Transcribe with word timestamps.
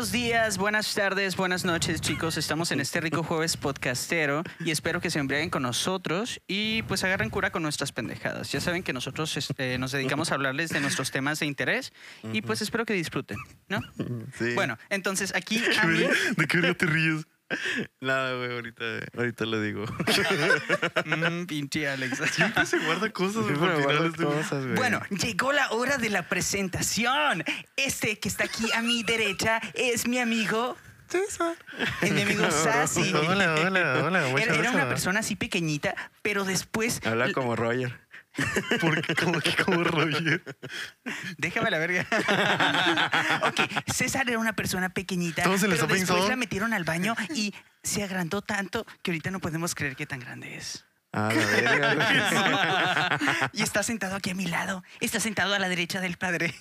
Buenos 0.00 0.12
días, 0.12 0.56
buenas 0.56 0.94
tardes, 0.94 1.36
buenas 1.36 1.66
noches, 1.66 2.00
chicos. 2.00 2.38
Estamos 2.38 2.72
en 2.72 2.80
este 2.80 3.02
rico 3.02 3.22
jueves 3.22 3.58
podcastero 3.58 4.44
y 4.60 4.70
espero 4.70 4.98
que 4.98 5.10
se 5.10 5.18
embriaguen 5.18 5.50
con 5.50 5.62
nosotros 5.62 6.40
y 6.48 6.80
pues 6.84 7.04
agarren 7.04 7.28
cura 7.28 7.52
con 7.52 7.62
nuestras 7.62 7.92
pendejadas. 7.92 8.50
Ya 8.50 8.62
saben 8.62 8.82
que 8.82 8.94
nosotros 8.94 9.36
este, 9.36 9.76
nos 9.76 9.92
dedicamos 9.92 10.32
a 10.32 10.36
hablarles 10.36 10.70
de 10.70 10.80
nuestros 10.80 11.10
temas 11.10 11.40
de 11.40 11.44
interés 11.44 11.92
y 12.32 12.40
pues 12.40 12.62
espero 12.62 12.86
que 12.86 12.94
disfruten, 12.94 13.36
¿no? 13.68 13.80
Sí. 14.38 14.54
Bueno, 14.54 14.78
entonces 14.88 15.34
aquí 15.34 15.62
a 15.78 15.84
mí, 15.84 15.98
¿De 16.34 16.46
qué 16.46 16.74
te 16.74 16.86
ríes? 16.86 17.26
Nada, 18.00 18.34
güey, 18.36 18.52
ahorita, 18.52 18.84
ahorita 19.16 19.44
lo 19.46 19.60
digo. 19.60 19.84
mm, 21.04 21.44
pinche 21.46 21.88
Alex. 21.88 22.18
Siempre 22.32 22.66
se 22.66 22.78
guarda 22.78 23.10
cosas 23.10 23.42
güey, 23.44 23.54
guardo 23.56 23.80
finales 23.80 24.12
de- 24.12 24.24
cosas, 24.24 24.64
güey. 24.64 24.76
Bueno, 24.76 25.00
llegó 25.22 25.52
la 25.52 25.70
hora 25.72 25.98
de 25.98 26.10
la 26.10 26.28
presentación. 26.28 27.44
Este 27.76 28.18
que 28.18 28.28
está 28.28 28.44
aquí 28.44 28.70
a 28.72 28.82
mi 28.82 29.02
derecha 29.02 29.60
es 29.74 30.06
mi 30.06 30.18
amigo. 30.18 30.76
Es 32.02 32.12
mi 32.12 32.22
amigo 32.22 32.48
Sassy. 32.52 33.12
Hola, 33.12 33.54
hola, 33.54 34.04
hola. 34.04 34.28
Era, 34.40 34.54
era 34.54 34.70
una 34.70 34.88
persona 34.88 35.20
así 35.20 35.34
pequeñita, 35.34 35.94
pero 36.22 36.44
después. 36.44 37.04
Habla 37.04 37.32
como 37.32 37.56
Roger. 37.56 37.98
¿Por 38.80 39.02
qué? 39.02 39.14
Como 39.14 39.40
que 39.40 39.54
como 39.56 39.82
Roger. 39.84 40.42
Déjame 41.38 41.70
la 41.70 41.78
verga. 41.78 42.06
ok, 43.48 43.60
César 43.92 44.28
era 44.28 44.38
una 44.38 44.54
persona 44.54 44.88
pequeñita, 44.90 45.42
¿Cómo 45.42 45.58
se 45.58 45.68
les 45.68 45.78
pero 45.80 45.84
ha 45.84 45.88
después 45.88 46.08
pensado? 46.08 46.28
la 46.28 46.36
metieron 46.36 46.72
al 46.72 46.84
baño 46.84 47.14
y 47.34 47.54
se 47.82 48.02
agrandó 48.02 48.42
tanto 48.42 48.86
que 49.02 49.10
ahorita 49.10 49.30
no 49.30 49.40
podemos 49.40 49.74
creer 49.74 49.96
qué 49.96 50.06
tan 50.06 50.20
grande 50.20 50.56
es. 50.56 50.84
Ah, 51.12 51.28
la 51.34 51.44
verga. 51.46 53.18
Y 53.52 53.62
está 53.62 53.82
sentado 53.82 54.14
aquí 54.14 54.30
a 54.30 54.34
mi 54.34 54.46
lado. 54.46 54.84
Está 55.00 55.18
sentado 55.18 55.54
a 55.54 55.58
la 55.58 55.68
derecha 55.68 56.00
del 56.00 56.16
padre. 56.16 56.54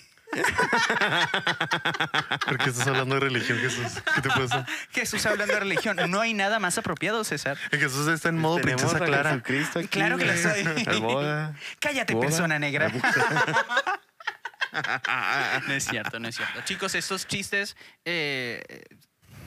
¿Por 2.45 2.57
qué 2.57 2.69
estás 2.69 2.87
hablando 2.87 3.15
de 3.15 3.21
religión, 3.21 3.57
Jesús? 3.59 4.01
¿Qué 4.15 4.21
te 4.21 4.29
pasa? 4.29 4.65
Jesús 4.91 5.25
hablando 5.25 5.53
de 5.53 5.59
religión. 5.59 5.97
No 6.09 6.21
hay 6.21 6.33
nada 6.33 6.59
más 6.59 6.77
apropiado, 6.77 7.23
César. 7.23 7.57
Jesús 7.71 8.07
está 8.07 8.29
en 8.29 8.37
modo 8.37 8.57
Tenemos 8.57 8.81
princesa 8.81 9.03
a 9.03 9.07
Clara. 9.07 9.29
Jesucristo 9.31 9.79
aquí, 9.79 9.87
Claro 9.87 10.17
que 10.17 10.25
lo 10.25 10.37
soy. 10.37 10.99
Boda. 10.99 11.55
Cállate, 11.79 12.13
Boda. 12.13 12.27
persona 12.27 12.59
negra. 12.59 12.91
No 15.67 15.73
es 15.73 15.83
cierto, 15.83 16.19
no 16.19 16.27
es 16.27 16.35
cierto. 16.35 16.61
Chicos, 16.63 16.93
estos 16.93 17.25
chistes, 17.27 17.75
eh, 18.05 18.61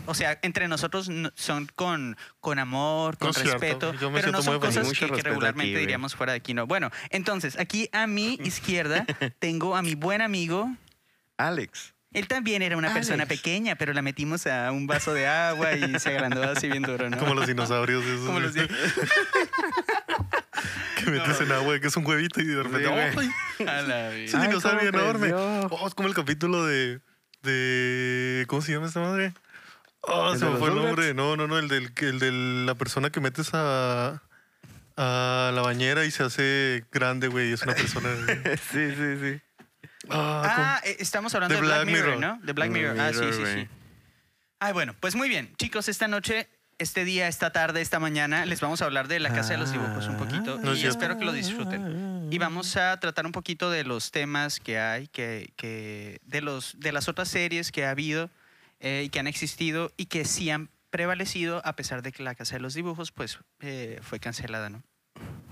o 0.06 0.14
sea, 0.14 0.38
entre 0.42 0.68
nosotros 0.68 1.08
no- 1.08 1.30
son 1.34 1.68
con, 1.74 2.16
con 2.40 2.58
amor, 2.58 3.18
con 3.18 3.28
No 3.28 3.42
respeto, 3.42 3.94
Yo 3.94 4.10
me 4.10 4.20
pero 4.20 4.32
no 4.32 4.42
son 4.42 4.58
cosas 4.60 4.90
que, 4.92 5.06
regularmente 5.06 5.72
aquí, 5.72 5.80
diríamos 5.80 6.14
fuera 6.14 6.32
de 6.32 6.38
aquí. 6.38 6.54
No. 6.54 6.66
Bueno, 6.66 6.90
entonces, 7.10 7.58
aquí 7.58 7.88
a 7.92 8.06
mi 8.06 8.34
izquierda 8.44 9.06
tengo 9.38 9.76
a 9.76 9.82
mi 9.82 9.94
buen 9.94 10.20
amigo. 10.22 10.70
Alex. 11.38 11.94
Él 12.12 12.28
también 12.28 12.60
era 12.60 12.76
una 12.76 12.92
persona 12.92 13.24
pequeña, 13.24 13.74
pero 13.76 13.94
la 13.94 14.02
metimos 14.02 14.46
a 14.46 14.70
un 14.70 14.86
vaso 14.86 15.14
de 15.14 15.26
agua 15.26 15.72
y 15.72 15.98
se 15.98 16.10
agrandó 16.10 16.42
así 16.42 16.68
bien 16.68 16.82
duro, 16.82 17.08
¿no? 17.08 17.16
Como 17.16 17.32
los 17.34 17.46
dinosaurios 17.46 18.04
esos. 18.04 18.26
Como 18.26 18.38
los 18.40 18.52
güey. 18.54 18.68
Que 21.02 21.10
metes 21.10 21.40
en 21.40 21.50
agua, 21.52 21.80
que 21.80 21.86
es 21.88 21.96
un 21.96 22.06
huevito 22.06 22.40
y 22.40 22.44
de 22.44 22.62
repente. 22.62 22.86
Sí, 22.88 23.14
güey. 23.14 23.28
¡ay! 23.60 23.66
A 23.66 23.82
la 23.82 24.10
Es 24.14 24.30
vida. 24.32 24.38
un 24.40 24.46
dinosaurio 24.46 24.88
enorme. 24.90 25.32
Oh, 25.34 25.84
es 25.88 25.94
como 25.94 26.08
el 26.08 26.14
capítulo 26.14 26.64
de. 26.66 27.00
de 27.42 28.44
¿Cómo 28.46 28.62
se 28.62 28.72
llama 28.72 28.86
esta 28.86 29.00
madre? 29.00 29.32
Oh, 30.02 30.32
¿El 30.32 30.38
se 30.38 30.44
me 30.46 30.56
fue 30.56 30.68
el 30.68 30.74
nombre. 30.76 31.14
No, 31.14 31.36
no, 31.36 31.46
no, 31.46 31.58
el, 31.58 31.68
del, 31.68 31.92
el 31.96 32.18
de 32.18 32.32
la 32.66 32.74
persona 32.74 33.10
que 33.10 33.20
metes 33.20 33.50
a. 33.54 34.22
a 34.96 35.50
la 35.54 35.62
bañera 35.62 36.04
y 36.04 36.10
se 36.10 36.24
hace 36.24 36.84
grande, 36.90 37.28
güey. 37.28 37.52
Es 37.52 37.62
una 37.62 37.74
persona. 37.74 38.08
sí, 38.72 38.90
sí, 38.96 39.16
sí. 39.20 39.40
Ah, 40.10 40.42
Ah, 40.44 40.80
eh, 40.84 40.96
estamos 40.98 41.34
hablando 41.34 41.54
de 41.54 41.60
Black, 41.60 41.84
Black 41.84 41.86
Mirror, 41.86 42.16
Mirror. 42.16 42.20
¿no? 42.20 42.46
De 42.46 42.52
Black 42.52 42.70
Black 42.70 42.70
Mirror. 42.70 43.00
Ah, 43.00 43.12
sí, 43.12 43.20
Mirror, 43.20 43.34
sí, 43.34 43.60
sí. 43.60 43.68
Ay, 44.58 44.72
bueno, 44.72 44.94
pues 44.98 45.14
muy 45.14 45.28
bien. 45.28 45.54
Chicos, 45.56 45.88
esta 45.88 46.08
noche, 46.08 46.48
este 46.78 47.04
día, 47.04 47.28
esta 47.28 47.50
tarde, 47.50 47.80
esta 47.80 48.00
mañana, 48.00 48.46
les 48.46 48.60
vamos 48.60 48.82
a 48.82 48.84
hablar 48.84 49.06
de 49.08 49.20
la 49.20 49.32
Casa 49.32 49.52
de 49.52 49.58
los 49.58 49.72
Dibujos 49.72 50.06
un 50.08 50.16
poquito 50.16 50.58
No 50.58 50.72
es 50.72 50.82
y 50.82 50.86
espero 50.86 51.18
que 51.18 51.24
lo 51.24 51.32
disfruten. 51.32 52.28
Y 52.30 52.38
vamos 52.38 52.76
a 52.76 52.98
tratar 52.98 53.26
un 53.26 53.32
poquito 53.32 53.70
de 53.70 53.84
los 53.84 54.10
temas 54.10 54.58
que 54.58 54.78
hay, 54.78 55.06
que, 55.08 55.52
que 55.56 56.20
de, 56.24 56.40
los, 56.40 56.78
de 56.80 56.92
las 56.92 57.08
otras 57.08 57.28
series 57.28 57.70
que 57.70 57.84
ha 57.84 57.90
habido 57.90 58.30
eh, 58.82 59.04
y 59.06 59.08
que 59.08 59.18
han 59.20 59.26
existido 59.26 59.90
y 59.96 60.06
que 60.06 60.24
sí 60.26 60.50
han 60.50 60.68
prevalecido 60.90 61.62
a 61.64 61.74
pesar 61.74 62.02
de 62.02 62.12
que 62.12 62.22
la 62.22 62.34
Casa 62.34 62.56
de 62.56 62.60
los 62.60 62.74
Dibujos 62.74 63.10
pues 63.12 63.38
eh, 63.60 63.98
fue 64.02 64.20
cancelada, 64.20 64.68
¿no? 64.68 64.82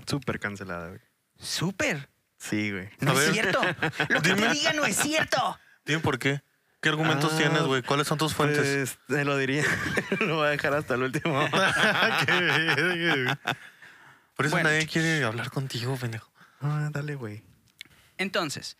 Súper 0.05 0.39
cancelada, 0.39 0.89
güey. 0.89 1.01
¡Súper! 1.39 2.09
Sí, 2.37 2.71
güey. 2.71 2.89
No 2.99 3.11
A 3.11 3.13
es 3.15 3.19
ver. 3.19 3.33
cierto. 3.33 3.61
Lo 4.09 4.21
que 4.21 4.33
te 4.35 4.49
diga 4.49 4.73
no 4.73 4.85
es 4.85 4.95
cierto. 4.97 5.57
Dime 5.85 5.99
por 6.01 6.19
qué. 6.19 6.41
¿Qué 6.81 6.89
argumentos 6.89 7.31
Ah, 7.33 7.37
tienes, 7.37 7.61
güey? 7.63 7.83
¿Cuáles 7.83 8.07
son 8.07 8.17
tus 8.17 8.33
fuentes? 8.33 8.97
Pues 9.07 9.19
te 9.19 9.23
lo 9.25 9.37
diría. 9.37 9.63
lo 10.19 10.37
voy 10.37 10.47
a 10.47 10.49
dejar 10.51 10.73
hasta 10.73 10.95
el 10.95 11.03
último. 11.03 11.47
Por 14.35 14.45
eso 14.45 14.55
Bueno, 14.55 14.69
nadie 14.69 14.87
quiere 14.87 15.23
hablar 15.23 15.51
contigo, 15.51 15.95
pendejo. 15.97 16.31
Ah, 16.59 16.89
dale, 16.91 17.15
güey. 17.15 17.43
Entonces, 18.17 18.77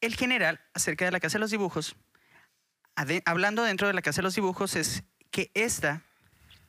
el 0.00 0.14
general 0.16 0.60
acerca 0.74 1.04
de 1.04 1.10
la 1.10 1.20
Casa 1.20 1.34
de 1.38 1.40
los 1.40 1.50
Dibujos, 1.50 1.96
ade- 2.96 3.22
hablando 3.26 3.62
dentro 3.62 3.86
de 3.88 3.94
la 3.94 4.02
Casa 4.02 4.16
de 4.20 4.24
los 4.24 4.34
Dibujos, 4.34 4.76
es 4.76 5.02
que 5.30 5.50
esta, 5.54 6.02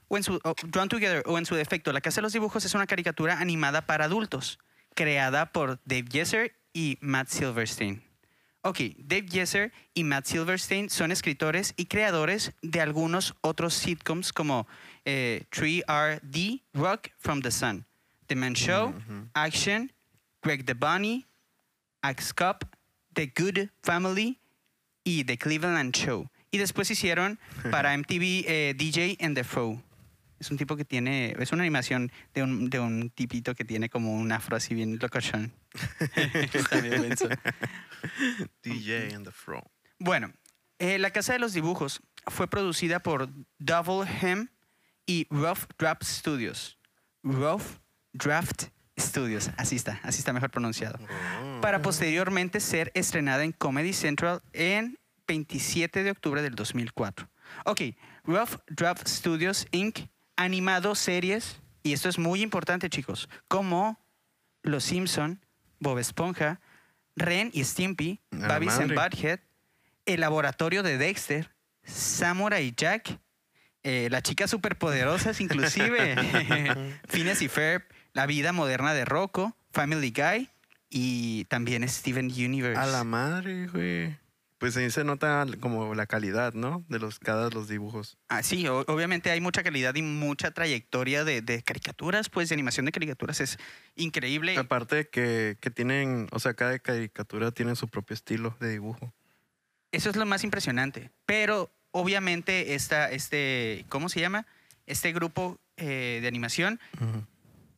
o 0.08 0.18
en 0.18 0.24
su, 0.24 0.40
o 0.44 0.56
Drawn 0.68 0.90
Together, 0.90 1.24
o 1.26 1.38
en 1.38 1.46
su 1.46 1.56
defecto, 1.56 1.92
la 1.94 2.02
Casa 2.02 2.18
de 2.18 2.24
los 2.24 2.34
Dibujos 2.34 2.64
es 2.66 2.74
una 2.74 2.88
caricatura 2.88 3.40
animada 3.40 3.86
para 3.86 4.06
adultos, 4.06 4.60
creada 4.96 5.52
por 5.52 5.80
Dave 5.86 6.06
Yeser 6.06 6.56
y 6.74 6.98
Matt 7.02 7.28
Silverstein. 7.30 8.04
Ok, 8.66 8.80
Dave 8.98 9.26
Yeser 9.28 9.74
y 9.94 10.06
Matt 10.06 10.26
Silverstein 10.26 10.90
son 10.90 11.12
escritores 11.12 11.74
y 11.76 11.88
creadores 11.88 12.54
de 12.62 12.80
algunos 12.80 13.36
otros 13.42 13.74
sitcoms 13.74 14.32
como 14.32 14.68
eh, 15.04 15.44
3RD, 15.52 16.64
Rock 16.74 17.10
from 17.18 17.42
the 17.42 17.52
Sun, 17.52 17.86
The 18.28 18.36
Man 18.36 18.54
Show, 18.56 18.94
Action, 19.34 19.92
Greg 20.42 20.66
the 20.66 20.74
Bunny, 20.76 21.26
Axe 22.02 22.34
Cup, 22.34 22.66
The 23.14 23.34
Good 23.38 23.70
Family 23.82 24.40
y 25.04 25.24
The 25.24 25.38
Cleveland 25.38 25.94
Show. 25.96 26.30
Y 26.52 26.58
después 26.58 26.90
hicieron 26.92 27.40
para 27.72 27.94
MTV 27.98 28.46
eh, 28.48 28.74
DJ 28.78 29.18
and 29.22 29.36
the 29.36 29.44
Foe. 29.44 29.82
Es 30.40 30.52
un 30.52 30.58
tipo 30.58 30.76
que 30.76 30.84
tiene, 30.84 31.36
es 31.40 31.52
una 31.54 31.64
animación 31.64 32.12
de 32.34 32.44
un, 32.44 32.70
de 32.70 32.80
un 32.80 33.10
tipito 33.10 33.56
que 33.56 33.64
tiene 33.64 33.90
como 33.90 34.14
un 34.14 34.32
afro 34.32 34.58
así 34.58 34.76
bien 34.76 35.00
locochón. 35.02 35.54
Está 36.54 36.82
bien 36.82 37.02
menso. 37.02 37.30
DJ 38.62 39.16
and 39.16 39.26
the 39.26 39.32
Fro. 39.32 39.64
Bueno, 40.00 40.34
eh, 40.80 41.00
La 41.00 41.12
Casa 41.12 41.32
de 41.32 41.40
los 41.40 41.54
Dibujos 41.54 42.02
fue 42.28 42.50
producida 42.50 43.00
por 43.00 43.30
Double 43.58 44.10
Hem 44.22 44.50
y 45.06 45.28
Rough 45.30 45.60
Draft 45.78 46.04
Studios. 46.04 46.78
Rough 47.24 47.80
Draft 48.12 48.64
Studios, 48.64 48.83
así 49.58 49.76
está, 49.76 50.00
así 50.04 50.20
está 50.20 50.34
mejor 50.34 50.52
pronunciado. 50.52 51.00
Para 51.62 51.82
posteriormente 51.82 52.60
ser 52.60 52.92
estrenada 52.94 53.44
en 53.44 53.52
Comedy 53.52 53.94
Central 53.94 54.42
en 54.54 54.98
27 55.28 56.04
de 56.04 56.12
octubre 56.12 56.42
del 56.42 56.56
2004. 56.56 57.30
Ok, 57.66 57.82
Rough 58.24 58.60
Draft 58.68 59.08
Studios 59.08 59.68
Inc. 59.72 60.00
animado 60.36 60.96
series, 60.96 61.60
y 61.84 61.94
esto 61.94 62.10
es 62.10 62.18
muy 62.18 62.42
importante 62.42 62.90
chicos, 62.90 63.30
como 63.48 64.00
Los 64.62 64.84
Simpson, 64.84 65.46
Bob 65.80 66.00
Esponja, 66.00 66.60
Ren 67.16 67.52
y 67.54 67.64
Stimpy, 67.64 68.22
A 68.32 68.36
la 68.36 68.48
Babys 68.48 68.78
and. 68.78 68.94
Butthead, 68.94 69.40
El 70.06 70.22
Laboratorio 70.22 70.84
de 70.84 70.98
Dexter, 70.98 71.52
Samurai 71.84 72.74
Jack, 72.76 73.20
eh, 73.84 74.08
Las 74.10 74.24
Chicas 74.24 74.50
Superpoderosas 74.50 75.42
inclusive, 75.42 76.16
Phineas 77.10 77.42
y 77.42 77.50
Ferb, 77.50 77.84
La 78.14 78.26
Vida 78.26 78.52
Moderna 78.54 78.94
de 78.94 79.06
Rocco, 79.06 79.56
Family 79.72 80.12
Guy 80.16 80.50
y 80.90 81.46
también 81.46 81.88
Steven 81.88 82.26
Universe. 82.28 82.80
A 82.80 82.86
la 82.86 83.04
madre, 83.04 83.68
güey. 83.68 84.16
Pues 84.60 84.78
ahí 84.78 84.90
se 84.92 85.04
nota 85.04 85.46
como 85.60 85.94
la 85.94 86.06
calidad, 86.06 86.54
¿no? 86.54 86.86
De 86.88 86.98
los 86.98 87.20
cada 87.20 87.50
los 87.50 87.68
dibujos. 87.68 88.18
Ah, 88.30 88.44
sí, 88.44 88.66
o- 88.68 88.86
obviamente 88.88 89.30
hay 89.30 89.42
mucha 89.42 89.62
calidad 89.62 89.94
y 89.96 90.02
mucha 90.02 90.52
trayectoria 90.52 91.26
de, 91.26 91.42
de 91.42 91.62
caricaturas, 91.64 92.30
pues 92.30 92.48
de 92.48 92.54
animación 92.56 92.86
de 92.86 92.94
caricaturas 92.94 93.42
es 93.42 93.58
increíble. 93.96 94.58
Aparte 94.58 95.10
que, 95.10 95.58
que 95.60 95.70
tienen, 95.70 96.28
o 96.32 96.40
sea, 96.40 96.54
cada 96.54 96.80
caricatura 96.80 97.52
tiene 97.52 97.76
su 97.76 97.90
propio 97.90 98.14
estilo 98.14 98.56
de 98.62 98.70
dibujo. 98.72 99.12
Eso 99.92 100.10
es 100.10 100.16
lo 100.16 100.26
más 100.26 100.46
impresionante. 100.46 101.12
Pero 101.26 101.70
obviamente 101.92 102.74
esta, 102.76 103.12
este, 103.12 103.86
¿cómo 103.90 104.08
se 104.08 104.22
llama? 104.22 104.46
Este 104.86 105.12
grupo 105.12 105.60
eh, 105.76 106.20
de 106.22 106.28
animación 106.28 106.80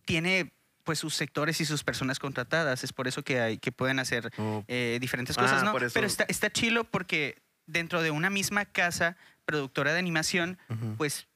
tiene 0.05 0.51
pues 0.83 0.99
sus 0.99 1.15
sectores 1.15 1.59
y 1.61 1.65
sus 1.65 1.83
personas 1.83 2.19
contratadas. 2.19 2.83
Es 2.83 2.93
por 2.93 3.07
eso 3.07 3.23
que 3.23 3.39
hay, 3.41 3.57
que 3.57 3.71
pueden 3.71 3.97
hacer 3.99 4.31
Oh, 4.37 4.63
eh, 4.67 4.99
diferentes 5.01 5.37
Ah, 5.37 5.41
cosas, 5.41 5.63
¿no? 5.63 5.71
por 5.71 5.83
eso. 5.83 5.93
Pero 5.95 6.05
está, 6.05 6.25
está 6.27 6.51
chilo 6.51 6.83
porque 6.83 7.41
dentro 7.65 8.03
de 8.03 8.11
una 8.11 8.29
misma 8.29 8.65
casa 8.65 9.17
productora 9.45 9.93
de 9.93 9.99
animación, 9.99 10.59
pues 10.97 11.27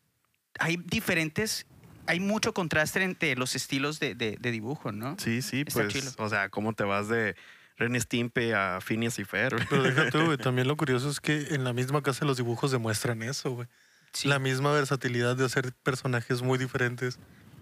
hay 0.59 0.77
diferentes, 0.77 1.65
hay 2.05 2.19
mucho 2.19 2.53
contraste 2.53 3.01
entre 3.03 3.35
los 3.35 3.55
estilos 3.55 3.99
de, 3.99 4.13
de- 4.13 4.37
de 4.39 4.51
dibujo, 4.51 4.91
¿no? 4.91 5.15
Sí, 5.19 5.41
sí, 5.41 5.63
está 5.67 5.81
pues, 5.81 5.93
chilo. 5.93 6.11
o 6.17 6.29
sea, 6.29 6.49
cómo 6.49 6.73
te 6.73 6.83
vas 6.83 7.07
de 7.07 7.35
Ren 7.77 7.99
Stimpy 7.99 8.51
a 8.51 8.79
Phineas 8.81 9.17
y 9.19 9.25
Fer. 9.25 9.55
Pero 9.69 9.81
déjate, 9.83 10.23
güey. 10.23 10.37
También 10.37 10.67
lo 10.67 10.77
curioso 10.77 11.09
es 11.09 11.19
que 11.19 11.55
en 11.55 11.63
la 11.63 11.73
misma 11.73 12.03
casa 12.03 12.25
los 12.25 12.37
dibujos 12.37 12.69
demuestran 12.71 13.23
eso, 13.23 13.51
güey. 13.51 13.67
Sí, 14.11 14.27
La 14.27 14.37
misma 14.39 14.71
versatilidad 14.71 15.35
de 15.35 15.45
hacer 15.45 15.71
personajes 15.83 16.41
muy 16.41 16.57
diferentes 16.57 17.19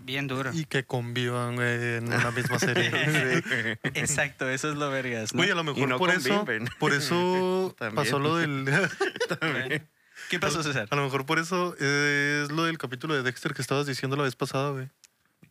bien 0.08 0.26
duro. 0.26 0.50
y 0.52 0.66
que 0.66 0.84
convivan 0.86 1.62
en 1.62 2.08
una 2.08 2.32
misma 2.32 2.58
serie. 2.60 2.90
Sí. 2.90 3.90
Exacto, 3.94 4.50
eso 4.50 4.72
es 4.72 4.78
lo 4.78 4.90
vergas, 4.90 5.36
¿no? 5.36 5.38
Güey, 5.38 5.52
a 5.52 5.56
lo 5.56 5.64
mejor 5.64 5.88
no 5.88 6.00
por 6.00 6.10
eso, 6.10 6.44
por 6.80 6.94
eso 6.94 7.76
pasó 7.96 8.18
lo 8.18 8.38
del. 8.38 8.66
¿Qué 10.30 10.40
pasó, 10.40 10.64
César? 10.64 10.88
A 10.90 10.96
lo 10.96 11.04
mejor 11.04 11.26
por 11.26 11.38
eso 11.40 11.76
es 11.78 12.52
lo 12.52 12.64
del 12.66 12.78
capítulo 12.78 13.14
de 13.14 13.22
Dexter 13.24 13.54
que 13.54 13.62
estabas 13.62 13.86
diciendo 13.86 14.18
la 14.18 14.24
vez 14.24 14.36
pasada, 14.36 14.72
güey. 14.72 14.90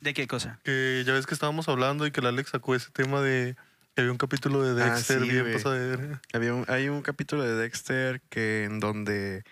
¿De 0.01 0.13
qué 0.13 0.27
cosa? 0.27 0.59
Que 0.65 1.03
ya 1.07 1.13
ves 1.15 1.27
que 1.27 1.33
estábamos 1.35 1.69
hablando 1.69 2.07
y 2.07 2.11
que 2.11 2.21
el 2.21 2.27
Alex 2.27 2.51
sacó 2.51 2.75
ese 2.75 2.91
tema 2.91 3.21
de 3.23 3.57
que 3.95 4.03
había 4.03 4.13
un 4.13 4.19
capítulo 4.19 4.63
de 4.63 4.83
Ah, 4.83 4.91
Dexter 4.95 5.23
sí, 5.23 5.29
bien 5.31 5.53
pasado. 5.53 6.21
Había 6.35 6.53
un- 6.53 6.65
hay 6.69 6.89
un 6.89 7.01
capítulo 7.01 7.43
de 7.45 7.55
Dexter 7.55 8.21
que 8.29 8.65
en 8.65 8.79
donde 8.81 9.45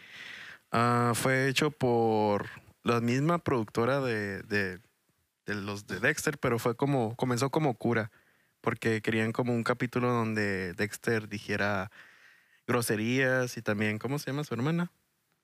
ah, 0.72 1.12
fue 1.14 1.48
hecho 1.48 1.70
por 1.70 2.46
la 2.82 3.00
misma 3.00 3.38
productora 3.38 4.00
de, 4.00 4.42
de- 4.42 4.80
de 5.46 5.54
los 5.54 5.86
de 5.86 6.00
Dexter, 6.00 6.38
pero 6.38 6.58
fue 6.58 6.76
como, 6.76 7.14
comenzó 7.16 7.50
como 7.50 7.74
cura, 7.74 8.10
porque 8.60 9.00
querían 9.02 9.32
como 9.32 9.52
un 9.54 9.62
capítulo 9.64 10.10
donde 10.10 10.72
Dexter 10.74 11.28
dijera 11.28 11.90
groserías 12.66 13.56
y 13.56 13.62
también, 13.62 13.98
¿cómo 13.98 14.18
se 14.18 14.30
llama 14.30 14.44
su 14.44 14.54
hermana? 14.54 14.90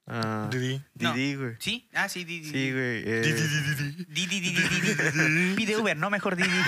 Ah, 0.07 0.49
Didi. 0.51 0.83
No. 0.95 1.13
Didi, 1.13 1.35
güey. 1.37 1.55
¿Sí? 1.61 1.89
Ah, 1.93 2.09
sí, 2.09 2.25
Didi. 2.25 2.51
Sí, 2.51 2.73
güey. 2.73 3.03
eh, 3.07 3.21
Didi, 3.23 3.43
Didi, 3.43 3.75
Didi. 3.75 4.05
Didi, 4.09 4.41
Didi, 4.41 4.63
Didi, 4.63 5.21
Didi. 5.29 5.55
Pide 5.55 5.77
Uber, 5.77 5.97
no 5.97 6.11
mejor 6.11 6.35
Didi. 6.35 6.49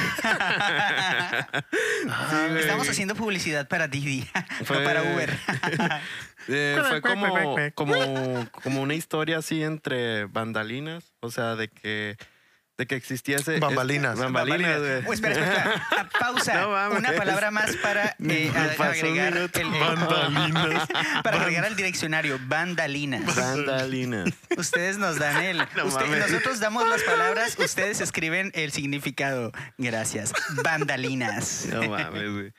güey. 2.05 2.61
Estamos 2.61 2.89
haciendo 2.89 3.15
publicidad 3.15 3.67
para 3.69 3.89
Didi, 3.89 4.29
Fue- 4.65 4.79
no 4.81 4.85
para 4.85 5.03
Uber. 5.03 5.31
Eh, 6.49 6.77
fue 6.89 7.01
como, 7.03 7.57
como, 7.77 8.51
como 8.51 8.83
una 8.83 8.95
historia 8.95 9.39
así 9.39 9.63
entre 9.63 10.25
bandalinas, 10.25 11.15
o 11.21 11.31
sea, 11.31 11.55
de 11.55 11.69
que, 11.69 12.17
de 12.83 12.87
que 12.87 12.97
existía 12.97 13.37
ese... 13.37 13.61
Bambalinas. 13.61 14.15
es- 14.15 14.19
bambalinas, 14.21 14.79
güey. 14.81 15.05
Oh, 15.07 15.13
espera, 15.13 15.35
espera, 15.35 15.75
espera. 15.75 16.09
Pausa. 16.21 16.61
No 16.61 16.71
mames. 16.71 16.99
Una 16.99 17.13
palabra 17.13 17.51
más 17.51 17.77
para 17.77 18.17
eh, 18.29 18.53
agregar 18.79 19.37
el, 19.37 19.51
el- 19.53 19.71
Bandalinas. 19.71 20.89
para 21.23 21.41
agregar 21.43 21.65
al 21.65 21.77
diccionario 21.77 22.39
bandalinas. 22.47 23.37
Bandalinas. 23.37 24.31
Ustedes 24.57 24.99
nos 24.99 25.19
dan 25.19 25.43
el. 25.43 25.59
No 25.77 25.85
usted- 25.87 26.07
nosotros 26.19 26.59
damos 26.61 26.89
las 26.89 27.03
palabras, 27.03 27.57
ustedes 27.59 28.01
escriben 28.01 28.51
el 28.55 28.73
significado. 28.73 29.53
Gracias. 29.79 30.33
Bandalinas. 30.65 31.67
No 31.71 31.89
mames, 31.89 32.33
güey. 32.33 32.53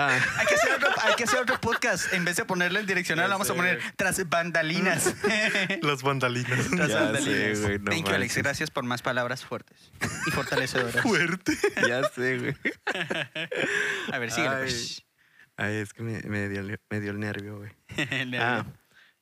Ah, 0.00 0.18
Hay 0.38 0.46
que, 0.46 0.54
hacer 0.54 0.72
otro, 0.74 0.88
hay 1.02 1.14
que 1.14 1.24
hacer 1.24 1.38
otro 1.40 1.60
podcast. 1.60 2.12
En 2.12 2.24
vez 2.24 2.36
de 2.36 2.44
ponerle 2.44 2.80
el 2.80 2.86
direccional, 2.86 3.26
Ya 3.26 3.34
vamos 3.34 3.50
a 3.50 3.54
poner 3.54 3.80
tras 3.96 4.28
bandalinas. 4.28 5.12
Las 5.82 6.02
bandalinas. 6.02 6.68
Tras 6.70 6.88
Ya 6.88 7.00
bandalinas. 7.02 7.58
sé, 7.58 7.64
güey, 7.64 7.78
no 7.78 7.90
Thank 7.90 8.06
you, 8.08 8.14
Alex. 8.14 8.36
Gracias 8.36 8.70
por 8.70 8.84
más 8.84 9.02
palabras 9.02 9.44
fuertes 9.44 9.90
y 10.26 10.30
fortalecedoras. 10.30 11.02
Fuerte. 11.02 11.56
ya 11.88 12.02
sé, 12.10 12.38
güey. 12.38 12.56
A 14.12 14.18
ver, 14.18 14.30
síguelo. 14.30 14.54
Ay. 14.56 14.62
pues. 14.62 15.02
Ay, 15.56 15.74
es 15.76 15.92
que 15.92 16.02
me, 16.04 16.20
me 16.22 16.48
dio, 16.48 16.60
el- 16.60 16.78
me 16.88 17.00
dio 17.00 17.10
el 17.10 17.18
nervio, 17.18 17.56
güey. 17.58 17.70
El 18.10 18.30
nervio. 18.30 18.46
Ah, 18.46 18.64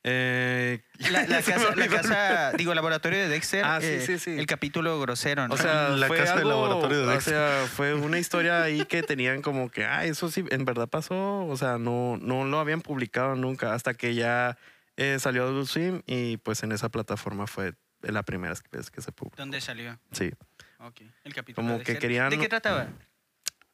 eh, 0.08 0.82
La, 1.10 1.26
casa, 1.42 1.74
la 1.74 1.88
casa, 1.88 2.52
digo, 2.52 2.72
laboratorio 2.74 3.18
de 3.18 3.28
Dexter. 3.28 3.64
Ah, 3.64 3.80
sí, 3.80 3.86
eh, 3.88 4.00
sí, 4.06 4.18
sí. 4.20 4.38
El 4.38 4.46
capítulo 4.46 5.00
grosero. 5.00 5.48
¿no? 5.48 5.54
O 5.54 5.56
sea, 5.56 5.88
La 5.90 6.06
fue 6.06 6.18
casa 6.18 6.36
del 6.36 6.46
algo- 6.46 6.50
laboratorio 6.68 6.98
de 7.00 7.04
O 7.06 7.10
Dexter. 7.10 7.34
sea, 7.34 7.66
fue 7.66 7.92
una 8.10 8.18
historia 8.18 8.62
ahí 8.62 8.84
que 8.84 9.02
tenían 9.02 9.42
como 9.42 9.68
que, 9.68 9.84
ah, 9.84 10.04
eso 10.04 10.30
sí, 10.30 10.44
en 10.50 10.64
verdad 10.64 10.88
pasó. 10.88 11.44
O 11.46 11.56
sea, 11.56 11.76
no, 11.78 12.16
no 12.18 12.44
lo 12.44 12.60
habían 12.60 12.82
publicado 12.82 13.34
nunca 13.34 13.74
hasta 13.74 13.94
que 13.94 14.14
ya 14.14 14.56
eh, 14.96 15.18
salió 15.18 15.42
Adult 15.42 15.68
Swim 15.68 16.02
y 16.06 16.36
pues 16.36 16.62
en 16.62 16.70
esa 16.72 16.88
plataforma 16.88 17.46
fue 17.48 17.74
la 18.02 18.22
primera 18.22 18.54
vez 18.70 18.90
que 18.90 19.00
se 19.02 19.10
publicó. 19.10 19.36
¿Dónde 19.36 19.60
salió? 19.60 19.98
Sí. 20.12 20.30
Ok. 20.78 21.00
El 21.24 21.34
capítulo 21.34 21.56
Como 21.66 21.78
de 21.78 21.84
que 21.84 21.92
Dexter. 21.92 21.98
querían- 21.98 22.30
¿De 22.30 22.38
qué 22.38 22.48
trataba? 22.48 22.86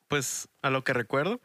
Pues 0.08 0.49
a 0.62 0.70
lo 0.70 0.82
que 0.84 0.93
recuerdo 0.94 1.40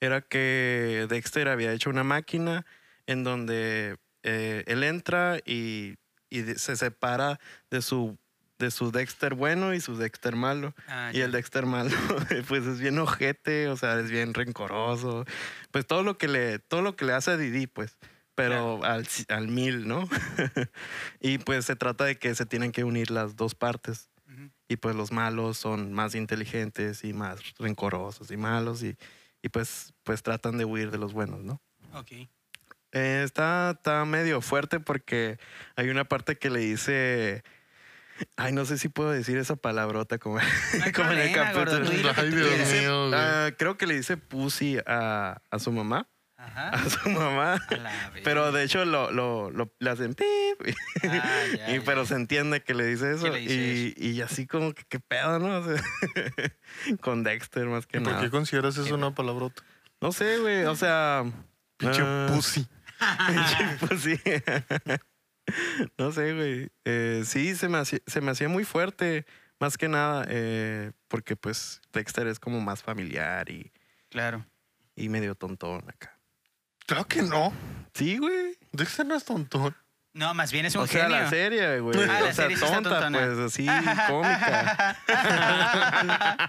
era 0.00 0.20
que 0.20 1.06
Dexter 1.08 1.48
había 1.48 1.72
hecho 1.72 1.88
una 1.90 2.04
máquina 2.04 2.66
en 3.06 3.24
donde 3.24 3.96
eh, 4.28 4.64
él 4.66 4.82
entra 4.82 5.38
y, 5.46 5.94
se 6.56 6.76
separa 6.76 7.38
de 7.70 7.80
su, 7.80 8.18
de 8.58 8.72
su 8.72 8.90
Dexter 8.90 9.34
bueno 9.34 9.72
y 9.72 9.80
su 9.80 9.96
Dexter 9.96 10.34
malo. 10.34 10.74
Ah, 10.88 11.12
Y 11.14 11.20
el 11.20 11.30
Dexter 11.30 11.64
malo, 11.64 11.94
pues 12.48 12.66
es 12.66 12.80
bien 12.80 12.98
ojete, 12.98 13.68
o 13.68 13.76
sea, 13.76 14.00
es 14.00 14.10
bien 14.10 14.34
rencoroso. 14.34 15.24
Pues 15.70 15.86
todo 15.86 16.02
lo 16.02 16.18
que 16.18 16.26
le, 16.26 16.58
todo 16.58 16.82
lo 16.82 16.96
que 16.96 17.04
le 17.04 17.12
hace 17.12 17.30
a 17.30 17.36
Didi, 17.36 17.68
pues. 17.68 17.96
Pero 18.34 18.84
al, 18.84 19.06
al 19.28 19.48
mil, 19.48 19.86
¿no? 19.86 20.06
y 21.20 21.38
pues 21.38 21.64
se 21.64 21.76
trata 21.76 22.04
de 22.04 22.18
que 22.18 22.34
se 22.34 22.44
tienen 22.44 22.72
que 22.72 22.84
unir 22.84 23.10
las 23.10 23.36
dos 23.36 23.54
partes. 23.54 24.10
Y 24.68 24.76
pues 24.76 24.96
los 24.96 25.12
malos 25.12 25.56
son 25.56 25.92
más 25.92 26.16
inteligentes 26.16 27.04
y 27.04 27.12
más 27.12 27.38
rencorosos 27.58 28.32
y 28.32 28.36
malos. 28.36 28.82
Y, 28.82 28.96
y 29.40 29.48
pues, 29.48 29.94
pues 30.02 30.24
tratan 30.24 30.58
de 30.58 30.64
huir 30.64 30.90
de 30.90 30.98
los 30.98 31.12
buenos, 31.12 31.44
¿no? 31.44 31.62
Ok. 31.94 32.28
Eh, 32.96 33.22
está, 33.24 33.72
está 33.76 34.04
medio 34.06 34.40
fuerte 34.40 34.80
porque 34.80 35.38
hay 35.76 35.90
una 35.90 36.04
parte 36.04 36.38
que 36.38 36.48
le 36.48 36.60
dice. 36.60 37.42
Ay, 38.36 38.52
no 38.52 38.64
sé 38.64 38.78
si 38.78 38.88
puedo 38.88 39.10
decir 39.10 39.36
esa 39.36 39.56
palabrota 39.56 40.16
como, 40.16 40.38
en 40.72 40.82
el 40.82 41.32
capítulo. 41.32 42.12
Ay, 42.16 42.30
Dios 42.30 42.72
mío, 42.72 43.08
güey. 43.08 43.20
Ah, 43.20 43.50
creo 43.58 43.76
que 43.76 43.86
le 43.86 43.94
dice 43.94 44.16
pussy 44.16 44.78
a, 44.86 45.42
a 45.50 45.58
su 45.58 45.72
mamá. 45.72 46.08
Ajá. 46.38 46.70
A 46.70 46.88
su 46.88 47.10
mamá. 47.10 47.54
A 47.54 48.12
Pero 48.24 48.52
de 48.52 48.64
hecho 48.64 48.86
lo, 48.86 49.10
lo, 49.10 49.50
lo- 49.50 49.74
le 49.78 49.90
hacen 49.90 50.14
pip. 50.14 50.26
Ah, 51.04 51.44
ya, 51.54 51.70
y, 51.70 51.78
ya. 51.78 51.82
pero 51.84 52.06
se 52.06 52.14
entiende 52.14 52.62
que 52.62 52.72
le 52.72 52.86
dice 52.86 53.12
eso. 53.12 53.28
le 53.28 53.40
dice 53.40 53.94
y, 53.96 54.08
y 54.10 54.22
así 54.22 54.46
como 54.46 54.72
que 54.72 54.84
qué 54.88 54.98
pedo, 54.98 55.38
¿no? 55.38 55.58
O 55.58 55.64
sea, 55.64 55.82
con 57.02 57.22
Dexter 57.22 57.66
más 57.66 57.86
que 57.86 58.00
¿Por 58.00 58.12
nada. 58.12 58.22
qué 58.24 58.30
consideras 58.30 58.78
eso 58.78 58.94
una 58.94 59.14
palabrota? 59.14 59.62
No 60.00 60.12
sé, 60.12 60.38
güey. 60.38 60.64
O 60.64 60.74
sea. 60.74 61.24
Pinche 61.76 62.00
ah, 62.02 62.26
pussy. 62.30 62.66
Pinche 63.26 63.86
pussy. 63.86 64.20
no 65.98 66.12
sé, 66.12 66.34
güey. 66.34 66.70
Eh, 66.84 67.22
sí, 67.24 67.54
se 67.54 67.68
me, 67.68 67.78
hacía, 67.78 68.00
se 68.06 68.20
me 68.20 68.30
hacía 68.30 68.48
muy 68.48 68.64
fuerte. 68.64 69.26
Más 69.58 69.78
que 69.78 69.88
nada, 69.88 70.26
eh, 70.28 70.92
porque 71.08 71.34
pues 71.34 71.80
Dexter 71.92 72.26
es 72.26 72.38
como 72.38 72.60
más 72.60 72.82
familiar 72.82 73.48
y, 73.50 73.72
Claro. 74.10 74.46
y 74.94 75.08
medio 75.08 75.34
tontón 75.34 75.88
acá. 75.88 76.18
Claro 76.86 77.06
que 77.06 77.22
no. 77.22 77.52
Sí, 77.94 78.18
güey. 78.18 78.58
Dexter 78.72 79.06
no 79.06 79.14
es 79.14 79.24
tontón. 79.24 79.74
No, 80.16 80.32
más 80.32 80.50
bien 80.50 80.64
es 80.64 80.74
un 80.74 80.80
O 80.80 80.86
sea, 80.86 81.02
genio. 81.02 81.20
la 81.20 81.28
serie, 81.28 81.80
güey. 81.80 82.00
Ah, 82.00 82.06
la 82.06 82.18
o 82.20 82.24
sea, 82.24 82.32
serie 82.32 82.56
sí 82.56 82.64
está 82.64 82.76
tonta, 82.76 83.00
tontona. 83.00 83.18
pues 83.18 83.38
así, 83.38 83.66
cómica. 84.08 84.96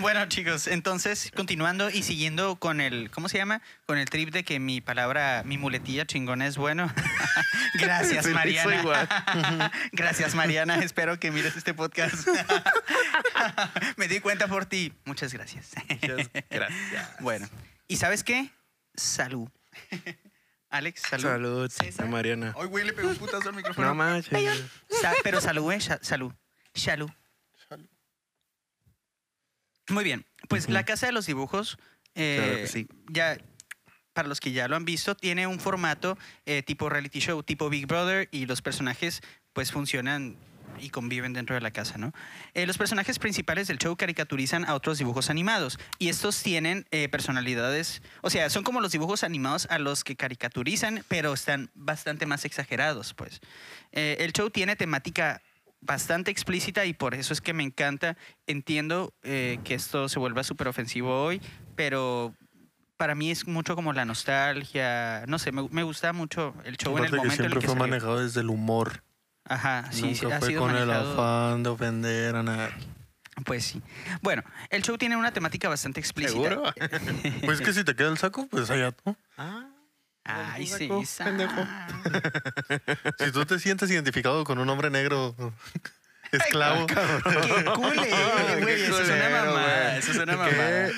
bueno, 0.00 0.26
chicos, 0.26 0.66
entonces, 0.66 1.30
continuando 1.32 1.90
y 1.90 2.02
siguiendo 2.02 2.56
con 2.56 2.80
el, 2.80 3.08
¿cómo 3.12 3.28
se 3.28 3.38
llama? 3.38 3.62
Con 3.86 3.98
el 3.98 4.10
trip 4.10 4.30
de 4.30 4.42
que 4.42 4.58
mi 4.58 4.80
palabra, 4.80 5.44
mi 5.44 5.58
muletilla 5.58 6.06
chingona 6.06 6.48
es 6.48 6.56
bueno. 6.56 6.92
Gracias, 7.74 8.26
Mariana. 8.26 9.70
Gracias, 9.92 10.34
Mariana. 10.34 10.82
Espero 10.82 11.20
que 11.20 11.30
mires 11.30 11.56
este 11.56 11.74
podcast. 11.74 12.26
Me 13.96 14.08
di 14.08 14.18
cuenta 14.18 14.48
por 14.48 14.66
ti. 14.66 14.92
Muchas 15.04 15.32
gracias. 15.32 15.70
Muchas 15.88 16.30
gracias. 16.50 17.20
Bueno, 17.20 17.48
¿y 17.86 17.96
sabes 17.96 18.24
qué? 18.24 18.50
Salud. 18.96 19.48
Alex, 20.72 21.02
salud. 21.02 21.22
Salud, 21.24 21.70
César. 21.70 22.08
Mariana. 22.08 22.54
Ay, 22.58 22.66
güey, 22.66 22.84
le 22.86 22.92
pegó 22.94 23.08
un 23.10 23.16
putazo 23.16 23.50
al 23.50 23.54
micrófono. 23.54 23.88
No 23.88 23.94
manches. 23.94 24.32
Sa- 24.88 25.12
pero 25.22 25.40
salud, 25.40 25.70
¿eh? 25.70 25.78
Sha- 25.78 25.98
salud. 26.02 26.32
Salud. 26.74 27.10
Salud. 27.68 27.86
Muy 29.90 30.04
bien. 30.04 30.24
Pues 30.48 30.68
la 30.68 30.84
Casa 30.84 31.06
de 31.06 31.12
los 31.12 31.26
Dibujos, 31.26 31.76
eh, 32.14 32.36
Claro 32.42 32.56
que 32.56 32.66
sí. 32.68 32.88
ya, 33.10 33.38
para 34.14 34.28
los 34.28 34.40
que 34.40 34.52
ya 34.52 34.66
lo 34.68 34.76
han 34.76 34.84
visto, 34.84 35.14
tiene 35.14 35.46
un 35.46 35.60
formato 35.60 36.16
eh, 36.46 36.62
tipo 36.62 36.88
reality 36.88 37.20
show, 37.20 37.42
tipo 37.42 37.68
Big 37.68 37.86
Brother, 37.86 38.28
y 38.32 38.46
los 38.46 38.62
personajes 38.62 39.20
pues 39.52 39.72
funcionan 39.72 40.36
y 40.80 40.90
conviven 40.90 41.32
dentro 41.32 41.54
de 41.54 41.60
la 41.60 41.70
casa, 41.70 41.98
¿no? 41.98 42.12
Eh, 42.54 42.66
los 42.66 42.78
personajes 42.78 43.18
principales 43.18 43.68
del 43.68 43.78
show 43.78 43.96
caricaturizan 43.96 44.64
a 44.64 44.74
otros 44.74 44.98
dibujos 44.98 45.30
animados 45.30 45.78
y 45.98 46.08
estos 46.08 46.42
tienen 46.42 46.86
eh, 46.90 47.08
personalidades, 47.08 48.02
o 48.22 48.30
sea, 48.30 48.50
son 48.50 48.64
como 48.64 48.80
los 48.80 48.92
dibujos 48.92 49.24
animados 49.24 49.66
a 49.70 49.78
los 49.78 50.04
que 50.04 50.16
caricaturizan, 50.16 51.04
pero 51.08 51.32
están 51.32 51.70
bastante 51.74 52.26
más 52.26 52.44
exagerados, 52.44 53.14
pues. 53.14 53.40
Eh, 53.92 54.16
el 54.20 54.32
show 54.32 54.50
tiene 54.50 54.76
temática 54.76 55.42
bastante 55.82 56.30
explícita 56.30 56.84
y 56.86 56.94
por 56.94 57.14
eso 57.14 57.32
es 57.32 57.40
que 57.40 57.52
me 57.52 57.62
encanta. 57.62 58.16
Entiendo 58.46 59.12
eh, 59.22 59.58
que 59.64 59.74
esto 59.74 60.08
se 60.08 60.18
vuelva 60.18 60.44
súper 60.44 60.68
ofensivo 60.68 61.24
hoy, 61.24 61.42
pero 61.76 62.34
para 62.96 63.14
mí 63.14 63.30
es 63.30 63.46
mucho 63.46 63.74
como 63.74 63.92
la 63.92 64.04
nostalgia. 64.04 65.24
No 65.26 65.38
sé, 65.38 65.52
me, 65.52 65.68
me 65.70 65.82
gusta 65.82 66.12
mucho 66.12 66.54
el 66.64 66.76
show 66.76 66.96
en 66.96 67.04
el 67.04 67.08
Aparte 67.08 67.10
que 67.10 67.16
momento 67.16 67.42
en 67.42 67.46
el 67.46 67.50
siempre 67.50 67.60
que 67.60 67.66
fue 67.66 67.74
salió. 67.74 67.88
manejado 67.90 68.20
desde 68.20 68.40
el 68.40 68.48
humor. 68.50 69.02
Ajá, 69.44 69.90
sí, 69.90 70.14
sí, 70.14 70.22
Nunca 70.22 70.36
ha 70.36 70.40
fue 70.40 70.48
sido 70.48 70.60
con 70.62 70.76
el 70.76 70.90
afán 70.90 71.62
de 71.62 71.70
ofender 71.70 72.36
a 72.36 72.42
nadie. 72.42 72.74
Pues 73.44 73.64
sí. 73.64 73.82
Bueno, 74.20 74.42
el 74.70 74.82
show 74.82 74.96
tiene 74.98 75.16
una 75.16 75.32
temática 75.32 75.68
bastante 75.68 76.00
explícita. 76.00 76.48
¿Seguro? 76.48 76.72
Pues 77.44 77.60
que 77.60 77.72
si 77.72 77.82
te 77.84 77.96
queda 77.96 78.08
el 78.08 78.18
saco, 78.18 78.46
pues 78.48 78.70
allá 78.70 78.92
tú. 78.92 79.16
Ah, 79.36 79.66
Ay, 80.24 80.66
sí, 80.66 80.88
pendejo. 81.18 81.66
Si 83.18 83.32
tú 83.32 83.44
te 83.44 83.58
sientes 83.58 83.90
identificado 83.90 84.44
con 84.44 84.58
un 84.58 84.68
hombre 84.68 84.88
negro 84.90 85.34
esclavo, 86.30 86.86
Qué 86.86 86.94
culero, 86.94 87.66
güey. 88.60 88.82
Eso 88.82 89.00
es 89.00 89.08
una 89.08 89.28
mamada. 89.28 89.96
Eso 89.96 90.12
es 90.12 90.18
una 90.18 90.36
mamada. 90.36 90.88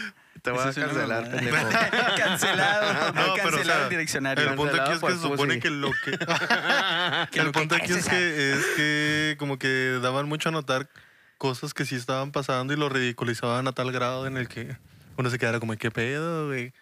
Te 0.44 0.50
voy 0.50 0.60
a 0.60 0.72
cancelar, 0.74 1.30
pendejo. 1.30 1.56
cancelado. 2.18 3.12
No, 3.14 3.14
pero, 3.14 3.32
o 3.32 3.36
cancelado 3.36 3.64
sea, 3.64 3.88
el 3.88 3.98
diccionario. 3.98 4.50
el 4.50 4.54
punto 4.56 4.80
aquí 4.82 4.92
es 4.92 5.00
que 5.00 5.12
se 5.12 5.18
supone 5.18 5.58
que 5.58 5.70
lo 5.70 5.90
que... 6.04 6.10
Que 7.30 7.40
el 7.40 7.46
lo 7.46 7.52
que 7.52 7.58
punto 7.60 7.74
aquí 7.76 7.88
cae, 7.88 7.98
es 7.98 8.06
que, 8.06 8.52
es 8.52 8.64
que 8.76 9.36
como 9.38 9.58
que 9.58 9.98
daban 10.02 10.28
mucho 10.28 10.50
a 10.50 10.52
notar 10.52 10.90
cosas 11.38 11.72
que 11.72 11.86
sí 11.86 11.94
estaban 11.96 12.30
pasando 12.30 12.74
y 12.74 12.76
lo 12.76 12.90
ridiculizaban 12.90 13.66
a 13.68 13.72
tal 13.72 13.90
grado 13.90 14.26
en 14.26 14.36
el 14.36 14.46
que 14.48 14.76
uno 15.16 15.30
se 15.30 15.38
quedara 15.38 15.60
como, 15.60 15.74
¿qué 15.76 15.90
pedo, 15.90 16.48
güey? 16.48 16.74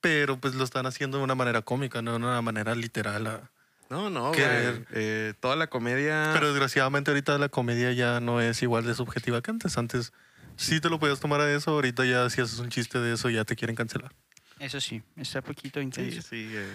Pero 0.00 0.38
pues 0.40 0.54
lo 0.54 0.64
están 0.64 0.86
haciendo 0.86 1.18
de 1.18 1.24
una 1.24 1.34
manera 1.34 1.60
cómica, 1.60 2.00
no 2.00 2.12
de 2.12 2.16
una 2.16 2.40
manera 2.40 2.74
literal. 2.74 3.26
a- 3.26 3.50
No, 3.90 4.08
no, 4.08 4.28
güey. 4.28 4.40
ver. 4.40 4.86
Eh, 4.92 5.34
toda 5.40 5.56
la 5.56 5.66
comedia. 5.66 6.30
Pero 6.32 6.48
desgraciadamente 6.48 7.10
ahorita 7.10 7.36
la 7.36 7.50
comedia 7.50 7.92
ya 7.92 8.18
no 8.20 8.40
es 8.40 8.62
igual 8.62 8.86
de 8.86 8.94
subjetiva 8.94 9.42
que 9.42 9.50
antes. 9.50 9.76
Antes 9.76 10.14
sí 10.60 10.80
te 10.80 10.88
lo 10.90 10.98
podías 10.98 11.20
tomar 11.20 11.40
a 11.40 11.52
eso, 11.54 11.70
ahorita 11.70 12.04
ya 12.04 12.28
si 12.30 12.40
haces 12.40 12.58
un 12.58 12.68
chiste 12.68 12.98
de 12.98 13.14
eso 13.14 13.30
ya 13.30 13.44
te 13.44 13.56
quieren 13.56 13.76
cancelar. 13.76 14.12
Eso 14.58 14.80
sí, 14.80 15.02
está 15.16 15.40
poquito 15.42 15.80
intenso. 15.80 16.20
sí. 16.22 16.48
eh, 16.52 16.68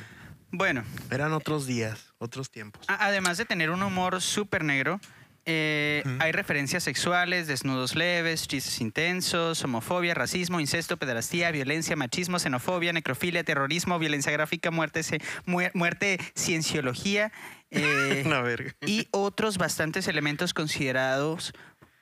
Bueno, 0.52 0.84
Eran 1.12 1.34
otros 1.34 1.66
días, 1.68 2.14
otros 2.18 2.50
tiempos. 2.50 2.84
además 2.88 3.38
de 3.38 3.46
tener 3.46 3.70
un 3.70 3.84
humor 3.84 4.22
súper 4.22 4.64
negro, 4.64 5.00
eh, 5.48 6.04
hay 6.18 6.32
referencias 6.32 6.84
sexuales, 6.84 7.46
desnudos 7.46 7.96
leves, 7.96 8.48
chistes 8.48 8.82
intensos, 8.82 9.64
homofobia, 9.64 10.16
racismo, 10.16 10.60
incesto, 10.60 10.98
pederastía, 10.98 11.52
violencia, 11.52 11.96
machismo, 11.96 12.40
xenofobia, 12.40 12.92
necrofilia, 12.94 13.44
terrorismo, 13.44 14.00
violencia 14.00 14.32
gráfica, 14.32 14.72
muerte, 14.72 15.02
muer- 15.46 15.70
muerte 15.76 16.20
cienciología 16.36 17.32
eh, 17.70 18.24
Una 18.26 18.42
verga. 18.42 18.74
y 18.88 19.08
otros 19.12 19.60
bastantes 19.60 20.08
elementos 20.08 20.56
considerados 20.56 21.54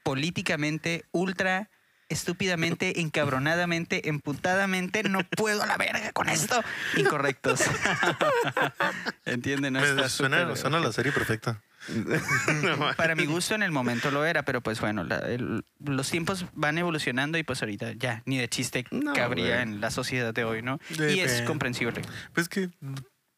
políticamente 0.04 1.06
ultra 1.12 1.70
estúpidamente, 2.10 3.00
encabronadamente, 3.02 4.10
emputadamente, 4.10 5.04
no 5.04 5.20
puedo 5.24 5.64
a 5.64 5.66
la 5.66 5.78
verga 5.78 6.12
con 6.12 6.30
esto, 6.30 6.62
incorrectos. 6.98 7.62
¿Entienden? 9.26 9.74
No 9.74 9.84
está 9.84 10.10
suena, 10.10 10.56
suena 10.56 10.80
la 10.80 10.92
serie 10.92 11.12
perfecta. 11.12 11.62
Para 12.98 13.14
mi 13.16 13.26
gusto 13.26 13.56
en 13.56 13.64
el 13.64 13.72
momento 13.72 14.10
lo 14.10 14.24
era, 14.26 14.44
pero 14.44 14.62
pues 14.62 14.80
bueno, 14.80 15.04
la- 15.04 15.20
el- 15.20 15.66
los 15.84 16.10
tiempos 16.10 16.46
van 16.54 16.78
evolucionando 16.78 17.38
y 17.38 17.44
pues 17.44 17.62
ahorita 17.62 17.92
ya 17.94 18.22
ni 18.26 18.38
de 18.38 18.48
chiste 18.48 18.86
No, 18.92 19.12
cabría 19.14 19.62
en 19.62 19.82
la 19.82 19.92
sociedad 19.92 20.34
de 20.34 20.44
hoy, 20.46 20.62
¿no? 20.62 20.80
Y 20.98 21.20
es 21.20 21.42
comprensible. 21.42 22.02
Pues 22.34 22.48
que 22.48 22.70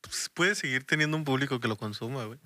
pues, 0.01 0.29
puede 0.33 0.53
seguir 0.53 0.83
teniendo 0.85 1.17
un 1.17 1.23
público 1.23 1.59
que 1.59 1.67
lo 1.67 1.75
consuma, 1.77 2.25
güey. 2.25 2.39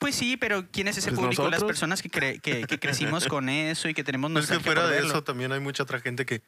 Pues 0.00 0.14
sí, 0.14 0.38
pero 0.38 0.66
¿quién 0.72 0.88
es 0.88 0.96
ese 0.96 1.10
Pues 1.12 1.20
público? 1.20 1.48
Las 1.50 1.62
personas 1.62 2.00
que, 2.00 2.10
cre- 2.10 2.40
que, 2.40 2.66
que 2.66 2.80
crecimos 2.80 3.26
con 3.26 3.50
eso 3.50 3.86
y 3.90 3.94
que 3.94 4.02
tenemos 4.02 4.30
No 4.30 4.40
es 4.40 4.48
que 4.48 4.58
fuera 4.58 4.88
de 4.88 4.98
eso 4.98 5.22
también 5.22 5.52
hay 5.52 5.60
mucha 5.60 5.82
otra 5.82 6.00
gente 6.00 6.24
que, 6.24 6.42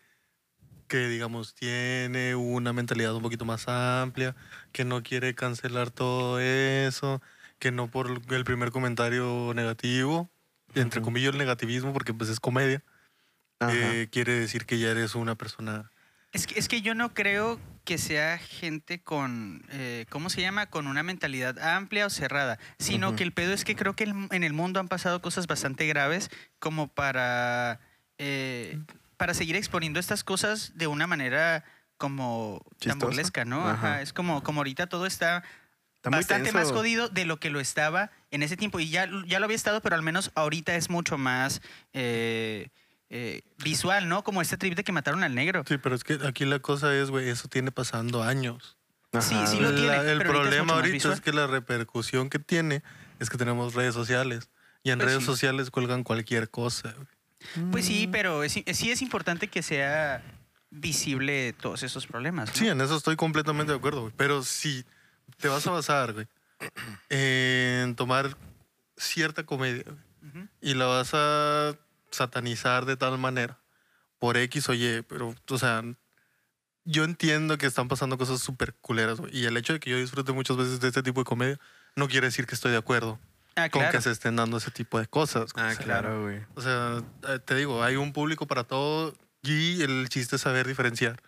que, 0.89 1.07
digamos, 1.09 1.55
tiene 1.55 2.35
una 2.35 2.73
mentalidad 2.73 3.15
un 3.15 3.23
poquito 3.23 3.45
más 3.45 3.69
amplia, 3.69 4.35
que 4.73 4.87
no 4.87 5.03
quiere 5.03 5.35
cancelar 5.35 5.91
todo 5.91 6.41
eso, 6.41 7.21
que 7.59 7.71
no 7.71 7.89
por 7.91 8.23
el 8.31 8.45
primer 8.45 8.71
comentario 8.71 9.53
negativo, 9.55 10.31
entre 10.75 11.03
comillas 11.03 11.33
el 11.33 11.39
negativismo, 11.39 11.93
porque 11.93 12.15
pues 12.15 12.31
es 12.31 12.41
comedia, 12.41 12.83
eh, 13.69 14.09
quiere 14.11 14.33
decir 14.33 14.65
que 14.65 14.79
ya 14.79 14.89
eres 14.89 15.15
una 15.15 15.35
persona... 15.35 15.91
Es 16.33 16.47
que, 16.47 16.59
es 16.59 16.69
que 16.69 16.81
yo 16.83 16.95
no 16.95 17.15
creo 17.15 17.61
que 17.85 17.99
sea 17.99 18.39
gente 18.39 19.03
con, 19.03 19.65
eh, 19.71 20.07
¿cómo 20.09 20.31
se 20.31 20.41
llama? 20.41 20.67
Con 20.67 20.87
una 20.87 21.03
mentalidad 21.03 21.59
amplia 21.59 22.07
o 22.07 22.11
cerrada, 22.11 22.59
sino 22.79 23.17
que 23.17 23.23
el 23.25 23.33
pedo 23.33 23.53
es 23.53 23.65
que 23.65 23.75
creo 23.77 23.95
que 23.95 24.05
el- 24.05 24.29
en 24.31 24.45
el 24.45 24.53
mundo 24.53 24.79
han 24.81 24.89
pasado 24.89 25.21
cosas 25.21 25.47
bastante 25.47 25.87
graves 25.87 26.31
como 26.59 26.87
para, 26.89 27.81
eh, 28.19 28.79
para 29.17 29.35
seguir 29.35 29.57
exponiendo 29.57 29.99
estas 30.01 30.23
cosas 30.25 30.73
de 30.77 30.87
una 30.87 31.07
manera 31.07 31.65
como 31.97 32.61
tan 32.79 32.79
Chistosa. 32.93 33.07
burlesca, 33.07 33.45
¿no? 33.45 33.61
Ajá. 33.69 33.73
Ajá. 33.95 34.03
Es 34.03 34.13
como, 34.13 34.43
como 34.43 34.61
ahorita 34.61 34.87
todo 34.89 35.07
está 35.07 35.43
bastante 36.05 36.51
más 36.53 36.71
jodido 36.73 37.09
de 37.09 37.25
lo 37.25 37.39
que 37.39 37.51
lo 37.51 37.61
estaba 37.61 38.11
en 38.31 38.43
ese 38.43 38.57
tiempo. 38.57 38.81
Y 38.81 38.89
ya, 38.91 39.09
ya 39.27 39.39
lo 39.39 39.45
había 39.45 39.57
estado, 39.57 39.81
pero 39.83 39.95
al 39.97 40.03
menos 40.03 40.31
ahorita 40.35 40.75
es 40.77 40.89
mucho 40.89 41.19
más 41.19 41.63
eh, 41.93 42.69
eh, 43.15 43.43
visual, 43.63 44.09
¿no? 44.09 44.25
Como 44.25 44.41
este 44.41 44.57
trip 44.57 44.75
de 44.75 44.85
que 44.85 44.91
mataron 44.93 45.23
al 45.23 45.35
negro. 45.35 45.65
Sí, 45.69 45.77
pero 45.79 45.95
es 45.95 46.03
que 46.03 46.19
aquí 46.27 46.47
la 46.47 46.59
cosa 46.61 46.95
es, 46.97 47.11
güey, 47.11 47.29
eso 47.29 47.47
tiene 47.47 47.71
pasando 47.71 48.23
años. 48.23 48.79
Sí, 49.21 49.35
Ajá, 49.35 49.47
sí 49.47 49.61
lo 49.61 49.75
tiene, 49.75 49.89
La- 49.89 50.11
el 50.11 50.19
pero 50.19 50.31
ahorita 50.39 50.49
es 50.49 50.57
problema 50.63 50.73
ahorita 50.73 51.13
es 51.13 51.21
que 51.21 51.33
la 51.35 51.47
repercusión 51.47 52.31
que 52.31 52.39
tiene 52.39 52.83
es 53.19 53.29
que 53.29 53.37
tenemos 53.37 53.75
redes 53.75 53.93
sociales. 53.95 54.49
Y 54.83 54.91
en 54.91 54.99
Pues 54.99 55.11
redes 55.11 55.21
sí. 55.25 55.27
sociales 55.27 55.71
cuelgan 55.71 56.03
cualquier 56.05 56.49
cosa. 56.51 56.93
güey. 56.95 57.71
Pues 57.71 57.85
sí, 57.85 58.09
pero 58.11 58.43
es- 58.45 58.55
sí 58.73 58.91
es 58.91 59.03
importante 59.03 59.49
que 59.49 59.63
sea 59.63 60.23
visible 60.71 61.53
todos 61.61 61.83
esos 61.83 62.07
problemas. 62.07 62.49
¿no? 62.49 62.55
Sí, 62.55 62.67
en 62.69 62.81
eso 62.81 62.97
estoy 62.97 63.17
completamente 63.17 63.73
de 63.73 63.79
acuerdo, 63.79 64.01
güey. 64.03 64.15
Pero 64.17 64.43
si 64.43 64.87
te 65.37 65.49
vas 65.49 65.67
a 65.67 65.71
basar, 65.73 66.15
güey, 66.15 66.27
en 67.11 67.95
tomar 67.95 68.37
cierta 68.97 69.45
comedia 69.45 69.85
güey, 69.85 70.47
y 70.61 70.75
la 70.75 70.87
vas 70.87 71.11
a 71.13 71.75
satanizar 72.13 72.85
de 72.87 72.97
tal 72.97 73.19
manera 73.19 73.59
por 74.19 74.37
X 74.37 74.69
o 74.69 74.75
Y, 74.75 75.03
pero, 75.09 75.35
o 75.51 75.59
sea, 75.59 75.83
yo 76.85 77.05
entiendo 77.05 77.59
que 77.59 77.67
están 77.67 77.89
pasando 77.89 78.17
cosas 78.19 78.41
súper 78.41 78.75
culeras, 78.81 79.19
güey. 79.21 79.37
Y 79.37 79.47
el 79.47 79.57
hecho 79.57 79.73
de 79.73 79.81
que 79.81 79.91
yo 79.91 79.97
disfrute 79.99 80.33
muchas 80.33 80.57
veces 80.57 80.81
de 80.81 80.89
este 80.89 81.03
tipo 81.03 81.21
de 81.21 81.25
comedia 81.25 81.59
no 81.97 82.09
quiere 82.09 82.29
decir 82.29 82.47
que 82.47 82.55
estoy 82.55 82.71
de 82.73 82.79
acuerdo 82.79 83.19
Ah, 83.55 83.69
con 83.69 83.81
claro. 83.83 83.93
que 83.99 84.01
se 84.03 84.11
estén 84.11 84.37
dando 84.37 84.57
ese 84.57 84.71
tipo 84.71 84.99
de 84.99 85.07
cosas. 85.07 85.51
Ah, 85.57 85.69
O 85.73 85.75
sea, 85.75 85.85
claro, 85.85 86.23
güey. 86.23 86.41
O 86.55 86.63
sea, 86.63 87.03
eh, 87.29 87.39
te 87.45 87.55
digo, 87.55 87.83
hay 87.83 87.97
un 87.97 88.13
público 88.15 88.47
para 88.47 88.65
todo 88.65 89.15
y 89.43 89.83
el 89.83 90.09
chiste 90.09 90.37
es 90.37 90.43
saber 90.43 90.67
diferenciar 90.67 91.21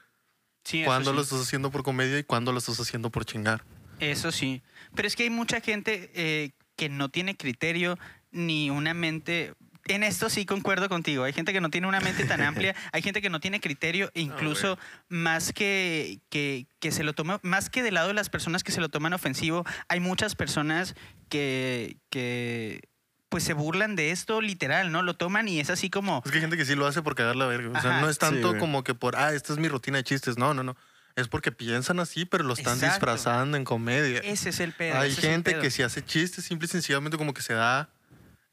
Sí, 0.64 0.82
cuándo 0.84 1.10
sí. 1.10 1.16
lo 1.16 1.22
estás 1.22 1.42
haciendo 1.42 1.70
por 1.70 1.82
comedia 1.82 2.18
y 2.18 2.24
cuándo 2.24 2.50
lo 2.52 2.58
estás 2.58 2.80
haciendo 2.80 3.10
por 3.10 3.26
chingar. 3.26 3.62
Eso 4.00 4.32
sí. 4.32 4.62
Pero 4.94 5.06
es 5.06 5.16
que 5.16 5.24
hay 5.24 5.30
mucha 5.30 5.60
gente 5.60 6.10
eh, 6.14 6.52
que 6.76 6.88
no 6.88 7.10
tiene 7.10 7.36
criterio 7.36 7.98
ni 8.30 8.70
una 8.70 8.94
mente. 8.94 9.52
En 9.86 10.02
esto 10.02 10.30
sí 10.30 10.46
concuerdo 10.46 10.88
contigo. 10.88 11.24
Hay 11.24 11.32
gente 11.32 11.52
que 11.52 11.60
no 11.60 11.70
tiene 11.70 11.86
una 11.86 12.00
mente 12.00 12.24
tan 12.24 12.40
amplia, 12.42 12.74
hay 12.92 13.02
gente 13.02 13.20
que 13.20 13.30
no 13.30 13.40
tiene 13.40 13.60
criterio, 13.60 14.10
e 14.14 14.20
incluso 14.20 14.78
más 15.08 15.52
que, 15.52 16.20
que, 16.30 16.66
que 16.80 16.92
se 16.92 17.04
lo 17.04 17.12
toma, 17.12 17.40
más 17.42 17.70
que 17.70 17.82
del 17.82 17.94
lado 17.94 18.08
de 18.08 18.14
las 18.14 18.30
personas 18.30 18.64
que 18.64 18.72
se 18.72 18.80
lo 18.80 18.88
toman 18.88 19.12
ofensivo, 19.12 19.64
hay 19.88 20.00
muchas 20.00 20.34
personas 20.34 20.94
que, 21.28 21.96
que 22.10 22.88
pues 23.28 23.42
se 23.44 23.52
burlan 23.52 23.96
de 23.96 24.10
esto 24.12 24.40
literal, 24.40 24.92
¿no? 24.92 25.02
Lo 25.02 25.14
toman 25.16 25.48
y 25.48 25.58
es 25.60 25.68
así 25.68 25.90
como, 25.90 26.22
Es 26.24 26.30
que 26.30 26.38
hay 26.38 26.42
gente 26.42 26.56
que 26.56 26.64
sí 26.64 26.76
lo 26.76 26.86
hace 26.86 27.02
por 27.02 27.14
cagar 27.14 27.36
la 27.36 27.46
verga. 27.46 27.76
O 27.76 27.82
sea, 27.82 28.00
no 28.00 28.08
es 28.08 28.18
tanto 28.18 28.52
Sí, 28.52 28.58
como 28.58 28.84
que 28.84 28.94
por, 28.94 29.16
ah, 29.16 29.32
esta 29.34 29.52
es 29.52 29.58
mi 29.58 29.68
rutina 29.68 29.98
de 29.98 30.04
chistes. 30.04 30.38
No, 30.38 30.54
no, 30.54 30.62
no. 30.62 30.76
Es 31.16 31.28
porque 31.28 31.52
piensan 31.52 32.00
así, 32.00 32.24
pero 32.24 32.42
lo 32.44 32.54
están 32.54 32.74
Exacto. 32.74 32.94
disfrazando 32.94 33.56
en 33.56 33.64
comedia. 33.64 34.20
ese 34.20 34.48
es 34.50 34.60
el 34.60 34.72
pedo. 34.72 34.98
Hay 34.98 35.10
el 35.10 35.16
gente 35.16 35.52
pedo. 35.52 35.62
que 35.62 35.70
si 35.70 35.82
hace 35.82 36.04
chistes, 36.04 36.44
simple 36.44 36.66
y 36.66 36.68
sencillamente 36.68 37.16
como 37.16 37.34
que 37.34 37.42
se 37.42 37.54
da 37.54 37.88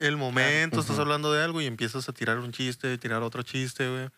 el 0.08 0.17
momento, 0.17 0.79
estás 0.79 0.93
Ujú. 0.96 1.01
hablando 1.03 1.31
de 1.31 1.43
algo 1.43 1.62
y 1.62 1.65
empiezas 1.67 2.10
a 2.10 2.13
tirar 2.13 2.39
un 2.39 2.51
chiste, 2.51 2.98
tirar 2.98 3.22
otro 3.24 3.43
chiste, 3.43 3.88
güey. 3.89 4.10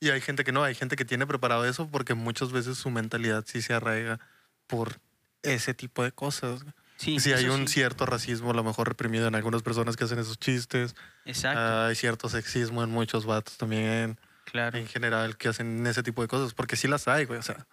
Y 0.00 0.10
hay 0.10 0.20
gente 0.20 0.44
que 0.44 0.52
no, 0.52 0.62
hay 0.64 0.74
gente 0.74 0.96
que 0.96 1.04
tiene 1.04 1.26
preparado 1.26 1.64
eso 1.66 1.88
porque 1.88 2.14
muchas 2.14 2.52
veces 2.52 2.78
su 2.78 2.90
mentalidad 2.90 3.44
sí 3.46 3.62
se 3.62 3.74
arraiga 3.74 4.18
por 4.66 5.00
ese 5.42 5.74
tipo 5.74 6.02
de 6.02 6.12
cosas. 6.12 6.64
Sí, 6.96 7.18
Sí, 7.20 7.32
hay 7.32 7.46
un 7.46 7.66
sí. 7.68 7.74
cierto 7.74 8.06
racismo, 8.06 8.50
a 8.50 8.54
lo 8.54 8.64
mejor 8.64 8.88
reprimido 8.88 9.26
en 9.28 9.34
algunas 9.34 9.62
personas 9.62 9.96
que 9.96 10.04
hacen 10.04 10.18
esos 10.18 10.38
chistes. 10.38 10.94
Exacto, 11.24 11.60
Hay 11.86 11.94
cierto 11.94 12.28
sexismo 12.28 12.82
en 12.82 12.90
muchos 12.90 13.24
vatos 13.26 13.56
también, 13.56 14.18
claro. 14.44 14.76
en 14.78 14.86
general, 14.86 15.36
que 15.36 15.48
hacen 15.48 15.86
ese 15.86 16.02
tipo 16.02 16.22
de 16.22 16.28
cosas. 16.28 16.54
Porque 16.54 16.76
sí 16.76 16.88
las 16.88 17.06
hay, 17.08 17.24
güey. 17.24 17.38
O 17.38 17.42
sea, 17.42 17.66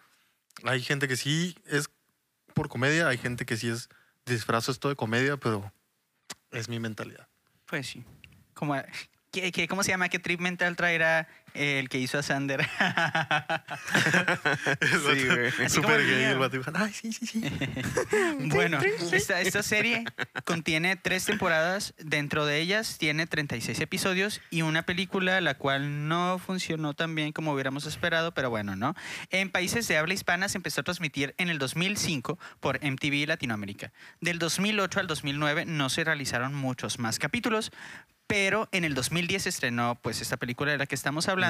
hay 0.63 0.81
gente 0.81 1.07
que 1.07 1.17
sí 1.17 1.55
es 1.65 1.89
por 2.53 2.69
comedia, 2.69 3.07
hay 3.07 3.17
gente 3.17 3.45
que 3.45 3.57
sí 3.57 3.69
es 3.69 3.89
disfrazo 4.25 4.71
esto 4.71 4.89
de 4.89 4.95
comedia, 4.95 5.37
pero 5.37 5.71
es 6.51 6.67
mi 6.69 6.79
mentalidad. 6.79 7.26
Pues 7.67 7.87
sí. 7.87 8.03
¿qué, 9.31 9.51
qué- 9.51 9.67
cómo 9.67 9.83
se 9.83 9.91
llama? 9.91 10.09
¿Qué 10.09 10.19
trip 10.19 10.39
mental 10.39 10.75
traerá 10.75 11.27
el 11.57 11.89
que 11.89 11.97
hizo 11.97 12.17
a 12.17 12.23
Sander. 12.23 12.67
Sí, 14.79 15.25
güey. 15.25 15.97
El 15.97 16.07
gay 16.07 16.23
el 16.23 16.37
vato. 16.37 16.57
dijo, 16.57 16.71
Ay, 16.73 16.91
sí, 16.93 17.11
sí, 17.11 17.25
sí. 17.25 17.41
Bueno, 18.39 18.79
esta, 19.11 19.41
esta 19.41 19.63
serie 19.63 20.03
contiene 20.45 20.95
tres 20.95 21.25
temporadas. 21.25 21.93
Dentro 21.97 22.45
de 22.45 22.59
ellas 22.59 22.97
tiene 22.97 23.27
36 23.27 23.79
episodios 23.79 24.41
y 24.49 24.61
una 24.61 24.83
película 24.83 25.41
la 25.41 25.55
cual 25.55 26.07
no 26.07 26.39
funcionó 26.39 26.93
tan 26.93 27.15
bien 27.15 27.31
como 27.31 27.53
hubiéramos 27.53 27.85
esperado, 27.85 28.33
pero 28.33 28.49
bueno, 28.49 28.75
¿no? 28.75 28.95
En 29.29 29.49
países 29.49 29.87
de 29.87 29.97
habla 29.97 30.13
hispana 30.13 30.49
se 30.49 30.57
empezó 30.57 30.81
a 30.81 30.83
transmitir 30.83 31.33
en 31.37 31.49
el 31.49 31.59
2005 31.59 32.37
por 32.59 32.79
MTV 32.83 33.27
Latinoamérica. 33.27 33.91
Del 34.21 34.39
2008 34.39 34.99
al 34.99 35.07
2009 35.07 35.65
no 35.65 35.89
se 35.89 36.03
realizaron 36.03 36.53
muchos 36.53 36.99
más 36.99 37.19
capítulos, 37.19 37.71
pero 38.27 38.67
en 38.73 38.83
el 38.83 38.93
2010 38.93 39.43
se 39.43 39.49
estrenó 39.49 39.95
pues 40.01 40.21
esta 40.21 40.37
película 40.37 40.71
de 40.71 40.77
la 40.77 40.85
que 40.85 40.95
estamos 40.95 41.29
hablando, 41.29 41.46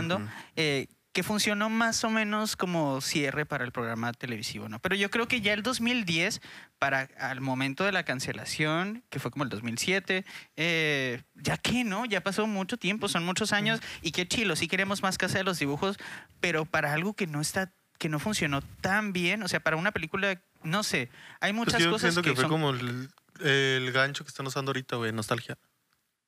Eh, 0.56 0.88
que 1.18 1.24
funcionó 1.24 1.72
más 1.72 2.04
o 2.04 2.12
menos 2.12 2.56
como 2.56 3.02
cierre 3.02 3.48
para 3.48 3.66
el 3.66 3.72
programa 3.72 4.14
televisivo, 4.14 4.70
¿no? 4.70 4.78
Pero 4.78 4.96
yo 4.96 5.10
creo 5.10 5.28
que 5.28 5.42
ya 5.42 5.52
el 5.54 5.64
2010, 5.64 6.42
para 6.78 7.10
al 7.18 7.42
momento 7.42 7.84
de 7.84 7.92
la 7.92 8.04
cancelación, 8.04 9.04
que 9.10 9.18
fue 9.18 9.32
como 9.32 9.44
el 9.44 9.50
2007, 9.50 10.26
eh, 10.58 11.24
ya 11.34 11.58
que, 11.58 11.84
¿no? 11.84 12.06
Ya 12.06 12.22
pasó 12.22 12.46
mucho 12.46 12.78
tiempo, 12.78 13.08
son 13.08 13.26
muchos 13.26 13.52
años, 13.52 13.80
y 14.04 14.12
qué 14.12 14.28
chilo, 14.28 14.56
sí 14.56 14.68
queremos 14.68 15.02
más 15.02 15.18
Casa 15.18 15.40
de 15.40 15.44
los 15.44 15.58
Dibujos, 15.58 15.98
pero 16.40 16.66
para 16.66 16.94
algo 16.94 17.16
que 17.16 17.26
no 17.26 17.42
está 17.42 17.74
que 17.98 18.10
no 18.10 18.20
funcionó 18.20 18.62
tan 18.62 19.12
bien, 19.12 19.42
o 19.42 19.48
sea, 19.48 19.60
para 19.60 19.76
una 19.76 19.92
película, 19.92 20.40
no 20.62 20.84
sé, 20.84 21.10
hay 21.40 21.52
Pues 21.52 21.66
muchas 21.66 21.82
yo 21.82 21.90
cosas 21.90 22.16
que, 22.18 22.22
que, 22.22 22.36
fue 22.36 22.44
son 22.44 22.52
como 22.52 22.70
el, 22.70 23.10
el 23.40 23.92
gancho 23.92 24.24
que 24.24 24.28
están 24.28 24.46
usando 24.46 24.70
ahorita, 24.70 24.98
güey, 24.98 25.12
nostalgia. 25.14 25.58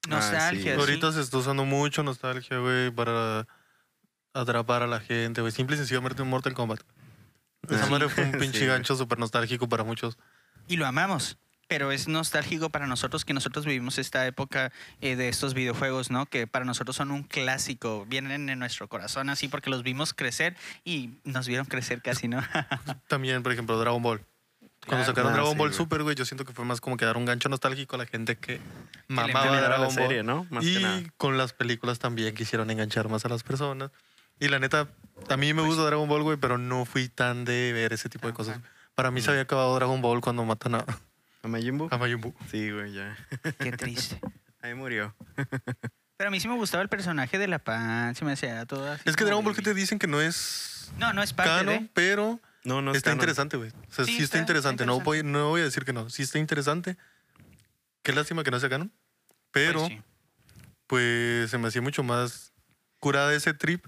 nostalgia. 0.08 0.74
Ah, 0.74 0.76
sí. 0.78 0.82
Ahorita 0.82 1.12
se 1.12 1.22
está 1.22 1.38
usando 1.38 1.64
mucho 1.64 2.02
nostalgia, 2.02 2.58
güey, 2.58 2.90
para 2.90 3.46
atrapar 4.34 4.84
a 4.84 4.88
la 4.88 5.00
gente, 5.00 5.42
güey. 5.42 5.52
Simple 5.52 5.76
y 5.76 5.80
sencillamente 5.80 6.22
un 6.22 6.30
Mortal 6.30 6.54
Kombat. 6.54 6.82
Esa 7.70 7.86
Sí. 7.86 7.92
madre 7.92 8.10
fue 8.10 8.24
un 8.24 8.32
Sí, 8.34 8.38
pinche 8.40 8.60
güey. 8.60 8.70
gancho 8.70 8.96
súper 8.96 9.20
nostálgico 9.20 9.68
para 9.70 9.84
muchos. 9.84 10.18
y 10.68 10.78
lo 10.78 10.86
amamos. 10.86 11.38
Pero 11.68 11.92
es 11.92 12.08
nostálgico 12.08 12.72
para 12.72 12.88
nosotros 12.88 13.26
que 13.26 13.34
nosotros 13.36 13.64
vivimos 13.66 14.00
esta 14.00 14.26
época 14.26 14.72
eh, 15.02 15.16
de 15.16 15.30
estos 15.30 15.54
videojuegos, 15.54 16.10
¿no? 16.10 16.26
Que 16.26 16.48
para 16.48 16.66
nosotros 16.66 16.96
son 16.96 17.12
un 17.12 17.22
clásico, 17.22 18.06
vienen 18.08 18.50
en 18.50 18.58
nuestro 18.58 18.88
corazón 18.88 19.30
así 19.30 19.48
porque 19.48 19.70
los 19.70 19.84
vimos 19.84 20.16
crecer 20.16 20.56
y 20.84 21.12
nos 21.26 21.48
vieron 21.48 21.68
crecer 21.68 22.02
casi, 22.02 22.28
¿no? 22.28 22.42
También, 23.08 23.44
por 23.44 23.52
ejemplo, 23.52 23.78
Dragon 23.80 24.02
Ball. 24.02 24.18
Cuando 24.88 25.04
Claro. 25.04 25.06
sacaron 25.06 25.32
Ah, 25.32 25.36
Dragon 25.36 25.52
sí, 25.54 25.58
Ball. 25.60 25.74
Super, 25.76 26.02
güey, 26.02 26.16
yo 26.16 26.26
siento 26.26 26.44
que 26.44 26.54
fue 26.54 26.66
más 26.66 26.82
como 26.82 26.98
que 26.98 27.06
dar 27.06 27.18
un 27.18 27.26
gancho 27.26 27.50
nostálgico 27.50 27.96
a 27.96 28.00
la 28.00 28.06
gente 28.08 28.36
que 28.36 28.60
mamaba 29.08 29.28
Terminar 29.44 29.62
la 29.62 29.68
Dragon 29.68 29.86
Ball. 29.88 29.96
serie, 29.96 30.24
¿no? 30.24 30.48
Más 30.50 30.64
que 30.64 30.72
y 30.72 30.82
nada. 30.82 31.04
con 31.18 31.38
las 31.38 31.54
películas 31.54 32.00
también 32.00 32.34
quisieron 32.34 32.72
enganchar 32.72 33.10
más 33.10 33.26
a 33.26 33.30
las 33.30 33.44
personas. 33.44 33.92
Y 34.40 34.48
la 34.48 34.60
neta, 34.60 34.88
a 35.30 35.38
mí 35.38 35.54
me 35.54 35.62
gusta 35.62 35.84
Dragon 35.84 36.08
Ball, 36.08 36.24
güey, 36.24 36.38
pero 36.38 36.58
no 36.58 36.86
fui 36.86 37.10
tan 37.10 37.46
de 37.46 37.74
ver 37.74 37.94
ese 37.94 38.10
tipo 38.10 38.28
de 38.28 38.34
cosas. 38.34 38.58
Ajá. 38.58 38.68
Para 38.96 39.12
mí 39.12 39.22
se 39.22 39.30
había 39.30 39.44
acabado 39.44 39.74
Dragon 39.76 40.02
Ball 40.02 40.22
cuando 40.22 40.44
matan 40.46 40.76
a, 40.76 40.86
¿A 41.44 41.48
Majin 41.48 41.78
Buu? 41.78 41.88
a 41.92 41.98
Majin 41.98 42.20
Buu. 42.22 42.34
Sí, 42.52 42.70
güey, 42.72 42.94
ya. 42.94 43.18
Qué 43.60 43.72
triste. 43.74 44.20
Ahí 44.62 44.74
murió. 44.74 45.16
Pero 46.18 46.28
a 46.28 46.32
mí 46.32 46.40
sí 46.42 46.50
me 46.50 46.56
gustaba 46.56 46.84
el 46.84 46.90
personaje 46.90 47.38
de 47.38 47.48
la 47.48 47.60
pan, 47.60 48.14
se 48.14 48.26
me 48.26 48.34
hacía 48.34 48.66
todo 48.66 48.92
así 48.92 49.04
Es 49.06 49.16
que 49.16 49.20
como 49.24 49.28
Dragon 49.28 49.46
Ball 49.46 49.56
que 49.56 49.62
te 49.62 49.74
dicen 49.74 50.00
que 50.00 50.08
no 50.08 50.20
es 50.20 50.92
No, 50.98 51.14
no 51.14 51.24
es 51.24 51.32
parte 51.32 51.50
canon, 51.50 51.84
de... 51.86 51.90
pero 51.94 52.42
No, 52.66 52.82
no 52.82 52.92
está 52.92 53.12
canon. 53.12 53.20
interesante, 53.22 53.56
güey. 53.56 53.70
O 53.70 53.94
sea, 53.94 54.04
Sí, 54.04 54.12
sí, 54.18 54.24
está- 54.24 54.24
está, 54.24 54.24
está 54.24 54.40
interesante. 54.40 54.86
No, 54.86 55.00
voy, 55.00 55.24
no 55.24 55.48
voy 55.50 55.62
a 55.62 55.64
decir 55.66 55.86
que 55.86 55.94
no. 55.94 56.10
Sí 56.10 56.24
está 56.24 56.38
interesante. 56.40 56.98
Qué 58.04 58.12
lástima 58.12 58.44
que 58.44 58.52
no 58.52 58.60
sea 58.60 58.70
canon. 58.70 58.92
Pero, 59.52 59.80
Pues 59.80 59.92
sí. 59.94 60.02
pues, 60.88 61.50
se 61.52 61.58
me 61.58 61.70
hacía 61.70 61.82
mucho 61.82 62.04
más 62.04 62.52
curada 63.00 63.34
ese 63.34 63.54
trip 63.54 63.86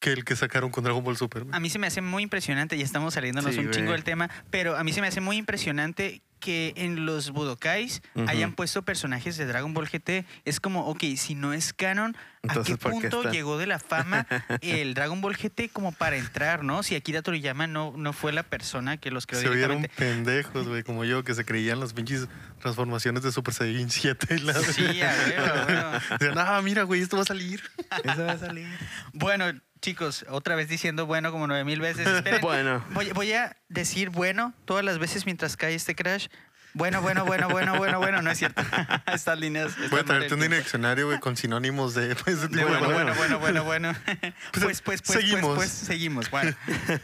que 0.00 0.12
el 0.12 0.24
que 0.24 0.34
sacaron 0.34 0.70
con 0.70 0.82
Dragon 0.82 1.04
Ball 1.04 1.16
Super. 1.16 1.44
A 1.52 1.60
mí 1.60 1.70
se 1.70 1.78
me 1.78 1.86
hace 1.86 2.00
muy 2.00 2.22
impresionante, 2.22 2.76
ya 2.76 2.84
estamos 2.84 3.14
saliéndonos 3.14 3.54
Sí, 3.54 3.60
un 3.60 3.70
chingo 3.70 3.92
del 3.92 4.04
tema, 4.04 4.30
pero 4.50 4.76
a 4.76 4.82
mí 4.82 4.92
se 4.92 5.00
me 5.00 5.06
hace 5.06 5.20
muy 5.20 5.36
impresionante 5.36 6.22
que 6.40 6.72
en 6.76 7.04
los 7.04 7.30
Budokais 7.30 8.02
hayan 8.26 8.52
puesto 8.54 8.82
personajes 8.82 9.36
de 9.36 9.44
Dragon 9.44 9.74
Ball 9.74 9.86
GT. 9.86 10.24
Es 10.46 10.58
como, 10.58 10.86
ok, 10.86 11.04
si 11.16 11.34
no 11.34 11.52
es 11.52 11.74
canon, 11.74 12.16
¿a 12.16 12.48
Entonces, 12.48 12.76
qué 12.76 12.82
¿por 12.82 12.92
qué 12.92 13.10
punto 13.10 13.30
llegó 13.30 13.58
de 13.58 13.66
la 13.66 13.78
fama 13.78 14.26
el 14.62 14.94
Dragon 14.94 15.20
Ball 15.20 15.36
GT 15.36 15.70
como 15.70 15.92
para 15.92 16.16
entrar, 16.16 16.64
no? 16.64 16.82
Si 16.82 16.96
Akira 16.96 17.20
Toriyama 17.20 17.66
no, 17.66 17.92
no 17.94 18.14
fue 18.14 18.32
la 18.32 18.42
persona 18.42 18.96
que 18.96 19.10
los 19.10 19.26
creó 19.26 19.42
Se 19.42 19.50
vieron 19.50 19.82
directamente. 19.82 20.24
pendejos, 20.24 20.66
güey, 20.66 20.82
como 20.82 21.04
yo, 21.04 21.22
que 21.22 21.34
se 21.34 21.44
creían 21.44 21.78
las 21.78 21.92
pinches 21.92 22.26
transformaciones 22.60 23.22
de 23.22 23.32
Super 23.32 23.52
Saiyan 23.52 23.90
7. 23.90 24.36
Y 24.36 24.38
la... 24.40 24.54
Sí, 24.54 25.02
a 25.02 25.10
a 25.10 25.66
huevo. 25.66 25.90
Decían, 26.18 26.38
ah, 26.38 26.60
mira, 26.62 26.84
güey, 26.84 27.02
esto 27.02 27.16
va 27.16 27.22
a 27.22 27.26
salir. 27.26 27.62
Eso 28.02 28.24
va 28.24 28.32
a 28.32 28.38
salir. 28.38 28.66
Bueno, 29.12 29.52
chicos, 29.80 30.24
otra 30.28 30.54
vez 30.56 30.68
diciendo 30.68 31.06
bueno 31.06 31.32
como 31.32 31.46
nueve 31.46 31.64
mil 31.64 31.80
veces. 31.80 32.06
Esperen, 32.06 32.40
Bueno. 32.42 32.84
Voy, 32.90 33.10
voy 33.12 33.32
a 33.32 33.56
decir 33.68 34.10
bueno 34.10 34.54
todas 34.64 34.84
las 34.84 34.98
veces 34.98 35.26
mientras 35.26 35.56
cae 35.56 35.74
este 35.74 35.94
crash. 35.94 36.28
Bueno, 36.72 37.02
bueno, 37.02 37.24
bueno, 37.24 37.48
bueno, 37.48 37.76
bueno, 37.76 37.98
bueno, 37.98 38.22
no 38.22 38.30
es 38.30 38.38
cierto. 38.38 38.62
Estas 39.12 39.38
líneas. 39.38 39.72
Voy 39.90 40.00
a 40.00 40.04
traerte 40.04 40.34
un 40.34 40.40
diccionario, 40.40 41.06
güey, 41.06 41.18
con 41.18 41.36
sinónimos 41.36 41.94
de 41.94 42.14
pues, 42.24 42.38
ese 42.38 42.48
tipo 42.48 42.64
De 42.66 42.72
de 42.72 42.78
bueno, 42.78 42.88
bueno, 42.94 43.14
bueno, 43.14 43.38
bueno, 43.38 43.64
bueno. 43.64 43.94
Pues, 44.52 44.64
pues, 44.64 44.82
pues, 44.82 45.02
pues, 45.02 45.18
seguimos. 45.20 45.56
pues, 45.56 45.70
seguimos. 45.70 46.30
Bueno, 46.30 46.54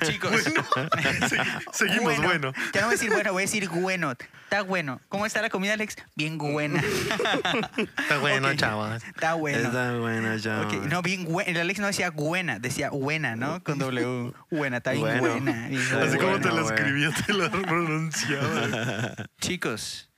chicos. 0.05 0.33
Seguimos, 1.73 2.17
bueno. 2.23 2.53
Ya 2.73 2.81
no 2.83 2.87
voy 2.89 2.95
a 2.95 2.99
decir 2.99 3.11
bueno, 3.11 3.33
voy 3.33 3.43
a 3.43 3.47
decir 3.47 3.69
bueno. 3.69 4.13
Está 4.45 4.63
bueno. 4.63 5.01
¿Cómo 5.09 5.27
está 5.27 5.43
la 5.43 5.49
comida, 5.51 5.73
Alex? 5.73 5.97
Bien 6.15 6.39
buena. 6.39 6.81
Está 7.99 8.19
bueno, 8.19 8.49
Ok. 8.49 8.57
chavas. 8.57 9.03
Está 9.05 9.35
bueno. 9.35 9.59
Está 9.59 9.97
buena 9.99 10.37
ya. 10.37 10.61
Ok, 10.63 10.73
No, 10.87 11.03
bien 11.03 11.25
buena. 11.25 11.51
El 11.51 11.57
Alex 11.59 11.81
no 11.81 11.87
decía 11.89 12.11
buena, 12.11 12.59
decía 12.61 12.91
buena, 12.91 13.35
¿no? 13.35 13.63
Con 13.65 13.79
W. 13.79 14.33
Buena, 14.51 14.77
está 14.79 14.93
bien 14.93 15.03
Bueno. 15.03 15.21
buena. 15.29 15.69
bien 15.69 15.83
Así 16.01 16.17
como 16.19 16.39
te 16.41 16.49
güey. 16.51 16.65
escribía, 16.65 17.11
te 17.27 17.33
lo 17.33 17.51
pronunciaba. 17.51 19.15
Chicos, 19.41 19.56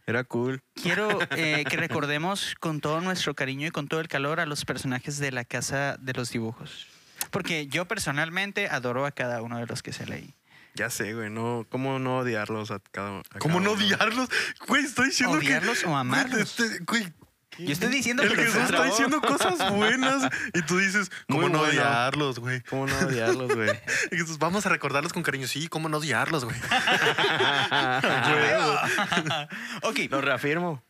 Era 0.06 0.24
cool. 0.24 0.60
quiero 0.74 1.18
eh, 1.32 1.64
que 1.68 1.76
recordemos 1.76 2.54
con 2.60 2.80
todo 2.80 3.00
nuestro 3.00 3.34
cariño 3.34 3.66
y 3.66 3.70
con 3.70 3.88
todo 3.88 4.00
el 4.00 4.08
calor 4.08 4.40
a 4.40 4.46
los 4.46 4.64
personajes 4.64 5.18
de 5.18 5.32
la 5.32 5.44
Casa 5.44 5.96
de 6.00 6.12
los 6.14 6.30
Dibujos. 6.30 6.86
Porque 7.30 7.66
yo 7.66 7.86
personalmente 7.86 8.68
adoro 8.68 9.04
a 9.04 9.10
cada 9.10 9.42
uno 9.42 9.58
de 9.58 9.66
los 9.66 9.82
que 9.82 9.92
se 9.92 10.06
leí. 10.06 10.34
Ya 10.74 10.88
sé, 10.90 11.12
güey. 11.12 11.28
No, 11.28 11.66
¿Cómo 11.68 11.98
no 11.98 12.18
odiarlos 12.18 12.70
a 12.70 12.78
cada 12.78 13.18
a 13.18 13.38
¿Cómo 13.38 13.54
cada 13.58 13.64
no 13.66 13.72
uno? 13.72 13.84
odiarlos? 13.84 14.28
Güey, 14.66 14.84
estoy 14.84 15.06
diciendo 15.06 15.36
¿Odiarlos 15.36 15.80
que... 15.80 15.86
o 15.88 15.96
amarlos? 15.96 16.56
Güey, 16.56 16.68
este- 16.70 16.84
güey, 16.84 17.12
Yo 17.58 17.72
estoy 17.72 17.88
diciendo 17.88 18.22
el 18.22 18.28
que 18.30 18.36
Jesús 18.44 18.62
está 18.62 18.84
diciendo 18.84 19.20
cosas 19.20 19.70
buenas 19.72 20.28
y 20.54 20.62
tú 20.62 20.78
dices, 20.78 21.10
¿cómo 21.28 21.42
Muy 21.42 21.50
no 21.50 21.58
bueno. 21.58 21.72
odiarlos, 21.72 22.38
güey? 22.38 22.60
¿Cómo 22.62 22.86
no 22.86 22.96
odiarlos, 22.98 23.54
güey? 23.54 23.70
Y 24.12 24.16
Jesús, 24.16 24.38
vamos 24.38 24.64
a 24.66 24.68
recordarlos 24.68 25.12
con 25.12 25.22
cariño. 25.22 25.46
Sí, 25.48 25.68
¿cómo 25.68 25.88
no 25.88 25.98
odiarlos, 25.98 26.44
güey? 26.44 26.56
ok, 29.82 29.98
Lo 30.10 30.20
reafirmo. 30.20 30.82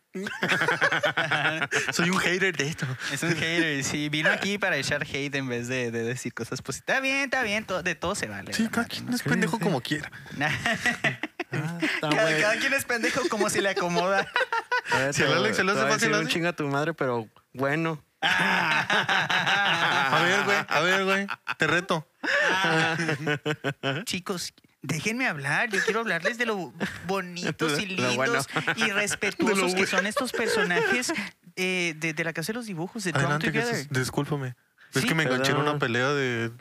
Soy 1.93 2.09
un 2.09 2.17
hater 2.17 2.55
de 2.57 2.67
esto. 2.67 2.85
es 3.11 3.21
un 3.23 3.35
hater. 3.35 3.83
Sí, 3.83 4.09
vino 4.09 4.29
aquí 4.31 4.57
para 4.57 4.77
echar 4.77 5.03
hate 5.03 5.35
en 5.35 5.47
vez 5.47 5.67
de, 5.67 5.91
de 5.91 6.03
decir 6.03 6.33
cosas 6.33 6.61
positivas. 6.61 6.97
Está 6.97 7.01
bien, 7.01 7.23
está 7.25 7.43
bien, 7.43 7.65
todo- 7.65 7.83
de 7.83 7.95
todo 7.95 8.15
se 8.15 8.27
vale. 8.27 8.53
Sí, 8.53 8.67
cada 8.69 8.87
quien 8.87 9.11
es 9.13 9.21
pendejo 9.21 9.59
como 9.59 9.81
quiera. 9.81 10.11
Ah, 11.51 11.77
cada, 12.01 12.39
cada 12.39 12.55
quien 12.57 12.73
es 12.73 12.85
pendejo 12.85 13.21
como 13.29 13.49
se 13.49 13.61
le 13.61 13.69
acomoda. 13.69 14.27
Si 15.13 15.23
te 15.23 15.33
Alex 15.33 15.55
se 15.57 15.63
le 15.63 15.71
hace 15.71 15.87
fácil 15.87 16.09
un 16.09 16.15
así. 16.25 16.33
chinga 16.33 16.49
a 16.49 16.53
tu 16.53 16.67
madre, 16.67 16.93
pero 16.93 17.27
bueno. 17.53 18.03
A 18.21 20.19
ver, 20.23 20.43
güey, 20.43 20.57
a 20.67 20.79
ver, 20.81 21.05
güey. 21.05 21.27
Te 21.57 21.67
reto. 21.67 22.05
Chicos, 24.05 24.53
déjenme 24.81 25.27
hablar. 25.27 25.69
Yo 25.69 25.79
quiero 25.83 26.01
hablarles 26.01 26.37
de 26.37 26.45
lo 26.45 26.73
bonitos 27.07 27.79
y 27.81 27.85
Lo 27.95 28.13
bueno. 28.15 28.33
lindos 28.33 28.47
y 28.75 28.91
respetuosos 28.91 29.55
De 29.57 29.61
lo 29.61 29.67
que 29.69 29.73
bueno. 29.73 29.87
son 29.87 30.07
estos 30.07 30.31
personajes 30.31 31.13
eh, 31.55 31.93
de, 31.97 32.13
de 32.13 32.23
la 32.23 32.33
casa 32.33 32.51
de 32.51 32.57
los 32.57 32.65
dibujos, 32.65 33.03
de 33.03 33.11
Drawn 33.11 33.25
Adelante, 33.25 33.47
Together. 33.47 33.75
Jesús. 33.75 33.87
Discúlpame. 33.91 34.55
Es 34.93 35.01
Sí, 35.01 35.07
que 35.07 35.15
me 35.15 35.23
enganché 35.23 35.51
en 35.51 35.57
perdón. 35.57 35.69
una 35.75 35.79
pelea 35.79 36.09
de 36.09 36.51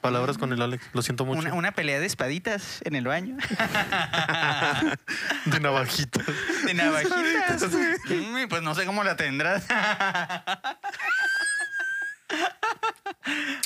palabras 0.00 0.38
con 0.38 0.52
el 0.52 0.60
Alex. 0.62 0.84
Lo 0.92 1.02
siento 1.02 1.24
mucho. 1.24 1.40
Una, 1.40 1.54
una 1.54 1.72
pelea 1.72 2.00
de 2.00 2.06
espaditas 2.06 2.80
en 2.84 2.96
el 2.96 3.04
baño. 3.04 3.36
De 5.46 5.60
navajitas. 5.60 6.26
De 6.64 6.74
navajitas. 6.74 7.68
Mm, 8.08 8.48
pues 8.48 8.62
no 8.62 8.74
sé 8.74 8.84
cómo 8.86 9.04
la 9.04 9.16
tendrás. 9.16 9.66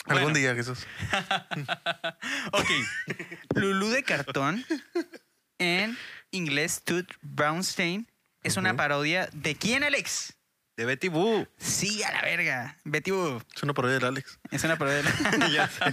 Algún 0.06 0.32
día, 0.34 0.54
Jesús. 0.54 0.86
ok. 2.52 2.70
Lulú 3.54 3.88
de 3.90 4.02
cartón, 4.02 4.64
en 5.58 5.98
inglés 6.30 6.82
Tooth 6.84 7.10
Brownstein, 7.22 8.10
es 8.42 8.56
una 8.56 8.76
parodia 8.76 9.28
de 9.32 9.54
quién, 9.56 9.84
Alex? 9.84 10.34
De 10.76 10.84
Betty 10.84 11.08
Boo. 11.08 11.46
Sí, 11.56 12.02
a 12.02 12.10
la 12.10 12.22
verga. 12.22 12.76
Betty 12.84 13.12
Boo. 13.12 13.40
Es 13.54 13.62
una 13.62 13.74
parodia 13.74 13.94
del 13.94 14.04
Alex. 14.06 14.40
Es 14.50 14.64
una 14.64 14.76
parodia. 14.76 15.02
Ya 15.52 15.68
sé. 15.68 15.84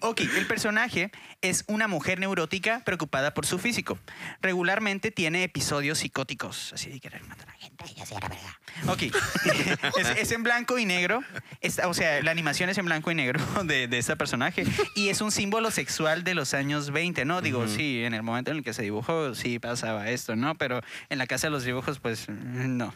ok, 0.00 0.20
el 0.36 0.46
personaje 0.46 1.12
es 1.42 1.64
una 1.68 1.86
mujer 1.86 2.18
neurótica 2.18 2.82
preocupada 2.84 3.34
por 3.34 3.46
su 3.46 3.58
físico. 3.58 3.98
Regularmente 4.42 5.10
tiene 5.12 5.44
episodios 5.44 5.98
psicóticos, 5.98 6.72
así 6.72 6.90
de 6.90 6.98
querer 6.98 7.22
matar 7.24 7.48
a 7.48 7.52
la 7.52 7.58
gente 7.58 7.84
y 7.96 8.00
así 8.00 8.14
a 8.16 8.20
la 8.20 8.28
verga. 8.28 8.60
Ok, 8.88 9.02
es, 9.98 10.08
es 10.18 10.32
en 10.32 10.42
blanco 10.42 10.76
y 10.78 10.86
negro, 10.86 11.22
Está- 11.60 11.86
o 11.88 11.94
sea, 11.94 12.20
la 12.22 12.32
animación 12.32 12.70
es 12.70 12.78
en 12.78 12.86
blanco 12.86 13.10
y 13.12 13.14
negro 13.14 13.40
de, 13.64 13.86
de 13.86 13.98
este 13.98 14.16
personaje 14.16 14.64
y 14.96 15.08
es 15.10 15.20
un 15.20 15.30
símbolo 15.30 15.70
sexual 15.70 16.24
de 16.24 16.34
los 16.34 16.52
años 16.54 16.90
20, 16.90 17.24
¿no? 17.24 17.40
Digo, 17.42 17.60
Ujú. 17.60 17.68
sí, 17.68 18.02
en 18.04 18.14
el 18.14 18.22
momento 18.24 18.50
en 18.50 18.56
el 18.58 18.64
que 18.64 18.72
se 18.74 18.82
dibujó 18.82 19.34
sí 19.36 19.58
pasaba 19.60 20.10
esto, 20.10 20.34
¿no? 20.34 20.56
Pero 20.56 20.80
en 21.10 21.18
la 21.18 21.26
casa 21.28 21.46
de 21.46 21.52
los 21.52 21.62
dibujos, 21.64 22.00
pues 22.00 22.28
no. 22.28 22.92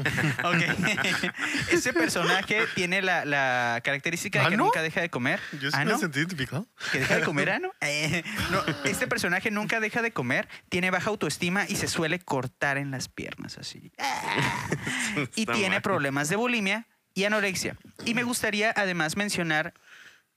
ok, 0.44 1.30
este 1.72 1.92
personaje 1.92 2.62
tiene 2.74 3.02
la, 3.02 3.24
la 3.24 3.80
característica 3.84 4.40
de 4.40 4.46
¿Ah, 4.46 4.48
que 4.50 4.56
nunca 4.56 4.82
deja 4.82 5.00
de 5.00 5.10
comer. 5.10 5.40
Yo 5.60 5.70
sí 5.70 5.76
¿Ah, 5.78 5.84
me 5.84 5.96
sentí 5.98 6.18
identificado. 6.20 6.66
¿Que 6.92 7.00
deja 7.00 7.16
de 7.16 7.22
comer 7.22 7.50
ano? 7.50 7.70
Eh, 7.80 8.22
no, 8.50 8.62
este 8.84 9.06
personaje 9.06 9.50
nunca 9.50 9.80
deja 9.80 10.02
de 10.02 10.12
comer, 10.12 10.48
tiene 10.68 10.90
baja 10.90 11.10
autoestima 11.10 11.64
y 11.68 11.76
se 11.76 11.88
suele 11.88 12.18
cortar 12.18 12.78
en 12.78 12.90
las 12.90 13.08
piernas 13.08 13.58
así. 13.58 13.92
y 15.36 15.40
Está 15.42 15.52
tiene 15.52 15.76
mal. 15.76 15.82
problemas 15.82 16.28
de 16.28 16.36
bulimia 16.36 16.86
y 17.14 17.24
anorexia. 17.24 17.76
Y 18.04 18.14
me 18.14 18.22
gustaría 18.22 18.72
además 18.76 19.16
mencionar, 19.16 19.74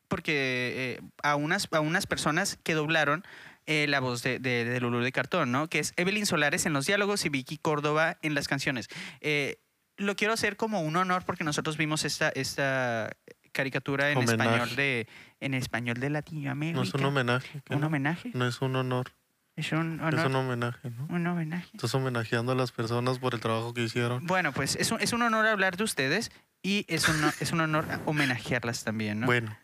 porque 0.08 0.97
eh, 0.99 1.02
a, 1.23 1.36
unas, 1.36 1.67
a 1.71 1.80
unas 1.80 2.06
personas 2.08 2.58
que 2.63 2.73
doblaron 2.73 3.23
eh, 3.65 3.86
la 3.88 3.99
voz 3.99 4.23
de, 4.23 4.39
de, 4.39 4.65
de 4.65 4.80
Lulú 4.80 4.99
de 4.99 5.12
Cartón, 5.12 5.52
¿no? 5.52 5.67
Que 5.69 5.80
es 5.80 5.93
Evelyn 5.97 6.26
Solares 6.26 6.65
en 6.65 6.73
los 6.73 6.86
diálogos 6.86 7.26
y 7.26 7.30
Vicky 7.30 7.58
Córdoba 7.58 8.17
en 8.21 8.36
las 8.36 8.47
canciones. 8.47 8.88
Eh, 9.21 9.60
lo 9.97 10.15
quiero 10.15 10.34
hacer 10.34 10.58
como 10.58 10.82
un 10.82 10.95
honor 10.95 11.23
porque 11.26 11.43
nosotros 11.43 11.78
vimos 11.78 12.04
esta, 12.06 12.30
esta 12.30 13.12
caricatura 13.52 14.10
en 14.12 14.17
Homenaje. 14.17 14.49
español 14.49 14.76
de 14.76 15.08
en 15.39 15.54
español 15.54 15.99
de 15.99 16.10
Latinoamérica. 16.10 16.78
No 16.78 16.84
es 16.84 16.93
un 16.93 17.06
homenaje. 17.06 17.62
¿qué 17.65 17.76
¿Un 17.76 17.82
no? 17.82 17.88
homenaje? 17.88 18.32
No 18.34 18.47
es 18.47 18.62
un 18.62 18.76
honor. 18.76 19.12
Es 19.56 19.71
un 19.71 19.99
Es 19.99 20.02
honor. 20.13 20.26
un 20.26 20.36
homenaje, 20.36 20.89
¿no? 20.89 21.06
Un 21.10 21.28
homenaje. 21.28 21.69
Estás 21.73 21.93
homenajeando 21.93 22.54
a 22.54 22.56
las 22.56 22.71
personas 22.71 23.19
por 23.19 23.36
el 23.36 23.39
trabajo 23.39 23.73
que 23.73 23.84
hicieron. 23.84 24.26
Bueno, 24.26 24.52
pues 24.52 24.76
es 24.78 24.91
un, 24.91 24.99
es 24.99 25.13
un 25.13 25.21
honor 25.21 25.45
hablar 25.45 25.78
de 25.78 25.84
ustedes 25.84 26.32
y 26.63 26.86
es 26.88 27.08
un, 27.08 27.15
es 27.39 27.52
un 27.52 27.62
honor 27.62 27.86
homenajearlas 28.06 28.84
también, 28.84 29.19
¿no? 29.19 29.28
Bueno. 29.28 29.56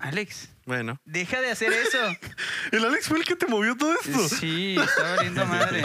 Alex, 0.00 0.48
Bueno, 0.64 0.98
deja 1.04 1.40
de 1.40 1.50
hacer 1.50 1.72
eso. 1.72 1.98
El 2.72 2.84
Alex 2.84 3.06
fue 3.06 3.18
el 3.18 3.24
que 3.24 3.36
te 3.36 3.46
movió 3.46 3.76
todo 3.76 3.92
esto. 3.92 4.28
Sí, 4.28 4.76
está 4.78 5.16
valiendo 5.16 5.44
madre. 5.44 5.82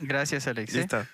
Gracias, 0.00 0.46
Alex. 0.48 0.74
¿eh? 0.74 0.78
listo. 0.78 1.06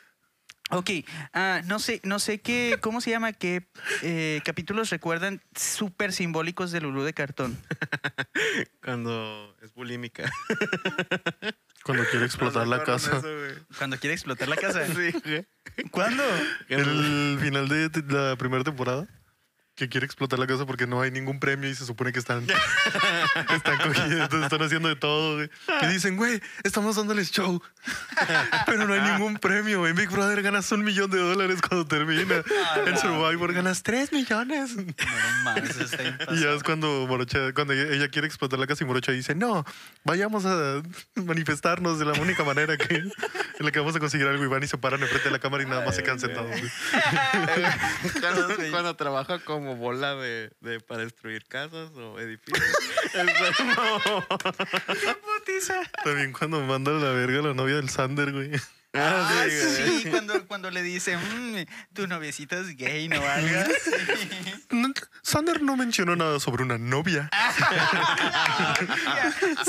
Ok, 0.71 0.91
ah, 1.35 1.61
no 1.67 1.79
sé, 1.79 2.01
no 2.05 2.19
sé 2.19 2.41
qué, 2.41 2.79
¿cómo 2.81 3.03
se 3.03 3.11
llama? 3.11 3.35
¿Qué 3.35 3.69
eh, 4.03 4.41
capítulos 4.47 4.89
recuerdan 4.89 5.43
súper 5.55 6.13
simbólicos 6.13 6.73
de 6.73 6.81
Lulú 6.81 7.03
de 7.03 7.13
cartón? 7.13 7.59
Cuando 8.83 9.55
es 9.63 9.75
bulímica. 9.75 10.31
Cuando 11.85 12.05
quiere 12.07 12.25
explotar 12.25 12.67
la 12.67 12.83
casa. 12.83 13.19
eso, 13.19 13.63
Cuando 13.77 13.99
quiere 13.99 14.15
explotar 14.15 14.49
la 14.49 14.57
casa. 14.57 14.87
güey. 14.95 15.13
Sí, 15.13 15.21
güey. 15.23 15.47
¿Cuándo? 15.91 16.25
El 16.69 17.39
final 17.41 17.69
de 17.69 17.91
la 18.09 18.37
primera 18.37 18.65
temporada. 18.65 19.07
Que 19.75 19.89
quiere 19.89 20.07
explotar 20.07 20.39
la 20.39 20.47
casa 20.47 20.67
porque 20.67 20.87
no 20.87 21.01
hay 21.01 21.11
ningún 21.11 21.41
premio 21.41 21.69
y 21.69 21.75
se 21.75 21.85
supone 21.85 22.13
que 22.13 22.21
están, 22.21 22.47
están 23.51 23.79
cogidos, 23.79 24.33
están 24.33 24.63
haciendo 24.63 24.89
de 24.89 24.95
todo. 24.95 25.37
güey. 25.37 25.51
Y 25.83 25.87
dicen, 25.87 26.17
güey, 26.17 26.41
estamos 26.63 26.95
dándoles 26.95 27.33
show, 27.33 27.61
pero 28.67 28.87
no 28.87 28.95
hay 28.95 29.01
ningún 29.01 29.37
premio. 29.37 29.87
En 29.89 29.97
Big 29.97 30.11
Brother 30.11 30.43
ganas 30.43 30.71
un 30.71 30.85
millón 30.85 31.11
de 31.11 31.19
dólares 31.19 31.61
cuando 31.61 31.87
termina. 31.87 32.43
En 32.87 32.99
Survivor 32.99 33.53
ganas 33.53 33.83
tres 33.83 34.13
millones. 34.13 34.77
No 34.77 35.55
está 35.57 36.03
bien 36.03 36.19
Y 36.31 36.41
ya 36.41 36.53
es 36.53 36.63
cuando 36.63 37.07
Morocha, 37.09 37.53
cuando 37.53 37.73
ella 37.73 38.09
quiere 38.09 38.29
explotar 38.29 38.59
la 38.59 38.67
casa 38.69 38.85
y 38.85 38.87
Morocha 38.87 39.11
dice, 39.11 39.35
no, 39.35 39.65
vayamos 40.05 40.45
a 40.47 40.83
manifestarnos 41.17 41.99
de 41.99 42.05
la 42.05 42.13
única 42.13 42.45
manera 42.45 42.77
que 42.77 42.95
en 42.95 43.13
la 43.59 43.73
que 43.73 43.79
vamos 43.81 43.97
a 43.97 43.99
conseguir 44.01 44.27
algo 44.29 44.45
y 44.45 44.47
van 44.47 44.63
y 44.63 44.69
se 44.69 44.79
paran 44.79 45.03
enfrente 45.03 45.29
de 45.29 45.33
la 45.33 45.41
cámara 45.41 45.63
y 45.65 45.67
nada 45.67 45.85
más 45.85 45.97
se 45.97 46.03
quedan 46.03 46.21
sentados. 46.21 46.51
güey. 46.51 46.63
cuando, 48.21 48.71
cuando 48.71 48.97
trabaja 48.97 49.39
como 49.41 49.64
bola 49.77 50.15
de, 50.17 50.51
de- 50.61 50.81
para 50.81 51.03
destruir 51.05 51.45
casas 51.47 51.91
o 51.97 52.19
edificios. 52.21 52.63
Es- 53.15 53.61
no. 53.77 54.25
También 56.05 56.33
cuando 56.33 56.61
manda 56.61 56.91
a 56.91 56.95
la 57.01 57.11
verga 57.13 57.39
a 57.41 57.43
la 57.43 57.55
novia 57.55 57.77
del 57.77 57.89
Sander, 57.89 58.33
güey. 58.33 58.51
Ah, 58.97 59.29
Ah, 59.29 59.45
sí, 59.49 59.57
güey. 59.57 60.03
sí, 60.03 60.09
cuando, 60.11 60.47
cuando 60.47 60.71
le 60.71 60.83
dicen, 60.83 61.19
"Mm, 61.19 61.65
tu 61.95 62.07
noviecito 62.07 62.57
es 62.59 62.77
gay, 62.77 63.09
¿no? 63.09 63.21
Algo 63.21 63.49
Sander 65.23 65.63
no 65.63 65.77
mencionó 65.77 66.15
nada 66.17 66.39
sobre 66.39 66.63
una 66.63 66.79
novia. 66.79 67.29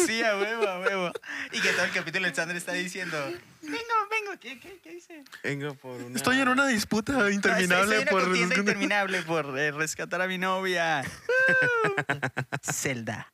Sí, 0.05 0.21
a 0.23 0.37
huevo, 0.37 0.67
a 0.67 0.79
huevo. 0.79 1.11
Y 1.51 1.59
que 1.61 1.69
todo 1.73 1.85
el 1.85 1.91
capítulo 1.91 2.27
el 2.27 2.35
Sandra 2.35 2.57
está 2.57 2.73
diciendo, 2.73 3.17
vengo, 3.61 3.77
vengo, 4.11 4.39
¿qué, 4.39 4.59
qué, 4.59 4.79
qué 4.83 4.91
dice? 4.91 5.23
Vengo 5.43 5.73
por 5.75 6.01
una. 6.01 6.15
Estoy 6.15 6.39
en 6.39 6.49
una 6.49 6.67
disputa 6.67 7.13
Estoy 7.13 7.33
interminable 7.33 7.95
en 7.95 8.01
una 8.03 8.11
por... 8.11 8.23
contienda 8.23 8.55
interminable 8.59 9.21
por 9.23 9.57
eh, 9.57 9.71
rescatar 9.71 10.21
a 10.21 10.27
mi 10.27 10.37
novia. 10.37 11.03
Zelda. 12.63 13.27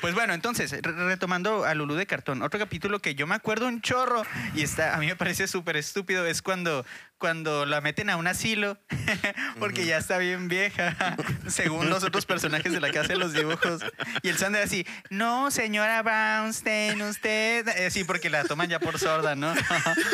Pues 0.00 0.14
bueno, 0.14 0.34
entonces, 0.34 0.70
re- 0.72 0.92
retomando 0.92 1.64
a 1.64 1.74
Lulú 1.74 1.94
de 1.94 2.06
Cartón, 2.06 2.42
otro 2.42 2.58
capítulo 2.58 3.00
que 3.00 3.14
yo 3.14 3.26
me 3.26 3.34
acuerdo 3.34 3.66
un 3.66 3.80
chorro 3.80 4.22
y 4.54 4.62
está, 4.62 4.94
a 4.94 4.98
mí 4.98 5.06
me 5.06 5.16
parece 5.16 5.46
súper 5.48 5.76
estúpido, 5.76 6.26
es 6.26 6.42
cuando, 6.42 6.84
cuando 7.18 7.66
la 7.66 7.80
meten 7.80 8.10
a 8.10 8.16
un 8.16 8.26
asilo 8.26 8.78
porque 9.58 9.84
ya 9.84 9.98
está 9.98 10.18
bien 10.18 10.48
vieja, 10.48 10.96
según 11.48 11.90
los 11.90 12.04
otros 12.04 12.26
personajes 12.26 12.72
de 12.72 12.80
la 12.80 12.90
casa 12.90 13.08
de 13.08 13.16
los 13.16 13.32
dibujos. 13.32 13.82
Y 14.22 14.28
el 14.28 14.38
Sander 14.38 14.62
así, 14.62 14.86
no, 15.10 15.50
señora 15.50 16.02
Brownstein, 16.02 17.02
usted, 17.02 17.68
Eh, 17.68 17.90
sí, 17.90 18.04
porque 18.04 18.30
la 18.30 18.44
toman 18.44 18.68
ya 18.68 18.78
por 18.78 18.98
sorda, 18.98 19.34
¿no? 19.34 19.52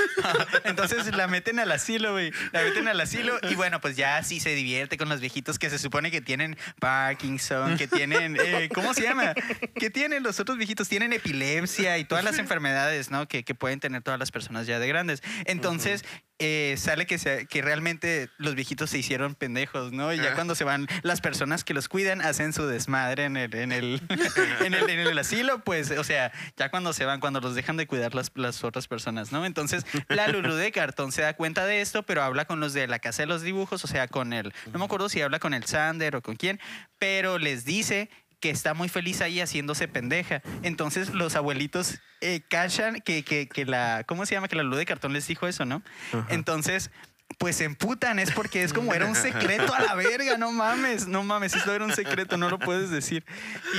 Entonces 0.65 1.15
la 1.15 1.27
meten 1.27 1.59
al 1.59 1.71
asilo, 1.73 2.13
güey, 2.13 2.33
la 2.53 2.63
meten 2.63 2.89
al 2.89 3.01
asilo 3.01 3.39
y 3.43 3.55
bueno, 3.55 3.81
pues 3.81 3.97
ya 3.97 4.23
sí 4.23 4.41
se 4.41 4.55
divierte 4.55 4.97
con 4.97 5.09
los 5.09 5.21
viejitos 5.21 5.59
que 5.59 5.71
se 5.71 5.79
supone 5.79 6.11
que 6.11 6.21
tienen 6.21 6.57
Parkinson, 6.81 7.77
que 7.77 7.87
tienen, 7.87 8.37
eh, 8.41 8.69
¿cómo 8.75 8.95
se 8.95 9.03
llama? 9.03 9.35
Que 9.75 9.91
tienen 9.91 10.23
los 10.23 10.41
otros 10.41 10.57
viejitos, 10.57 10.89
tienen 10.89 11.13
epilepsia 11.13 11.99
y 11.99 12.05
todas 12.05 12.25
las 12.25 12.39
enfermedades, 12.39 13.11
¿no? 13.11 13.29
Que, 13.29 13.45
que 13.45 13.55
pueden 13.55 13.81
tener 13.81 14.03
todas 14.03 14.19
las 14.19 14.31
personas 14.31 14.67
ya 14.67 14.79
de 14.79 14.89
grandes. 14.89 15.23
Entonces, 15.45 16.05
eh, 16.41 16.75
sale 16.79 17.07
que, 17.07 17.17
se- 17.19 17.47
que 17.47 17.63
realmente 17.63 18.29
los 18.39 18.55
viejitos 18.57 18.91
se 18.91 18.99
hicieron 18.99 19.35
pendejos, 19.37 19.93
¿no? 19.93 20.13
Y 20.13 20.17
ya 20.17 20.33
Ah. 20.33 20.35
cuando 20.35 20.55
se 20.57 20.65
van, 20.65 20.89
las 21.03 21.21
personas 21.21 21.63
que 21.63 21.75
los 21.75 21.89
cuidan 21.89 22.21
hacen 22.21 22.53
su 22.53 22.67
desmadre 22.67 23.25
en 23.25 23.37
el, 23.37 23.55
en 23.55 23.71
el, 23.73 24.03
en 24.65 24.75
el, 24.75 24.91
en 24.91 24.99
el 25.01 25.19
asilo, 25.19 25.63
pues, 25.63 25.93
o 25.93 26.03
sea, 26.05 26.33
ya 26.57 26.71
cuando 26.71 26.93
se 26.93 27.05
van, 27.05 27.21
cuando 27.21 27.41
los 27.41 27.55
dejan 27.55 27.77
de 27.77 27.87
cuidar 27.87 28.15
las, 28.17 28.33
las 28.35 28.65
otras 28.65 28.89
personas, 28.89 29.31
¿no? 29.31 29.47
Entonces, 29.47 29.85
la 30.09 30.27
Lulu 30.29 30.55
de 30.57 30.73
cartón 30.73 31.13
se 31.13 31.23
da 31.23 31.35
cuenta 31.35 31.67
de 31.67 31.81
esto, 31.81 32.03
pero 32.03 32.23
habla 32.23 32.47
con 32.47 32.59
los 32.59 32.73
de 32.75 32.87
la 32.89 32.99
casa 32.99 33.23
de 33.23 33.27
los 33.27 33.43
dibujos, 33.43 33.85
o 33.85 33.87
sea, 33.87 34.09
con 34.09 34.33
el, 34.33 34.53
no 34.73 34.79
me 34.81 34.85
acuerdo 34.87 35.09
si 35.09 35.21
habla 35.23 35.39
con 35.39 35.55
el 35.55 35.65
Sander 35.65 36.17
o 36.17 36.23
con 36.23 36.35
quién, 36.37 36.59
pero 36.99 37.39
les 37.39 37.65
dice 37.65 38.11
que 38.45 38.51
está 38.51 38.75
muy 38.75 38.91
feliz 38.91 39.23
ahí 39.23 39.41
haciéndose 39.41 39.89
pendeja. 39.89 40.43
Entonces 40.63 41.15
los 41.15 41.35
abuelitos 41.35 42.01
eh, 42.21 42.43
cachan 42.47 43.01
que, 43.01 43.25
que, 43.25 43.49
que 43.49 43.65
la, 43.65 44.05
¿cómo 44.07 44.27
se 44.27 44.35
llama? 44.35 44.49
Que 44.49 44.57
la 44.57 44.63
luz 44.63 44.77
de 44.77 44.85
cartón 44.85 45.15
les 45.15 45.27
dijo 45.27 45.47
eso, 45.47 45.65
¿no? 45.65 45.83
Entonces, 46.29 46.91
pues 47.39 47.57
se 47.57 47.65
emputan, 47.65 48.19
es 48.19 48.31
porque 48.31 48.63
es 48.63 48.73
como 48.73 48.95
era 48.95 49.07
un 49.07 49.17
secreto 49.17 49.75
a 49.75 49.81
la 49.81 49.95
verga, 49.97 50.39
no 50.39 50.53
mames, 50.53 51.09
no 51.09 51.25
mames, 51.25 51.55
esto 51.55 51.75
era 51.75 51.85
un 51.85 51.93
secreto, 51.93 52.37
no 52.37 52.49
lo 52.49 52.59
puedes 52.59 52.91
decir. 52.91 53.25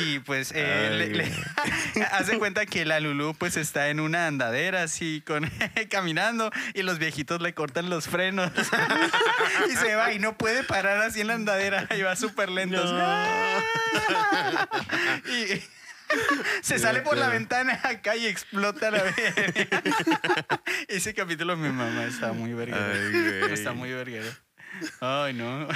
Y 0.04 0.20
pues 0.20 0.52
eh, 0.54 0.90
le, 0.92 1.08
le- 1.10 1.32
hace 2.12 2.38
cuenta 2.38 2.66
que 2.66 2.84
la 2.86 3.00
Lulú 3.00 3.34
pues 3.34 3.56
está 3.58 3.88
en 3.90 4.00
una 4.02 4.28
andadera 4.28 4.84
así, 4.84 5.24
con, 5.26 5.50
caminando, 5.90 6.52
y 6.74 6.82
los 6.84 7.00
viejitos 7.00 7.42
le 7.42 7.54
cortan 7.54 7.90
los 7.90 8.08
frenos. 8.08 8.52
y 9.72 9.76
se 9.78 9.96
va 9.96 10.12
y 10.12 10.20
no 10.20 10.38
puede 10.38 10.64
parar 10.64 10.98
así 11.02 11.22
en 11.22 11.28
la 11.28 11.36
andadera, 11.36 11.88
y 11.98 12.02
va 12.02 12.16
súper 12.16 12.50
lento. 12.50 12.84
y 15.28 15.62
se 16.62 16.80
sale 16.80 17.02
por 17.02 17.18
la 17.18 17.30
ventana 17.30 17.80
acá 17.84 18.16
y 18.16 18.26
explota 18.26 18.92
la 18.92 19.04
verga. 19.04 19.84
Ese 20.88 21.14
capítulo 21.14 21.56
mi 21.58 21.70
mamá 21.70 22.06
está 22.06 22.34
muy 22.34 22.54
verguero. 22.54 23.48
Está 23.48 23.74
muy 23.74 23.92
verguero. 23.92 24.30
Ay, 25.00 25.34
no. 25.34 25.68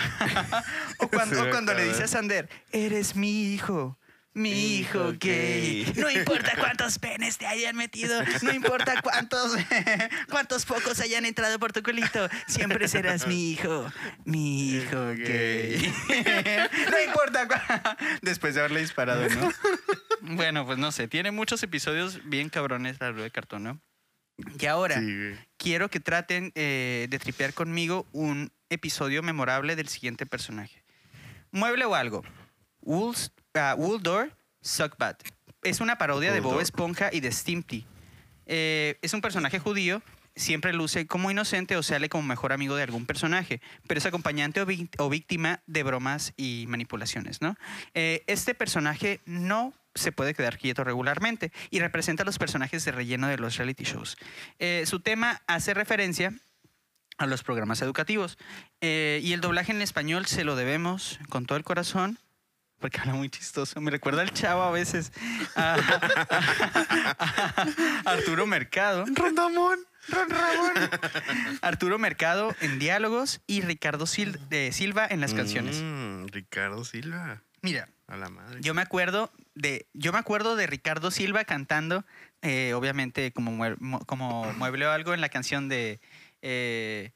o 0.99 1.07
cuando, 1.07 1.43
o 1.43 1.49
cuando 1.49 1.73
le 1.73 1.85
dice 1.85 2.03
a 2.03 2.07
Sander, 2.07 2.49
eres 2.71 3.15
mi 3.15 3.53
hijo. 3.53 3.97
Mi 4.33 4.77
hijo 4.77 5.13
gay. 5.19 5.91
No 5.97 6.09
importa 6.09 6.53
cuántos 6.57 6.99
penes 6.99 7.37
te 7.37 7.47
hayan 7.47 7.75
metido, 7.75 8.21
no 8.43 8.53
importa 8.53 9.01
cuántos, 9.01 9.53
cuántos 10.29 10.65
focos 10.65 10.99
hayan 10.99 11.25
entrado 11.25 11.57
por 11.59 11.73
tu 11.73 11.81
culito, 11.81 12.29
siempre 12.47 12.87
serás 12.87 13.25
mi 13.27 13.51
hijo. 13.51 13.91
Mi 14.25 14.75
hijo 14.75 15.07
gay. 15.15 15.93
no 16.91 17.01
importa. 17.01 17.47
Después 18.21 18.53
de 18.53 18.61
haberle 18.61 18.81
disparado, 18.81 19.27
¿no? 19.29 19.51
Bueno, 20.21 20.65
pues 20.65 20.77
no 20.77 20.91
sé, 20.91 21.07
tiene 21.07 21.31
muchos 21.31 21.63
episodios 21.63 22.19
bien 22.25 22.49
cabrones 22.49 22.99
la 22.99 23.11
Luz 23.11 23.23
de 23.23 23.31
cartón, 23.31 23.63
¿no? 23.63 23.81
Y 24.59 24.65
ahora, 24.65 24.99
Sí, 24.99 25.33
quiero 25.57 25.89
que 25.89 26.01
traten 26.01 26.51
eh, 26.55 27.07
de 27.09 27.19
tripear 27.19 27.53
conmigo 27.53 28.05
un 28.11 28.51
episodio 28.69 29.23
memorable 29.23 29.75
del 29.75 29.87
siguiente 29.87 30.25
personaje. 30.25 30.83
Mueble 31.51 31.85
o 31.85 31.95
algo. 31.95 32.23
Wool's, 32.81 33.31
Wooldor 33.77 34.31
Suckbat. 34.61 35.21
Es 35.63 35.81
una 35.81 35.97
parodia 35.97 36.31
de 36.31 36.39
Bob. 36.39 36.59
Esponja 36.59 37.09
y 37.11 37.19
de 37.19 37.31
Stimpy. 37.31 37.85
Eh, 38.45 38.97
es 39.01 39.13
un 39.13 39.21
personaje 39.21 39.59
judío. 39.59 40.01
Siempre 40.35 40.73
luce 40.73 41.05
como 41.05 41.29
inocente 41.29 41.75
o 41.75 41.83
sale 41.83 42.07
como 42.07 42.23
mejor 42.23 42.53
amigo 42.53 42.75
de 42.75 42.83
algún 42.83 43.05
personaje, 43.05 43.61
pero 43.87 43.97
es 43.97 44.05
acompañante 44.05 44.61
o, 44.61 45.09
víctima 45.09 45.61
de 45.67 45.83
bromas 45.83 46.33
y 46.37 46.65
manipulaciones, 46.69 47.41
¿no? 47.41 47.55
Eh, 47.93 48.23
este 48.27 48.55
personaje 48.55 49.19
no 49.25 49.73
se 49.95 50.11
puede 50.11 50.33
quedar 50.33 50.57
quieto 50.57 50.83
regularmente 50.83 51.51
y 51.69 51.79
representa 51.79 52.23
a 52.23 52.25
los 52.25 52.37
personajes 52.37 52.85
de 52.85 52.91
relleno 52.91 53.27
de 53.27 53.37
los 53.37 53.57
reality 53.57 53.83
shows. 53.83 54.17
Eh, 54.59 54.83
su 54.85 55.01
tema 55.01 55.41
hace 55.47 55.73
referencia 55.73 56.33
a 57.17 57.25
los 57.25 57.43
programas 57.43 57.81
educativos 57.81 58.37
eh, 58.81 59.19
y 59.23 59.33
el 59.33 59.41
doblaje 59.41 59.71
en 59.71 59.81
español 59.81 60.25
se 60.25 60.43
lo 60.43 60.55
debemos 60.55 61.19
con 61.29 61.45
todo 61.45 61.57
el 61.57 61.63
corazón. 61.63 62.17
Porque 62.79 62.99
habla 62.99 63.13
muy 63.13 63.29
chistoso. 63.29 63.79
Me 63.81 63.91
recuerda 63.91 64.21
al 64.21 64.31
chavo 64.33 64.63
a 64.63 64.71
veces. 64.71 65.11
A, 65.55 65.75
a 68.05 68.11
Arturo 68.11 68.45
Mercado. 68.47 69.05
Rondamón. 69.13 69.79
Ron 70.07 70.29
Ramón. 70.29 70.73
Arturo 71.61 71.99
Mercado 71.99 72.55
en 72.61 72.79
diálogos 72.79 73.41
y 73.47 73.61
Ricardo 73.61 74.05
Sil- 74.09 74.39
de 74.49 74.71
Silva 74.71 75.05
en 75.09 75.21
las 75.21 75.33
canciones. 75.33 75.81
Mm, 75.83 76.27
Ricardo 76.27 76.83
Silva. 76.83 77.43
Mira, 77.61 77.89
A 78.07 78.15
la 78.17 78.29
madre. 78.29 78.59
yo 78.61 78.73
me 78.73 78.81
acuerdo 78.81 79.31
de, 79.53 79.87
yo 79.93 80.11
me 80.13 80.17
acuerdo 80.19 80.55
de 80.55 80.65
Ricardo 80.65 81.11
Silva 81.11 81.43
cantando, 81.43 82.05
eh, 82.41 82.73
obviamente 82.73 83.31
como, 83.33 83.51
mue- 83.51 83.75
mo- 83.79 83.99
como 84.05 84.51
mueble 84.53 84.87
o 84.87 84.91
algo 84.91 85.13
en 85.13 85.21
la 85.21 85.29
canción 85.29 85.67
de 85.69 85.99
eh, 86.41 87.11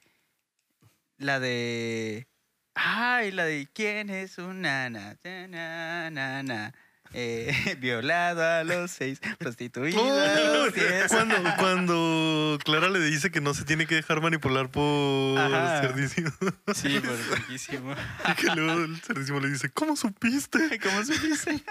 la 1.17 1.39
de 1.39 2.27
ay 2.75 3.31
la 3.31 3.45
de 3.45 3.67
quién 3.73 4.09
es 4.09 4.37
un 4.37 4.61
nana 4.61 5.17
na, 5.23 6.09
na, 6.09 6.43
na, 6.43 6.73
eh, 7.13 7.77
violado 7.79 8.43
a 8.43 8.63
los 8.63 8.91
seis 8.91 9.19
prostituido 9.37 10.01
a 10.01 10.39
los 10.39 10.73
diez 10.73 11.07
cuando, 11.07 11.35
cuando 11.57 12.59
Clara 12.63 12.89
le 12.89 12.99
dice 12.99 13.31
que 13.31 13.41
no 13.41 13.53
se 13.53 13.63
tiene 13.65 13.85
que 13.85 13.95
dejar 13.95 14.21
manipular 14.21 14.69
por 14.69 15.37
Ajá. 15.39 15.81
Cerdísimo. 15.81 16.31
sí 16.73 16.99
por 16.99 17.37
poquísimo 17.39 17.95
Y 18.31 18.33
que 18.35 18.47
luego 18.55 18.83
el 18.83 19.01
Cerdísimo 19.01 19.39
le 19.39 19.49
dice, 19.49 19.69
¿cómo 19.69 19.95
supiste? 19.95 20.79
¿Cómo 20.83 21.03
supiste? 21.05 21.63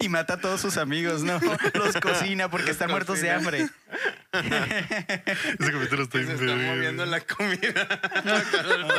Y 0.00 0.08
mata 0.08 0.34
a 0.34 0.40
todos 0.40 0.60
sus 0.60 0.76
amigos, 0.76 1.22
¿no? 1.22 1.40
Los 1.74 1.96
cocina 1.96 2.50
porque 2.50 2.66
Los 2.66 2.72
están 2.72 2.90
muertos 2.90 3.20
de 3.20 3.32
cocina. 3.32 3.36
hambre. 3.36 3.68
Ese 4.34 5.72
capítulo 5.72 6.02
está 6.02 6.18
Se 6.18 6.32
está 6.32 6.56
moviendo 6.56 7.06
la 7.06 7.20
comida. 7.20 7.88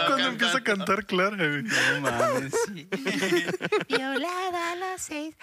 Cuando 0.07 0.27
empieza 0.29 0.57
a 0.59 0.63
cantar 0.63 1.05
Clara. 1.05 1.35
No 1.37 2.01
mames, 2.01 2.53
sí. 2.67 2.87
Violada 3.89 4.71
a 4.71 4.75
las 4.75 5.01
seis. 5.01 5.35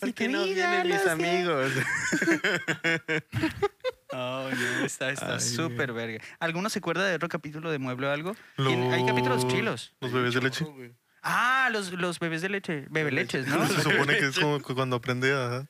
¿Por 0.00 0.14
qué 0.14 0.28
no 0.28 0.44
vienen 0.44 0.86
mis 0.88 1.06
amigos? 1.06 1.72
Oh, 4.14 4.46
no, 4.54 4.84
está 4.84 5.10
está 5.10 5.40
súper 5.40 5.94
verga. 5.94 6.22
¿Alguno 6.38 6.68
se 6.68 6.80
acuerda 6.80 7.06
de 7.06 7.14
otro 7.14 7.30
capítulo 7.30 7.70
de 7.70 7.78
Mueble 7.78 8.08
o 8.08 8.10
algo? 8.10 8.36
Tiene- 8.58 8.92
Hay 8.92 9.06
capítulos 9.06 9.42
Los- 9.44 9.52
chilos. 9.54 9.94
Los 10.00 10.12
bebés 10.12 10.34
de 10.34 10.42
leche. 10.42 10.66
Ah, 11.22 11.70
los, 11.72 11.92
los 11.92 12.18
bebés 12.18 12.42
de 12.42 12.50
leche. 12.50 12.84
Bebe 12.90 13.10
leches, 13.10 13.46
¿no? 13.46 13.66
Se 13.66 13.80
supone 13.80 14.18
que 14.18 14.26
es 14.26 14.38
como 14.38 14.60
cu- 14.60 14.74
cuando 14.74 14.96
aprende 14.96 15.32
a, 15.32 15.66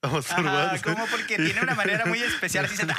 a 0.00 0.08
masturbar. 0.08 0.74
Ah, 0.74 0.78
como 0.82 1.06
porque 1.08 1.36
tiene 1.36 1.60
una 1.60 1.74
manera 1.74 2.06
muy 2.06 2.22
especial. 2.22 2.64
Así 2.64 2.76
se... 2.78 2.86
La 2.86 2.96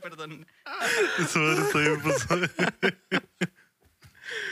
perdón. 0.00 0.46
Eso 1.18 1.40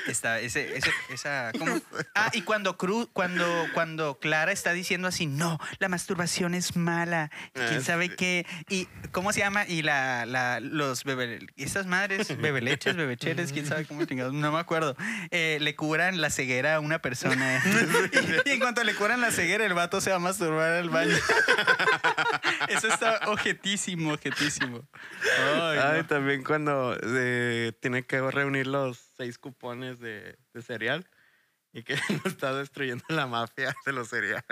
está 0.07 0.41
ese, 0.41 0.77
ese, 0.77 0.91
esa, 1.11 1.53
¿cómo? 1.59 1.81
Ah, 2.15 2.31
y 2.33 2.43
cuando, 2.43 2.77
Cru, 2.77 3.09
cuando, 3.13 3.47
cuando 3.75 4.19
Clara 4.19 4.53
está 4.53 4.73
diciendo 4.73 5.09
así, 5.09 5.27
no, 5.27 5.59
la 5.79 5.89
masturbación 5.89 6.55
es 6.55 6.77
mala, 6.77 7.31
quién 7.53 7.81
Ah, 7.81 7.81
sabe 7.81 8.15
qué, 8.15 8.47
y 8.69 8.87
¿cómo 9.13 9.33
se 9.33 9.41
llama? 9.41 9.67
Y 9.67 9.83
la, 9.83 10.27
la, 10.27 10.61
los 10.61 11.05
bebe, 11.05 11.47
estas 11.57 11.87
madres, 11.87 12.37
bebeleches, 12.41 12.97
bebecheres, 12.97 13.53
quién 13.53 13.67
sabe 13.67 13.85
cómo 13.87 14.05
chingados, 14.05 14.33
no 14.33 14.53
me 14.53 14.59
acuerdo, 14.59 14.97
eh, 15.31 15.59
le 15.61 15.75
curan 15.75 16.21
la 16.21 16.31
ceguera 16.31 16.77
a 16.77 16.81
una 16.81 17.01
persona. 17.01 17.63
y, 18.45 18.51
en 18.51 18.61
cuanto 18.61 18.85
le 18.85 18.95
curan 18.95 19.21
la 19.21 19.31
ceguera, 19.31 19.65
el 19.65 19.75
vato 19.75 20.01
se 20.01 20.11
va 20.11 20.17
a 20.17 20.21
masturbar 20.21 20.73
al 20.73 20.91
baño. 20.91 21.17
Eso 22.69 22.89
está 22.89 23.21
objetísimo, 23.27 24.13
objetísimo. 24.13 24.87
Ay, 25.39 25.79
Ay, 25.83 25.99
no. 26.03 26.07
también 26.07 26.43
cuando 26.45 26.97
eh, 27.03 27.73
tiene 27.81 28.05
que 28.05 28.21
reunir 28.31 28.67
los 28.67 29.13
seis 29.17 29.39
cupones 29.39 29.99
de, 29.99 30.39
de 30.53 30.63
cereal 30.63 31.09
y 31.73 31.83
que 31.83 31.95
está 32.25 32.55
destruyendo 32.55 33.05
la 33.09 33.27
mafia 33.27 33.75
de 33.85 33.93
los 33.93 34.09
cereales. 34.09 34.45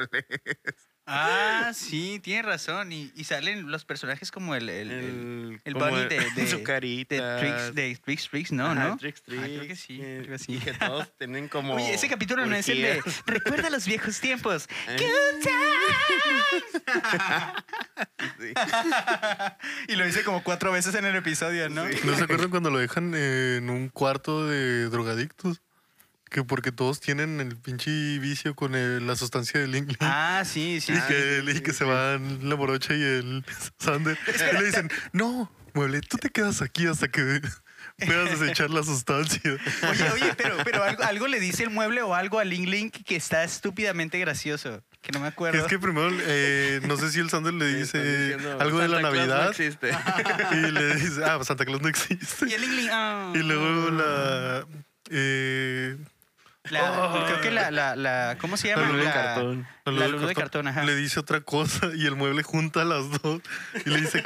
Ah, 1.07 1.73
sí, 1.75 2.21
tiene 2.23 2.43
razón. 2.43 2.93
Y, 2.93 3.11
y 3.15 3.25
salen 3.25 3.71
los 3.71 3.85
personajes 3.85 4.31
como 4.31 4.55
el, 4.55 4.69
el, 4.69 4.91
el, 4.91 5.61
el 5.65 5.73
como 5.75 5.87
bunny 5.89 6.05
de, 6.05 6.21
de, 6.37 6.47
su 6.47 6.59
de 6.59 6.63
carita. 6.63 7.39
Tricks, 7.39 7.75
de 7.75 7.97
Tricks, 7.97 8.29
Tricks, 8.29 8.53
¿no? 8.53 8.67
Ajá, 8.67 8.89
¿no? 8.89 8.97
Tricks, 8.97 9.21
Ah, 9.23 9.25
creo 9.33 9.45
Tricks, 9.45 9.67
que 9.67 9.77
sí, 9.77 10.01
eh, 10.03 10.21
creo 10.25 10.37
que 10.39 10.45
sí. 10.45 10.55
Y 10.55 10.59
que 10.59 10.73
todos 10.75 11.09
tienen 11.19 11.49
como. 11.49 11.75
Oye, 11.75 11.95
ese 11.95 12.09
capítulo 12.09 12.47
no 12.47 12.55
es 12.55 12.69
el 12.69 12.83
de. 12.83 13.03
Recuerda 13.27 13.69
los 13.71 13.85
viejos 13.87 14.21
tiempos. 14.21 14.69
Eh. 14.89 14.97
Good 14.99 15.43
Sí. 15.43 15.49
times. 18.39 18.55
y 19.89 19.97
lo 19.97 20.05
dice 20.05 20.25
como 20.25 20.43
cuatro 20.43 20.73
veces 20.73 20.95
en 20.95 21.05
el 21.05 21.17
episodio, 21.17 21.69
¿no? 21.69 21.85
¿No 22.05 22.17
se 22.17 22.25
acuerdan 22.25 22.51
cuando 22.51 22.71
lo 22.71 22.79
dejan 22.79 23.15
en 23.15 23.71
un 23.71 23.89
cuarto 23.89 24.47
de 24.47 24.89
drogadictos? 24.89 25.63
Que 26.33 26.43
porque 26.45 26.73
todos 26.73 26.99
tienen 26.99 27.41
el 27.41 27.57
pinche 27.59 27.91
vicio 28.19 28.55
con 28.55 28.75
el- 28.75 29.07
la 29.07 29.17
sustancia 29.17 29.61
del 29.61 29.71
Ling 29.71 29.87
Ling. 29.87 29.97
Ah, 30.01 30.43
sí, 30.47 30.81
sí. 30.81 30.93
y, 30.93 30.97
sí. 30.97 31.03
que, 31.07 31.45
y 31.57 31.61
que 31.61 31.73
se 31.75 31.85
van 31.85 32.49
la 32.49 32.57
morocha 32.57 32.95
y 32.95 33.03
el 33.03 33.45
Sander. 33.79 34.19
Y 34.51 34.57
le 34.59 34.65
dicen, 34.65 34.91
no, 35.13 35.53
mueble, 35.75 36.01
tú 36.01 36.17
te 36.17 36.31
quedas 36.31 36.63
aquí 36.63 36.87
hasta 36.87 37.09
que 37.09 37.43
puedas 38.07 38.41
desechar 38.41 38.71
la 38.71 38.83
sustancia. 38.83 39.41
Oye, 39.91 40.11
oye, 40.11 40.35
pero, 40.39 40.57
pero 40.65 40.83
algo, 40.83 41.03
algo 41.05 41.27
le 41.29 41.39
dice 41.39 41.65
el 41.65 41.71
mueble 41.71 42.01
o 42.03 42.15
algo 42.15 42.39
a 42.39 42.45
Ling 42.45 42.67
Ling 42.71 42.91
que 42.91 43.15
está 43.17 43.45
estúpidamente 43.45 44.19
gracioso. 44.19 44.83
Que 45.03 45.13
no 45.13 45.21
me 45.21 45.27
acuerdo. 45.27 45.61
Es 45.61 45.67
que 45.67 45.79
primero, 45.79 46.09
eh, 46.23 46.81
no 46.87 46.97
sé 46.97 47.11
si 47.11 47.19
el 47.21 47.29
Sander 47.29 47.53
le 47.53 47.67
dice 47.75 47.99
diciendo, 48.03 48.59
algo 48.61 48.79
de 48.79 48.89
la 48.89 49.01
"Santa 49.03 49.11
Claus 49.11 49.29
no 49.29 49.35
Navidad 49.35 49.51
existe. 49.51 49.91
y 50.53 50.71
le 50.71 50.95
dice, 50.95 51.25
ah, 51.25 51.39
Santa 51.45 51.65
Claus 51.67 51.83
no 51.83 51.89
existe. 51.89 52.49
Y 52.49 52.53
el 52.55 52.61
Ling 52.63 52.77
Ling. 52.77 52.89
ah. 52.91 53.33
Y 53.35 53.39
luego 53.39 53.91
la... 53.91 54.65
eh, 55.11 55.97
La- 56.71 57.25
creo 57.27 57.41
que 57.41 57.51
la, 57.51 57.71
la, 57.73 57.97
la- 57.97 58.37
¿Cómo 58.41 58.57
se 58.57 58.69
llama? 58.69 58.83
La 58.83 58.89
luz 58.89 58.99
de 58.99 59.05
La- 59.05 59.13
cartón. 59.13 59.67
La 59.85 60.09
luz 60.09 60.27
de 60.29 60.35
cartón, 60.35 60.69
ajá. 60.69 60.85
Le 60.85 60.95
dice 60.95 61.19
otra 61.19 61.41
cosa 61.41 61.91
y 61.95 62.07
el 62.07 62.15
mueble 62.15 62.43
junta 62.45 62.85
las 62.85 63.11
dos 63.21 63.43
y 63.85 63.91
le 63.91 64.01
dice, 64.03 64.23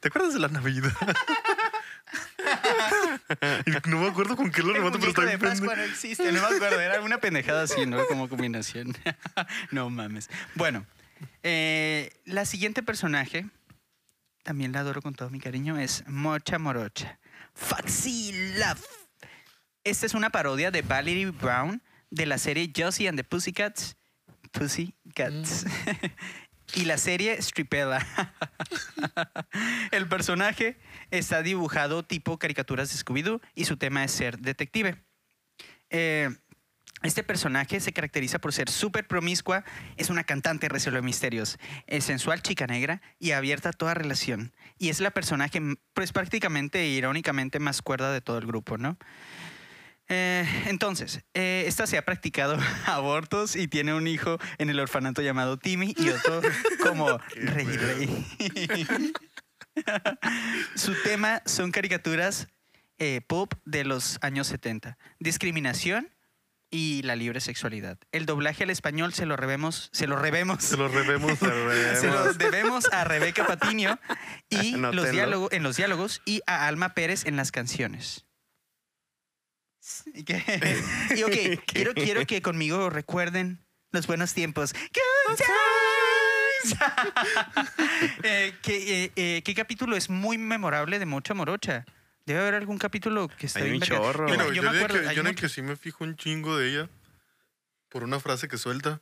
¿te 0.00 0.08
acuerdas 0.08 0.34
de 0.34 0.40
la 0.40 0.48
Navidad? 0.48 0.92
y 3.66 3.90
no 3.90 4.00
me 4.00 4.08
acuerdo 4.08 4.36
con 4.36 4.50
qué 4.50 4.62
lo 4.62 4.72
remato, 4.72 4.98
pero 4.98 5.10
está 5.10 5.24
bien 5.24 5.38
Pascua 5.40 5.74
no 5.74 5.82
existe, 5.82 6.30
no 6.32 6.40
me 6.48 6.56
acuerdo. 6.56 6.80
Era 6.80 7.00
una 7.00 7.18
pendejada 7.18 7.62
así, 7.62 7.86
¿no? 7.86 8.04
Como 8.06 8.28
combinación. 8.28 8.96
no 9.72 9.90
mames. 9.90 10.30
Bueno, 10.54 10.86
eh, 11.42 12.12
la 12.24 12.44
siguiente 12.44 12.82
personaje, 12.82 13.46
también 14.44 14.72
la 14.72 14.80
adoro 14.80 15.02
con 15.02 15.14
todo 15.14 15.30
mi 15.30 15.40
cariño, 15.40 15.78
es 15.78 16.04
Mocha 16.06 16.58
Morocha. 16.58 17.18
Foxy 17.54 18.54
Love. 18.58 18.84
Esta 19.84 20.06
es 20.06 20.14
una 20.14 20.30
parodia 20.30 20.70
de 20.70 20.80
Valerie 20.80 21.30
Brown 21.30 21.82
de 22.08 22.24
la 22.24 22.38
serie 22.38 22.72
Josie 22.74 23.06
and 23.06 23.18
the 23.18 23.24
Pussycats. 23.24 23.96
Pussycats. 24.50 25.66
y 26.74 26.86
la 26.86 26.96
serie 26.96 27.40
Stripella. 27.42 27.98
El 29.90 30.08
personaje 30.08 30.78
está 31.10 31.42
dibujado 31.42 32.02
tipo 32.02 32.38
caricaturas 32.38 32.90
de 32.90 32.96
Scooby-Doo 32.96 33.42
y 33.54 33.66
su 33.66 33.76
tema 33.76 34.02
es 34.04 34.12
ser 34.12 34.38
detective. 34.38 35.04
Eh, 35.90 36.34
este 37.02 37.22
personaje 37.22 37.78
se 37.80 37.92
caracteriza 37.92 38.38
por 38.38 38.54
ser 38.54 38.70
súper 38.70 39.06
promiscua, 39.06 39.64
es 39.98 40.08
una 40.08 40.24
cantante, 40.24 40.70
resuelve 40.70 41.02
misterios, 41.02 41.58
es 41.86 42.04
sensual, 42.04 42.40
chica 42.40 42.66
negra 42.66 43.02
y 43.18 43.32
abierta 43.32 43.68
a 43.68 43.72
toda 43.72 43.92
relación. 43.92 44.54
Y 44.78 44.88
es 44.88 45.00
la 45.00 45.10
personaje, 45.10 45.60
pues 45.92 46.12
prácticamente 46.12 46.80
e 46.80 46.88
irónicamente, 46.88 47.58
más 47.58 47.82
cuerda 47.82 48.10
de 48.10 48.22
todo 48.22 48.38
el 48.38 48.46
grupo, 48.46 48.78
¿no? 48.78 48.96
Eh, 50.08 50.46
entonces, 50.66 51.24
eh, 51.32 51.64
esta 51.66 51.86
se 51.86 51.96
ha 51.96 52.04
practicado 52.04 52.58
abortos 52.86 53.56
y 53.56 53.68
tiene 53.68 53.94
un 53.94 54.06
hijo 54.06 54.38
en 54.58 54.70
el 54.70 54.78
orfanato 54.80 55.22
llamado 55.22 55.58
Timmy 55.58 55.94
y 55.96 56.10
otro 56.10 56.42
como 56.82 57.18
Rey 57.36 57.66
Rey. 57.66 58.24
Su 60.74 60.94
tema 61.02 61.42
son 61.46 61.72
caricaturas 61.72 62.48
eh, 62.98 63.22
pop 63.26 63.54
de 63.64 63.84
los 63.84 64.18
años 64.22 64.46
70. 64.48 64.96
Discriminación 65.18 66.14
y 66.70 67.02
la 67.02 67.16
libre 67.16 67.40
sexualidad. 67.40 67.98
El 68.12 68.26
doblaje 68.26 68.64
al 68.64 68.70
español 68.70 69.14
se 69.14 69.26
lo 69.26 69.36
revemos, 69.36 69.90
se 69.92 70.06
lo 70.06 70.18
revemos. 70.18 70.62
Se 70.64 70.76
lo 70.76 70.88
revemos. 70.88 71.38
Se 71.38 71.46
lo 71.46 71.52
Se 71.52 72.06
lo 72.08 72.12
revemos. 72.24 72.38
debemos 72.38 72.92
a 72.92 73.04
Rebeca 73.04 73.46
Patiño 73.46 73.98
y 74.48 74.72
los 74.72 74.90
Anótenlo. 74.90 75.10
diálogos, 75.10 75.52
en 75.52 75.62
los 75.62 75.76
diálogos 75.76 76.20
y 76.24 76.42
a 76.46 76.66
Alma 76.66 76.94
Pérez 76.94 77.26
en 77.26 77.36
las 77.36 77.52
canciones. 77.52 78.23
Y, 80.14 80.24
que- 80.24 80.42
y 81.16 81.22
ok, 81.22 81.62
quiero, 81.66 81.94
quiero 81.94 82.26
que 82.26 82.40
conmigo 82.42 82.88
recuerden 82.90 83.58
los 83.92 84.06
buenos 84.06 84.32
tiempos. 84.34 84.72
Good 84.72 85.36
times. 85.36 86.78
Eh, 88.22 88.54
que, 88.62 89.04
eh, 89.04 89.12
eh, 89.16 89.42
¿Qué 89.44 89.54
capítulo 89.54 89.96
es 89.96 90.08
muy 90.10 90.38
memorable 90.38 90.98
de 90.98 91.06
Mocha 91.06 91.34
Morocha? 91.34 91.84
Debe 92.26 92.40
haber 92.40 92.54
algún 92.54 92.78
capítulo 92.78 93.28
que 93.28 93.46
esté 93.46 93.60
Hay 93.60 93.64
bien 93.70 93.74
un 93.74 93.80
verga. 93.80 93.96
chorro. 93.98 94.28
Yo, 94.28 94.34
yo 94.34 94.52
yo, 94.54 94.62
me 94.62 94.68
en 94.70 94.74
el 94.76 94.84
acuerdo. 94.84 95.08
que, 95.08 95.14
yo 95.14 95.20
en 95.20 95.26
el 95.26 95.34
que 95.34 95.48
sí 95.48 95.60
me 95.62 95.76
fijo 95.76 96.04
un 96.04 96.16
chingo 96.16 96.56
de 96.56 96.68
ella 96.70 96.88
por 97.90 98.02
una 98.02 98.18
frase 98.20 98.48
que 98.48 98.56
suelta. 98.58 99.00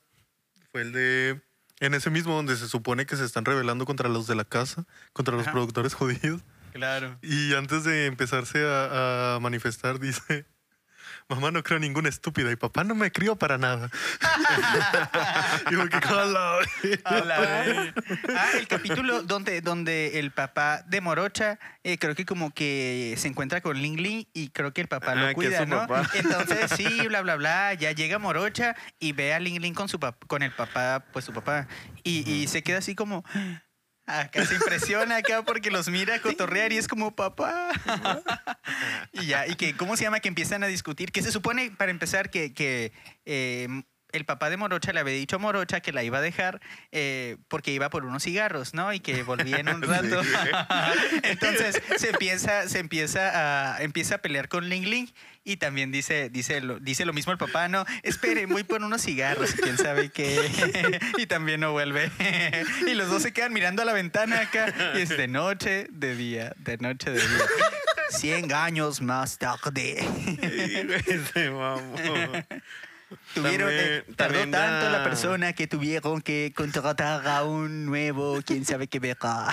Fue 0.73 0.83
el 0.83 0.93
de. 0.93 1.41
En 1.81 1.95
ese 1.95 2.11
mismo 2.11 2.35
donde 2.35 2.57
se 2.57 2.69
supone 2.69 3.07
que 3.07 3.17
se 3.17 3.25
están 3.25 3.45
rebelando 3.45 3.87
contra 3.87 4.09
los 4.09 4.27
de 4.27 4.35
la 4.35 4.45
casa, 4.45 4.85
contra 5.13 5.35
los 5.35 5.43
Ajá. 5.45 5.53
productores 5.53 5.95
judíos. 5.95 6.41
Claro. 6.73 7.19
Y 7.23 7.55
antes 7.55 7.85
de 7.85 8.07
empezarse 8.07 8.65
a, 8.65 9.37
a 9.37 9.41
manifestar, 9.41 9.99
dice: 10.01 10.47
Mamá 11.29 11.51
no 11.51 11.63
creo 11.63 11.79
ninguna 11.79 12.09
estúpida 12.09 12.51
y 12.53 12.57
papá 12.57 12.85
no 12.85 12.95
me 12.95 13.11
crió 13.11 13.37
para 13.37 13.57
nada. 13.59 13.91
y 15.71 15.77
porque, 15.77 15.99
"Jala". 16.01 16.59
A 17.05 17.15
la 17.21 17.41
vez. 17.41 17.95
Ah, 18.37 18.49
el 18.59 18.67
capítulo 18.69 19.23
donde, 19.23 19.61
donde 19.61 20.19
el 20.19 20.31
papá 20.31 20.83
de 20.87 21.01
Morocha, 21.01 21.59
eh, 21.85 21.99
creo 21.99 22.15
que 22.15 22.27
como 22.27 22.53
que 22.53 23.15
se 23.19 23.29
encuentra 23.29 23.61
con 23.61 23.77
Ling 23.81 23.99
Ling 24.01 24.27
y 24.35 24.49
creo 24.51 24.73
que 24.73 24.83
el 24.83 24.89
papá 24.89 25.13
Ah, 25.13 25.15
lo 25.17 25.29
es 25.29 25.35
cuida, 25.35 25.65
¿no? 25.67 25.87
papá. 25.87 26.09
Entonces, 26.15 26.71
sí, 26.77 27.07
bla, 27.09 27.23
bla, 27.23 27.37
bla, 27.37 27.75
ya 27.75 27.93
llega 27.93 28.19
Morocha 28.19 28.77
y 28.99 29.13
ve 29.13 29.33
a 29.35 29.41
Ling 29.41 29.61
Ling 29.61 29.75
con, 29.75 29.89
su 29.89 29.99
pap- 29.99 30.27
con 30.27 30.43
el 30.43 30.53
papá, 30.53 31.05
pues 31.13 31.25
su 31.25 31.33
papá, 31.33 31.67
y, 32.05 32.29
y 32.31 32.47
se 32.49 32.63
queda 32.63 32.79
así 32.79 32.95
como... 32.95 33.25
Acá 34.05 34.45
se 34.45 34.57
impresiona 34.57 35.19
acá 35.19 35.43
porque 35.45 35.71
los 35.71 35.89
mira 35.89 36.17
a 36.17 36.19
cotorrear 36.21 36.73
y 36.73 36.77
es 36.77 36.89
como 36.89 37.15
papá. 37.15 37.69
y 39.13 39.27
ya, 39.27 39.47
y 39.47 39.55
que, 39.55 39.77
¿cómo 39.77 39.97
se 39.97 40.05
llama? 40.05 40.21
Que 40.21 40.29
empiezan 40.29 40.63
a 40.63 40.67
discutir. 40.67 41.13
Que 41.13 41.23
se 41.23 41.33
supone, 41.33 41.71
para 41.71 41.91
empezar, 41.91 42.31
que, 42.31 42.53
que 42.53 42.93
eh, 43.25 43.69
el 44.13 44.25
papá 44.25 44.51
de 44.51 44.57
Morocha 44.57 44.93
le 44.93 45.01
había 45.01 45.15
dicho 45.15 45.37
a 45.37 45.39
Morocha 45.39 45.81
que 45.81 45.93
la 45.93 46.05
iba 46.05 46.19
a 46.19 46.21
dejar 46.21 46.61
eh, 46.93 47.39
porque 47.49 47.73
iba 47.73 47.91
por 47.91 48.05
unos 48.05 48.23
cigarros, 48.23 48.75
¿no? 48.75 48.93
Y 48.93 49.01
que 49.01 49.23
volvía 49.23 49.59
en 49.59 49.69
un 49.69 49.83
rato. 49.83 50.23
Entonces 51.23 51.83
se 51.97 52.11
empieza, 52.11 52.69
se 52.69 52.79
empieza 52.79 53.75
a, 53.75 53.83
empieza 53.83 54.17
a 54.17 54.19
pelear 54.19 54.49
con 54.49 54.69
Ling 54.69 54.89
Ling 54.89 55.09
y 55.45 55.57
también 55.57 55.91
dice, 55.91 56.29
dice, 56.31 56.61
lo, 56.61 56.79
dice 56.79 57.05
lo 57.05 57.13
mismo 57.13 57.33
el 57.33 57.39
papá, 57.39 57.69
no, 57.69 57.85
espere, 58.03 58.47
voy 58.47 58.63
por 58.63 58.83
unos 58.83 59.03
cigarros, 59.03 59.53
quién 59.55 59.77
sabe 59.77 60.11
qué. 60.11 61.01
y 61.19 61.27
también 61.27 61.61
no 61.61 61.73
vuelve. 61.73 62.13
y 62.87 62.95
los 62.95 63.09
dos 63.09 63.23
se 63.23 63.33
quedan 63.33 63.53
mirando 63.53 63.83
a 63.83 63.85
la 63.85 63.93
ventana 63.93 64.41
acá 64.41 64.73
y 64.95 65.01
es 65.01 65.09
de 65.09 65.27
noche, 65.27 65.89
de 65.91 66.15
día, 66.15 66.53
de 66.59 66.77
noche, 66.79 67.11
de 67.11 67.19
día. 67.19 67.47
Cien 68.13 68.53
años 68.53 69.01
más 69.01 69.39
tarde. 69.39 69.97
Se 71.35 71.51
mamó. 71.51 71.95
Tuvieron, 73.35 73.69
eh, 73.71 74.05
También- 74.07 74.17
tardó 74.17 74.33
también 74.39 74.51
tanto 74.53 74.91
la 74.91 74.99
da- 74.99 75.05
persona 75.05 75.53
que 75.53 75.67
tuvieron 75.67 76.23
que 76.23 76.53
contratar 76.57 77.27
a 77.29 77.45
un 77.45 77.85
nuevo, 77.85 78.41
quién 78.45 78.65
sabe 78.65 78.87
qué 78.89 79.01
beca. 79.01 79.49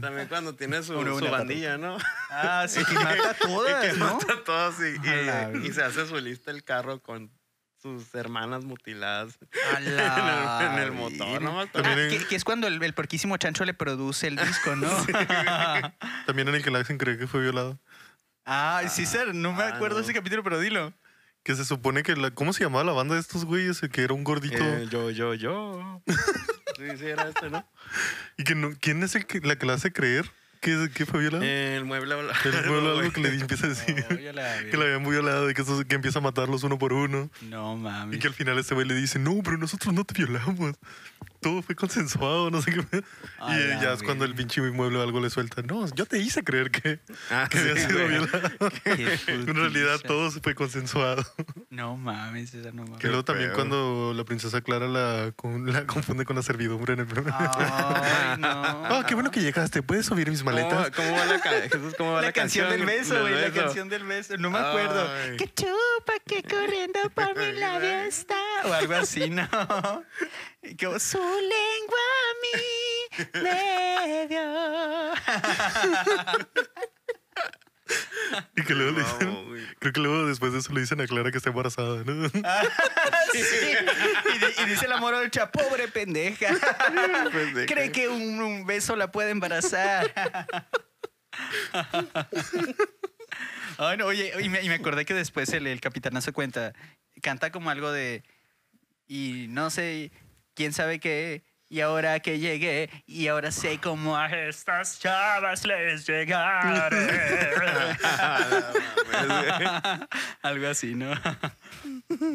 También 0.00 0.28
cuando 0.28 0.54
tiene 0.54 0.82
su, 0.82 0.98
Uno, 0.98 1.12
su 1.18 1.24
una 1.24 1.30
bandilla, 1.30 1.76
¿no? 1.76 1.98
Ah, 2.30 2.64
sí, 2.68 2.82
que 2.84 2.94
mata 2.94 3.30
a 3.30 3.34
todas, 3.38 3.84
que 3.84 3.92
¿no? 3.98 4.14
mata 4.14 4.32
a 4.32 4.44
todos 4.44 4.74
y, 4.80 4.84
y- 5.08 5.24
la 5.26 5.52
y 5.62 5.72
se 5.72 5.82
hace 5.82 6.06
su 6.06 6.16
lista 6.16 6.50
el 6.50 6.64
carro 6.64 7.02
con 7.02 7.30
sus 7.82 8.14
hermanas 8.14 8.64
mutiladas 8.64 9.38
en, 9.78 9.86
el, 9.86 9.98
en 9.98 10.78
el 10.78 10.92
motor. 10.92 11.40
¿no? 11.42 11.60
Ah, 11.60 11.66
en- 11.74 12.10
que, 12.10 12.26
que 12.26 12.36
es 12.36 12.44
cuando 12.44 12.66
el, 12.66 12.82
el 12.82 12.94
porquísimo 12.94 13.36
chancho 13.36 13.64
le 13.64 13.74
produce 13.74 14.26
el 14.28 14.36
disco, 14.36 14.76
¿no? 14.76 14.88
También 16.26 16.48
en 16.48 16.54
el 16.56 16.62
que 16.62 16.70
la 16.70 16.80
hacen 16.80 16.98
creer 16.98 17.18
que 17.18 17.26
fue 17.26 17.40
violado. 17.40 17.78
ah, 18.44 18.82
sí, 18.88 19.06
sir, 19.06 19.34
no 19.34 19.52
me 19.52 19.62
Ah, 19.62 19.74
acuerdo 19.74 19.96
no. 19.98 20.02
ese 20.04 20.12
capítulo, 20.14 20.42
pero 20.42 20.58
dilo. 20.58 20.92
Que 21.42 21.54
se 21.54 21.64
supone 21.64 22.02
que 22.02 22.14
la. 22.16 22.30
¿Cómo 22.32 22.52
se 22.52 22.62
llamaba 22.64 22.84
la 22.84 22.92
banda 22.92 23.14
de 23.14 23.20
estos 23.22 23.46
güeyes? 23.46 23.80
Que 23.90 24.02
era 24.02 24.12
un 24.12 24.24
gordito. 24.24 24.62
Eh, 24.62 24.86
yo, 24.90 25.08
yo, 25.10 25.32
yo. 25.32 26.02
sí, 26.76 26.84
sí, 26.98 27.06
era 27.06 27.28
este, 27.28 27.48
¿no? 27.48 27.66
Y 28.36 28.44
que 28.44 28.54
no, 28.54 28.72
¿quién 28.78 29.02
es 29.02 29.14
el 29.14 29.24
que, 29.26 29.40
la 29.40 29.56
que 29.56 29.64
la 29.64 29.72
hace 29.72 29.90
creer 29.90 30.30
que, 30.60 30.90
que 30.94 31.06
fue 31.06 31.20
violado? 31.20 31.42
El 31.42 31.84
mueble 31.84 32.14
el 32.14 32.28
pueblo 32.66 32.98
algo 32.98 33.12
que 33.12 33.20
le 33.20 33.28
empieza 33.30 33.66
a 33.66 33.70
decir 33.70 34.04
No, 34.08 34.16
que 34.16 34.76
la 34.76 34.84
habían 34.84 35.08
violado 35.08 35.50
y 35.50 35.54
que, 35.54 35.64
que 35.88 35.94
empieza 35.94 36.18
a 36.18 36.22
matarlos 36.22 36.62
uno 36.62 36.78
por 36.78 36.92
uno. 36.92 37.30
No 37.48 37.76
mames. 37.76 38.16
Y 38.16 38.20
que 38.20 38.28
al 38.28 38.34
final 38.34 38.58
este 38.58 38.74
güey 38.74 38.86
le 38.86 38.94
dice, 38.94 39.18
no, 39.18 39.40
pero 39.42 39.56
nosotros 39.56 39.94
no 39.94 40.04
te 40.04 40.14
violamos. 40.14 40.76
Todo 41.40 41.62
fue 41.62 41.74
consensuado, 41.74 42.50
no 42.50 42.60
sé 42.60 42.70
qué. 42.72 43.02
Y 43.48 43.66
la 43.68 43.80
ya 43.82 43.92
es 43.94 44.02
cuando 44.02 44.24
el 44.26 44.34
pinche 44.34 44.60
inmueble 44.60 45.00
algo 45.00 45.20
le 45.20 45.30
suelta. 45.30 45.62
No, 45.62 45.86
yo 45.94 46.04
te 46.04 46.18
hice 46.18 46.44
creer 46.44 46.70
que, 46.70 47.00
Ah, 47.30 47.48
que 47.50 47.58
había 47.58 47.76
sí, 47.76 47.86
sido 47.86 48.06
violado. 48.06 48.50
En 49.26 49.54
realidad 49.54 49.98
todo 50.06 50.30
fue 50.30 50.54
consensuado. 50.54 51.24
No 51.70 51.96
mames, 51.96 52.52
esa 52.54 52.72
no 52.72 52.82
mames. 52.84 52.98
Que 52.98 53.06
luego 53.08 53.24
también 53.24 53.52
cuando 53.54 54.12
la 54.14 54.24
princesa 54.24 54.60
Clara 54.60 54.86
la, 54.86 55.32
con- 55.34 55.72
la 55.72 55.86
confunde 55.86 56.24
con 56.26 56.36
la 56.36 56.42
servidumbre 56.42 56.92
en 56.94 57.00
el 57.00 57.06
Ay, 57.32 58.36
no. 58.38 58.48
Ah, 58.48 59.04
qué 59.08 59.14
bueno 59.14 59.30
que 59.30 59.40
llegaste. 59.40 59.82
¿Puedes 59.82 60.06
subir 60.06 60.28
mis 60.30 60.42
¿Cómo, 60.42 60.54
maletas? 60.56 60.90
cómo 60.90 61.12
va 61.12 61.24
la, 61.24 61.40
ca- 61.40 61.50
Jesús, 61.70 61.94
cómo 61.96 62.12
va 62.12 62.20
La, 62.20 62.26
la, 62.28 62.32
canción, 62.32 62.68
del 62.68 62.84
beso, 62.84 63.18
güey, 63.20 63.34
la 63.40 63.50
canción 63.50 63.88
del 63.88 64.04
beso. 64.04 64.36
No 64.36 64.50
me 64.50 64.58
acuerdo. 64.58 65.08
Ay. 65.24 65.36
Que 65.38 65.46
chupa, 65.54 66.12
que 66.26 66.42
corriendo 66.42 66.98
por 67.14 67.34
mi 67.36 67.52
labio 67.58 67.88
está. 68.00 68.36
O 68.64 68.72
algo 68.72 68.94
así, 68.94 69.30
¿no? 69.30 69.48
Y 70.62 70.76
Como 70.76 70.98
su 70.98 71.18
lengua 71.18 71.98
a 72.20 72.34
mí 72.42 72.52
me 73.42 74.26
dio. 74.28 75.14
Y 78.56 78.62
que 78.62 78.74
luego 78.74 78.92
le 78.98 79.02
dicen, 79.04 79.46
güey. 79.48 79.66
creo 79.80 79.92
que 79.92 80.00
luego 80.00 80.26
después 80.26 80.52
de 80.52 80.60
eso 80.60 80.72
le 80.72 80.80
dicen 80.82 81.00
a 81.00 81.06
Clara 81.06 81.30
que 81.32 81.38
está 81.38 81.50
embarazada, 81.50 82.04
¿no? 82.04 82.28
Sí. 83.32 83.38
Y, 84.34 84.38
di- 84.38 84.62
y 84.62 84.64
dice 84.66 84.86
la 84.88 84.96
morocha, 84.98 85.50
pobre 85.52 85.88
pendeja. 85.88 86.48
Pendeja. 87.32 87.66
Cree 87.72 87.90
que 87.92 88.08
un, 88.08 88.40
un 88.40 88.66
beso 88.66 88.96
la 88.96 89.10
puede 89.10 89.30
embarazar. 89.30 90.12
Ay, 93.78 93.96
no, 93.96 94.06
oye, 94.06 94.32
y 94.40 94.48
me, 94.48 94.62
y 94.62 94.68
me 94.68 94.74
acordé 94.74 95.04
que 95.04 95.14
después 95.14 95.48
el, 95.52 95.66
el 95.66 95.80
capitanazo 95.80 96.32
cuenta, 96.32 96.72
canta 97.22 97.50
como 97.50 97.70
algo 97.70 97.90
de, 97.92 98.22
y 99.06 99.46
no 99.48 99.70
sé, 99.70 100.10
quién 100.60 100.74
sabe 100.74 101.00
qué, 101.00 101.42
y 101.70 101.80
ahora 101.80 102.20
que 102.20 102.38
llegué, 102.38 102.90
y 103.06 103.28
ahora 103.28 103.50
sé 103.50 103.78
cómo 103.78 104.14
a 104.14 104.26
estas 104.28 105.00
chavas 105.00 105.64
les 105.64 106.06
llegaré. 106.06 107.00
algo 110.42 110.68
así, 110.68 110.94
¿no? 110.94 111.12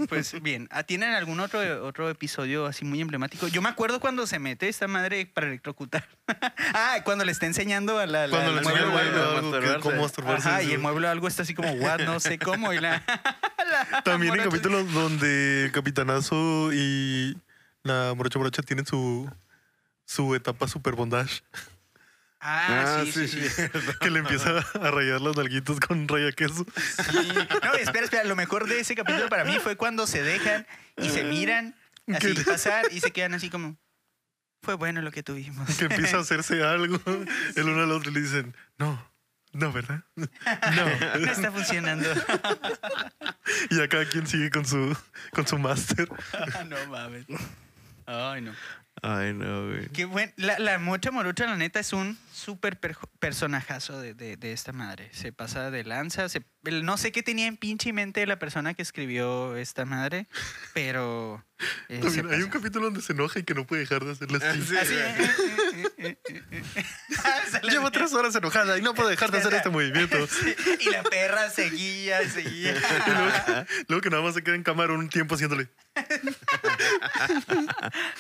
Pues 0.10 0.42
bien, 0.42 0.68
¿ah, 0.72 0.82
¿tienen 0.82 1.14
algún 1.14 1.40
otro, 1.40 1.86
otro 1.86 2.10
episodio 2.10 2.66
así 2.66 2.84
muy 2.84 3.00
emblemático? 3.00 3.48
Yo 3.48 3.62
me 3.62 3.70
acuerdo 3.70 4.00
cuando 4.00 4.26
se 4.26 4.40
mete 4.40 4.70
esta 4.70 4.88
madre 4.88 5.28
para 5.28 5.46
electrocutar. 5.46 6.08
ah, 6.74 6.98
cuando 7.04 7.26
le 7.26 7.32
está 7.32 7.46
enseñando 7.46 8.00
a 8.00 8.08
la... 8.08 8.26
la- 8.26 8.32
Cuando 8.36 8.56
le 8.56 8.62
mueble 8.62 8.82
enseñan 8.82 8.98
algo. 8.98 9.20
algo, 9.20 9.42
masturbarse. 9.52 9.80
cómo 9.82 10.02
masturbarse. 10.02 10.50
Ajá, 10.50 10.64
y 10.64 10.72
el 10.72 10.80
mueble 10.80 11.08
algo 11.10 11.28
está 11.28 11.44
así 11.44 11.54
como, 11.54 11.72
what, 11.74 12.00
no 12.00 12.20
sé 12.20 12.40
cómo. 12.40 12.74
Y 12.74 12.80
la, 12.80 13.04
la 13.92 14.02
También 14.02 14.34
en 14.34 14.46
capítulos 14.46 14.92
donde 14.94 15.66
el 15.66 15.72
capitanazo 15.72 16.72
y 16.74 17.38
la 17.86 18.14
morocha 18.16 18.40
morocha 18.40 18.64
tienen 18.64 18.86
su, 18.86 19.32
su 20.06 20.36
etapa 20.36 20.68
super 20.68 20.96
bondage. 20.96 21.42
Ah, 22.40 22.98
Ah, 22.98 23.04
sí, 23.06 23.12
sí, 23.12 23.28
sí, 23.28 23.50
sí. 23.50 23.62
Que 24.02 24.10
le 24.12 24.20
empieza 24.20 24.60
a 24.60 24.92
rayar 24.92 25.22
las 25.22 25.36
nalguitas 25.36 25.80
con 25.80 26.08
raya 26.08 26.32
queso. 26.32 26.66
Sí. 26.76 27.30
No, 27.64 27.74
espera, 27.74 28.04
espera. 28.06 28.24
Lo 28.24 28.36
mejor 28.36 28.68
de 28.68 28.80
ese 28.80 28.96
capítulo 28.96 29.30
para 29.30 29.46
mí 29.46 29.58
fue 29.60 29.76
cuando 29.78 30.06
se 30.06 30.22
dejan 30.22 30.68
y 30.98 31.10
se 31.10 31.24
miran 31.24 31.76
así 32.08 32.34
¿Qué? 32.36 32.44
pasar 32.44 32.86
y 32.92 33.00
se 33.00 33.12
quedan 33.12 33.34
así 33.34 33.50
como, 33.50 33.78
fue 34.62 34.76
bueno 34.76 35.02
lo 35.02 35.12
que 35.12 35.24
tuvimos. 35.24 35.76
Que 35.78 35.86
empieza 35.86 36.18
a 36.18 36.22
hacerse 36.22 36.64
algo. 36.64 37.00
El 37.56 37.70
uno 37.70 37.84
al 37.84 37.92
otro 37.92 38.12
le 38.12 38.22
dicen, 38.22 38.56
no, 38.78 39.12
no, 39.54 39.72
¿verdad? 39.72 40.04
No. 40.16 40.28
No 41.20 41.32
está 41.32 41.52
funcionando. 41.52 42.10
Y 43.70 43.82
acá 43.82 44.06
quien 44.10 44.28
sigue 44.28 44.50
con 44.52 44.66
su, 44.66 44.96
con 45.32 45.48
su 45.48 45.58
máster. 45.58 46.10
no 46.68 46.76
mames. 46.90 47.26
Ay, 48.06 48.42
no. 48.42 48.54
Ay, 49.02 49.34
no, 49.34 49.68
güey. 49.68 49.90
Qué 49.90 50.06
buen. 50.06 50.34
La, 50.38 50.58
la 50.58 50.80
mocha 50.80 51.12
morocha, 51.12 51.46
la 51.46 51.58
neta, 51.58 51.80
es 51.82 51.92
un 51.92 52.18
súper 52.32 52.80
personajazo 53.20 54.00
de, 54.00 54.14
de- 54.14 54.38
de 54.38 54.52
esta 54.54 54.72
madre. 54.72 55.10
Se 55.12 55.32
pasa 55.34 55.70
de 55.70 55.84
lanza. 55.84 56.30
se- 56.30 56.46
no 56.64 56.98
sé 56.98 57.12
qué 57.12 57.22
tenía 57.22 57.46
en 57.48 57.58
pinche 57.58 57.92
mente 57.94 58.26
la 58.26 58.40
persona 58.40 58.74
que 58.74 58.82
escribió 58.82 59.58
esta 59.58 59.86
madre, 59.86 60.28
pero. 60.74 61.44
eh, 61.90 62.00
También 62.02 62.32
hay 62.34 62.42
un 62.44 62.50
capítulo 62.50 62.86
donde 62.86 63.02
se 63.02 63.14
enoja 63.14 63.40
y 63.40 63.44
que 63.44 63.54
no 63.54 63.66
puede 63.68 63.82
dejar 63.82 64.06
de 64.06 64.12
hacerle 64.14 64.38
así. 64.42 64.62
Sí. 64.62 64.78
Así, 64.78 64.94
eh, 64.96 65.28
Llevo 67.64 67.92
tres 67.92 68.14
horas 68.14 68.36
enojada 68.36 68.78
y 68.78 68.82
no 68.82 68.94
puedo 68.94 69.10
dejar 69.10 69.32
de 69.32 69.40
hacer 69.40 69.54
este 69.54 69.70
movimiento. 69.76 70.18
Y 70.80 70.90
la 70.90 71.04
perra 71.04 71.50
seguía 71.50 72.28
seguía. 72.30 72.72
Y 72.72 73.10
luego, 73.10 73.66
luego 73.88 74.02
que 74.02 74.10
nada 74.10 74.24
más 74.24 74.36
se 74.36 74.44
queda 74.44 74.56
en 74.56 74.64
cámara 74.64 74.94
un 74.94 75.10
tiempo 75.10 75.36
haciéndole. 75.36 75.70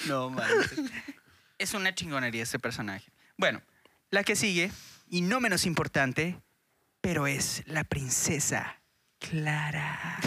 No 0.07 0.29
manches. 0.29 0.79
Es 1.57 1.73
una 1.73 1.95
chingonería 1.95 2.43
este 2.43 2.59
personaje. 2.59 3.11
Bueno, 3.37 3.61
la 4.11 4.23
que 4.23 4.35
sigue, 4.35 4.71
y 5.09 5.21
no 5.21 5.39
menos 5.39 5.65
importante, 5.65 6.39
pero 7.01 7.27
es 7.27 7.63
la 7.65 7.83
princesa 7.83 8.81
Clara. 9.19 10.19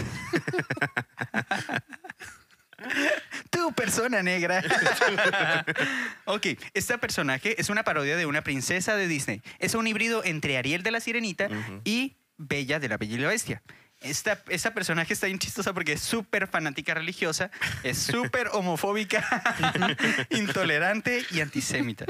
Persona 3.75 4.23
negra. 4.23 4.63
ok, 6.25 6.47
este 6.73 6.97
personaje 6.97 7.59
es 7.59 7.69
una 7.69 7.83
parodia 7.83 8.17
de 8.17 8.25
una 8.25 8.43
princesa 8.43 8.95
de 8.95 9.07
Disney. 9.07 9.41
Es 9.59 9.75
un 9.75 9.87
híbrido 9.87 10.23
entre 10.23 10.57
Ariel 10.57 10.83
de 10.83 10.91
la 10.91 10.99
Sirenita 10.99 11.49
y 11.83 12.17
Bella 12.37 12.79
de 12.79 12.89
la 12.89 12.97
Bella 12.97 13.15
y 13.15 13.19
la 13.19 13.27
Bestia. 13.27 13.61
Esta, 14.01 14.41
esta 14.47 14.73
personaje 14.73 15.11
está 15.11 15.27
bien 15.27 15.39
chistosa 15.39 15.73
porque 15.73 15.93
es 15.93 16.01
súper 16.01 16.47
fanática 16.47 16.93
religiosa, 16.93 17.51
es 17.83 17.97
súper 17.97 18.49
homofóbica, 18.53 19.25
intolerante 20.29 21.25
y 21.31 21.41
antisemita. 21.41 22.05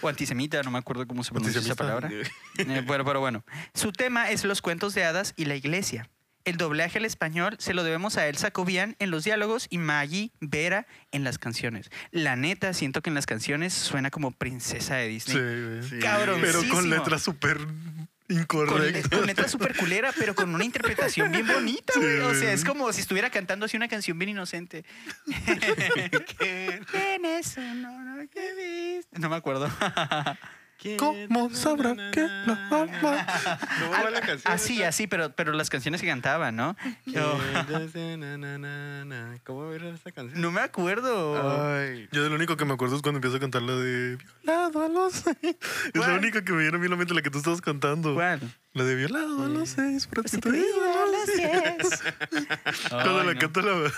O 0.00 0.08
antisemita, 0.08 0.62
no 0.62 0.70
me 0.70 0.78
acuerdo 0.78 1.06
cómo 1.06 1.22
se 1.24 1.30
pronuncia 1.30 1.60
esa 1.60 1.74
palabra. 1.74 2.10
Eh, 2.10 2.82
bueno, 2.86 3.04
pero 3.04 3.20
bueno. 3.20 3.44
Su 3.74 3.92
tema 3.92 4.30
es 4.30 4.44
los 4.44 4.62
cuentos 4.62 4.94
de 4.94 5.04
hadas 5.04 5.34
y 5.36 5.44
la 5.44 5.54
iglesia. 5.54 6.08
El 6.48 6.56
doblaje 6.56 6.96
al 6.96 7.04
español 7.04 7.56
se 7.58 7.74
lo 7.74 7.84
debemos 7.84 8.16
a 8.16 8.26
Elsa 8.26 8.50
Cobian 8.50 8.96
en 9.00 9.10
los 9.10 9.22
diálogos 9.22 9.66
y 9.68 9.76
Maggie 9.76 10.30
Vera 10.40 10.86
en 11.12 11.22
las 11.22 11.36
canciones. 11.36 11.90
La 12.10 12.36
neta, 12.36 12.72
siento 12.72 13.02
que 13.02 13.10
en 13.10 13.14
las 13.14 13.26
canciones 13.26 13.74
suena 13.74 14.10
como 14.10 14.30
princesa 14.30 14.94
de 14.94 15.08
Disney. 15.08 15.36
Sí, 15.36 15.42
güey. 15.42 15.82
Sí. 15.82 15.98
Cabrón. 15.98 16.40
Pero 16.40 16.66
con 16.70 16.88
letras 16.88 17.20
súper 17.20 17.58
Con, 17.58 18.08
incorrectas. 18.30 19.08
con 19.10 19.26
letra 19.26 19.46
súper 19.46 19.76
culera, 19.76 20.10
pero 20.18 20.34
con 20.34 20.54
una 20.54 20.64
interpretación 20.64 21.30
bien 21.32 21.46
bonita, 21.46 21.92
Sí, 21.92 22.00
güey. 22.00 22.20
O 22.20 22.34
sea, 22.34 22.50
es 22.54 22.64
como 22.64 22.90
si 22.94 23.02
estuviera 23.02 23.28
cantando 23.28 23.66
así 23.66 23.76
una 23.76 23.88
canción 23.88 24.18
bien 24.18 24.30
inocente. 24.30 24.86
Tienes 26.90 27.58
un 27.58 27.84
honor 27.84 28.26
que 28.30 28.94
viste. 28.96 29.18
No 29.18 29.28
me 29.28 29.36
acuerdo. 29.36 29.70
¿Cómo 30.96 31.50
sabrá 31.50 31.94
que 32.12 32.20
la 32.20 32.68
ama? 32.70 32.86
¿Cómo 33.00 33.90
va 33.92 34.10
la 34.10 34.20
canción? 34.20 34.52
Así, 34.52 34.82
así, 34.82 35.06
pero, 35.08 35.32
pero 35.34 35.52
las 35.52 35.70
canciones 35.70 36.00
que 36.00 36.06
cantaban, 36.06 36.54
¿no? 36.54 36.76
Yo- 37.06 37.38
¿Cómo 39.44 39.72
era 39.72 39.88
esa 39.90 40.12
canción? 40.12 40.40
no 40.40 40.50
me 40.52 40.60
acuerdo. 40.60 41.72
Ay. 41.74 42.08
Yo 42.12 42.22
de 42.22 42.28
lo 42.28 42.36
único 42.36 42.56
que 42.56 42.64
me 42.64 42.74
acuerdo 42.74 42.96
es 42.96 43.02
cuando 43.02 43.16
empiezo 43.18 43.36
a 43.36 43.40
cantar 43.40 43.62
la 43.62 43.74
de 43.74 44.16
Violado 44.16 44.84
a 44.84 44.88
los 44.88 45.12
seis. 45.14 45.36
Es 45.42 45.94
la 45.94 46.00
¿Cuál? 46.06 46.18
única 46.18 46.44
que 46.44 46.52
me 46.52 46.62
viene 46.62 46.76
a 46.76 46.80
mí 46.80 46.88
la 46.88 46.96
mente, 46.96 47.14
la 47.14 47.22
que 47.22 47.30
tú 47.30 47.38
estabas 47.38 47.60
cantando. 47.60 48.14
¿Cuál? 48.14 48.40
La 48.74 48.84
de 48.84 48.94
Violado 48.94 49.44
a 49.44 49.48
los 49.48 49.70
seis, 49.70 50.06
prostituido 50.06 50.82
a 50.82 51.06
los 51.06 51.26
diez. 51.36 52.02
Cuando 52.90 53.24
la 53.24 53.34
no. 53.34 53.40
canta 53.40 53.62
la 53.62 53.90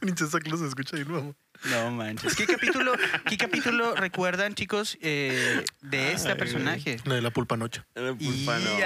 princesa 0.00 0.40
Claus 0.40 0.60
se 0.60 0.66
escucha 0.66 0.96
ahí, 0.96 1.04
mamá. 1.04 1.32
No 1.64 1.90
manches. 1.90 2.34
¿Qué 2.36 2.46
capítulo, 2.46 2.92
qué 3.28 3.36
capítulo 3.36 3.94
recuerdan, 3.94 4.54
chicos, 4.54 4.96
eh, 5.02 5.62
de 5.82 6.12
este 6.12 6.30
Ay, 6.30 6.38
personaje? 6.38 6.96
La 7.04 7.14
de 7.16 7.22
la 7.22 7.30
pulpa 7.30 7.56
noche. 7.56 7.82
A 7.94 8.00
la 8.00 8.14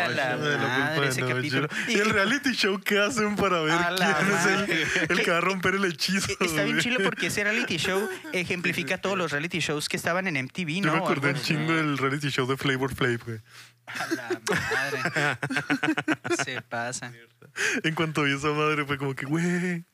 La 0.09 0.37
de 0.37 0.57
la 0.57 0.59
madre, 0.59 0.95
pulpa 0.97 1.09
ese 1.09 1.21
noche. 1.21 1.35
capítulo. 1.35 1.69
Y 1.89 1.95
el 1.95 2.11
reality 2.11 2.53
show 2.53 2.81
que 2.81 2.99
hacen 2.99 3.37
para 3.37 3.61
ver 3.61 3.79
quién 3.97 4.31
es 4.33 4.47
el, 4.47 5.11
el 5.19 5.25
que 5.25 5.31
va 5.31 5.39
a 5.39 5.41
romper 5.41 5.77
el 5.77 5.85
hechizo. 5.85 6.33
Eh, 6.33 6.37
Está 6.41 6.65
bien 6.65 6.81
chilo 6.81 6.99
porque 7.05 7.29
ese 7.29 7.45
reality 7.45 7.77
show 7.77 8.09
ejemplifica 8.33 8.99
todos 8.99 9.17
los 9.17 9.31
reality 9.31 9.61
shows 9.61 9.89
que 9.89 9.97
estaban 9.97 10.27
en 10.27 10.35
MTV, 10.45 10.81
Yo 10.83 10.87
¿no? 10.87 10.93
me 10.95 10.99
O 11.01 11.05
acordé 11.05 11.31
un 11.31 11.41
chingo 11.41 11.73
del 11.75 11.97
reality 11.97 12.29
show 12.31 12.47
de 12.47 12.57
Flavor 12.57 12.93
Flav, 12.95 13.19
güey. 13.25 13.39
A 13.87 14.07
la 14.15 14.41
madre. 14.51 15.39
Se 16.45 16.61
pasa. 16.63 17.13
En 17.85 17.95
cuanto 17.95 18.23
vi 18.25 18.33
esa 18.33 18.49
madre 18.49 18.85
fue 18.85 18.99
como 18.99 19.15
que, 19.15 19.27
güey. 19.27 19.85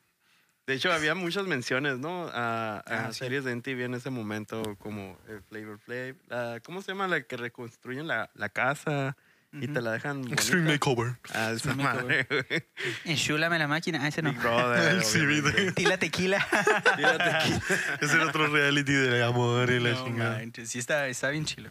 De 0.71 0.77
hecho, 0.77 0.93
había 0.93 1.15
muchas 1.15 1.45
menciones, 1.47 1.99
¿no? 1.99 2.29
A, 2.29 2.77
a 2.77 2.83
Ah, 2.85 3.07
sí. 3.11 3.19
series 3.19 3.43
de 3.43 3.53
MTV 3.53 3.81
en 3.83 3.93
ese 3.95 4.09
momento, 4.09 4.77
como 4.79 5.19
eh, 5.27 5.41
Flavor 5.49 5.77
Flav. 5.79 6.15
La, 6.29 6.61
¿Cómo 6.63 6.81
se 6.81 6.93
llama 6.93 7.09
la 7.09 7.21
que 7.23 7.35
reconstruyen 7.35 8.07
la, 8.07 8.29
la 8.35 8.47
casa 8.47 9.17
y 9.51 9.67
te 9.67 9.81
la 9.81 9.91
dejan 9.91 10.19
bonita? 10.21 10.35
Extreme 10.35 10.71
Makeover. 10.71 11.17
Ah, 11.33 11.51
esa 11.51 11.71
Extreme 11.71 11.83
madre, 11.83 12.25
güey. 12.29 12.63
Enchúlame 13.03 13.59
la 13.59 13.67
máquina. 13.67 13.99
Ah, 14.01 14.07
ese 14.07 14.21
no. 14.21 14.31
Big 14.31 14.39
Brother. 14.39 14.91
El 14.95 15.01
CBD. 15.03 15.39
obviamente. 15.49 15.71
Tila 15.73 15.97
tequila. 15.97 16.47
Tírate 16.95 17.23
aquí. 17.31 17.53
Ese 17.99 18.15
era 18.15 18.27
otro 18.27 18.47
reality 18.47 18.93
de 18.93 19.23
amor 19.25 19.69
y 19.71 19.79
la 19.81 19.89
No 19.91 20.05
chingada. 20.05 20.37
manches, 20.37 20.69
sí 20.69 20.79
está, 20.79 21.09
está 21.09 21.31
bien 21.31 21.43
chilo. 21.43 21.69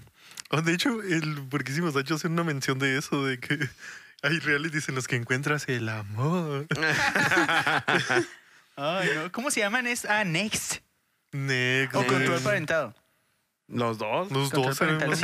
Oh, 0.50 0.60
de 0.60 0.74
hecho, 0.74 1.02
el 1.02 1.40
Puerquísimos 1.48 1.96
Hachos 1.96 2.16
hace 2.20 2.28
una 2.28 2.44
mención 2.44 2.78
de 2.78 2.98
eso, 2.98 3.24
de 3.24 3.40
que 3.40 3.58
hay 4.22 4.38
realities 4.40 4.90
en 4.90 4.94
los 4.94 5.08
que 5.08 5.16
encuentras 5.16 5.66
el 5.70 5.88
amor. 5.88 6.66
Ay, 8.76 9.08
no. 9.14 9.32
¿Cómo 9.32 9.50
se 9.50 9.60
llaman? 9.60 9.86
Es, 9.86 10.04
ah, 10.04 10.24
Next. 10.24 10.78
Next. 11.32 11.94
O. 11.94 12.06
Control 12.06 12.40
Parentado. 12.40 12.94
Los 13.68 13.98
dos. 13.98 14.32
Los 14.32 14.50
Control 14.50 14.64
dos 14.66 14.80
eran 14.80 14.98
parental, 14.98 15.16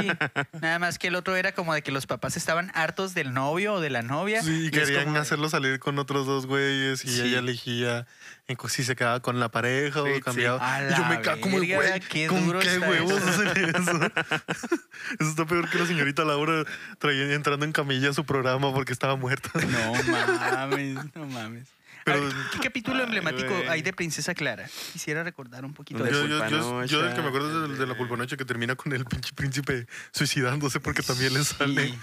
sí. 0.52 0.58
Nada 0.62 0.78
más 0.78 1.00
que 1.00 1.08
el 1.08 1.16
otro 1.16 1.34
era 1.34 1.50
como 1.50 1.74
de 1.74 1.82
que 1.82 1.90
los 1.90 2.06
papás 2.06 2.36
estaban 2.36 2.70
hartos 2.74 3.12
del 3.12 3.34
novio 3.34 3.74
o 3.74 3.80
de 3.80 3.90
la 3.90 4.02
novia. 4.02 4.40
Sí, 4.40 4.62
y 4.62 4.66
es 4.66 4.70
querían 4.70 5.02
como 5.02 5.14
de- 5.16 5.20
hacerlo 5.22 5.48
salir 5.48 5.80
con 5.80 5.98
otros 5.98 6.26
dos 6.26 6.46
güeyes 6.46 7.04
y 7.04 7.08
Sí. 7.08 7.22
ella 7.22 7.40
elegía 7.40 8.06
en 8.46 8.54
co- 8.54 8.68
si 8.68 8.84
se 8.84 8.94
quedaba 8.94 9.18
con 9.18 9.40
la 9.40 9.48
pareja 9.48 10.00
Sí, 10.04 10.08
o 10.10 10.14
sí. 10.14 10.20
cambiaba. 10.20 10.58
A 10.76 10.80
Y 10.80 10.90
yo 10.94 10.98
la 11.02 11.08
me 11.08 11.20
cago 11.22 11.40
como 11.40 11.58
el 11.58 11.66
verga, 11.66 11.88
güey. 11.88 12.00
qué 12.02 12.28
¿Con 12.28 12.46
duro 12.46 12.60
qué 12.60 12.72
está 12.72 12.88
huevos 12.88 13.12
eso. 13.14 13.28
hacen 13.28 13.48
eso? 13.74 13.90
eso 15.18 15.30
está 15.30 15.44
peor 15.44 15.68
que 15.68 15.78
la 15.78 15.86
señorita 15.86 16.24
Laura 16.24 16.64
traía, 17.00 17.34
entrando 17.34 17.64
en 17.66 17.72
camilla 17.72 18.10
a 18.10 18.12
su 18.12 18.24
programa 18.24 18.72
porque 18.72 18.92
estaba 18.92 19.16
muerta. 19.16 19.50
No 19.54 19.92
mames, 20.04 20.98
no 21.16 21.26
mames. 21.26 21.66
Pero- 22.06 22.28
¿Qué 22.52 22.60
capítulo 22.62 22.98
Ay, 22.98 23.02
emblemático 23.02 23.48
güey. 23.52 23.66
hay 23.68 23.82
de 23.82 23.92
Princesa 23.92 24.32
Clara? 24.32 24.68
Quisiera 24.92 25.24
recordar 25.24 25.64
un 25.64 25.74
poquito 25.74 26.04
De 26.04 26.10
Yo, 26.12 26.18
eso. 26.18 26.26
yo, 26.28 26.38
yo, 26.38 26.40
Pulpanocha, 26.48 26.86
yo 26.86 27.02
del 27.02 27.14
que 27.14 27.20
me 27.22 27.28
acuerdo 27.28 27.64
es 27.64 27.68
del 27.68 27.78
de 27.78 27.86
la 27.86 27.96
pulpanoche 27.96 28.36
que 28.36 28.44
termina 28.44 28.76
con 28.76 28.92
el 28.92 29.04
pinche 29.04 29.32
príncipe 29.34 29.88
suicidándose 30.12 30.78
porque 30.78 31.02
también 31.02 31.34
le 31.34 31.42
sale. 31.44 31.88
Sí. 31.88 31.98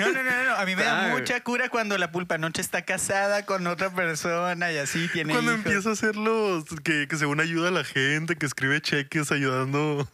No, 0.00 0.08
no, 0.12 0.22
no, 0.24 0.44
no. 0.44 0.54
A 0.56 0.64
mí 0.66 0.74
me 0.74 0.82
da 0.82 1.06
Ah, 1.06 1.08
mucha 1.16 1.40
cura 1.42 1.68
cuando 1.68 1.96
la 1.96 2.10
pulpa 2.10 2.38
noche 2.38 2.60
está 2.60 2.82
casada 2.82 3.46
con 3.46 3.66
otra 3.68 3.94
persona 3.94 4.72
y 4.72 4.78
así 4.78 5.08
tiene 5.12 5.32
Cuando 5.32 5.52
hijos. 5.52 5.64
empieza 5.64 5.90
a 5.90 5.92
hacer 5.92 6.16
los 6.16 6.64
que, 6.82 7.06
que 7.08 7.16
según 7.16 7.40
ayuda 7.40 7.68
a 7.68 7.72
la 7.72 7.84
gente, 7.84 8.34
que 8.34 8.46
escribe 8.46 8.80
cheques 8.80 9.30
ayudando 9.30 10.08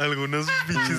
algunos 0.00 0.46
pinches 0.66 0.98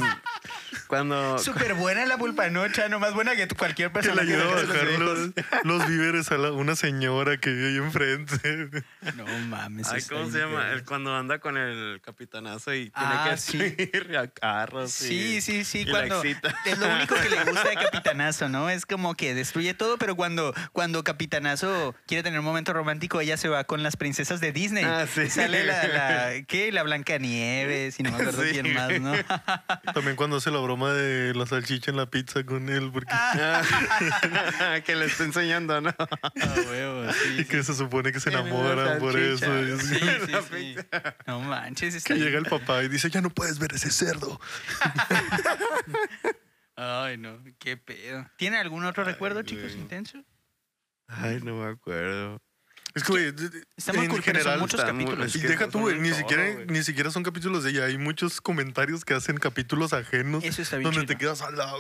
Cuando. 0.88 1.40
Súper 1.40 1.74
buena 1.76 2.06
la 2.06 2.18
pulpa 2.18 2.50
noche, 2.50 2.88
no 2.90 3.00
más 3.00 3.14
buena 3.14 3.36
que 3.36 3.48
cualquier 3.48 3.90
que 3.90 3.94
persona 3.94 4.24
le 4.24 4.28
que 4.28 4.34
ayuda 4.36 4.52
a 4.52 4.56
le 4.56 4.62
hace 4.62 4.68
bajar 4.68 5.00
los 5.00 5.20
los, 5.20 5.32
los 5.64 5.88
víveres 5.88 6.32
a 6.32 6.38
la- 6.38 6.52
una 6.52 6.76
señora 6.76 7.38
que 7.38 7.50
vive 7.50 7.70
ahí 7.70 7.78
enfrente. 7.78 8.84
No 9.16 9.26
mames. 9.48 9.88
Ay, 9.90 10.02
¿cómo 10.10 10.30
se 10.30 10.40
llama? 10.40 10.72
El, 10.72 10.84
cuando 10.84 11.16
anda 11.16 11.40
con 11.40 11.58
el 11.58 12.02
capitanazo 12.04 12.74
y 12.74 12.90
tiene 12.90 12.92
Ah, 12.96 13.28
que 13.32 13.38
sí. 13.38 13.52
subir 13.58 14.18
a 14.18 14.28
carros. 14.28 14.92
Sí, 14.92 15.38
y- 15.38 15.42
sí, 15.42 15.64
sí. 15.64 15.80
y 15.80 15.90
Cuando 15.90 16.22
es 16.24 16.78
lo 16.78 16.88
único 16.94 17.16
que 17.16 17.30
le 17.30 17.44
gusta 17.52 17.70
de 17.70 17.76
Capitanazo, 17.76 18.50
¿no? 18.50 18.70
Es 18.70 18.86
como 18.86 19.16
que 19.16 19.34
destruye 19.34 19.74
todo, 19.74 19.98
pero 19.98 20.16
cuando, 20.18 20.54
cuando 20.74 21.04
Capitanazo 21.06 21.96
quiere 22.06 22.22
tener 22.24 22.40
un 22.40 22.46
momento 22.46 22.74
romántico, 22.74 23.22
ella 23.22 23.38
se 23.38 23.48
va 23.48 23.64
con 23.64 23.82
las 23.84 23.96
princesas 23.96 24.42
de 24.42 24.52
Disney. 24.52 24.84
Ah, 24.84 25.06
sí. 25.14 25.30
Sale 25.30 25.64
la, 25.64 25.88
la 25.88 26.32
¿qué? 26.48 26.72
La 26.74 26.84
Blancanieves 26.84 27.98
y 28.00 28.04
no 28.04 28.12
me 28.12 28.18
acuerdo 28.18 28.44
Sí. 28.44 28.50
quién 28.52 28.74
más, 28.74 28.91
¿no? 29.00 29.14
También 29.94 30.16
cuando 30.16 30.38
hace 30.38 30.52
la 30.52 30.60
broma 30.60 30.94
de 30.94 31.34
la 31.34 31.46
salchicha 31.46 31.92
en 31.92 31.98
la 31.98 32.06
pizza 32.08 32.44
con 32.44 32.70
él, 32.70 32.92
porque 32.92 33.14
que 34.86 34.96
le 34.96 35.06
está 35.06 35.24
enseñando, 35.24 35.82
¿no? 35.82 35.94
Ah, 36.00 36.32
huevo, 36.68 37.12
sí, 37.14 37.30
y 37.34 37.38
sí. 37.40 37.46
que 37.46 37.64
se 37.64 37.74
supone 37.74 38.12
que 38.12 38.20
se 38.20 38.30
enamoran 38.30 39.00
por 39.00 39.18
eso. 39.18 39.46
Sí, 39.80 39.96
sí, 39.96 40.34
sí. 40.50 40.76
No 41.28 41.40
manches, 41.42 41.96
está 41.96 42.14
que 42.14 42.20
llega 42.20 42.38
el 42.40 42.46
papá 42.46 42.84
y 42.84 42.90
dice, 42.90 43.10
ya 43.10 43.22
no 43.22 43.30
puedes 43.30 43.60
ver 43.60 43.74
ese 43.74 43.92
cerdo. 43.92 44.40
Ay, 46.76 47.18
no, 47.18 47.44
qué 47.60 47.78
pedo. 47.78 48.28
¿Tiene 48.38 48.58
algún 48.58 48.86
otro 48.86 49.04
recuerdo, 49.04 49.44
chicos, 49.44 49.76
intenso? 49.76 50.24
Ay, 51.08 51.40
no 51.44 51.56
me 51.56 51.70
acuerdo. 51.70 52.42
Es 52.94 53.04
que, 53.04 53.12
güey, 53.12 53.34
Está 53.78 53.94
muy 53.94 54.06
en 54.06 54.12
cool, 54.12 54.22
pero 54.24 54.40
son 54.40 54.44
general... 54.44 54.60
muchos 54.60 54.80
está 54.80 54.92
capítulos. 54.92 55.34
Y 55.36 55.38
Es 55.38 55.42
que 55.44 55.48
deja 55.50 55.68
tú, 55.70 55.80
güey, 55.80 56.00
ni 56.00 56.12
siquiera, 56.14 56.44
ni 56.68 56.84
siquiera 56.84 57.12
son 57.12 57.24
capítulos 57.24 57.64
de 57.64 57.72
ella. 57.72 57.86
Hay 57.86 57.98
muchos 57.98 58.42
comentarios 58.42 59.06
que 59.06 59.14
hacen 59.14 59.38
capítulos 59.38 59.94
ajenos 59.94 60.44
Eso 60.44 60.62
está 60.62 60.78
bien 60.78 60.92
donde 60.92 61.06
te 61.08 61.18
quedas 61.18 61.42
a 61.42 61.52
la 61.52 61.74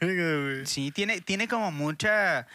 verga, 0.00 0.42
güey. 0.42 0.66
Sí, 0.66 0.90
tiene, 0.90 1.20
tiene 1.20 1.46
como 1.48 1.70
mucha. 1.70 2.46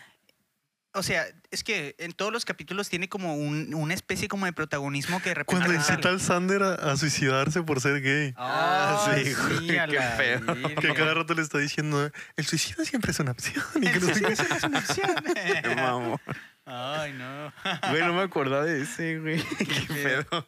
o 0.94 1.04
sea, 1.04 1.26
es 1.52 1.64
que 1.64 1.96
en 2.00 2.12
todos 2.14 2.32
los 2.34 2.44
capítulos 2.46 2.90
tiene 2.90 3.08
como 3.10 3.36
un- 3.36 3.74
una 3.74 3.94
especie 3.94 4.28
como 4.28 4.46
de 4.46 4.52
protagonismo 4.54 5.22
que 5.22 5.30
de 5.30 5.36
repente... 5.36 5.58
Cuando 5.66 5.74
incita 5.74 6.10
al 6.10 6.20
Sander 6.22 6.64
a, 6.64 6.74
a 6.76 6.98
suicidarse 6.98 7.64
por 7.64 7.80
ser 7.82 8.02
gay. 8.02 8.34
Ah, 8.38 9.10
sí, 9.16 9.26
sí, 9.26 9.34
güey, 9.66 9.78
a 9.78 9.88
qué 9.88 10.00
feo. 10.18 10.42
Que 10.82 10.94
cada 10.94 11.14
rato 11.14 11.34
le 11.34 11.42
está 11.42 11.58
diciendo, 11.60 12.12
el 12.36 12.46
suicidio 12.46 12.84
siempre 12.86 13.12
es 13.12 13.20
una 13.20 13.32
opción. 13.32 13.64
Y 13.76 13.88
que 13.88 14.00
sé 14.02 14.22
qué. 14.22 14.34
Es 14.34 14.64
una 14.64 14.80
opción. 14.80 16.20
Ay, 16.66 17.14
no. 17.14 17.54
Güey, 17.90 18.02
no 18.04 18.14
me 18.14 18.22
acordaba 18.24 18.66
de 18.66 18.82
ese, 18.82 19.20
güey. 19.20 19.42
Qué 19.58 19.94
pedo. 19.94 20.48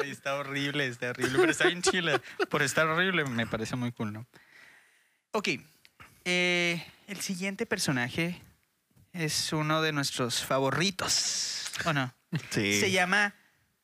Ay, 0.00 0.10
está 0.10 0.34
horrible, 0.36 0.86
está 0.86 1.10
horrible. 1.10 1.38
Pero 1.38 1.50
está 1.52 1.66
bien 1.66 1.82
chila. 1.82 2.20
Por 2.48 2.62
estar 2.62 2.86
horrible 2.86 3.24
me 3.24 3.46
parece 3.46 3.76
muy 3.76 3.92
cool, 3.92 4.12
¿no? 4.12 4.26
Ok. 5.32 5.48
eh, 6.24 6.84
el 7.06 7.20
siguiente 7.20 7.66
personaje 7.66 8.40
es 9.12 9.52
uno 9.52 9.82
de 9.82 9.92
nuestros 9.92 10.44
favoritos. 10.44 11.70
¿O 11.84 11.92
no? 11.92 12.12
Sí. 12.50 12.78
Se 12.80 12.90
llama 12.90 13.34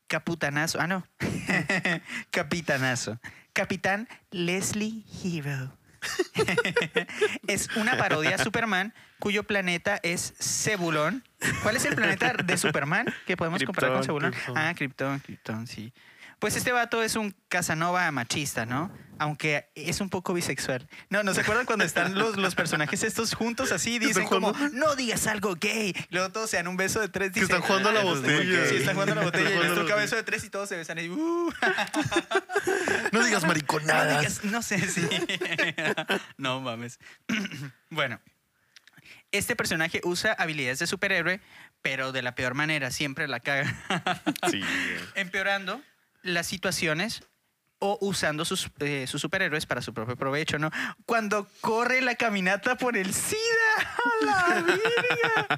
Capitanazo. 0.07 0.81
Ah, 0.81 0.87
no. 0.87 1.07
Capitanazo. 2.31 3.19
Capitán 3.53 4.09
Leslie 4.31 5.05
Hero. 5.25 5.77
es 7.47 7.69
una 7.77 7.97
parodia 7.97 8.37
a 8.37 8.39
Superman 8.39 8.95
cuyo 9.19 9.45
planeta 9.45 9.99
es 10.03 10.35
Cebulón. 10.39 11.25
¿Cuál 11.63 11.77
es 11.77 11.85
el 11.85 11.95
planeta 11.95 12.33
de 12.33 12.57
Superman 12.57 13.07
que 13.27 13.37
podemos 13.37 13.63
comparar 13.65 14.05
con? 14.07 14.19
Krypton. 14.19 14.57
Ah, 14.57 14.75
Krypton, 14.75 15.21
Krypton, 15.21 15.67
sí. 15.67 15.93
Pues 16.39 16.55
este 16.57 16.71
vato 16.73 17.03
es 17.03 17.17
un 17.17 17.35
Casanova 17.49 18.11
machista, 18.13 18.67
¿no? 18.67 18.93
Aunque 19.19 19.71
es 19.75 20.03
un 20.03 20.11
poco 20.11 20.35
bisexual. 20.35 20.87
No, 21.09 21.23
¿no 21.23 21.33
se 21.33 21.41
acuerdan 21.41 21.65
cuando 21.65 21.87
están 21.87 22.15
los, 22.19 22.37
los 22.37 22.55
personajes 22.55 23.03
estos 23.03 23.33
juntos 23.35 23.73
así? 23.73 23.99
Dicen 23.99 24.27
como, 24.27 24.53
no 24.75 24.95
digas 24.95 25.27
algo 25.27 25.55
gay. 25.59 25.95
Luego 26.11 26.31
todos 26.31 26.51
se 26.51 26.59
dan 26.59 26.69
un 26.69 26.77
beso 26.77 27.01
de 27.01 27.09
tres. 27.09 27.33
Que 27.33 27.41
están 27.41 27.63
jugando 27.63 27.89
a 27.89 27.93
la 27.93 28.01
"Ah, 28.01 28.05
botella. 28.05 28.39
gay". 28.61 28.69
Sí, 28.69 28.77
están 28.77 28.93
jugando 28.95 29.13
a 29.15 29.17
la 29.17 29.23
botella 29.31 29.51
y 29.51 29.59
les 29.59 29.75
toca 29.75 29.95
beso 29.97 30.17
de 30.17 30.23
tres 30.23 30.45
y 30.45 30.51
todos 30.51 30.69
se 30.69 30.77
besan 30.77 30.99
ahí. 30.99 31.09
Uh. 31.09 31.51
No 33.13 33.25
digas 33.25 33.43
No 33.43 33.49
mariconadas. 33.49 34.21
digas- 34.21 34.45
no 34.45 34.61
sé 34.61 34.79
si. 34.91 35.09
no 36.37 36.61
mames. 36.61 36.99
bueno, 37.91 38.21
este 39.33 39.57
personaje 39.57 40.03
usa 40.05 40.33
habilidades 40.35 40.79
de 40.81 40.87
superhéroe, 40.87 41.41
pero 41.81 42.13
de 42.13 42.21
la 42.21 42.35
peor 42.35 42.53
manera, 42.55 42.91
siempre 42.91 43.27
la 43.29 43.41
caga. 43.41 43.75
Sí, 44.51 44.59
güey. 44.61 45.01
Empeorando 45.15 45.81
las 46.27 46.47
situaciones 46.47 47.23
o 47.79 47.99
usando 48.01 48.45
sus, 48.45 48.71
eh, 48.81 49.07
sus 49.07 49.21
superhéroes 49.21 49.67
para 49.67 49.83
su 49.83 49.93
propio 49.93 50.17
provecho, 50.17 50.59
¿no? 50.59 50.71
Cuando 51.05 51.47
corre 51.61 52.01
la 52.01 52.15
caminata 52.15 52.77
por 52.77 52.97
el 52.97 53.13
SIDA. 53.13 53.41
¡A 54.05 54.25
la 54.25 54.63
virga! 54.63 55.49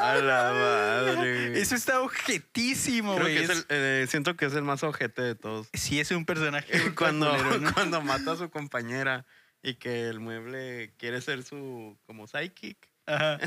A 0.00 0.14
la 0.16 0.52
madre. 0.52 1.60
Eso 1.60 1.74
está 1.74 2.00
objetísimo, 2.00 3.14
Creo 3.16 3.24
güey. 3.24 3.36
que 3.36 3.42
es 3.44 3.50
el, 3.50 3.66
eh, 3.68 4.06
siento 4.08 4.36
que 4.36 4.46
es 4.46 4.54
el 4.54 4.62
más 4.62 4.82
ojete 4.82 5.20
de 5.20 5.34
todos. 5.34 5.68
Sí, 5.74 6.00
es 6.00 6.10
un 6.12 6.24
personaje. 6.24 6.72
cuando, 6.94 7.30
culero, 7.36 7.58
¿no? 7.60 7.72
cuando 7.74 8.00
mata 8.00 8.32
a 8.32 8.36
su 8.36 8.50
compañera 8.50 9.26
y 9.62 9.74
que 9.74 10.08
el 10.08 10.20
mueble 10.20 10.94
quiere 10.96 11.20
ser 11.20 11.42
su 11.42 11.98
como 12.06 12.26
psychic. 12.26 12.88
Ajá. 13.06 13.38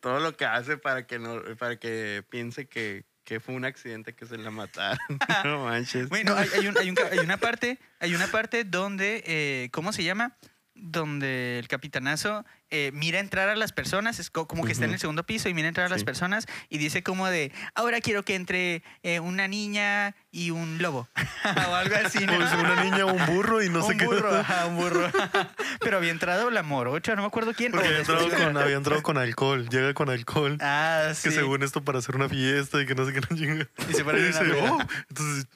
Todo 0.00 0.20
lo 0.20 0.36
que 0.36 0.44
hace 0.44 0.76
para 0.76 1.06
que 1.06 1.18
no, 1.18 1.42
para 1.58 1.78
que 1.78 2.24
piense 2.28 2.68
que, 2.68 3.04
que 3.24 3.40
fue 3.40 3.54
un 3.54 3.64
accidente 3.64 4.14
que 4.14 4.26
se 4.26 4.36
la 4.36 4.50
mataron. 4.50 4.98
no 5.44 5.64
manches. 5.64 6.08
Bueno, 6.08 6.34
hay, 6.36 6.48
hay 6.58 6.66
un- 6.68 6.78
hay 6.78 6.90
un 6.90 6.96
hay 7.10 7.18
una 7.18 7.36
parte, 7.38 7.78
hay 8.00 8.14
una 8.14 8.26
parte 8.28 8.64
donde, 8.64 9.22
eh, 9.26 9.68
¿cómo 9.72 9.92
se 9.92 10.04
llama? 10.04 10.36
Donde 10.76 11.58
el 11.60 11.68
capitanazo 11.68 12.44
eh, 12.70 12.90
mira 12.92 13.20
entrar 13.20 13.48
a 13.48 13.54
las 13.54 13.72
personas, 13.72 14.18
es 14.18 14.28
co- 14.30 14.48
como 14.48 14.64
que 14.64 14.72
está 14.72 14.84
en 14.86 14.92
el 14.92 14.98
segundo 14.98 15.24
piso 15.24 15.48
y 15.48 15.54
mira 15.54 15.68
entrar 15.68 15.86
a 15.86 15.88
las 15.88 16.02
personas 16.02 16.46
y 16.68 16.78
dice 16.78 17.04
como 17.04 17.28
de, 17.28 17.52
ahora 17.76 18.00
quiero 18.00 18.24
que 18.24 18.34
entre 18.34 18.82
eh, 19.04 19.20
una 19.20 19.46
niña 19.46 20.16
y 20.32 20.50
un 20.50 20.78
lobo 20.82 21.08
o 21.70 21.74
algo 21.76 21.94
así. 22.04 22.26
¿no? 22.26 22.32
Sea, 22.48 22.58
una 22.58 22.82
niña, 22.82 23.04
un 23.06 23.24
burro 23.26 23.62
y 23.62 23.68
no 23.70 23.82
sé 23.86 23.92
un 23.92 23.98
qué. 23.98 24.04
burro, 24.06 24.34
ajá, 24.36 24.66
un 24.66 24.76
burro. 24.76 25.08
Pero 25.80 25.98
había 25.98 26.10
entrado 26.10 26.50
la 26.50 26.64
morocha, 26.64 27.14
no 27.14 27.22
me 27.22 27.28
acuerdo 27.28 27.54
quién. 27.54 27.70
Porque 27.70 27.86
había 27.86 28.00
entrado, 28.00 28.28
con, 28.28 28.56
había 28.56 28.76
entrado 28.76 29.02
con 29.04 29.16
alcohol. 29.16 29.68
Llega 29.68 29.94
con 29.94 30.10
alcohol. 30.10 30.58
Ah, 30.60 31.12
sí. 31.14 31.28
Que 31.28 31.34
según 31.36 31.62
esto 31.62 31.84
para 31.84 31.98
hacer 32.00 32.16
una 32.16 32.28
fiesta 32.28 32.80
y 32.82 32.86
que 32.86 32.96
no 32.96 33.06
sé 33.06 33.12
qué 33.12 33.20
no. 33.20 33.64
Y 33.88 33.92
se 33.94 34.02
ponen 34.04 34.22
Y 34.22 34.26
dice, 34.26 34.40
oh, 34.68 34.78
entonces 35.08 35.46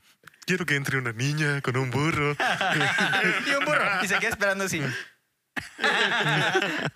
quiero 0.48 0.64
que 0.64 0.76
entre 0.76 0.96
una 0.96 1.12
niña 1.12 1.60
con 1.60 1.76
un 1.76 1.90
burro. 1.90 2.32
y 3.46 3.50
un 3.50 3.64
burro. 3.66 3.84
Y 4.02 4.08
se 4.08 4.18
queda 4.18 4.30
esperando 4.30 4.64
así. 4.64 4.80
no 4.80 4.88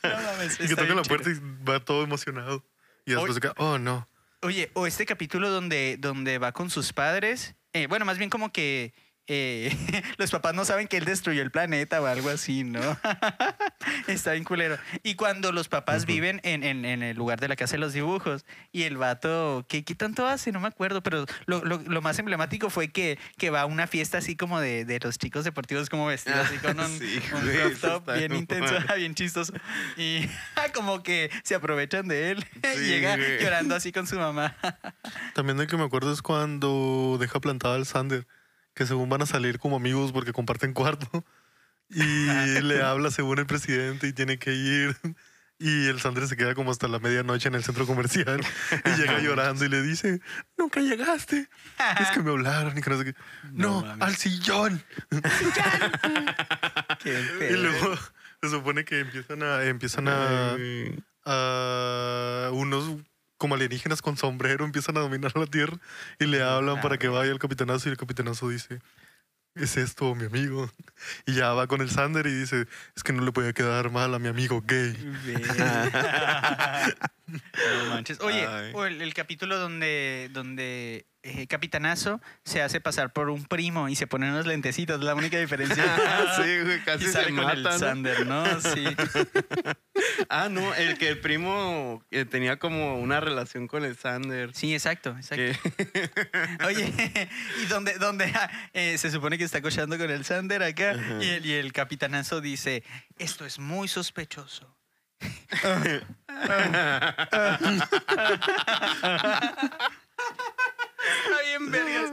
mames. 0.02 0.58
y 0.58 0.68
que 0.68 0.74
toca 0.74 0.94
la 0.94 1.02
puerta 1.02 1.28
y 1.28 1.34
va 1.68 1.78
todo 1.80 2.02
emocionado. 2.02 2.64
Y 3.04 3.12
después 3.12 3.34
se 3.34 3.40
queda, 3.40 3.52
oh 3.58 3.76
no. 3.76 4.08
Oye, 4.40 4.70
o 4.72 4.86
este 4.86 5.04
capítulo 5.04 5.50
donde, 5.50 5.96
donde 5.98 6.38
va 6.38 6.52
con 6.52 6.70
sus 6.70 6.94
padres. 6.94 7.54
eh, 7.74 7.86
bueno, 7.88 8.06
más 8.06 8.16
bien 8.16 8.30
como 8.30 8.52
que 8.52 8.94
eh, 9.26 9.74
los 10.18 10.30
papás 10.30 10.54
no 10.54 10.64
saben 10.64 10.88
que 10.88 10.96
él 10.96 11.04
destruyó 11.04 11.42
el 11.42 11.50
planeta 11.50 12.00
o 12.02 12.06
algo 12.06 12.28
así, 12.30 12.64
¿no? 12.64 12.80
Está 14.06 14.32
bien 14.32 14.44
culero. 14.44 14.78
Y 15.02 15.14
cuando 15.14 15.52
los 15.52 15.68
papás 15.68 15.98
Ujú. 16.04 16.06
viven 16.12 16.40
en, 16.44 16.62
en- 16.64 16.84
en 16.84 17.02
el 17.02 17.16
lugar 17.16 17.40
de 17.40 17.48
la 17.48 17.56
casa 17.56 17.72
de 17.72 17.78
los 17.78 17.92
dibujos 17.92 18.44
y 18.72 18.82
el 18.82 18.96
vato, 18.96 19.64
¿qué, 19.68 19.84
qué 19.84 19.94
tanto 19.94 20.26
hace? 20.26 20.52
No 20.52 20.60
me 20.60 20.68
acuerdo, 20.68 21.02
pero 21.02 21.24
lo, 21.46 21.64
lo- 21.64 21.78
lo 21.78 22.02
más 22.02 22.18
emblemático 22.18 22.70
fue 22.70 22.88
que, 22.88 23.18
que 23.38 23.50
va 23.50 23.62
a 23.62 23.66
una 23.66 23.86
fiesta 23.86 24.18
así 24.18 24.36
como 24.36 24.60
de, 24.60 24.84
de 24.84 24.98
los 25.00 25.18
chicos 25.18 25.44
deportivos 25.44 25.88
como 25.88 26.06
vestidos 26.06 26.40
así 26.46 26.58
con 26.58 26.78
un, 26.80 26.98
Sí, 26.98 27.20
un 27.34 27.40
güey, 27.42 27.74
top 27.76 28.12
bien 28.16 28.34
intenso, 28.34 28.74
mal. 28.86 28.98
bien 28.98 29.14
chistoso. 29.14 29.52
Y 29.96 30.28
como 30.74 31.02
que 31.02 31.30
se 31.44 31.54
aprovechan 31.54 32.08
de 32.08 32.30
él. 32.32 32.46
Sí, 32.74 32.84
Llega 32.84 33.16
güey. 33.16 33.40
llorando 33.42 33.74
así 33.74 33.92
con 33.92 34.06
su 34.06 34.16
mamá. 34.16 34.56
También 35.34 35.56
de 35.58 35.66
que 35.66 35.76
me 35.76 35.84
acuerdo 35.84 36.12
es 36.12 36.22
cuando 36.22 37.16
deja 37.20 37.40
plantado 37.40 37.74
al 37.74 37.86
Sander, 37.86 38.26
que 38.74 38.86
según 38.86 39.08
van 39.08 39.22
a 39.22 39.26
salir 39.26 39.58
como 39.58 39.76
amigos 39.76 40.12
porque 40.12 40.32
comparten 40.32 40.72
cuarto. 40.72 41.24
Y 41.94 42.60
le 42.62 42.82
habla 42.82 43.10
según 43.10 43.38
el 43.38 43.44
presidente 43.44 44.06
y 44.06 44.14
tiene 44.14 44.38
que 44.38 44.54
ir. 44.54 44.96
Y 45.58 45.88
el 45.88 46.00
Sander 46.00 46.26
se 46.26 46.38
queda 46.38 46.54
como 46.54 46.70
hasta 46.70 46.88
la 46.88 46.98
medianoche 46.98 47.48
en 47.48 47.54
el 47.54 47.62
centro 47.62 47.86
comercial 47.86 48.40
y 48.86 48.90
llega 48.98 49.18
llorando 49.20 49.62
y 49.64 49.68
le 49.68 49.82
dice, 49.82 50.20
nunca 50.56 50.80
llegaste. 50.80 51.48
Es 52.00 52.08
que 52.12 52.20
me 52.22 52.30
hablaron 52.30 52.78
y 52.78 52.80
que 52.80 52.88
no 52.88 52.96
sé 52.98 53.04
qué. 53.04 53.14
No 53.52 53.82
No, 53.82 53.86
mames. 53.86 54.06
al 54.08 54.16
sillón. 54.16 54.82
Y 57.04 57.56
luego 57.56 57.94
se 58.42 58.48
supone 58.48 58.86
que 58.86 59.00
empiezan 59.00 59.42
a, 59.42 59.62
empiezan 59.64 60.08
a 60.08 60.56
unos 62.52 62.96
como 63.42 63.56
alienígenas 63.56 64.02
con 64.02 64.16
sombrero 64.16 64.64
empiezan 64.64 64.96
a 64.96 65.00
dominar 65.00 65.36
la 65.36 65.46
Tierra 65.46 65.76
y 66.20 66.26
le 66.26 66.44
hablan 66.44 66.80
para 66.80 66.96
que 66.96 67.08
vaya 67.08 67.32
al 67.32 67.40
capitanazo 67.40 67.88
y 67.88 67.90
el 67.90 67.98
capitanazo 67.98 68.48
dice, 68.48 68.78
es 69.56 69.76
esto, 69.76 70.14
mi 70.14 70.26
amigo. 70.26 70.70
Y 71.26 71.34
ya 71.34 71.52
va 71.52 71.66
con 71.66 71.80
el 71.80 71.90
Sander 71.90 72.24
y 72.28 72.32
dice, 72.32 72.68
es 72.94 73.02
que 73.02 73.12
no 73.12 73.24
le 73.24 73.32
puede 73.32 73.52
quedar 73.52 73.90
mal 73.90 74.14
a 74.14 74.20
mi 74.20 74.28
amigo 74.28 74.62
gay. 74.64 74.94
No 77.84 77.90
manches. 77.90 78.20
Oye, 78.20 78.46
o 78.74 78.84
el, 78.84 79.00
el 79.02 79.14
capítulo 79.14 79.58
donde, 79.58 80.28
donde 80.32 81.06
eh, 81.22 81.46
Capitanazo 81.46 82.20
se 82.44 82.62
hace 82.62 82.80
pasar 82.80 83.12
por 83.12 83.30
un 83.30 83.44
primo 83.44 83.88
y 83.88 83.94
se 83.96 84.06
pone 84.06 84.28
unos 84.28 84.46
lentecitos, 84.46 85.02
la 85.02 85.14
única 85.14 85.38
diferencia. 85.38 85.84
sí, 86.36 86.42
güey, 86.62 86.76
y 86.78 86.80
casi 86.80 87.06
sale 87.06 87.28
se 87.28 87.34
con 87.34 87.48
el. 87.50 87.72
Sander, 87.78 88.26
¿no? 88.26 88.44
Sí. 88.60 88.84
Ah, 90.28 90.48
no, 90.48 90.74
el 90.74 90.98
que 90.98 91.08
el 91.08 91.20
primo 91.20 92.02
eh, 92.10 92.24
tenía 92.24 92.58
como 92.58 92.98
una 92.98 93.20
relación 93.20 93.68
con 93.68 93.84
el 93.84 93.96
Sander. 93.96 94.54
Sí, 94.54 94.72
exacto, 94.74 95.10
exacto. 95.16 95.36
que- 95.36 96.10
Oye, 96.66 96.92
y 97.62 97.66
donde, 97.66 97.94
donde 97.98 98.24
ah, 98.34 98.50
eh, 98.72 98.96
se 98.98 99.10
supone 99.10 99.36
que 99.38 99.44
está 99.44 99.60
cochando 99.60 99.98
con 99.98 100.10
el 100.10 100.24
Sander 100.24 100.62
acá 100.62 100.96
y 101.20 101.28
el, 101.28 101.46
y 101.46 101.52
el 101.52 101.72
capitanazo 101.72 102.40
dice, 102.40 102.82
esto 103.18 103.44
es 103.44 103.58
muy 103.58 103.88
sospechoso. 103.88 104.74
Está 111.02 111.42
bien, 111.44 111.70
vergas. 111.70 112.12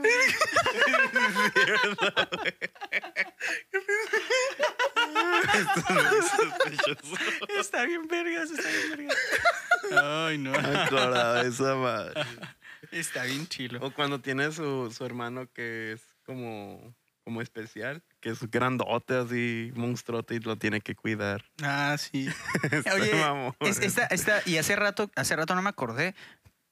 Está 7.58 7.84
bien, 7.84 8.06
vergas, 8.08 8.50
está 8.50 8.68
bien, 8.68 8.90
vergas. 8.90 9.16
Ay, 10.02 10.38
no. 10.38 10.52
Acordaba 10.54 11.42
de 11.42 11.48
esa 11.48 11.74
madre. 11.74 12.22
Está 12.90 13.24
bien 13.24 13.46
chilo. 13.46 13.78
O 13.82 13.92
cuando 13.92 14.20
tiene 14.20 14.50
su, 14.52 14.90
su 14.90 15.04
hermano 15.04 15.50
que 15.52 15.92
es 15.92 16.02
como, 16.24 16.94
como 17.30 17.42
especial, 17.42 18.02
que 18.20 18.30
es 18.30 18.40
grandote 18.50 19.16
así, 19.16 19.70
monstruote 19.76 20.34
y 20.34 20.40
lo 20.40 20.56
tiene 20.56 20.80
que 20.80 20.96
cuidar. 20.96 21.44
Ah, 21.62 21.94
sí. 21.96 22.28
Está 22.72 22.94
Oye, 22.94 23.12
es- 23.60 23.78
esta, 23.78 24.06
esta, 24.06 24.40
y 24.46 24.56
hace 24.58 24.74
rato, 24.74 25.12
hace 25.14 25.36
rato 25.36 25.54
no 25.54 25.62
me 25.62 25.68
acordé, 25.68 26.16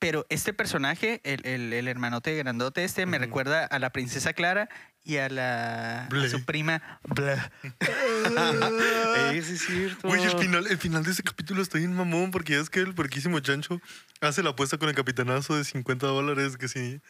Pero 0.00 0.26
este 0.30 0.52
personaje, 0.52 1.20
el, 1.22 1.44
el, 1.46 1.72
el 1.72 1.86
hermanote 1.86 2.34
grandote 2.36 2.82
este, 2.84 3.06
me 3.06 3.18
recuerda 3.18 3.64
a 3.64 3.78
la 3.78 3.90
princesa 3.90 4.32
Clara 4.32 4.68
y 5.04 5.16
a, 5.18 5.28
la, 5.28 6.06
a 6.06 6.28
su 6.28 6.44
prima 6.44 7.00
Bla. 7.04 7.52
Es 9.32 9.46
cierto. 9.60 10.08
Güey, 10.08 10.22
el 10.24 10.38
final, 10.38 10.66
el 10.66 10.78
final 10.78 11.04
de 11.04 11.10
ese 11.12 11.22
capítulo 11.22 11.62
está 11.62 11.78
bien 11.78 11.94
mamón 11.94 12.30
porque 12.32 12.54
ya 12.54 12.60
es 12.60 12.70
que 12.70 12.80
el 12.80 12.94
puerquísimo 12.94 13.38
chancho 13.40 13.80
hace 14.20 14.42
la 14.42 14.50
apuesta 14.50 14.76
con 14.78 14.88
el 14.88 14.94
capitanazo 14.96 15.56
de 15.56 15.62
50 15.64 16.06
dólares 16.06 16.56
que 16.56 16.66
si, 16.68 17.00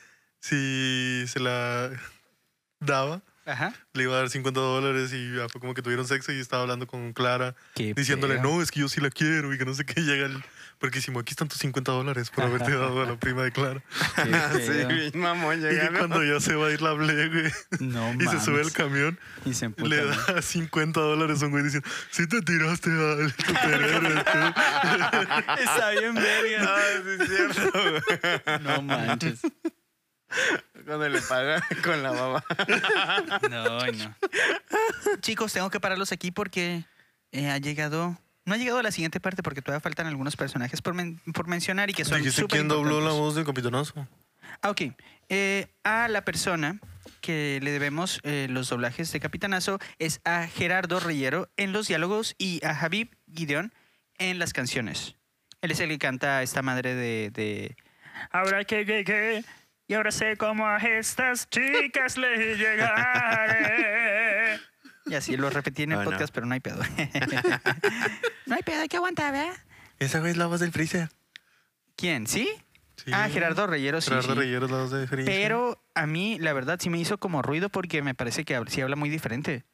si 0.41 1.25
se 1.27 1.41
la 1.41 1.91
daba, 2.81 3.23
Ajá. 3.49 3.73
le 3.95 4.03
iba 4.05 4.15
a 4.15 4.19
dar 4.19 4.31
50 4.31 4.61
dólares 4.61 5.13
y 5.13 5.35
ya 5.37 5.49
fue 5.49 5.61
como 5.61 5.75
que 5.75 5.83
tuvieron 5.83 6.07
sexo 6.07 6.33
y 6.33 6.39
estaba 6.41 6.63
hablando 6.63 6.87
con 6.87 7.13
Clara 7.13 7.55
Qué 7.75 7.95
diciéndole, 7.95 8.35
feo. 8.35 8.43
no, 8.43 8.63
es 8.63 8.71
que 8.71 8.81
yo 8.81 8.89
sí 8.89 9.01
la 9.01 9.11
quiero 9.11 9.53
y 9.55 9.59
que 9.59 9.65
no 9.65 9.75
sé 9.75 9.85
qué 9.85 10.01
llega 10.03 10.27
el 10.27 10.43
puerquísimo, 10.79 11.19
aquí 11.19 11.33
están 11.33 11.49
tus 11.49 11.59
50 11.59 11.91
dólares 11.91 12.31
por 12.31 12.45
haberte 12.45 12.71
dado 12.71 13.03
a 13.03 13.07
la 13.07 13.17
prima 13.19 13.43
de 13.43 13.51
Clara. 13.53 13.83
Qué 14.15 15.09
sí, 15.11 15.19
mamón 15.19 15.61
Y 15.61 15.97
cuando 15.97 16.23
ya 16.23 16.39
se 16.41 16.55
va 16.55 16.69
a 16.69 16.71
ir 16.71 16.81
la 16.83 16.93
ble, 16.93 17.29
güey, 17.29 17.53
No 17.81 18.13
y 18.21 18.27
se 18.29 18.39
sube 18.41 18.61
al 18.61 18.71
camión, 18.73 19.19
Y 19.45 19.55
se 19.55 19.65
emputa, 19.65 19.89
le 19.89 20.03
¿no? 20.03 20.11
da 20.35 20.43
50 20.43 21.01
dólares 21.01 21.43
a 21.43 21.47
un 21.47 21.51
güey 21.53 21.65
diciendo, 21.65 21.89
sí 22.11 22.27
te 22.29 22.41
tiraste 22.43 22.91
al 22.91 23.33
superhéroe, 23.33 24.25
tú". 24.25 24.39
Está 25.63 25.91
bien 25.91 26.15
verga. 26.15 26.65
Ah, 26.69 26.79
sí 27.03 27.23
es 27.23 27.29
cierto. 27.29 27.73
güey. 27.73 28.61
No 28.63 28.83
manches. 28.83 29.41
Cuando 30.85 31.09
le 31.09 31.21
paga 31.23 31.63
con 31.85 32.03
la 32.03 32.11
baba. 32.13 32.45
No, 33.51 33.87
no. 33.87 34.15
Chicos, 35.21 35.53
tengo 35.53 35.71
que 35.71 35.81
pararlos 35.81 36.13
aquí 36.13 36.31
porque 36.31 36.85
eh, 37.33 37.51
ha 37.51 37.59
llegado. 37.59 38.19
No 38.45 38.55
ha 38.55 38.57
llegado 38.57 38.79
a 38.79 38.83
la 38.83 38.93
siguiente 38.93 39.21
parte 39.21 39.43
porque 39.43 39.61
todavía 39.61 39.81
faltan 39.81 40.07
algunos 40.07 40.37
personajes 40.37 40.81
por, 40.81 40.95
men- 40.95 41.21
por 41.35 41.47
mencionar 41.49 41.91
y 41.91 41.93
que 41.95 42.05
son 42.05 42.23
Dijiste 42.23 42.47
quién 42.47 42.69
dobló 42.69 43.01
la 43.01 43.11
voz 43.13 43.35
del 43.35 43.45
capitanazo. 43.45 44.07
Ah, 44.63 44.71
ok. 44.71 44.83
Eh, 45.29 45.67
a 45.85 46.09
la 46.09 46.25
persona 46.25 46.81
que 47.21 47.59
le 47.63 47.71
debemos 47.71 48.21
eh, 48.23 48.47
los 48.49 48.69
doblajes 48.71 49.13
de 49.13 49.21
Capitanazo 49.21 49.79
es 49.99 50.21
a 50.25 50.47
Gerardo 50.47 51.01
Reyero 51.01 51.51
en 51.57 51.73
los 51.73 51.89
diálogos 51.89 52.35
y 52.39 52.65
a 52.65 52.75
Javib 52.75 53.11
Gideon 53.35 53.73
en 54.17 54.39
las 54.39 54.53
canciones. 54.55 55.17
Él 55.61 55.71
es 55.73 55.81
el 55.81 55.89
que 55.91 55.99
canta 55.99 56.43
esta 56.43 56.63
madre 56.63 56.95
de... 56.95 57.31
de 57.31 57.77
ahora 58.31 58.65
que 58.65 58.85
llegué 58.87 59.45
y 59.89 59.95
ahora 59.95 60.11
sé 60.13 60.37
cómo 60.37 60.67
a 60.67 60.77
estas 60.79 61.49
chicas 61.51 62.17
le 62.17 62.57
llegaré. 62.57 64.61
Y 65.07 65.15
así 65.15 65.37
lo 65.37 65.51
repetí 65.51 65.83
en 65.85 65.93
el 65.93 65.99
Ah, 66.01 66.05
no. 66.05 66.11
podcast, 66.11 66.33
pero 66.35 66.47
no 66.47 66.55
hay 66.55 66.61
pedo. 66.61 66.81
no 68.47 68.55
hay 68.55 68.63
pedo, 68.63 68.83
hay 68.83 68.89
que 68.89 68.97
aguantar, 68.99 69.33
¿verdad? 69.33 69.57
Esa 69.99 70.21
güey 70.21 70.33
es 70.33 70.37
la 70.37 70.47
voz 70.47 70.61
del 70.61 70.71
Freezer. 70.71 71.09
¿Quién? 71.97 72.27
¿Sí? 72.27 72.49
Sí. 72.97 73.11
Ah, 73.13 73.29
Gerardo 73.31 73.67
Reyero, 73.67 74.01
sí. 74.01 74.11
Gerardo 74.11 74.35
sí. 74.35 74.39
Reyero 74.39 74.67
es 74.67 74.71
la 74.71 74.79
voz 74.79 74.91
de 74.91 75.07
Freezer. 75.07 75.35
Pero 75.35 75.83
a 75.95 76.07
mí, 76.07 76.39
la 76.39 76.53
verdad, 76.53 76.79
sí 76.81 76.91
me 76.91 76.99
hizo 76.99 77.19
como 77.19 77.41
ruido 77.43 77.71
porque 77.71 78.03
me 78.03 78.15
parece 78.15 78.45
que 78.45 78.61
sí 78.69 78.81
habla 78.83 78.97
muy 78.97 79.09
diferente. 79.09 79.65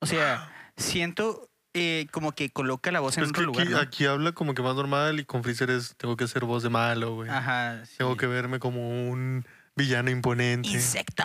O 0.00 0.06
sea, 0.06 0.52
siento 0.76 1.47
eh, 1.78 2.06
como 2.10 2.32
que 2.32 2.50
coloca 2.50 2.90
la 2.92 3.00
voz 3.00 3.16
en 3.18 3.24
es 3.24 3.32
que 3.32 3.40
otro 3.40 3.46
lugar. 3.46 3.62
aquí, 3.62 3.72
¿no? 3.72 3.78
aquí 3.78 4.06
habla 4.06 4.32
como 4.32 4.54
que 4.54 4.62
más 4.62 4.74
normal 4.74 5.20
y 5.20 5.24
con 5.24 5.42
Freezer 5.42 5.70
es 5.70 5.94
tengo 5.96 6.16
que 6.16 6.26
ser 6.28 6.44
voz 6.44 6.62
de 6.62 6.68
malo, 6.68 7.14
güey. 7.14 7.30
Ajá. 7.30 7.84
sí. 7.86 7.96
Tengo 7.98 8.16
que 8.16 8.26
verme 8.26 8.58
como 8.58 8.88
un 9.10 9.46
villano 9.76 10.10
imponente. 10.10 10.68
Insecto. 10.68 11.24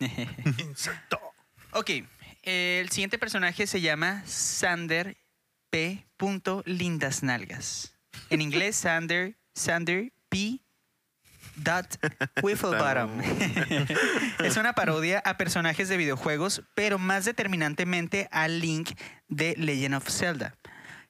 Insecto. 0.58 1.18
ok. 1.72 1.90
El 2.42 2.90
siguiente 2.90 3.18
personaje 3.18 3.66
se 3.66 3.80
llama 3.80 4.22
Sander 4.26 5.16
P. 5.70 6.06
Lindas 6.64 7.22
Nalgas. 7.22 7.94
En 8.30 8.40
inglés, 8.40 8.76
Sander, 8.76 9.36
Sander 9.54 10.12
P. 10.28 10.60
Dot 11.56 11.98
Wifflebottom. 12.42 13.10
es 14.44 14.56
una 14.56 14.72
parodia 14.72 15.20
a 15.24 15.36
personajes 15.36 15.88
de 15.88 15.96
videojuegos, 15.96 16.62
pero 16.74 16.98
más 16.98 17.24
determinantemente 17.24 18.28
a 18.30 18.48
Link 18.48 18.90
de 19.28 19.54
Legend 19.56 19.94
of 19.94 20.08
Zelda. 20.08 20.54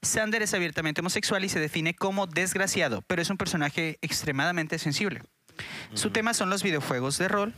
Sander 0.03 0.43
es 0.43 0.55
abiertamente 0.55 1.01
homosexual 1.01 1.45
y 1.45 1.49
se 1.49 1.61
define 1.61 1.95
como 1.95 2.27
desgraciado, 2.27 3.03
pero 3.03 3.23
es 3.23 3.31
un 3.31 3.39
personaje 3.39 3.99
extremadamente 4.03 4.79
sensible. 4.79 5.23
Su 5.95 6.11
tema 6.11 6.35
son 6.35 6.51
los 6.51 6.63
videojuegos 6.63 7.17
de 7.19 7.29
rol 7.29 7.55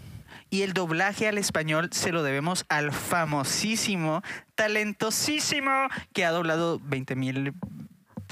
y 0.50 0.62
el 0.62 0.72
doblaje 0.72 1.28
al 1.28 1.38
español 1.38 1.88
se 1.92 2.12
lo 2.12 2.22
debemos 2.22 2.66
al 2.68 2.92
famosísimo, 2.92 4.22
talentosísimo 4.54 5.88
que 6.12 6.24
ha 6.24 6.30
doblado 6.30 6.78
20 6.84 7.16
mil 7.16 7.54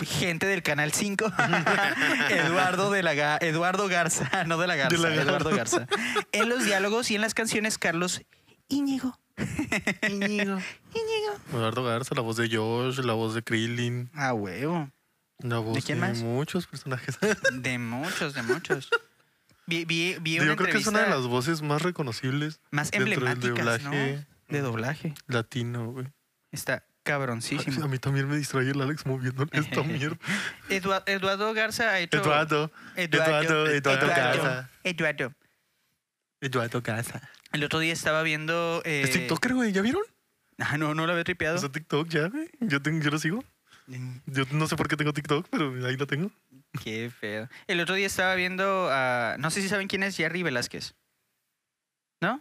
gente 0.03 0.47
del 0.47 0.62
Canal 0.62 0.92
5, 0.92 1.26
Eduardo, 2.30 2.90
de 2.90 3.03
la 3.03 3.14
Ga- 3.14 3.38
Eduardo 3.40 3.88
Garza, 3.88 4.45
no 4.47 4.59
de 4.59 4.66
la 4.66 4.76
Garza, 4.76 5.09
De 5.09 5.16
la 5.16 5.22
Eduardo 5.22 5.51
Garza. 5.51 5.86
En 6.32 6.49
los 6.49 6.64
diálogos 6.64 7.11
y 7.11 7.14
en 7.14 7.20
las 7.20 7.34
canciones, 7.34 7.78
Carlos 7.78 8.22
Íñigo. 8.68 9.18
Íñigo. 10.09 10.59
Íñigo. 10.95 11.34
Eduardo 11.53 11.84
Garza, 11.84 12.14
la 12.14 12.22
voz 12.22 12.36
de 12.36 12.49
Josh, 12.55 12.99
la 13.01 13.12
voz 13.12 13.34
de 13.34 13.42
Krillin, 13.42 14.11
Ah, 14.14 14.32
huevo. 14.32 14.90
la 15.40 15.59
voz 15.59 15.74
de, 15.74 15.82
quién 15.82 16.01
más? 16.01 16.18
muchos 16.22 16.66
personajes. 16.66 17.18
De 17.53 17.78
muchos, 17.78 18.34
de 18.34 18.42
muchos. 18.42 18.90
Vi, 19.66 19.84
vi, 19.84 20.16
vi 20.20 20.38
una 20.38 20.49
Yo 20.49 20.57
creo 20.57 20.72
que 20.72 20.78
es 20.78 20.86
una 20.86 21.01
de 21.03 21.11
las 21.11 21.22
voces 21.26 21.62
más 21.62 21.82
reconocibles 21.82 22.61
más 22.70 22.90
dentro 22.90 23.11
del 23.11 23.28
emblemáticas, 23.28 23.82
¿no? 23.82 23.90
doblaje 23.90 24.26
De 24.49 24.61
doblaje. 24.61 25.14
latino, 25.26 25.90
güey. 25.92 26.07
Está 26.53 26.84
A 27.05 27.11
cabroncísimo. 27.11 27.86
mí 27.88 27.98
también 27.98 28.26
me 28.28 28.36
distrae 28.36 28.70
el 28.70 28.80
Alex 28.80 29.05
moviendo 29.05 29.46
esta 29.52 29.82
mierda. 29.82 30.16
Edua- 30.70 31.02
Eduardo 31.07 31.52
Garza 31.52 31.90
ha 31.90 32.00
hecho... 32.00 32.16
Eduardo, 32.18 32.72
Eduardo, 32.96 33.66
Eduardo 33.68 34.07
Garza. 34.09 34.70
Eduardo. 34.84 35.32
Eduardo 36.40 36.80
Garza. 36.82 37.20
El 37.52 37.62
otro 37.64 37.78
día 37.78 37.92
estaba 37.92 38.22
viendo... 38.22 38.80
eh, 38.84 39.02
Es 39.05 39.11
TikToker, 39.12 39.55
güey, 39.55 39.72
¿ya 39.72 39.82
vieron? 39.82 40.02
Ah, 40.59 40.78
no, 40.78 40.94
no 40.94 41.05
lo 41.07 41.12
había 41.12 41.24
tripeado. 41.24 41.59
Sea, 41.59 41.68
TikTok 41.70 42.09
ya, 42.09 42.28
güey. 42.28 42.48
Yo, 42.61 42.80
tengo, 42.80 43.02
yo 43.02 43.11
lo 43.11 43.18
sigo. 43.18 43.44
Yo 44.26 44.44
no 44.52 44.66
sé 44.66 44.76
por 44.76 44.88
qué 44.88 44.96
tengo 44.96 45.12
TikTok, 45.12 45.46
pero 45.50 45.86
ahí 45.86 45.96
lo 45.98 46.07
tengo. 46.07 46.30
Qué 46.82 47.11
feo. 47.11 47.48
El 47.66 47.80
otro 47.80 47.94
día 47.96 48.07
estaba 48.07 48.34
viendo 48.34 48.88
a... 48.90 49.36
No 49.38 49.50
sé 49.50 49.61
si 49.61 49.68
saben 49.68 49.88
quién 49.88 50.02
es 50.05 50.16
Jerry 50.16 50.42
Velázquez. 50.42 50.94
¿No? 52.22 52.40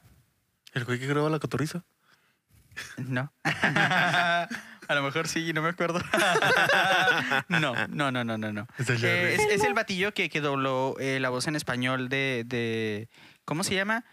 El 0.73 0.85
güey 0.85 0.99
que 0.99 1.07
graba 1.07 1.29
la 1.29 1.39
cotorriza. 1.39 1.83
No. 2.97 3.31
a 3.43 4.47
lo 4.89 5.03
mejor 5.03 5.27
sí, 5.27 5.53
no 5.53 5.61
me 5.61 5.69
acuerdo. 5.69 6.01
no, 7.49 7.73
no, 7.87 8.11
no, 8.11 8.23
no, 8.23 8.37
no, 8.37 8.53
no. 8.53 8.67
Es 8.77 8.89
el 8.89 8.95
Eh, 8.97 8.99
Jerry. 8.99 9.33
es, 9.33 9.61
es 9.61 9.63
el 9.63 9.73
batillo 9.73 10.13
que, 10.13 10.29
que 10.29 10.41
dobló 10.41 10.95
eh, 10.99 11.19
la 11.19 11.29
voz 11.29 11.47
en 11.47 11.55
español 11.55 12.09
de, 12.09 12.43
de- 12.45 13.09
¿Cómo 13.45 13.63
se 13.63 13.75
llama? 13.75 14.05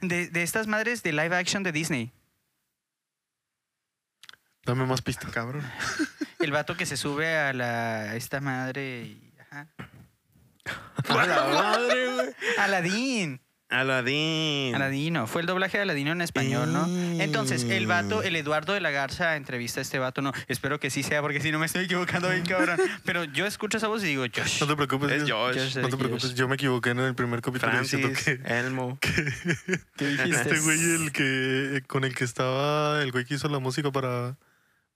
De, 0.00 0.28
de 0.28 0.42
estas 0.42 0.66
madres 0.66 1.02
de 1.02 1.12
live 1.12 1.36
action 1.36 1.62
de 1.62 1.72
Disney. 1.72 2.12
Dame 4.64 4.84
más 4.84 5.00
pistas. 5.02 5.30
Cabrón. 5.30 5.62
El 6.40 6.50
vato 6.52 6.76
que 6.76 6.84
se 6.86 6.96
sube 6.96 7.36
a 7.38 7.52
la 7.52 8.00
a 8.10 8.16
esta 8.16 8.40
madre 8.40 9.02
y. 9.02 9.32
Ajá. 9.40 9.68
A 11.08 11.26
la 11.26 11.44
madre, 11.46 12.12
güey. 12.14 12.28
Aladín. 12.58 13.40
Aladín. 13.70 14.74
Aladino. 14.74 15.26
Fue 15.26 15.42
el 15.42 15.46
doblaje 15.46 15.76
de 15.76 15.82
Aladino 15.82 16.12
en 16.12 16.22
español, 16.22 16.72
¿no? 16.72 16.86
Entonces, 17.22 17.64
el 17.64 17.86
vato, 17.86 18.22
el 18.22 18.34
Eduardo 18.36 18.72
de 18.72 18.80
la 18.80 18.90
Garza 18.90 19.36
entrevista 19.36 19.80
a 19.80 19.82
este 19.82 19.98
vato. 19.98 20.22
No, 20.22 20.32
espero 20.48 20.80
que 20.80 20.88
sí 20.90 21.02
sea, 21.02 21.20
porque 21.20 21.40
si 21.40 21.50
no 21.52 21.58
me 21.58 21.66
estoy 21.66 21.84
equivocando 21.84 22.30
bien, 22.30 22.44
cabrón. 22.46 22.78
Pero 23.04 23.24
yo 23.24 23.44
escucho 23.46 23.76
esa 23.78 23.88
voz 23.88 24.02
y 24.04 24.06
digo, 24.06 24.24
Josh. 24.34 24.60
No 24.60 24.66
te 24.66 24.76
preocupes. 24.76 25.10
Es 25.12 25.30
Josh. 25.30 25.56
Josh. 25.58 25.76
No 25.78 25.88
te 25.88 25.96
preocupes, 25.96 26.34
yo 26.34 26.48
me 26.48 26.54
equivoqué 26.54 26.90
en 26.90 27.00
el 27.00 27.14
primer 27.14 27.42
capítulo 27.42 27.78
diciendo 27.78 28.08
Francis, 28.08 28.40
que 28.42 28.58
Elmo. 28.58 28.98
¿Qué 29.96 30.06
dijiste? 30.06 30.30
este 30.54 30.60
güey 30.60 30.78
el 30.80 31.12
que 31.12 31.82
con 31.86 32.04
el 32.04 32.14
que 32.14 32.24
estaba 32.24 33.02
el 33.02 33.12
güey 33.12 33.24
que 33.24 33.34
hizo 33.34 33.48
la 33.48 33.58
música 33.58 33.90
para 33.92 34.36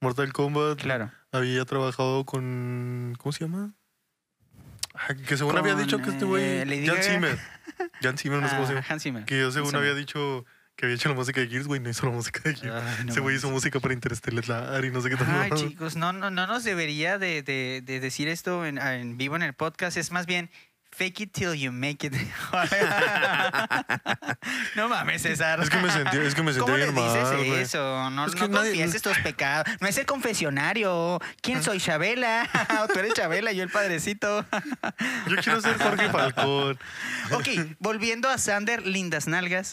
Mortal 0.01 0.33
Kombat 0.33 0.81
Claro. 0.81 1.11
había 1.31 1.65
trabajado 1.65 2.25
con 2.25 3.15
¿cómo 3.19 3.33
se 3.33 3.45
llama? 3.45 3.73
Que 5.27 5.37
según 5.37 5.57
había 5.59 5.75
dicho 5.75 5.99
que 5.99 6.11
este 6.11 6.25
eh, 6.25 6.29
güey 6.29 6.65
Lady 6.65 6.87
Jan. 6.87 7.03
Zimmer. 7.03 7.39
Jan 8.03 8.19
Zimmer 8.19 8.41
no 8.41 8.49
sé 8.49 8.55
cómo 8.57 8.67
se 8.67 8.73
Ah, 8.73 8.77
llama. 8.77 8.87
Hans 8.89 9.03
Zimmer. 9.03 9.25
Que 9.25 9.39
yo 9.39 9.51
según 9.51 9.75
había 9.77 9.95
dicho 9.95 10.45
que 10.77 10.87
había 10.87 10.97
hecho 10.97 11.09
la 11.11 11.15
música 11.15 11.41
de 11.41 11.49
Gears, 11.49 11.67
güey, 11.67 11.81
no 11.81 11.91
hizo 11.91 12.07
la 12.07 12.13
música 12.13 12.41
de 12.45 12.55
Gears. 12.55 12.83
Ay, 12.99 13.05
no 13.05 13.13
Ese 13.13 13.21
güey 13.21 13.37
hizo 13.37 13.51
música 13.51 13.79
para 13.81 13.93
Interstellar 13.95 14.85
y 14.85 14.91
no 14.91 15.01
sé 15.03 15.11
qué 15.11 15.17
tal. 15.17 15.29
Ay, 15.31 15.51
chicos, 15.55 15.97
no, 15.97 16.13
no, 16.13 16.31
no 16.31 16.47
nos 16.47 16.65
debería 16.65 17.19
de, 17.19 17.43
de- 17.43 17.83
de 17.85 18.01
decir 18.01 18.29
esto 18.29 18.65
en, 18.65 18.79
en 18.79 19.17
vivo 19.19 19.37
en 19.37 19.43
el 19.43 19.53
podcast. 19.53 19.97
Es 19.99 20.11
más 20.13 20.25
bien, 20.27 20.51
fake 20.93 21.21
it 21.21 21.33
till 21.33 21.55
you 21.55 21.73
make 21.73 22.07
it. 22.07 22.13
no 24.77 24.89
mames, 24.89 25.23
César. 25.23 25.61
Es 25.61 25.71
que 25.71 25.79
me 25.79 25.91
sentí, 25.91 26.17
es 26.19 26.35
que 26.35 26.43
me 26.43 26.53
sentí 26.53 26.65
¿Cómo 26.67 26.77
le 26.77 26.91
bien 26.91 26.95
dices 26.95 27.25
mal, 27.25 27.59
eso? 27.59 28.11
No, 28.11 28.27
Es 28.27 28.35
que 28.35 28.41
no 28.43 28.49
nadie- 28.49 28.71
confieses 28.71 29.03
tus 29.03 29.19
pecados. 29.19 29.67
No 29.81 29.89
es 29.89 29.97
el 29.99 30.07
confesionario. 30.07 31.21
¿Quién 31.41 31.63
soy, 31.63 31.81
Chabela? 31.81 32.49
Tú 32.93 32.99
eres 32.99 33.15
Chabela, 33.15 33.53
yo 33.53 33.63
el 33.63 33.71
padrecito. 33.71 34.45
Yo 35.29 35.37
quiero 35.37 35.61
ser 35.61 35.79
Jorge 35.79 36.09
Falcón. 36.11 36.79
Ok, 37.33 37.49
volviendo 37.79 38.29
a 38.29 38.39
Sander, 38.39 38.87
lindas 38.87 39.27
nalgas. 39.27 39.73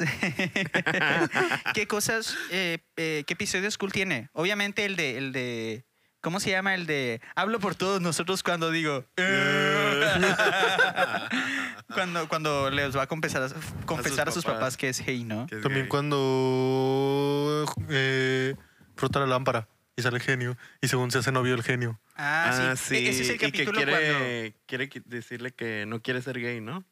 ¿Qué 1.73 1.87
cosas, 1.87 2.35
eh, 2.51 2.79
eh, 2.97 3.23
qué 3.27 3.33
episodios 3.33 3.77
cool 3.77 3.91
tiene? 3.91 4.29
Obviamente 4.33 4.85
el 4.85 4.95
de, 4.95 5.17
el 5.17 5.31
de 5.31 5.85
¿Cómo 6.21 6.39
se 6.41 6.49
llama 6.51 6.75
el 6.75 6.85
de 6.85 7.21
hablo 7.35 7.59
por 7.59 7.75
todos 7.75 8.01
nosotros 8.01 8.43
cuando 8.43 8.71
digo 8.71 9.05
"Eh"? 9.15 10.01
cuando 11.93 12.27
cuando 12.27 12.69
les 12.69 12.95
va 12.95 13.03
a 13.03 13.07
confesar 13.07 13.43
a, 13.43 13.85
confesar 13.85 14.27
a 14.27 14.31
sus 14.31 14.43
papás. 14.43 14.59
papás 14.59 14.77
que 14.77 14.89
es 14.89 15.01
hey, 15.05 15.23
¿no? 15.23 15.43
Es 15.49 15.61
También 15.61 15.83
gay. 15.83 15.87
cuando 15.89 17.65
eh, 17.89 18.55
frota 18.95 19.19
la 19.19 19.27
lámpara 19.27 19.67
y 19.95 20.01
sale 20.01 20.17
el 20.17 20.23
genio 20.23 20.57
y 20.81 20.87
según 20.87 21.09
se 21.11 21.19
hace 21.19 21.31
novio 21.31 21.53
el 21.55 21.63
genio. 21.63 21.99
Ah, 22.15 22.71
Ah, 22.71 22.75
sí. 22.75 22.95
sí. 22.95 23.07
E- 23.07 23.09
Ese 23.09 23.21
es 23.23 23.29
el 23.29 23.35
y 23.35 23.39
que 23.39 23.45
capítulo 23.51 23.77
quiere, 23.77 23.91
cuando 23.91 24.57
quiere 24.65 24.89
qui- 24.89 25.03
decirle 25.05 25.51
que 25.51 25.85
no 25.87 26.01
quiere 26.01 26.21
ser 26.21 26.39
gay, 26.39 26.59
¿no? 26.61 26.83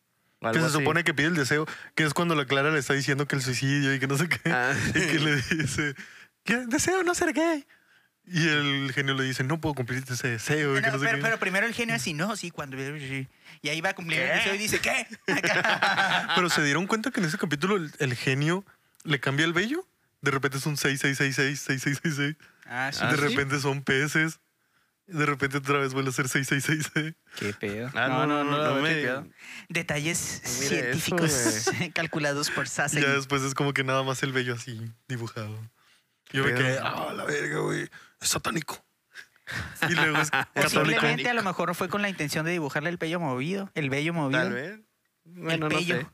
Que 0.42 0.60
se 0.60 0.66
así. 0.66 0.74
supone 0.74 1.04
que 1.04 1.14
pide 1.14 1.28
el 1.28 1.36
deseo, 1.36 1.66
que 1.96 2.04
es 2.04 2.14
cuando 2.14 2.36
la 2.36 2.46
Clara 2.46 2.70
le 2.72 2.78
está 2.80 2.94
diciendo 2.94 3.28
que 3.28 3.36
el 3.36 3.42
suicidio 3.42 3.94
y 3.94 4.00
que 4.00 4.08
no 4.08 4.18
sé 4.18 4.30
qué. 4.30 4.40
Ah, 4.52 4.74
Y 4.90 4.94
que 4.94 5.20
le 5.20 5.36
dice, 5.36 5.96
"Que 6.44 6.58
deseo 6.68 7.04
no 7.04 7.14
ser 7.16 7.34
gay. 7.34 7.66
Y 8.30 8.46
el 8.48 8.92
genio 8.94 9.14
le 9.14 9.24
dice, 9.24 9.44
no 9.46 9.62
puedo 9.62 9.74
cumplir 9.76 10.04
ese 10.10 10.28
deseo. 10.28 10.78
y 10.78 10.82
que 10.82 10.88
No, 10.88 10.94
no 10.94 11.00
sé 11.00 11.06
pero, 11.06 11.18
qué. 11.18 11.24
pero 11.24 11.40
primero 11.40 11.66
el 11.66 11.74
genio 11.74 11.96
así, 11.96 12.14
no, 12.14 12.36
sí, 12.36 12.52
cuando... 12.52 12.76
Y 12.78 13.70
ahí 13.70 13.80
va 13.82 13.90
a 13.92 13.94
cumplir 13.96 14.20
el 14.20 14.38
deseo 14.38 14.54
y 14.56 14.58
dice, 14.58 14.80
¿qué? 14.80 15.08
Pero 16.36 16.50
se 16.50 16.64
dieron 16.64 16.88
cuenta 16.88 17.10
que 17.12 17.20
en 17.22 17.26
ese 17.26 17.38
capítulo 17.38 17.76
el, 17.78 17.92
el 18.00 18.16
genio 18.16 18.66
le 19.04 19.20
cambia 19.20 19.46
el 19.46 19.54
vello. 19.54 19.88
De 20.22 20.32
repente 20.32 20.58
es 20.58 20.66
un 20.66 20.78
6666, 20.78 21.60
6666. 21.60 22.36
ah, 22.66 22.92
sí. 22.92 23.00
Ah, 23.02 23.12
de 23.12 23.18
¿sí? 23.18 23.22
repente 23.24 23.60
son 23.60 23.82
peces. 23.84 24.40
De 25.08 25.26
repente 25.26 25.58
otra 25.58 25.78
vez 25.78 25.94
vuelve 25.94 26.10
a 26.10 26.14
ser 26.14 26.28
6666. 26.28 27.16
Qué 27.40 27.54
pedo. 27.54 27.90
Ah, 27.96 28.08
no, 28.10 28.28
no, 28.28 28.44
no, 28.44 28.58
no 28.58 28.76
no, 28.76 28.82
me- 28.82 28.90
qué 28.90 29.02
pedo. 29.04 29.28
Detalles 29.70 30.42
Mira 30.44 30.90
eso, 30.90 31.00
científicos 31.00 31.70
calculados 31.94 32.50
por 32.52 32.66
Y 32.66 32.70
Sassen. 32.70 33.02
ya 33.04 33.10
después 33.10 33.42
es 33.44 33.54
como 33.54 33.74
que 33.74 33.84
nada 33.86 34.04
más 34.04 34.22
el 34.24 34.34
vello 34.34 34.54
así 34.56 34.92
dibujado. 35.08 35.58
Yo 36.34 36.44
me 36.44 36.54
quedé, 36.54 36.78
ah, 36.80 37.14
la 37.16 37.24
verga, 37.24 37.60
güey. 37.60 37.90
Es 38.20 38.30
satánico. 38.30 38.84
Y 39.90 39.94
luego 39.94 40.18
es 40.18 40.30
católico. 40.32 40.62
Posiblemente 40.64 41.30
a 41.30 41.34
lo 41.34 41.44
mejor 41.44 41.74
fue 41.76 41.88
con 41.90 42.02
la 42.02 42.10
intención 42.10 42.46
de 42.46 42.52
dibujarle 42.52 42.90
el 42.90 42.98
pello 42.98 43.20
movido, 43.20 43.72
el 43.76 43.90
vello 43.90 44.14
movido. 44.14 44.42
Tal 44.42 44.54
vez. 44.54 44.80
Bueno, 45.24 45.70
no 45.70 45.76
pello. 45.76 45.98
sé. 46.02 46.08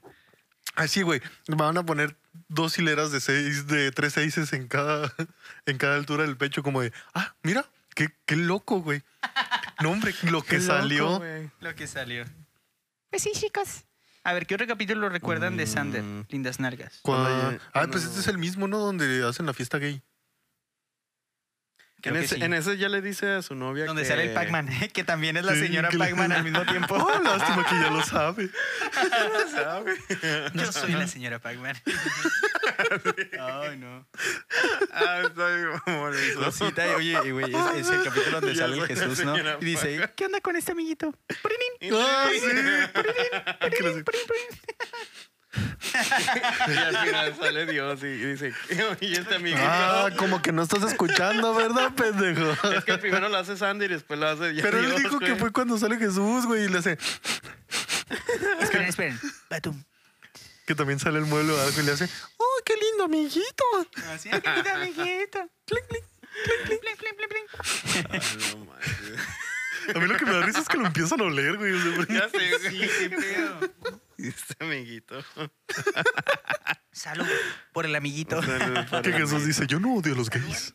Así, 0.76 1.02
güey. 1.02 1.22
Van 1.48 1.78
a 1.78 1.86
poner 1.86 2.18
dos 2.48 2.78
hileras 2.80 3.12
de 3.12 3.20
seis, 3.20 3.68
de 3.68 3.92
tres 3.92 4.14
seises 4.14 4.54
en 4.54 4.68
cada, 4.68 5.14
en 5.66 5.78
cada 5.78 5.96
altura 5.96 6.24
del 6.24 6.38
pecho, 6.38 6.64
como 6.64 6.82
de, 6.82 6.92
ah, 7.14 7.36
mira, 7.44 7.66
qué, 7.96 8.10
qué 8.26 8.36
loco, 8.36 8.82
güey. 8.82 9.04
No, 9.82 9.92
hombre, 9.92 10.14
lo 10.24 10.42
que 10.46 10.58
loco, 10.60 10.66
salió. 10.74 11.22
Lo 11.60 11.76
que 11.76 11.88
salió. 11.88 12.26
Pues 13.10 13.24
sí, 13.24 13.32
chicos. 13.34 13.86
A 14.24 14.34
ver, 14.34 14.48
¿qué 14.48 14.56
otro 14.56 14.66
capítulo 14.68 15.10
recuerdan 15.10 15.58
de 15.58 15.68
Sander? 15.68 16.02
Mm. 16.02 16.26
Lindas 16.30 16.60
nalgas. 16.60 17.00
Cuando- 17.02 17.60
ah, 17.74 17.88
pues 17.92 18.06
este 18.06 18.22
es 18.22 18.28
el 18.28 18.38
mismo, 18.38 18.68
¿no? 18.68 18.80
Donde 18.80 19.28
hacen 19.28 19.46
la 19.46 19.54
fiesta 19.54 19.78
gay. 19.80 20.02
En 22.10 22.16
que 22.16 22.26
ese, 22.26 22.36
sí. 22.36 22.44
en 22.44 22.54
ese 22.54 22.78
ya 22.78 22.90
le 22.90 23.02
dice 23.02 23.30
a 23.30 23.42
su 23.42 23.56
novia 23.56 23.86
Donde 23.86 24.02
que... 24.04 24.08
sale 24.08 24.24
el 24.26 24.34
Pac-Man, 24.34 24.68
que 24.94 25.04
también 25.04 25.38
es 25.38 25.46
la 25.46 25.54
Sí, 25.54 25.62
señora 25.62 25.90
que 25.90 25.98
Pac-Man 25.98 26.32
al 26.32 26.44
mismo 26.44 26.66
tiempo. 26.66 26.96
Oh, 27.04 27.20
lástima 27.24 27.66
que 27.68 27.80
ya 27.80 27.90
lo 27.90 28.04
sabe. 28.04 28.50
Yo 30.54 30.72
soy 30.72 30.92
la 30.94 31.08
señora 31.08 31.40
Pac-Man. 31.40 31.76
Ay, 33.40 33.78
no. 33.78 34.06
Ah, 34.92 35.22
está 35.26 35.48
bien 35.48 36.96
oye, 36.96 37.20
y 37.26 37.32
güey, 37.32 37.54
es, 37.54 37.76
es 37.78 37.90
el 37.90 38.04
capítulo 38.04 38.42
donde 38.42 38.56
sale 38.56 38.78
el 38.78 38.88
Jesús, 38.88 39.24
¿no? 39.26 39.38
Y 39.38 39.66
dice. 39.66 40.10
¿qué 40.16 40.26
onda 40.26 40.42
con 40.42 40.56
este 40.56 40.72
amiguito? 40.72 41.14
Ah, 41.94 42.30
sí. 42.32 42.40
Que 43.70 43.84
le- 43.84 44.04
Y 46.68 46.78
al 46.78 46.98
final 46.98 47.36
sale 47.40 47.66
Dios 47.66 48.02
y 48.04 48.08
dice, 48.08 48.54
y 49.02 49.14
este 49.14 49.36
amiguito. 49.36 49.62
Ah, 49.64 50.10
como 50.18 50.42
que 50.42 50.52
no 50.52 50.64
estás 50.64 50.84
escuchando, 50.84 51.54
¿verdad, 51.54 51.92
pendejo? 51.94 52.52
Es 52.72 52.84
que 52.84 52.98
primero 52.98 53.30
lo 53.30 53.38
hace 53.38 53.56
Sandy 53.58 53.86
y 53.86 53.90
después 53.90 54.20
lo 54.20 54.28
hace 54.28 54.54
Pero 54.62 54.80
él 54.80 54.96
dijo 54.98 55.20
que 55.20 55.28
güey. 55.30 55.40
fue 55.40 55.52
cuando 55.52 55.78
sale 55.78 55.98
Jesús, 55.98 56.46
güey, 56.46 56.66
y 56.66 56.68
le 56.70 56.80
hace 56.80 56.98
Esperen, 58.62 58.88
esperen. 58.88 59.20
Batum. 59.50 59.84
que 60.66 60.76
también 60.76 61.00
sale 61.00 61.20
el 61.20 61.26
mueble 61.26 61.54
abajo 61.54 61.80
y 61.80 61.84
le 61.84 61.92
hace, 61.92 62.10
¡oh, 62.38 62.62
qué 62.66 62.74
lindo, 62.76 63.04
amiguito! 63.06 63.64
Así, 64.14 64.30
"Ah, 64.32 64.40
qué 64.42 64.50
lindo 64.56 64.70
amiguito. 64.72 65.50
Plin, 65.66 65.82
plin. 65.90 66.04
Ay, 68.10 68.20
no. 68.56 68.74
A 69.96 70.00
mí 70.00 70.08
lo 70.08 70.18
que 70.18 70.26
me 70.26 70.32
da 70.34 70.42
risa 70.46 70.60
es 70.60 70.68
que 70.68 70.78
lo 70.78 70.88
empiezan 70.88 71.20
a 71.22 71.26
oler, 71.26 71.58
güey. 71.58 71.74
Ya 72.10 72.30
sé, 72.30 72.38
güey. 72.70 72.90
Qué 72.90 73.10
pedo. 73.10 73.60
Y 74.18 74.28
Este 74.28 74.56
amiguito. 74.60 75.24
Salud 76.92 77.26
por 77.72 77.86
el 77.86 77.96
amiguito. 77.96 78.40
Que. 79.02 79.12
Jesús 79.14 79.46
dice, 79.46 79.66
yo 79.68 79.80
no 79.80 79.96
odio 79.96 80.14
a 80.14 80.18
los 80.18 80.30
gays. 80.30 80.74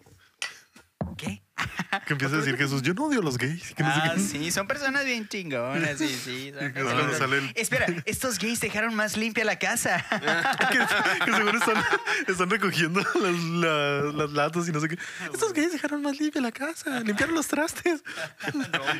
¿Qué? 1.16 1.43
Que 2.07 2.12
empieza 2.12 2.34
a 2.34 2.39
decir 2.39 2.57
Jesús, 2.57 2.82
yo 2.82 2.93
no 2.93 3.05
odio 3.07 3.20
a 3.20 3.22
los 3.22 3.39
gays. 3.39 3.72
Que 3.74 3.82
no 3.82 3.93
sé 3.95 4.01
Ah, 4.05 4.12
qué. 4.14 4.20
sí, 4.20 4.51
son 4.51 4.66
personas 4.66 5.05
bien 5.07 5.26
chingonas, 5.26 5.97
sí, 5.99 6.09
sí. 6.09 6.53
son 6.57 6.68
Y 6.68 6.72
cuando 6.72 6.91
personas- 6.91 7.18
sale 7.18 7.39
el- 7.39 7.53
Espera, 7.55 7.86
estos 8.05 8.39
gays 8.39 8.61
dejaron 8.61 8.95
más 8.95 9.16
limpia 9.16 9.45
la 9.45 9.59
casa. 9.59 10.05
que, 10.70 11.24
que 11.24 11.32
seguro 11.34 11.59
están, 11.59 11.82
están 12.26 12.51
recogiendo 12.51 13.01
las, 13.01 13.34
la- 13.43 14.03
las 14.12 14.30
latas 14.32 14.68
y 14.68 14.72
no 14.72 14.80
sé 14.80 14.89
qué. 14.89 14.99
Estos 15.32 15.53
gays 15.55 15.72
dejaron 15.72 16.03
más 16.03 16.20
limpia 16.20 16.41
la 16.43 16.53
casa, 16.53 17.01
limpiaron 17.01 17.34
los 17.34 17.49
trastes. 17.49 18.03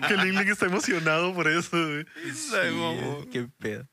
que 0.09 0.17
Ling 0.17 0.39
Ling 0.39 0.49
está 0.49 0.67
emocionado 0.67 1.35
por 1.35 1.47
eso, 1.49 1.71
güey. 1.73 2.07
Ay, 2.63 2.71
mamón. 2.73 3.29
qué 3.31 3.49
pedo. 3.59 3.87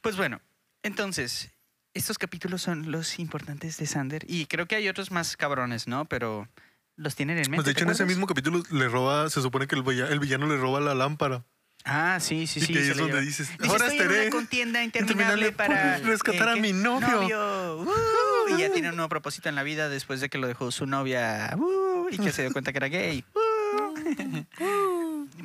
Pues 0.00 0.16
bueno, 0.16 0.40
entonces, 0.82 1.50
estos 1.94 2.18
capítulos 2.18 2.62
son 2.62 2.90
los 2.90 3.18
importantes 3.18 3.76
de 3.78 3.86
Sander 3.86 4.24
y 4.28 4.46
creo 4.46 4.66
que 4.66 4.76
hay 4.76 4.88
otros 4.88 5.10
más 5.10 5.36
cabrones, 5.36 5.86
¿no? 5.86 6.04
Pero 6.06 6.48
los 6.96 7.14
tienen 7.16 7.36
en 7.38 7.42
mente. 7.50 7.56
Pues 7.56 7.66
de 7.66 7.74
¿te 7.74 7.80
hecho, 7.80 7.84
en 7.84 7.92
ese 7.92 8.06
mismo 8.06 8.26
capítulo 8.26 8.62
le 8.70 8.88
roba, 8.88 9.28
se 9.30 9.40
supone 9.42 9.66
que 9.66 9.74
el, 9.76 9.82
villa- 9.82 10.08
el 10.08 10.20
villano 10.20 10.46
le 10.46 10.56
roba 10.56 10.80
la 10.80 10.94
lámpara. 10.94 11.44
Ah, 11.84 12.18
sí, 12.20 12.46
sí, 12.46 12.60
y 12.60 12.62
sí. 12.66 12.72
que 12.74 12.78
ahí 12.80 12.88
es 12.90 12.96
donde 12.96 13.12
lleva. 13.14 13.20
dices, 13.24 13.48
Dice, 13.58 13.70
ahora 13.70 13.86
estoy 13.86 13.98
en 14.00 14.02
estaré 14.04 14.22
una 14.26 14.30
contienda 14.30 14.84
interminable 14.84 15.46
interminable 15.48 15.52
para 15.52 15.98
por 15.98 16.06
rescatar 16.08 16.48
a 16.50 16.56
mi 16.56 16.72
novio. 16.74 17.78
Uh, 17.80 18.54
y 18.54 18.60
ya 18.60 18.70
tiene 18.72 18.90
un 18.90 18.96
nuevo 18.96 19.08
propósito 19.08 19.48
en 19.48 19.54
la 19.54 19.62
vida 19.62 19.88
después 19.88 20.20
de 20.20 20.28
que 20.28 20.36
lo 20.36 20.46
dejó 20.46 20.70
su 20.72 20.84
novia 20.86 21.54
uh, 21.56 22.08
y 22.10 22.18
que 22.18 22.32
se 22.32 22.42
dio 22.42 22.52
cuenta 22.52 22.72
que 22.72 22.78
era 22.78 22.88
gay. 22.88 23.24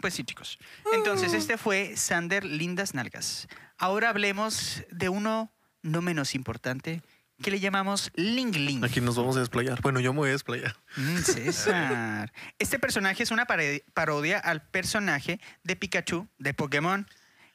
Pues 0.01 0.13
sí, 0.13 0.23
chicos. 0.23 0.59
Entonces, 0.93 1.33
este 1.33 1.57
fue 1.57 1.95
Sander 1.95 2.43
Lindas 2.45 2.93
Nalgas. 2.93 3.47
Ahora 3.77 4.09
hablemos 4.09 4.83
de 4.91 5.09
uno 5.09 5.51
no 5.81 6.01
menos 6.01 6.35
importante 6.35 7.01
que 7.41 7.51
le 7.51 7.59
llamamos 7.59 8.11
Ling 8.15 8.55
Ling. 8.55 8.83
Aquí 8.83 9.01
nos 9.01 9.15
vamos 9.17 9.35
a 9.35 9.39
desplayar. 9.39 9.81
Bueno, 9.81 9.99
yo 9.99 10.13
me 10.13 10.19
voy 10.19 10.29
a 10.29 10.33
desplayar. 10.33 10.75
Mm, 10.95 11.17
César. 11.17 12.33
Este 12.59 12.79
personaje 12.79 13.23
es 13.23 13.31
una 13.31 13.45
parodia 13.45 14.39
al 14.39 14.67
personaje 14.67 15.39
de 15.63 15.75
Pikachu 15.75 16.27
de 16.37 16.53
Pokémon. 16.53 17.07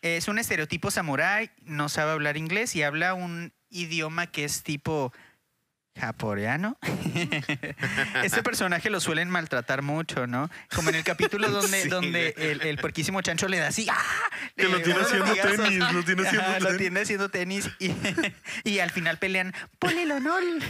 Es 0.02 0.28
un 0.28 0.38
estereotipo 0.38 0.90
samurái, 0.90 1.50
no 1.62 1.88
sabe 1.88 2.12
hablar 2.12 2.36
inglés 2.36 2.74
y 2.76 2.82
habla 2.82 3.14
un 3.14 3.52
idioma 3.68 4.26
que 4.26 4.44
es 4.44 4.62
tipo 4.62 5.12
japoreano. 5.98 6.78
este 8.24 8.42
personaje 8.42 8.90
lo 8.90 9.00
suelen 9.00 9.28
maltratar 9.30 9.82
mucho, 9.82 10.26
¿no? 10.26 10.50
Como 10.74 10.90
en 10.90 10.96
el 10.96 11.04
capítulo 11.04 11.48
donde, 11.50 11.82
Sí, 11.82 11.88
donde 11.88 12.34
el, 12.38 12.62
el 12.62 12.78
puerquísimo 12.78 13.20
chancho 13.22 13.48
le 13.48 13.58
da 13.58 13.68
así. 13.68 13.86
¡ah! 13.90 13.96
Que 14.56 14.68
lo 14.68 14.80
tiene 14.82 15.00
haciendo 15.00 15.32
tenis, 15.34 15.92
lo 15.92 16.02
tiene 16.04 16.22
haciendo 16.26 16.48
Ajá, 16.48 16.60
Lo 16.60 16.66
tenis. 16.66 16.78
tiene 16.78 17.00
haciendo 17.00 17.28
tenis 17.28 17.70
y, 17.78 17.92
y 18.64 18.78
al 18.80 18.90
final 18.90 19.18
pelean. 19.18 19.54
¡Polilonol! 19.78 20.62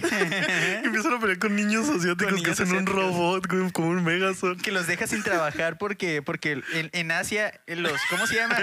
Empiezan 0.85 1.15
a 1.15 1.21
pelear 1.21 1.39
con 1.39 1.57
niños 1.57 1.89
asiáticos 1.89 2.35
Con 2.35 2.43
que 2.43 2.51
hacen 2.51 2.73
un 2.75 2.87
robot, 2.87 3.47
güey, 3.49 3.71
como 3.73 3.89
un 3.89 4.05
Megazord. 4.05 4.61
que 4.61 4.71
los 4.73 4.87
deja 4.87 5.07
sin 5.07 5.23
trabajar 5.23 5.79
porque, 5.79 6.23
porque 6.23 6.63
en, 6.73 6.91
en 6.93 7.11
Asia 7.13 7.61
los, 7.67 8.01
¿cómo 8.11 8.27
se 8.27 8.37
llama? 8.37 8.59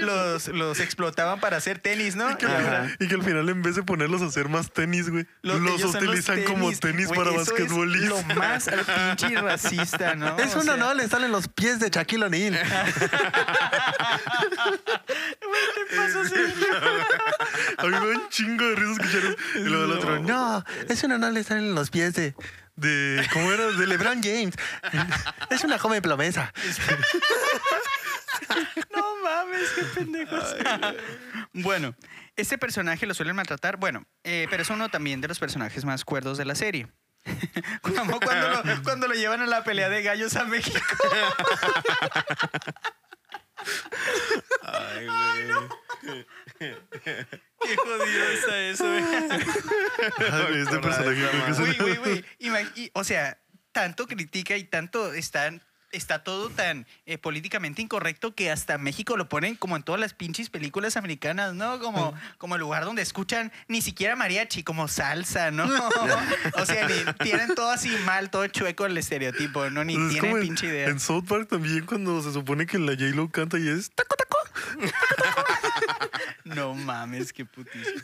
Los, 0.00 0.48
los 0.48 0.80
explotaban 0.80 1.40
para 1.40 1.56
hacer 1.56 1.78
tenis, 1.78 2.16
¿no? 2.16 2.30
Y 2.30 2.36
que, 2.36 2.46
al 2.46 2.52
Ajá. 2.52 2.62
final, 2.64 2.96
y 3.00 3.08
que 3.08 3.14
al 3.14 3.22
final, 3.22 3.48
en 3.48 3.62
vez 3.62 3.76
de 3.76 3.82
ponerlos 3.82 4.22
a 4.22 4.26
hacer 4.26 4.48
más 4.48 4.72
tenis, 4.72 5.08
güey, 5.10 5.26
Los- 5.42 5.60
los, 5.60 5.93
los 6.00 6.10
utilizan 6.10 6.42
como 6.44 6.72
tenis 6.72 7.08
Güey, 7.08 7.18
para 7.18 7.30
basquetbolistas. 7.36 8.28
Lo 8.28 8.34
más 8.34 8.68
al 8.68 8.84
pinche 8.84 9.40
racista, 9.40 10.14
¿no? 10.14 10.38
Es 10.44 10.54
O 10.54 10.60
una, 10.60 10.74
sea, 10.74 10.76
no, 10.76 10.94
le 10.94 11.08
salen 11.08 11.32
los 11.32 11.48
pies 11.48 11.80
de 11.80 11.90
Shaquille 11.90 12.24
O'Neal. 12.24 12.54
A 17.78 17.84
mí 17.84 17.90
me 17.90 17.96
da 17.98 18.02
un 18.02 18.28
chingo 18.28 18.64
de 18.64 18.76
risa 18.76 18.92
escuchar 18.92 19.24
eso. 19.24 19.36
Y 19.56 19.68
luego 19.68 19.84
el 19.84 19.92
otro, 19.92 20.18
no, 20.20 20.64
es 20.88 21.02
una, 21.04 21.18
no 21.18 21.30
le 21.30 21.44
salen 21.44 21.74
los 21.74 21.90
pies 21.90 22.14
de. 22.14 22.34
de 22.76 23.26
¿Cómo 23.32 23.52
era? 23.52 23.66
De 23.66 23.86
LeBron 23.86 24.22
James. 24.22 24.54
Es 25.50 25.62
una 25.62 25.78
joven 25.78 26.02
promesa. 26.02 26.52
No 28.94 29.16
mames, 29.22 29.70
qué 29.70 29.82
pendejos. 29.94 30.56
bueno, 31.52 31.94
este 32.36 32.58
personaje 32.58 33.06
lo 33.06 33.14
suelen 33.14 33.36
maltratar, 33.36 33.76
bueno, 33.76 34.04
eh, 34.22 34.46
pero 34.50 34.62
es 34.62 34.70
uno 34.70 34.88
también 34.88 35.20
de 35.20 35.28
los 35.28 35.38
personajes 35.38 35.84
más 35.84 36.04
cuerdos 36.04 36.38
de 36.38 36.44
la 36.44 36.54
serie. 36.54 36.88
Como 37.82 38.20
cuando 38.20 38.48
lo, 38.48 38.62
cuando 38.82 39.08
lo 39.08 39.14
llevan 39.14 39.40
a 39.40 39.46
la 39.46 39.64
pelea 39.64 39.88
de 39.88 40.02
gallos 40.02 40.36
a 40.36 40.44
México. 40.44 40.78
Ay, 44.62 45.06
güey. 45.06 46.26
Qué 46.58 47.76
jodido 47.76 48.24
está 48.30 48.60
eso, 48.60 48.84
güey. 48.84 49.04
Ay, 50.30 50.60
Este 50.60 50.78
personaje 50.78 51.98
Güey, 51.98 52.90
O 52.92 53.04
sea, 53.04 53.38
tanto 53.72 54.06
critica 54.06 54.56
y 54.56 54.64
tanto 54.64 55.12
está, 55.14 55.50
está 55.96 56.22
todo 56.24 56.50
tan 56.50 56.86
eh, 57.06 57.18
políticamente 57.18 57.82
incorrecto 57.82 58.34
que 58.34 58.50
hasta 58.50 58.78
México 58.78 59.16
lo 59.16 59.28
ponen 59.28 59.54
como 59.56 59.76
en 59.76 59.82
todas 59.82 60.00
las 60.00 60.14
pinches 60.14 60.50
películas 60.50 60.96
americanas, 60.96 61.54
¿no? 61.54 61.78
Como, 61.78 62.14
como 62.38 62.54
el 62.56 62.60
lugar 62.60 62.84
donde 62.84 63.02
escuchan 63.02 63.52
ni 63.68 63.80
siquiera 63.82 64.16
mariachi, 64.16 64.62
como 64.62 64.88
salsa, 64.88 65.50
¿no? 65.50 65.64
o 66.56 66.66
sea, 66.66 66.88
ni- 66.88 67.12
tienen 67.24 67.54
todo 67.54 67.70
así 67.70 67.88
mal, 68.04 68.30
todo 68.30 68.46
chueco 68.48 68.86
el 68.86 68.96
estereotipo, 68.98 69.70
¿no? 69.70 69.84
Ni 69.84 69.94
tienen 69.94 70.18
como 70.20 70.40
pinche 70.40 70.66
idea. 70.66 70.88
En 70.88 71.00
South 71.00 71.24
Park 71.28 71.48
también 71.48 71.86
cuando 71.86 72.22
se 72.22 72.32
supone 72.32 72.66
que 72.66 72.78
la 72.78 72.92
J-Lo 72.92 73.30
canta 73.30 73.58
y 73.58 73.68
es 73.68 73.90
taco 73.90 74.16
taco. 74.16 74.38
No 76.44 76.74
mames, 76.74 77.32
qué 77.32 77.44
putísimo. 77.44 78.00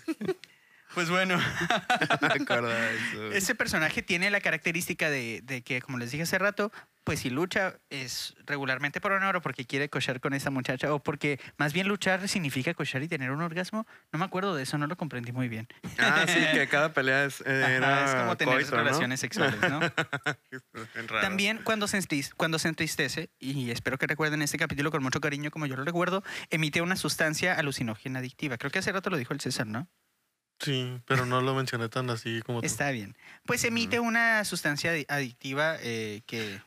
Pues 0.95 1.09
bueno, 1.09 1.38
Me 2.20 2.26
acuerdo 2.28 2.68
de 2.68 2.97
eso. 2.97 3.32
ese 3.32 3.55
personaje 3.55 4.03
tiene 4.03 4.30
la 4.30 4.41
característica 4.41 5.09
de, 5.11 5.41
de 5.45 5.62
que, 5.62 5.80
como 5.80 5.99
les 5.99 6.11
dije 6.11 6.24
hace 6.24 6.38
rato, 6.38 6.72
pues 7.05 7.20
si 7.20 7.30
lucha 7.30 7.78
es 7.88 8.34
regularmente 8.47 9.01
por 9.01 9.12
honor 9.12 9.36
o 9.36 9.43
porque 9.43 9.64
quiere 9.64 9.88
cochar 9.88 10.20
con 10.20 10.34
esa 10.34 10.51
muchacha 10.51 10.93
o 10.93 11.03
porque 11.03 11.41
más 11.57 11.72
bien 11.72 11.88
luchar 11.88 12.28
significa 12.28 12.74
cochar 12.74 13.03
y 13.03 13.09
tener 13.09 13.30
un 13.30 13.41
orgasmo. 13.41 13.86
No 14.12 14.18
me 14.18 14.24
acuerdo 14.24 14.55
de 14.55 14.62
eso, 14.64 14.78
no 14.78 14.86
lo 14.86 14.97
comprendí 14.97 15.32
muy 15.32 15.49
bien. 15.49 15.66
Ah, 15.99 16.24
sí, 16.28 16.41
que 16.53 16.68
cada 16.68 16.93
pelea 16.93 17.24
es, 17.24 17.41
eh, 17.47 17.62
Ajá, 17.64 17.72
era 17.76 18.05
es 18.05 18.14
como 18.14 18.36
tener 18.36 18.55
coito, 18.55 18.70
¿no? 18.72 18.82
relaciones 18.82 19.20
sexuales, 19.20 19.59
¿no? 19.68 19.80
También 21.20 21.61
cuando 21.64 21.88
se, 21.88 22.01
cuando 22.36 22.59
se 22.59 22.68
entristece, 22.68 23.30
y 23.38 23.70
espero 23.70 23.99
que 23.99 24.07
recuerden 24.07 24.43
este 24.43 24.59
capítulo 24.59 24.91
con 24.91 25.03
mucho 25.03 25.20
cariño 25.20 25.51
como 25.51 25.66
yo 25.66 25.76
lo 25.76 25.84
recuerdo, 25.84 26.22
emite 26.51 26.82
una 26.82 26.97
sustancia 26.97 27.55
alucinógena 27.55 28.18
adictiva. 28.18 28.59
Creo 28.59 28.70
que 28.70 28.80
hace 28.80 28.93
rato 28.93 29.11
lo 29.11 29.16
dijo 29.16 29.32
el 29.32 29.41
César, 29.41 29.66
¿no? 29.66 29.88
Sí, 30.61 31.01
pero 31.07 31.25
no 31.27 31.41
lo 31.41 31.55
mencioné 31.55 31.89
tan 31.89 32.11
así 32.11 32.43
como 32.45 32.61
tú. 32.61 32.67
Está 32.67 32.91
bien. 32.91 33.17
Pues 33.47 33.65
emite 33.65 33.99
una 34.01 34.45
sustancia 34.45 34.93
adi- 34.95 35.07
adictiva 35.09 35.77
eh, 35.81 36.23
que 36.27 36.61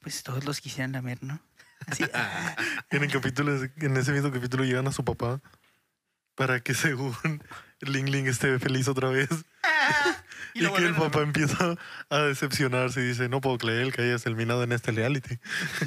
pues 0.00 0.22
todos 0.22 0.44
los 0.44 0.60
quisieran 0.60 0.92
lamer, 0.92 1.22
¿no? 1.22 1.40
Así, 1.86 2.04
En 2.90 3.02
el 3.04 3.10
capítulo, 3.12 3.52
en 3.76 3.96
ese 3.96 4.12
mismo 4.12 4.32
capítulo 4.32 4.64
llegan 4.64 4.86
a 4.86 4.92
su 4.92 5.04
papá 5.04 5.40
para 6.34 6.60
que 6.60 6.72
según 6.74 7.14
Ling 7.80 8.10
Ling 8.10 8.26
esté 8.26 8.58
feliz 8.58 8.88
otra 8.88 9.08
vez. 9.10 9.28
y 10.54 10.66
que 10.66 10.84
el 10.84 10.94
papá 10.94 11.20
empieza 11.20 11.76
a 12.10 12.18
decepcionarse 12.18 13.00
y 13.00 13.08
dice, 13.08 13.28
no 13.28 13.40
puedo 13.40 13.58
creer 13.58 13.92
que 13.92 14.02
hayas 14.02 14.22
terminado 14.22 14.62
en 14.62 14.72
este 14.72 14.92
reality. 14.92 15.38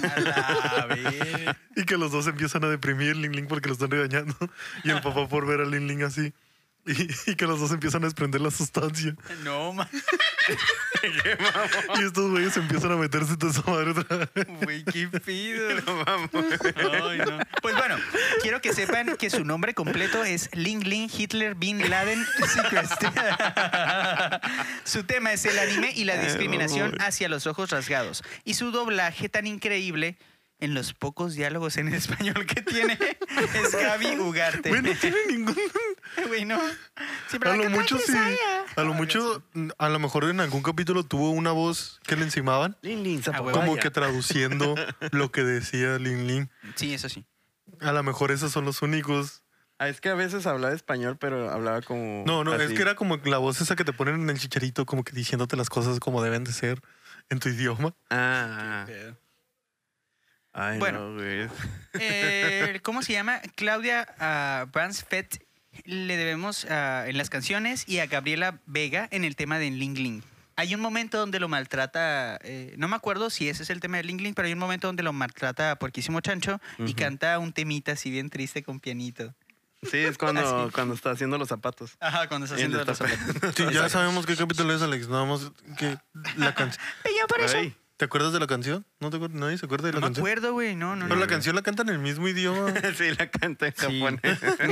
A 0.03 0.19
la 0.19 0.85
verga. 0.85 1.57
Y 1.75 1.83
que 1.85 1.97
los 1.97 2.11
dos 2.11 2.27
empiezan 2.27 2.63
a 2.63 2.67
deprimir 2.69 3.15
Ling 3.17 3.31
Ling 3.35 3.47
porque 3.47 3.69
lo 3.69 3.73
están 3.73 3.89
regañando. 3.91 4.35
Y 4.83 4.89
el 4.91 5.01
papá 5.01 5.27
por 5.27 5.45
ver 5.47 5.61
a 5.61 5.65
Ling 5.65 5.87
Ling 5.87 6.03
así. 6.03 6.33
Y, 6.87 7.31
y 7.31 7.35
que 7.35 7.45
los 7.45 7.59
dos 7.59 7.71
empiezan 7.71 8.03
a 8.03 8.07
desprender 8.07 8.41
la 8.41 8.51
sustancia. 8.51 9.15
No, 9.43 9.73
ma- 9.73 9.89
Y 11.99 12.03
estos 12.03 12.31
güeyes 12.31 12.55
empiezan 12.57 12.91
a 12.93 12.95
meterse 12.95 13.37
toda 13.37 13.51
esa 13.51 13.69
madre 13.69 13.91
otra 13.91 14.17
vez. 14.33 14.47
güey, 14.63 14.83
qué 14.85 15.07
pido. 15.19 15.67
No, 15.85 16.05
vamos. 16.05 16.29
Ay, 16.33 17.17
no. 17.19 17.39
Pues 17.61 17.75
bueno, 17.75 17.97
quiero 18.41 18.61
que 18.61 18.73
sepan 18.73 19.15
que 19.17 19.29
su 19.29 19.43
nombre 19.45 19.73
completo 19.73 20.23
es 20.23 20.49
Ling 20.53 20.83
Ling 20.85 21.09
Hitler 21.15 21.55
Bin 21.55 21.89
Laden 21.89 22.25
Seacrest. 22.53 23.03
su 24.83 25.03
tema 25.03 25.33
es 25.33 25.45
el 25.45 25.57
anime 25.59 25.91
y 25.95 26.05
la 26.05 26.17
discriminación 26.17 26.95
hacia 27.01 27.29
los 27.29 27.47
ojos 27.47 27.69
rasgados. 27.69 28.23
Y 28.43 28.55
su 28.55 28.71
doblaje 28.71 29.29
tan 29.29 29.45
increíble 29.47 30.17
en 30.59 30.73
los 30.73 30.93
pocos 30.93 31.35
diálogos 31.35 31.77
en 31.77 31.87
español 31.93 32.45
que 32.45 32.61
tiene 32.61 32.97
es 33.55 33.71
Gaby 33.71 34.17
Ugarte. 34.19 34.69
Güey, 34.69 34.81
no 34.81 34.93
tiene 34.99 35.17
ningún... 35.29 35.55
Güey, 36.27 36.45
no. 36.45 36.59
Siempre 37.27 37.51
A 37.51 37.55
lo 37.55 37.69
mucho 37.69 37.97
sí. 37.99 38.13
A 38.75 38.81
lo 38.83 38.93
mucho, 38.93 39.43
a 39.77 39.89
lo 39.89 39.99
mejor 39.99 40.23
en 40.25 40.39
algún 40.39 40.63
capítulo 40.63 41.03
tuvo 41.03 41.31
una 41.31 41.51
voz 41.51 41.99
que 42.07 42.15
le 42.15 42.23
encimaban. 42.23 42.77
Lin, 42.81 43.03
lin, 43.03 43.21
Ah. 43.27 43.41
Como 43.51 43.75
que 43.75 43.91
traduciendo 43.91 44.75
lo 45.11 45.31
que 45.31 45.43
decía 45.43 45.97
Ling 45.99 46.27
Ling. 46.27 46.49
Sí, 46.75 46.93
eso 46.93 47.09
sí. 47.09 47.25
A 47.81 47.91
lo 47.91 48.01
mejor 48.03 48.31
esos 48.31 48.51
son 48.51 48.65
los 48.65 48.81
únicos. 48.81 49.43
Ah, 49.79 49.89
es 49.89 50.01
que 50.01 50.09
a 50.09 50.15
veces 50.15 50.47
hablaba 50.47 50.73
español, 50.73 51.17
pero 51.19 51.51
hablaba 51.51 51.81
como. 51.81 52.23
No, 52.25 52.43
no, 52.43 52.55
es 52.55 52.61
así. 52.61 52.73
que 52.73 52.81
era 52.81 52.95
como 52.95 53.17
la 53.17 53.37
voz 53.37 53.61
esa 53.61 53.75
que 53.75 53.83
te 53.83 53.93
ponen 53.93 54.15
en 54.21 54.29
el 54.29 54.39
chicharito, 54.39 54.85
como 54.85 55.03
que 55.03 55.11
diciéndote 55.11 55.55
las 55.55 55.69
cosas 55.69 55.99
como 55.99 56.23
deben 56.23 56.43
de 56.45 56.53
ser 56.53 56.81
en 57.29 57.39
tu 57.39 57.49
idioma. 57.49 57.93
Ah. 58.09 58.87
Ay, 60.57 60.79
Bueno. 60.79 61.09
no, 61.09 61.13
güey. 61.15 61.47
Eh, 61.99 62.79
¿Cómo 62.83 63.03
se 63.03 63.13
llama? 63.13 63.39
Claudia 63.55 64.07
ah, 64.19 64.65
Bransfeld 64.73 65.39
le 65.85 66.17
debemos 66.17 66.65
ah, 66.65 67.05
en 67.07 67.17
las 67.17 67.29
canciones 67.29 67.87
y 67.87 67.99
a 67.99 68.07
Gabriela 68.07 68.59
Vega 68.65 69.07
en 69.11 69.23
el 69.23 69.35
tema 69.35 69.59
de 69.59 69.69
Ling 69.69 69.95
Ling. 69.95 70.23
Hay 70.55 70.73
un 70.73 70.81
momento 70.81 71.19
donde 71.19 71.39
lo 71.39 71.47
maltrata, 71.47 72.39
eh, 72.41 72.73
no 72.77 72.87
me 72.87 72.95
acuerdo 72.95 73.29
si 73.29 73.47
ese 73.47 73.61
es 73.61 73.69
el 73.69 73.79
tema 73.79 73.97
de 73.97 74.03
Ling 74.03 74.19
Ling, 74.19 74.33
pero 74.33 74.47
hay 74.47 74.53
un 74.53 74.59
momento 74.59 74.87
donde 74.87 75.03
lo 75.03 75.13
maltrata 75.13 75.69
a 75.69 75.75
Puerquísimo 75.75 76.19
Chancho 76.21 76.59
y 76.79 76.95
canta 76.95 77.37
un 77.37 77.53
temita 77.53 77.91
así 77.91 78.09
bien 78.09 78.31
triste 78.31 78.63
con 78.63 78.79
pianito. 78.79 79.35
Sí, 79.83 79.97
es 79.97 80.17
cuando, 80.17 80.71
cuando 80.73 80.95
está 80.95 81.11
haciendo 81.11 81.37
los 81.37 81.49
zapatos. 81.49 81.95
Ajá, 81.99 82.27
cuando 82.27 82.45
está 82.45 82.55
haciendo 82.55 82.83
los 82.83 82.97
zapatos. 82.97 83.53
Sí, 83.55 83.65
ya 83.71 83.87
sabemos 83.89 84.25
qué 84.25 84.35
capítulo 84.35 84.73
es, 84.73 84.81
Alex. 84.81 85.07
Nada 85.07 85.25
más 85.25 85.51
que 85.77 85.99
la 86.35 86.55
canción. 86.55 86.83
Y 87.05 87.19
yo 87.19 87.27
por 87.27 87.41
eso. 87.41 87.57
Ay, 87.57 87.75
¿Te 87.97 88.05
acuerdas 88.05 88.31
de 88.31 88.39
la 88.39 88.45
canción? 88.47 88.85
¿No 88.99 89.09
te 89.09 89.15
acuerdas? 89.17 89.39
¿Nadie 89.39 89.57
se 89.57 89.65
acuerda 89.65 89.87
de 89.87 89.93
la 89.93 89.99
No 89.99 90.05
me 90.05 90.07
canción? 90.09 90.23
acuerdo, 90.27 90.53
güey, 90.53 90.75
no, 90.75 90.95
no. 90.95 91.05
Pero 91.05 91.15
no. 91.15 91.21
la 91.21 91.27
canción 91.27 91.55
la 91.55 91.63
cantan 91.63 91.89
en 91.89 91.95
el 91.95 91.99
mismo 92.01 92.27
idioma. 92.27 92.71
sí, 92.97 93.05
la 93.17 93.27
canta 93.29 93.67
en 93.67 93.73
Sí. 93.75 93.99
japonés. 93.99 94.39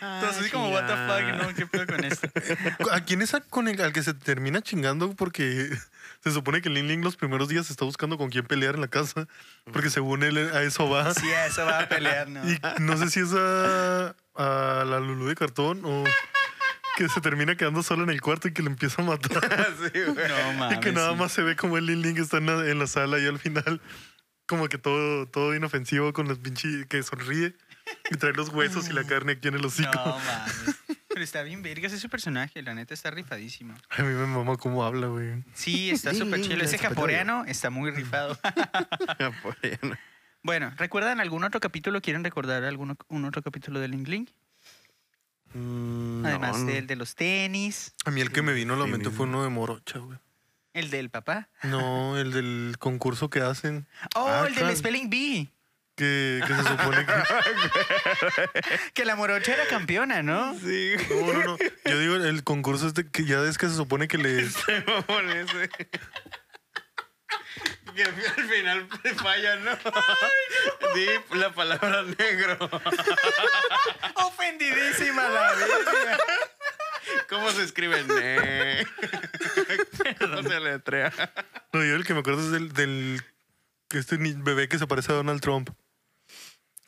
Entonces, 0.00 0.40
así 0.40 0.50
como, 0.50 0.68
what 0.70 0.86
the 0.86 0.94
fuck, 0.94 1.42
¿no? 1.48 1.54
¿Qué 1.54 1.66
pedo 1.66 1.86
con 1.86 2.04
esto? 2.04 2.28
¿A 2.92 3.00
quién 3.00 3.22
es 3.22 3.32
a- 3.34 3.40
con 3.40 3.68
el, 3.68 3.80
al 3.80 3.92
que 3.92 4.02
se 4.02 4.12
termina 4.14 4.60
chingando? 4.60 5.14
Porque 5.14 5.70
se 6.22 6.30
supone 6.30 6.60
que 6.62 6.68
Ling 6.68 6.86
Ling 6.86 7.02
los 7.02 7.16
primeros 7.16 7.48
días 7.48 7.70
está 7.70 7.84
buscando 7.84 8.18
con 8.18 8.28
quién 8.30 8.44
pelear 8.46 8.74
en 8.74 8.82
la 8.82 8.88
casa. 8.88 9.26
Porque 9.72 9.88
según 9.90 10.22
él 10.22 10.36
a 10.52 10.62
eso 10.62 10.88
va. 10.90 11.12
Sí, 11.14 11.26
a 11.32 11.46
eso 11.46 11.64
va 11.64 11.80
a 11.80 11.88
pelear, 11.88 12.28
¿no? 12.28 12.48
Y 12.48 12.60
no 12.80 12.96
sé 12.98 13.08
si 13.10 13.20
es 13.20 13.32
a, 13.34 14.14
a 14.34 14.84
la 14.84 15.00
Lulu 15.00 15.26
de 15.26 15.34
cartón 15.34 15.82
o 15.84 16.04
que 16.96 17.08
se 17.08 17.20
termina 17.20 17.56
quedando 17.56 17.82
sola 17.82 18.04
en 18.04 18.10
el 18.10 18.20
cuarto 18.20 18.48
y 18.48 18.52
que 18.52 18.62
le 18.62 18.68
empieza 18.68 19.02
a 19.02 19.04
matar. 19.04 19.40
sí, 19.92 20.00
güey. 20.12 20.28
No, 20.28 20.52
mames. 20.58 20.78
y 20.78 20.80
que 20.80 20.92
nada 20.92 21.12
sí. 21.12 21.18
más 21.18 21.32
se 21.32 21.42
ve 21.42 21.56
como 21.56 21.76
el 21.76 21.86
Ling 21.86 22.02
Ling 22.02 22.18
está 22.18 22.38
en 22.38 22.46
la, 22.46 22.70
en 22.70 22.78
la 22.78 22.86
sala 22.86 23.18
y 23.18 23.26
al 23.26 23.38
final 23.38 23.80
como 24.46 24.68
que 24.68 24.78
todo, 24.78 25.26
todo 25.26 25.54
inofensivo 25.54 26.12
con 26.12 26.28
los 26.28 26.38
pinches 26.38 26.86
que 26.86 27.02
sonríe 27.02 27.54
y 28.10 28.16
trae 28.16 28.32
los 28.32 28.50
huesos 28.50 28.88
y 28.88 28.92
la 28.92 29.04
carne 29.06 29.32
aquí 29.32 29.48
en 29.48 29.54
el 29.54 29.64
hocico. 29.64 29.90
No, 29.94 30.18
mames. 30.18 30.82
Pero 31.08 31.22
está 31.22 31.42
bien 31.42 31.62
vergas 31.62 31.92
ese 31.92 32.08
personaje, 32.08 32.60
la 32.62 32.74
neta 32.74 32.92
está 32.92 33.10
rifadísimo. 33.10 33.74
A 33.90 34.02
mí 34.02 34.08
me 34.08 34.26
mama 34.26 34.56
cómo 34.56 34.84
habla, 34.84 35.06
güey. 35.06 35.44
Sí, 35.54 35.90
está 35.90 36.12
súper 36.12 36.40
chido. 36.42 36.62
Ese 36.62 36.76
japoreano 36.76 37.44
está 37.44 37.70
muy 37.70 37.92
rifado. 37.92 38.36
Japonés. 39.18 39.78
bueno, 40.42 40.72
¿recuerdan 40.76 41.20
algún 41.20 41.44
otro 41.44 41.60
capítulo? 41.60 42.00
¿Quieren 42.00 42.24
recordar 42.24 42.64
algún 42.64 42.96
un 43.08 43.24
otro 43.24 43.42
capítulo 43.42 43.78
de 43.78 43.88
Ling 43.88 44.08
Ling? 44.08 44.26
Mm, 45.54 46.26
Además 46.26 46.58
no, 46.58 46.64
no. 46.64 46.72
del 46.72 46.86
de 46.86 46.96
los 46.96 47.14
tenis, 47.14 47.94
A 48.04 48.10
mí 48.10 48.20
el 48.20 48.30
que 48.32 48.42
me 48.42 48.52
vino 48.52 48.74
a 48.74 48.76
la 48.76 48.84
Sí, 48.86 48.90
mente 48.90 49.08
mismo. 49.08 49.16
fue 49.16 49.26
uno 49.26 49.42
de 49.44 49.48
Morocha, 49.50 49.98
güey. 50.00 50.18
el 50.72 50.90
del 50.90 51.10
papá. 51.10 51.48
No, 51.62 52.18
el 52.18 52.32
del 52.32 52.76
concurso 52.78 53.30
que 53.30 53.40
hacen. 53.40 53.86
Oh, 54.16 54.26
Ah, 54.28 54.46
el 54.48 54.54
del. 54.54 54.76
Spelling 54.76 55.08
Bee. 55.10 55.50
Que, 55.96 56.42
que 56.44 56.52
se 56.54 56.62
supone 56.64 57.06
que. 57.06 57.12
Que 58.94 59.04
la 59.04 59.14
morocha 59.14 59.54
era 59.54 59.64
campeona, 59.68 60.22
¿no? 60.24 60.58
Sí, 60.58 60.94
No, 61.08 61.32
no, 61.32 61.44
no. 61.44 61.56
Yo 61.84 61.98
digo 62.00 62.16
el 62.16 62.42
concurso 62.42 62.88
este 62.88 63.08
que 63.08 63.24
ya 63.24 63.40
es 63.44 63.58
que 63.58 63.68
se 63.68 63.76
supone 63.76 64.08
que 64.08 64.18
les. 64.18 64.56
japonés, 64.56 65.52
güey. 65.52 65.68
Que 67.94 68.02
al 68.02 68.14
final 68.48 68.88
falla, 69.16 69.56
¿no? 69.56 69.70
Di 70.94 71.06
la 71.38 71.52
palabra 71.52 72.02
negro. 72.02 72.58
Ofendidísima 74.16 75.28
la 75.28 75.52
verga. 75.52 76.18
¿Cómo 77.28 77.50
se 77.50 77.62
escribe? 77.62 78.02
Ne? 78.04 78.86
¿Cómo 80.18 80.42
se 80.42 80.60
letrea? 80.60 81.12
No, 81.72 81.84
yo 81.84 81.94
el 81.94 82.04
que 82.04 82.14
me 82.14 82.20
acuerdo 82.20 82.40
es 82.40 82.50
del, 82.50 82.72
del 82.72 83.22
que 83.88 83.98
este 83.98 84.16
bebé 84.16 84.68
que 84.68 84.78
se 84.78 84.86
parece 84.86 85.12
a 85.12 85.16
Donald 85.16 85.40
Trump. 85.40 85.70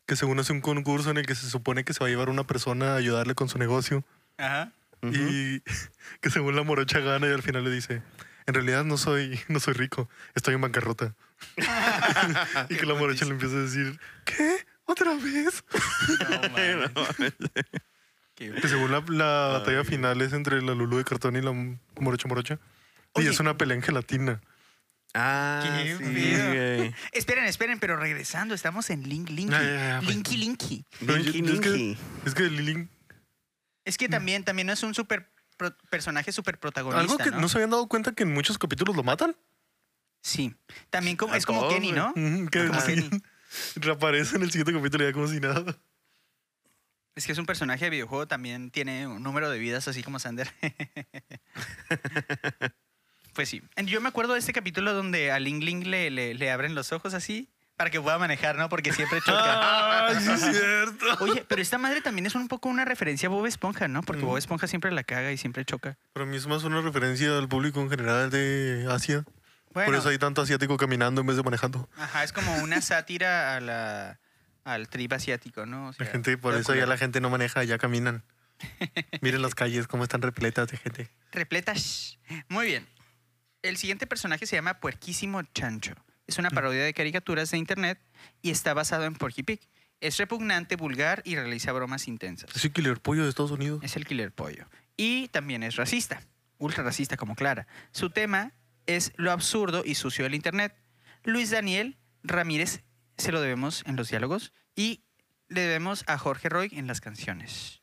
Que 0.06 0.16
según 0.16 0.38
hace 0.38 0.52
un 0.52 0.60
concurso 0.60 1.10
en 1.10 1.18
el 1.18 1.26
que 1.26 1.34
se 1.34 1.48
supone 1.48 1.84
que 1.84 1.92
se 1.92 2.00
va 2.00 2.06
a 2.06 2.10
llevar 2.10 2.28
una 2.28 2.44
persona 2.44 2.94
a 2.94 2.96
ayudarle 2.96 3.34
con 3.34 3.48
su 3.48 3.58
negocio. 3.58 4.04
Ajá. 4.38 4.72
Y 5.02 5.60
que 6.20 6.30
según 6.30 6.56
la 6.56 6.62
morocha 6.62 7.00
gana 7.00 7.28
y 7.28 7.32
al 7.32 7.42
final 7.42 7.64
le 7.64 7.70
dice, 7.70 8.02
en 8.46 8.54
realidad 8.54 8.84
no 8.84 8.96
soy, 8.96 9.38
no 9.48 9.60
soy 9.60 9.74
rico, 9.74 10.08
estoy 10.34 10.54
en 10.54 10.60
bancarrota. 10.60 11.14
y 12.68 12.76
que 12.76 12.86
la 12.86 12.94
morocha 12.94 13.24
le 13.24 13.32
empieza 13.32 13.56
a 13.56 13.60
decir, 13.60 13.98
¿qué? 14.24 14.64
¿Otra 14.84 15.14
vez? 15.14 15.64
No, 16.30 16.50
mames. 16.50 17.34
Qué- 18.36 18.52
Que 18.52 18.68
según 18.68 18.92
la, 18.92 19.02
la 19.08 19.58
batalla 19.58 19.82
final 19.82 20.20
es 20.22 20.32
entre 20.32 20.62
la 20.62 20.74
Lulu 20.74 20.98
de 20.98 21.04
cartón 21.04 21.36
y 21.36 21.40
la 21.42 21.52
morocha 22.00 22.28
morocha. 22.28 22.58
Oye. 23.12 23.26
Y 23.26 23.30
es 23.30 23.40
una 23.40 23.56
pelea 23.56 23.76
en 23.76 23.82
gelatina. 23.82 24.40
Ah, 25.14 25.62
Qué 25.64 25.96
sí, 25.96 26.04
güey. 26.04 26.94
Esperen, 27.12 27.44
esperen, 27.46 27.80
pero 27.80 27.96
regresando, 27.96 28.54
estamos 28.54 28.90
en 28.90 29.08
Link 29.08 29.30
Linky. 29.30 29.50
Ya, 29.52 29.62
ya, 29.62 29.74
ya, 29.74 30.00
pues. 30.04 30.10
Linky 30.14 30.36
Linky. 30.36 30.84
Pero 31.00 31.16
Linky, 31.16 31.42
yo- 31.42 31.54
es 31.54 31.60
que- 31.60 31.68
Linky. 31.70 31.98
Es 32.26 32.34
que 32.34 32.42
Lilin 32.44 32.90
Es 33.86 33.96
que 33.98 34.08
también, 34.08 34.44
también 34.44 34.68
es 34.70 34.82
un 34.82 34.94
súper 34.94 35.30
pro- 35.56 35.76
personaje 35.90 36.32
súper 36.32 36.58
protagonista. 36.58 37.00
Algo 37.00 37.18
que 37.18 37.30
¿no? 37.30 37.40
no 37.40 37.48
se 37.48 37.58
habían 37.58 37.70
dado 37.70 37.86
cuenta 37.88 38.12
que 38.12 38.22
en 38.24 38.32
muchos 38.32 38.58
capítulos 38.58 38.96
lo 38.96 39.02
matan. 39.02 39.36
Sí. 40.22 40.54
También 40.90 41.16
como, 41.16 41.34
es 41.34 41.46
como 41.46 41.60
todos, 41.60 41.74
Kenny. 41.74 41.92
¿no? 41.92 42.12
Que 42.50 42.66
Como 42.66 42.80
sí, 42.80 42.94
Kenny. 42.94 43.10
reaparece 43.76 44.36
en 44.36 44.42
el 44.42 44.50
siguiente 44.50 44.72
capítulo 44.72 45.04
ya 45.04 45.12
como 45.12 45.28
si 45.28 45.40
nada. 45.40 45.76
Es 47.14 47.24
que 47.24 47.32
es 47.32 47.38
un 47.38 47.46
personaje 47.46 47.84
de 47.86 47.90
videojuego, 47.90 48.28
también 48.28 48.70
tiene 48.70 49.06
un 49.06 49.22
número 49.22 49.48
de 49.48 49.58
vidas 49.58 49.88
así 49.88 50.02
como 50.02 50.18
Sander. 50.18 50.52
pues 53.34 53.48
sí. 53.48 53.62
Yo 53.84 54.00
me 54.00 54.08
acuerdo 54.08 54.32
de 54.34 54.40
este 54.40 54.52
capítulo 54.52 54.92
donde 54.94 55.30
a 55.32 55.38
Ling 55.38 55.62
Ling 55.62 55.86
le, 55.88 56.10
le, 56.10 56.34
le 56.34 56.50
abren 56.50 56.74
los 56.74 56.92
ojos 56.92 57.14
así 57.14 57.50
para 57.76 57.90
que 57.90 58.00
pueda 58.00 58.18
manejar, 58.18 58.56
¿no? 58.56 58.68
Porque 58.68 58.92
siempre 58.92 59.20
choca. 59.20 60.06
Ay, 60.08 60.16
sí 60.20 60.30
es 60.30 60.40
cierto. 60.40 61.06
Oye, 61.20 61.44
pero 61.46 61.60
esta 61.62 61.78
madre 61.78 62.00
también 62.00 62.26
es 62.26 62.34
un 62.34 62.48
poco 62.48 62.68
una 62.68 62.84
referencia 62.84 63.26
a 63.28 63.30
Bob 63.30 63.46
Esponja, 63.46 63.86
¿no? 63.88 64.02
Porque 64.02 64.22
Mm. 64.22 64.26
Bob 64.26 64.36
Esponja 64.38 64.66
siempre 64.66 64.90
la 64.92 65.04
caga 65.04 65.30
y 65.32 65.36
siempre 65.36 65.64
choca. 65.64 65.96
Para 66.12 66.26
mí 66.26 66.36
es 66.36 66.46
más 66.46 66.64
una 66.64 66.80
referencia 66.80 67.36
al 67.36 67.48
público 67.48 67.80
en 67.80 67.90
general 67.90 68.30
de 68.30 68.86
Asia. 68.90 69.24
Bueno, 69.74 69.90
Por 69.90 69.94
eso 69.96 70.08
hay 70.08 70.16
tanto 70.18 70.40
asiático 70.40 70.76
caminando 70.78 71.20
en 71.20 71.26
vez 71.26 71.36
de 71.36 71.42
manejando. 71.42 71.88
ajá, 71.98 72.24
es 72.24 72.32
como 72.32 72.56
una 72.62 72.80
sátira 72.80 73.56
a 73.56 73.60
la, 73.60 74.18
al 74.64 74.88
trip 74.88 75.12
asiático, 75.12 75.66
¿no? 75.66 75.90
O 75.90 75.92
La 75.98 76.06
gente, 76.06 76.38
por 76.38 76.54
eso 76.54 76.74
ya 76.74 76.86
la 76.86 76.96
gente 76.96 77.20
no 77.20 77.28
maneja, 77.28 77.62
ya 77.64 77.76
caminan. 77.76 78.22
Miren 79.20 79.42
las 79.42 79.54
calles 79.54 79.86
cómo 79.86 80.02
están 80.04 80.22
repletas 80.22 80.68
de 80.68 80.78
gente. 80.78 81.10
Repletas. 81.30 82.18
Muy 82.48 82.64
bien. 82.66 82.86
El 83.60 83.76
siguiente 83.76 84.06
personaje 84.06 84.46
se 84.46 84.56
llama 84.56 84.80
Puerquísimo 84.80 85.42
Chancho. 85.52 85.92
Es 86.26 86.38
una 86.38 86.50
parodia 86.50 86.82
de 86.84 86.92
caricaturas 86.92 87.50
de 87.50 87.58
internet 87.58 88.00
y 88.42 88.50
está 88.50 88.74
basado 88.74 89.04
en 89.04 89.14
Porky 89.14 89.42
Pig. 89.42 89.60
Es 90.00 90.16
repugnante, 90.18 90.76
vulgar 90.76 91.22
y 91.24 91.36
realiza 91.36 91.72
bromas 91.72 92.08
intensas. 92.08 92.54
Es 92.54 92.64
el 92.64 92.72
killer 92.72 93.00
pollo 93.00 93.22
de 93.22 93.30
Estados 93.30 93.52
Unidos. 93.52 93.80
Es 93.82 93.96
el 93.96 94.04
killer 94.04 94.32
pollo. 94.32 94.66
Y 94.96 95.28
también 95.28 95.62
es 95.62 95.76
racista, 95.76 96.20
ultra 96.58 96.82
racista 96.82 97.16
como 97.16 97.34
Clara. 97.34 97.66
Su 97.92 98.10
tema 98.10 98.52
es 98.86 99.12
lo 99.16 99.32
absurdo 99.32 99.82
y 99.84 99.94
sucio 99.94 100.24
del 100.24 100.34
internet. 100.34 100.76
Luis 101.24 101.50
Daniel 101.50 101.96
Ramírez 102.22 102.82
se 103.16 103.32
lo 103.32 103.40
debemos 103.40 103.82
en 103.86 103.96
los 103.96 104.08
diálogos 104.10 104.52
y 104.74 105.04
le 105.48 105.62
debemos 105.62 106.04
a 106.06 106.18
Jorge 106.18 106.48
Roy 106.48 106.70
en 106.72 106.86
las 106.86 107.00
canciones. 107.00 107.82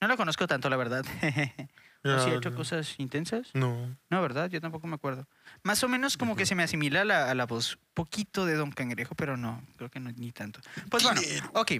No 0.00 0.08
lo 0.08 0.16
conozco 0.16 0.46
tanto, 0.46 0.68
la 0.70 0.76
verdad. 0.76 1.04
¿O 2.04 2.18
sí 2.18 2.30
ha 2.30 2.34
hecho 2.34 2.54
cosas 2.54 2.94
intensas? 2.98 3.50
No. 3.52 3.98
No, 4.08 4.22
¿verdad? 4.22 4.48
Yo 4.48 4.60
tampoco 4.60 4.86
me 4.86 4.94
acuerdo. 4.94 5.28
Más 5.62 5.82
o 5.84 5.88
menos 5.88 6.16
como 6.16 6.36
que 6.36 6.46
se 6.46 6.54
me 6.54 6.62
asimila 6.62 7.02
a 7.02 7.04
la, 7.04 7.30
a 7.30 7.34
la 7.34 7.46
voz 7.46 7.78
poquito 7.94 8.46
de 8.46 8.54
Don 8.54 8.70
Cangrejo, 8.72 9.14
pero 9.14 9.36
no, 9.36 9.62
creo 9.76 9.90
que 9.90 10.00
no, 10.00 10.10
ni 10.12 10.32
tanto. 10.32 10.60
Pues 10.88 11.02
bueno, 11.02 11.20
ok. 11.54 11.72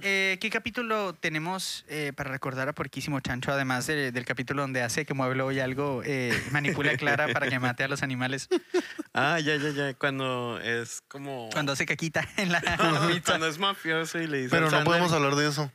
Eh, 0.00 0.38
¿Qué 0.40 0.48
capítulo 0.48 1.12
tenemos 1.12 1.84
eh, 1.86 2.14
para 2.16 2.30
recordar 2.30 2.66
a 2.66 2.72
Porquísimo 2.72 3.20
Chancho, 3.20 3.52
además 3.52 3.86
de- 3.86 4.10
del 4.10 4.24
capítulo 4.24 4.62
donde 4.62 4.80
hace 4.82 5.04
que 5.04 5.12
mueble 5.12 5.44
y 5.54 5.60
algo, 5.60 6.00
eh, 6.06 6.32
manipula 6.50 6.92
a 6.92 6.96
Clara 6.96 7.28
para 7.30 7.48
que 7.50 7.58
mate 7.58 7.84
a 7.84 7.88
los 7.88 8.02
animales 8.02 8.48
Ah, 9.12 9.38
ya, 9.38 9.56
ya, 9.56 9.68
ya. 9.68 9.92
Cuando 9.92 10.58
es 10.62 11.02
como. 11.08 11.50
cuando 11.52 11.72
hace 11.72 11.84
caquita 11.84 12.26
en 12.38 12.50
la 12.52 12.60
pizza? 12.62 12.78
Cuando 13.26 13.46
es 13.46 13.58
mafioso 13.58 14.18
y 14.18 14.26
le 14.26 14.38
dice. 14.38 14.48
Pero 14.50 14.70
no 14.70 14.82
podemos 14.82 15.12
hablar 15.12 15.34
de 15.34 15.46
eso. 15.48 15.70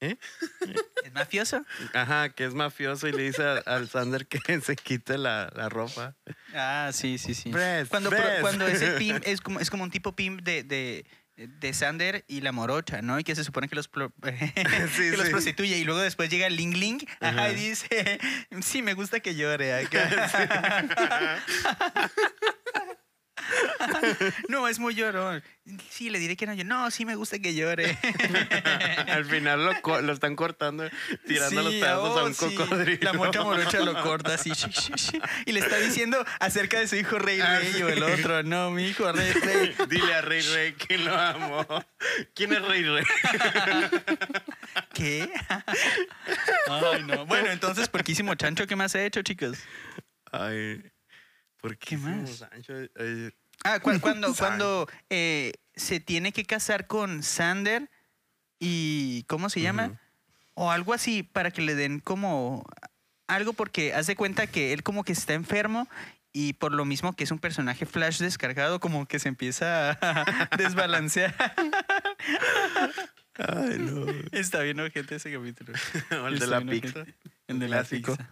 ¿Eh? 0.00 0.16
¿Es 1.04 1.12
mafioso? 1.14 1.64
Ajá, 1.94 2.28
que 2.30 2.44
es 2.44 2.54
mafioso 2.54 3.08
y 3.08 3.12
le 3.12 3.22
dice 3.22 3.42
a- 3.42 3.58
al 3.66 3.88
Sander 3.88 4.26
que 4.26 4.38
se 4.60 4.76
quite 4.76 5.16
la, 5.16 5.50
la 5.56 5.68
ropa. 5.70 6.14
Ah, 6.54 6.90
sí, 6.92 7.16
sí, 7.18 7.32
sí. 7.34 7.50
Cuando, 7.88 8.10
pro- 8.10 8.18
breast. 8.18 8.40
cuando 8.42 8.66
es 8.66 8.82
el 8.82 8.94
pimp, 8.98 9.22
es 9.26 9.40
como, 9.40 9.58
es 9.60 9.70
como 9.70 9.84
un 9.84 9.90
tipo 9.90 10.14
pimp 10.14 10.42
de, 10.42 10.64
de, 10.64 11.06
de 11.36 11.72
Sander 11.72 12.24
y 12.28 12.42
la 12.42 12.52
morocha, 12.52 13.00
¿no? 13.00 13.18
Y 13.18 13.24
que 13.24 13.34
se 13.34 13.42
supone 13.44 13.68
que 13.68 13.74
los, 13.76 13.88
pro- 13.88 14.12
que 14.22 14.64
los 15.16 15.26
sí. 15.26 15.30
prostituye. 15.30 15.78
Y 15.78 15.84
luego 15.84 16.00
después 16.00 16.28
llega 16.28 16.48
Ling 16.50 16.74
Ling 16.76 17.00
ajá, 17.20 17.50
y 17.50 17.54
dice, 17.54 18.18
sí, 18.62 18.82
me 18.82 18.92
gusta 18.92 19.20
que 19.20 19.34
llore 19.34 19.72
acá. 19.82 21.42
no, 24.48 24.66
es 24.68 24.78
muy 24.78 24.94
llorón. 24.94 25.42
Sí, 25.90 26.10
le 26.10 26.18
diré 26.18 26.36
que 26.36 26.46
no 26.46 26.52
llore. 26.54 26.64
No, 26.64 26.90
sí 26.90 27.04
me 27.04 27.16
gusta 27.16 27.38
que 27.38 27.54
llore. 27.54 27.98
Al 29.08 29.24
final 29.24 29.64
lo, 29.66 29.80
co- 29.82 30.00
lo 30.00 30.12
están 30.12 30.36
cortando, 30.36 30.88
tirando 31.26 31.62
los 31.62 31.74
pedazos 31.74 32.18
a 32.18 32.22
oh, 32.22 32.26
un 32.26 32.34
sí. 32.34 32.54
cocodrilo. 32.54 32.98
La 33.02 33.12
mocha 33.12 33.42
morocha 33.42 33.80
lo 33.80 34.00
corta 34.02 34.34
así. 34.34 34.52
y 35.44 35.52
le 35.52 35.60
está 35.60 35.76
diciendo 35.78 36.24
acerca 36.40 36.78
de 36.80 36.88
su 36.88 36.96
hijo 36.96 37.18
Rey 37.18 37.40
Ah, 37.40 37.58
Rey 37.58 37.72
sí. 37.72 37.82
o 37.82 37.88
el 37.88 38.02
otro. 38.02 38.42
No, 38.42 38.70
mi 38.70 38.86
hijo 38.88 39.10
Rey 39.12 39.32
Rey. 39.32 39.74
Dile 39.88 40.14
a 40.14 40.20
Rey 40.22 40.40
Rey 40.42 40.72
que 40.74 40.98
lo 40.98 41.14
amo. 41.16 41.66
¿Quién 42.34 42.52
es 42.52 42.62
Rey 42.62 42.82
Rey? 42.84 43.04
¿Qué? 44.94 45.30
Ay, 46.68 47.02
no. 47.04 47.26
Bueno, 47.26 47.50
entonces, 47.50 47.88
porquísimo 47.88 48.34
chancho, 48.34 48.66
¿qué 48.66 48.76
más 48.76 48.94
ha 48.94 49.04
hecho, 49.04 49.22
chicos? 49.22 49.58
Ay, 50.32 50.82
¿por 51.60 51.76
qué, 51.78 51.86
¿Qué 51.90 51.96
más? 51.98 52.30
Sancho? 52.30 52.74
Ay, 52.98 53.30
Ah, 53.64 53.80
cu- 53.80 53.98
cuando, 54.00 54.34
cuando 54.34 54.86
eh, 55.10 55.52
se 55.74 55.98
tiene 55.98 56.32
que 56.32 56.44
casar 56.44 56.86
con 56.86 57.22
Sander 57.22 57.90
y. 58.60 59.24
¿Cómo 59.28 59.48
se 59.50 59.60
llama? 59.60 59.98
O 60.54 60.70
algo 60.70 60.92
así 60.94 61.22
para 61.22 61.50
que 61.50 61.62
le 61.62 61.74
den 61.74 62.00
como 62.00 62.64
algo 63.28 63.52
porque 63.54 63.92
haz 63.94 64.06
de 64.06 64.14
cuenta 64.16 64.46
que 64.46 64.72
él 64.72 64.82
como 64.82 65.04
que 65.04 65.12
está 65.12 65.34
enfermo 65.34 65.88
y 66.32 66.52
por 66.52 66.72
lo 66.72 66.84
mismo 66.84 67.14
que 67.14 67.24
es 67.24 67.30
un 67.30 67.38
personaje 67.38 67.86
flash 67.86 68.18
descargado 68.20 68.78
como 68.78 69.06
que 69.06 69.18
se 69.18 69.28
empieza 69.28 69.92
a 70.00 70.48
desbalancear. 70.58 71.34
Ay, 73.38 73.78
no. 73.78 74.06
Está 74.32 74.60
bien 74.62 74.78
gente 74.92 75.16
ese 75.16 75.32
capítulo. 75.32 75.72
El 76.26 76.38
de 76.38 76.46
la 76.46 76.60
pizza. 76.60 77.04
El 77.48 77.58
de 77.58 77.68
la 77.68 77.84
pizza. 77.84 78.30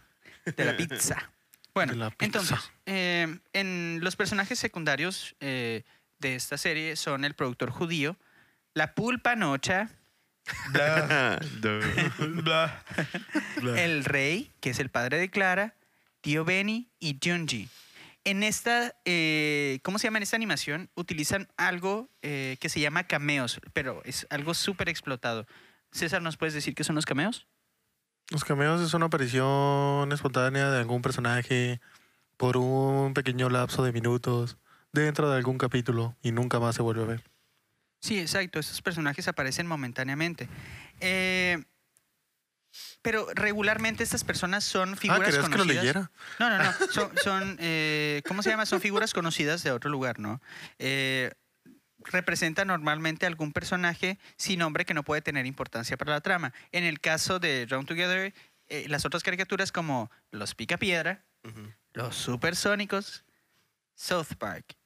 De 0.57 0.65
la 0.65 0.77
pizza. 0.77 1.31
Bueno, 1.75 1.93
De 1.93 1.99
la 1.99 2.11
pizza. 2.11 2.25
entonces, 2.25 2.73
eh, 2.87 3.39
en 3.53 3.99
los 4.01 4.17
personajes 4.17 4.59
secundarios 4.59 5.35
eh, 5.41 5.83
de 6.19 6.37
esta 6.37 6.57
serie 6.57 6.97
son 6.97 7.25
el 7.25 7.35
productor 7.35 7.71
judío, 7.71 8.17
la 8.75 8.95
pulpa 8.95 9.35
nocha, 9.37 9.91
el 13.77 14.05
rey, 14.05 14.51
que 14.61 14.71
es 14.71 14.79
el 14.79 14.91
padre 14.91 15.19
de 15.19 15.31
Clara, 15.31 15.75
tío 16.21 16.45
Benny 16.45 16.89
y 17.01 17.19
Junji. 17.23 17.69
En 18.25 18.43
esta, 18.43 18.95
eh, 19.05 19.81
¿cómo 19.83 19.99
se 19.99 20.07
llama? 20.07 20.19
En 20.19 20.23
esta 20.23 20.37
animación 20.37 20.91
utilizan 20.95 21.49
algo 21.59 22.09
eh, 22.23 22.57
que 22.59 22.71
se 22.71 22.81
llama 22.81 23.05
cameos, 23.05 23.61
pero 23.75 24.01
es 24.05 24.27
algo 24.31 24.55
súper 24.55 24.89
explotado. 24.89 25.47
César, 25.93 26.23
¿nos 26.23 26.37
puedes 26.37 26.55
decir 26.55 26.75
qué 26.75 26.85
son 26.85 26.95
los 26.95 27.05
cameos? 27.05 27.47
Los 28.31 28.45
cameos 28.45 28.81
es 28.81 28.95
una 28.95 29.07
aparición 29.07 30.11
espontánea 30.13 30.71
de 30.71 30.79
algún 30.79 31.03
personaje 31.03 31.81
por 32.37 32.57
un 32.57 33.15
pequeño 33.15 33.51
lapso 33.51 33.85
de 33.85 33.93
minutos 33.93 34.57
dentro 34.93 35.31
de 35.31 35.37
algún 35.37 35.59
capítulo 35.59 36.17
y 36.23 36.33
nunca 36.33 36.59
más 36.59 36.75
se 36.77 36.83
vuelve 36.83 37.03
a 37.03 37.07
ver. 37.07 37.25
Sí, 38.01 38.19
exacto. 38.19 38.59
Estos 38.59 38.83
personajes 38.83 39.29
aparecen 39.29 39.67
momentáneamente. 39.67 40.49
Eh, 41.01 41.63
pero 43.03 43.27
regularmente 43.35 44.03
estas 44.03 44.25
personas 44.25 44.65
son 44.65 44.95
Ah, 44.95 44.97
figuras 44.97 45.25
¿querías 45.27 45.45
que 45.45 45.51
lo 45.51 45.59
conocidas. 45.59 45.85
leyera? 45.85 46.11
No, 46.41 46.51
no, 46.51 46.59
no. 46.59 46.73
Son, 46.91 47.11
son, 47.23 47.57
eh, 47.61 48.23
¿cómo 48.27 48.43
se 48.43 48.51
llama? 48.51 48.67
Son 48.67 48.81
figuras 48.81 49.13
conocidas 49.15 49.63
de 49.63 49.71
otro 49.71 49.91
lugar, 49.91 50.19
¿no? 50.19 50.41
Eh, 50.79 51.31
representa 52.05 52.65
normalmente 52.65 53.27
algún 53.27 53.53
personaje 53.53 54.19
sin 54.37 54.59
nombre 54.61 54.85
que 54.85 54.95
no 54.95 55.03
puede 55.03 55.23
tener 55.23 55.47
importancia 55.47 55.97
para 55.97 56.13
la 56.13 56.21
trama. 56.21 56.53
En 56.73 56.85
el 56.85 57.01
caso 57.01 57.39
de 57.39 57.67
Round 57.69 57.87
Together, 57.89 58.35
eh, 58.69 58.87
las 58.89 59.05
otras 59.05 59.23
caricaturas 59.23 59.73
como 59.73 60.11
Los 60.31 60.55
Picapiedra, 60.55 61.25
Ujú. 61.45 61.71
Los 61.93 62.17
Supersónicos, 62.17 63.25
South 63.95 64.35
Park, 64.39 64.77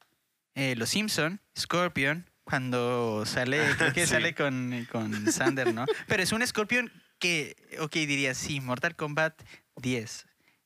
eh, 0.55 0.75
Los 0.75 0.89
Simpson, 0.89 1.39
Scorpion, 1.57 2.29
cuando 2.43 3.23
sale, 3.25 3.59
creo 3.77 3.93
que 3.93 4.05
Sí. 4.05 4.13
sale 4.13 4.35
con, 4.35 4.87
con 4.91 5.31
Sander, 5.31 5.73
¿no? 5.73 5.85
Pero 6.07 6.21
es 6.23 6.31
un 6.31 6.45
Scorpion 6.45 6.91
que, 7.19 7.55
ok, 7.79 7.93
diría, 7.93 8.33
sí, 8.33 8.59
Mortal 8.61 8.95
Kombat 8.95 9.41
10. 9.77 10.25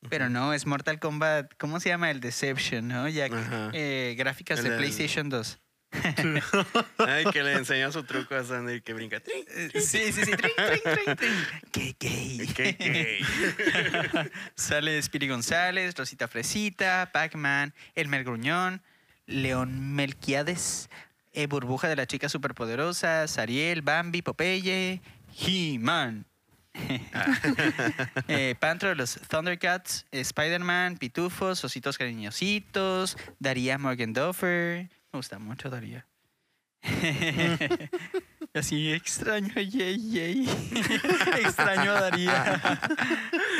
Pero 0.10 0.30
no, 0.30 0.54
es 0.54 0.66
Mortal 0.66 1.00
Kombat, 1.00 1.54
¿cómo 1.58 1.80
se 1.80 1.88
llama? 1.90 2.12
El 2.12 2.20
Deception, 2.20 2.88
¿no? 2.90 3.08
Ya 3.08 3.28
eh, 3.72 4.16
gráficas 4.18 4.60
El 4.60 4.66
de 4.66 4.78
PlayStation 4.78 5.30
2. 5.30 5.60
Ay, 6.98 7.26
que 7.32 7.44
le 7.44 7.54
enseña 7.54 7.92
su 7.92 8.04
truco 8.04 8.36
a 8.36 8.44
Sander 8.44 8.78
y 8.78 8.82
que 8.82 8.94
brinca. 8.94 9.20
¡Trin! 9.20 9.46
Eh, 9.50 9.70
Sí, 9.80 10.12
sí, 10.12 10.26
sí. 10.26 10.32
Trin, 10.32 10.52
trin, 10.56 10.82
trin, 10.84 11.16
trin. 11.16 11.34
¡Qué 11.72 11.96
gay! 12.00 12.48
¿Qué, 12.56 12.76
qué? 12.76 14.32
Sale 14.56 15.02
Spiri 15.02 15.28
González, 15.28 15.96
Rosita 15.96 16.28
Fresita, 16.28 17.10
Pac-Man, 17.14 17.74
Elmer 17.96 18.24
Gruñón, 18.24 18.82
León 19.26 19.94
Melquiades, 19.96 20.90
eh, 21.34 21.48
Burbuja 21.48 21.88
de 21.88 21.96
la 21.96 22.08
Chica 22.08 22.30
Superpoderosa, 22.30 23.28
Sariel, 23.28 23.82
Bambi, 23.82 24.22
Popeye, 24.22 25.02
He-Man. 25.38 26.26
eh, 28.28 28.56
Pantro 28.60 28.90
de 28.90 28.96
los 28.96 29.20
Thundercats, 29.30 30.08
Spider-Man, 30.12 30.98
Pitufos, 30.98 31.64
Ositos 31.64 31.98
Cariñositos, 32.00 33.18
Daría 33.40 33.78
Morgendorfer. 33.78 34.90
Me 35.14 35.18
gusta 35.20 35.38
mucho 35.38 35.70
Daría. 35.70 36.08
Así, 38.56 38.92
extraño 38.92 39.54
Yay 39.54 40.12
Yay. 40.12 40.50
extraño 41.44 41.92
a 41.92 42.02
Daría. 42.02 42.82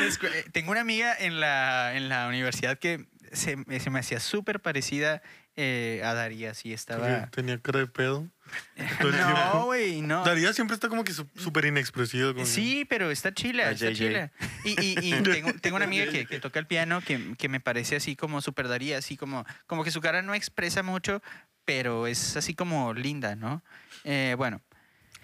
Eh, 0.02 0.44
Tengo 0.52 0.72
una 0.72 0.80
amiga 0.80 1.14
en 1.16 1.38
la, 1.38 1.96
en 1.96 2.08
la 2.08 2.26
universidad 2.26 2.76
que 2.76 3.06
se, 3.32 3.56
se 3.78 3.90
me 3.90 4.00
hacía 4.00 4.18
súper 4.18 4.60
parecida 4.60 5.22
eh, 5.56 6.00
a 6.04 6.14
Daría. 6.14 6.54
Sí, 6.54 6.72
estaba... 6.72 7.26
Tenía 7.30 7.58
cara 7.60 7.80
de 7.80 7.86
pedo. 7.86 8.28
No, 9.00 9.64
güey, 9.66 10.02
no. 10.02 10.24
Daría 10.24 10.52
siempre 10.52 10.74
está 10.74 10.88
como 10.88 11.04
que 11.04 11.12
súper 11.12 11.64
inexpresivo. 11.66 12.32
como 12.32 12.44
que- 12.44 12.50
Sí, 12.50 12.84
pero 12.88 13.10
está 13.10 13.32
chila, 13.32 13.70
está 13.70 13.92
chila. 13.92 14.32
Y, 14.64 14.70
y- 14.80 14.98
y 15.14 15.22
tengo, 15.22 15.52
tengo 15.60 15.76
una 15.76 15.86
amiga 15.86 16.10
que, 16.10 16.26
que 16.26 16.40
toca 16.40 16.58
el 16.58 16.66
piano 16.66 17.00
que, 17.00 17.34
que 17.38 17.48
me 17.48 17.60
parece 17.60 17.96
así 17.96 18.16
como 18.16 18.40
super 18.42 18.68
Daría, 18.68 18.98
así 18.98 19.16
como, 19.16 19.44
como 19.66 19.84
que 19.84 19.90
su 19.90 20.00
cara 20.00 20.22
no 20.22 20.34
expresa 20.34 20.82
mucho, 20.82 21.22
pero 21.64 22.06
es 22.06 22.36
así 22.36 22.54
como 22.54 22.92
linda, 22.92 23.34
¿no? 23.36 23.62
Eh, 24.04 24.34
bueno, 24.36 24.60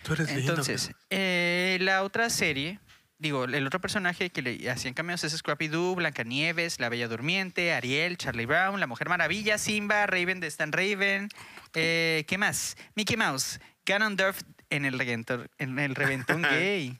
Tú 0.02 0.14
eres 0.14 0.34
lindo. 0.34 0.52
entonces, 0.52 0.90
eh, 1.10 1.76
la 1.82 2.02
otra 2.02 2.30
serie, 2.30 2.80
digo, 3.20 3.44
el 3.44 3.66
otro 3.66 3.80
personaje 3.80 4.30
que 4.30 4.42
le 4.42 4.68
hacían 4.70 4.94
cameos 4.94 5.22
es 5.22 5.32
Scrappy 5.36 5.68
Doo, 5.68 5.94
Blancanieves, 5.94 6.80
La 6.80 6.88
Bella 6.88 7.06
Durmiente, 7.06 7.72
Ariel, 7.72 8.16
Charlie 8.16 8.46
Brown, 8.46 8.80
La 8.80 8.86
Mujer 8.88 9.08
Maravilla, 9.08 9.58
Simba, 9.58 10.06
Raven 10.06 10.40
de 10.40 10.48
Stan 10.48 10.72
Raven, 10.72 11.28
eh, 11.74 12.24
¿qué 12.26 12.38
más? 12.38 12.76
Mickey 12.96 13.16
Mouse, 13.16 13.60
Ganondorf 13.86 14.40
en 14.70 14.84
el, 14.84 14.98
reventón, 14.98 15.48
en 15.58 15.78
el 15.78 15.94
reventón 15.94 16.42
gay. 16.50 16.98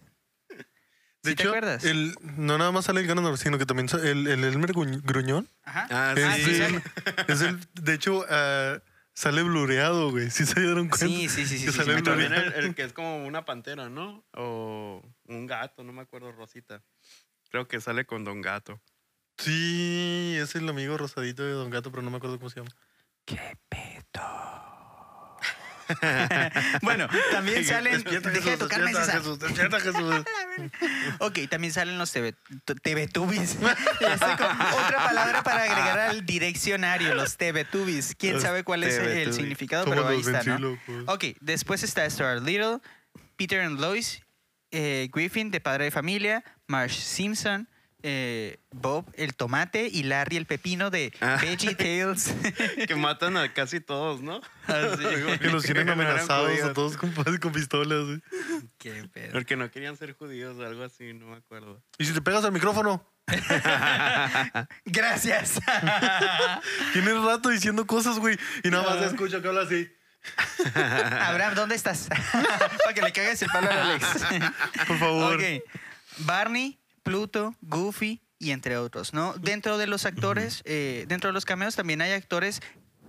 De 1.23 1.31
¿Sí 1.33 1.37
te 1.37 1.43
hecho, 1.43 1.49
acuerdas? 1.51 1.85
el, 1.85 2.14
no 2.23 2.57
nada 2.57 2.73
más 2.73 2.87
sale 2.87 3.01
el 3.01 3.07
Ganondorf, 3.07 3.39
sino 3.41 3.59
que 3.59 3.66
también 3.66 3.89
el, 4.03 4.27
el 4.27 4.45
Elmer 4.45 4.73
Gruñ- 4.73 5.03
Gruñón. 5.03 5.49
Ajá. 5.64 5.87
Ah, 5.91 6.14
es, 6.16 6.45
sí, 6.45 6.62
el- 6.62 6.83
es 7.29 7.41
el- 7.43 7.59
de 7.75 7.93
hecho, 7.95 8.25
ah, 8.31 8.79
sale 9.12 9.43
blureado, 9.43 10.11
güey. 10.12 10.31
¿Sí 10.31 10.47
se 10.47 10.59
dieron 10.61 10.89
cuenta? 10.89 11.07
Sí, 11.07 11.29
sí, 11.29 11.47
sí, 11.47 11.59
sí, 11.59 11.66
que 11.66 11.73
sí, 11.73 11.79
sale. 11.79 12.01
También 12.01 12.33
el, 12.33 12.53
el 12.55 12.75
que 12.75 12.85
es 12.85 12.95
como 12.95 13.27
una 13.27 13.45
pantera, 13.45 13.91
¿no? 13.91 14.25
O 14.33 15.03
un 15.31 15.47
gato, 15.47 15.83
no 15.83 15.93
me 15.93 16.03
acuerdo, 16.03 16.33
Rosita. 16.33 16.83
Creo 17.51 17.66
que 17.66 17.81
sale 17.81 18.05
con 18.05 18.24
Don 18.24 18.43
Gato. 18.43 18.81
Sí, 19.39 20.37
es 20.39 20.55
el 20.55 20.68
amigo 20.68 20.99
rosadito 20.99 21.43
de 21.43 21.53
Don 21.53 21.70
Gato, 21.70 21.91
pero 21.91 22.03
no 22.03 22.11
me 22.11 22.18
acuerdo 22.18 22.39
cómo 22.39 22.51
se 22.51 22.61
llama. 22.61 22.70
¡Qué 23.24 23.57
pedo! 23.68 24.51
bueno, 26.83 27.09
también 27.33 27.64
salen... 27.64 27.95
Despierta, 27.95 28.31
Deja 28.31 28.45
de 28.45 28.51
Jesús, 28.53 28.59
tocarme, 28.61 28.93
despierta, 28.93 29.07
César. 29.07 29.20
Jesús, 29.22 29.39
despierta, 29.39 29.81
Jesús. 29.81 30.24
Ok, 31.20 31.39
también 31.49 31.72
salen 31.72 31.99
los 31.99 32.12
TV, 32.12 33.09
Tubis. 33.09 33.57
otra 33.61 34.97
palabra 34.97 35.43
para 35.43 35.64
agregar 35.64 35.99
al 35.99 36.26
direccionario, 36.26 37.14
los 37.14 37.37
Tubis. 37.70 38.14
¿Quién 38.16 38.35
Los 38.35 38.43
sabe 38.43 38.62
cuál 38.62 38.85
es 38.85 38.99
el 38.99 39.33
significado? 39.33 39.85
Somos 39.85 39.99
Pero 39.99 40.09
ahí 40.09 40.20
está, 40.20 40.59
¿no? 40.59 40.78
Ok, 41.07 41.24
después 41.41 41.83
está 41.83 42.09
Stuart 42.09 42.43
Little, 42.43 42.78
Peter 43.37 43.61
and 43.61 43.81
Lois, 43.81 44.22
eh, 44.71 45.09
Griffin 45.12 45.51
de 45.51 45.61
Padre 45.61 45.85
de 45.85 45.91
Familia, 45.91 46.45
Marsh 46.66 46.99
Simpson, 46.99 47.68
eh, 48.03 48.59
Bob 48.71 49.05
el 49.14 49.35
tomate 49.35 49.87
y 49.93 50.05
Larry 50.05 50.37
el 50.39 50.47
pepino 50.47 50.89
de 50.91 51.12
Ah. 51.21 51.37
Veggie 51.43 51.75
Tales. 51.75 52.35
que 52.89 52.95
matan 52.95 53.37
a 53.37 53.53
casi 53.53 53.81
todos, 53.81 54.23
¿no? 54.23 54.41
Que 54.66 55.49
los 55.51 55.64
tienen 55.64 55.91
amenazados 55.91 56.62
a 56.62 56.73
todos 56.73 56.97
con, 56.97 57.12
con 57.12 57.53
pistolas. 57.53 58.21
Qué 58.79 59.05
pedo. 59.12 59.33
Porque 59.33 59.57
no 59.57 59.71
querían 59.71 59.97
ser 59.99 60.14
judíos 60.14 60.57
o 60.59 60.64
algo 60.64 60.83
así, 60.85 61.12
no 61.12 61.27
me 61.27 61.37
acuerdo. 61.37 61.83
Y 61.99 62.07
si 62.07 62.12
te 62.14 62.23
pegas 62.23 62.45
al 62.45 62.53
micrófono, 62.53 63.07
Gracias. 64.85 65.61
tienes 66.93 67.23
rato 67.23 67.49
diciendo 67.51 67.87
cosas, 67.87 68.18
güey. 68.18 68.39
Y 68.64 68.71
nada 68.71 68.85
más 68.85 68.99
se 69.01 69.07
escucha 69.07 69.41
que 69.43 69.49
habla 69.49 69.62
así. 69.62 69.89
Abraham, 70.75 71.55
¿dónde 71.55 71.75
estás? 71.75 72.09
Para 72.85 72.95
que 72.95 73.03
le 73.03 73.12
cagues 73.12 73.43
el 73.43 73.49
palo 73.49 73.71
a 73.71 73.83
Alex. 73.83 74.07
Por 74.87 74.99
favor. 74.99 75.41
Barney, 76.18 76.79
Pluto, 77.03 77.55
Goofy 77.62 78.21
y 78.39 78.53
entre 78.53 78.77
otros, 78.77 79.14
¿no? 79.14 79.35
Dentro 79.35 79.79
de 79.79 79.87
los 79.87 80.07
actores, 80.07 80.62
eh, 80.64 81.05
dentro 81.09 81.29
de 81.29 81.35
los 81.35 81.45
cameos 81.45 81.77
también 81.77 82.03
hay 82.03 82.12
actores 82.12 82.61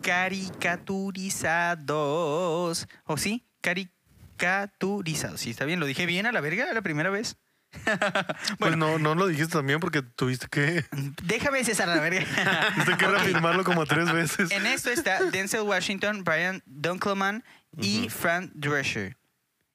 caricaturizados. 0.01 2.87
¿O 3.05 3.17
sí? 3.17 3.45
Caricaturizados. 3.61 5.41
Sí, 5.41 5.51
está 5.51 5.65
bien. 5.65 5.79
¿Lo 5.79 5.85
dije 5.85 6.05
bien 6.05 6.25
a 6.25 6.31
la 6.31 6.41
verga 6.41 6.73
la 6.73 6.81
primera 6.81 7.09
vez? 7.09 7.37
Pues 8.59 8.77
no, 8.77 8.99
no 8.99 9.15
lo 9.15 9.27
dijiste 9.27 9.53
también 9.53 9.79
porque 9.79 10.01
tuviste 10.01 10.47
que, 10.47 10.85
Déjame 11.23 11.63
César 11.63 11.89
a 11.89 11.95
la 11.95 12.01
verga. 12.01 12.25
tuviste 12.75 12.97
que 12.97 13.07
reafirmarlo 13.07 13.63
como 13.63 13.85
tres 13.85 14.11
veces. 14.11 14.51
En 14.51 14.65
esto 14.65 14.89
está 14.89 15.23
Denzel 15.25 15.61
Washington, 15.61 16.23
Brian 16.23 16.61
Dunkelman 16.65 17.43
y 17.77 18.01
Ujú. 18.01 18.09
Fran 18.09 18.51
Drescher. 18.53 19.17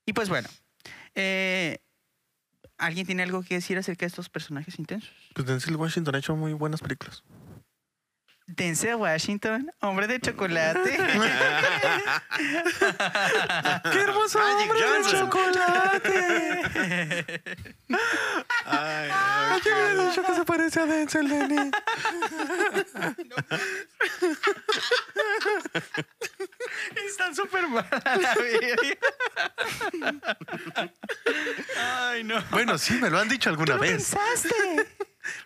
Y 0.04 0.12
pues 0.12 0.28
bueno, 0.28 0.48
eh, 1.14 1.78
¿alguien 2.78 3.06
tiene 3.06 3.22
algo 3.22 3.42
que 3.42 3.54
decir 3.54 3.78
acerca 3.78 4.00
de 4.04 4.08
estos 4.08 4.28
personajes 4.28 4.78
intensos? 4.78 5.10
Pues 5.34 5.46
Denzel 5.46 5.76
Washington 5.76 6.14
ha 6.14 6.18
hecho 6.18 6.36
muy 6.36 6.52
buenas 6.52 6.80
películas. 6.80 7.22
Denzel 8.48 8.94
Washington, 8.96 9.72
hombre 9.80 10.06
de 10.06 10.20
chocolate. 10.20 10.96
¡Qué 13.92 13.98
hermoso 14.00 14.38
Magic 14.38 14.70
hombre 14.70 14.86
de 14.86 15.02
chocolate! 15.10 16.14
Ay, 18.64 19.10
Ay, 19.12 19.60
yo 19.64 19.74
había 19.74 20.04
dicho 20.08 20.22
que 20.22 20.34
se 20.34 20.44
parece 20.44 20.80
a 20.80 20.86
Denzel, 20.86 21.26
Lenny. 21.28 21.70
Están 27.08 27.34
súper 27.34 27.66
mal 27.68 27.86
a 28.04 28.16
la 28.16 28.34
verga. 28.34 28.76
Ay, 31.76 32.22
no. 32.24 32.40
Bueno, 32.50 32.78
sí, 32.78 32.94
me 32.94 33.10
lo 33.10 33.18
han 33.18 33.28
dicho 33.28 33.50
alguna 33.50 33.76
vez. 33.76 33.90
pensaste? 33.90 34.86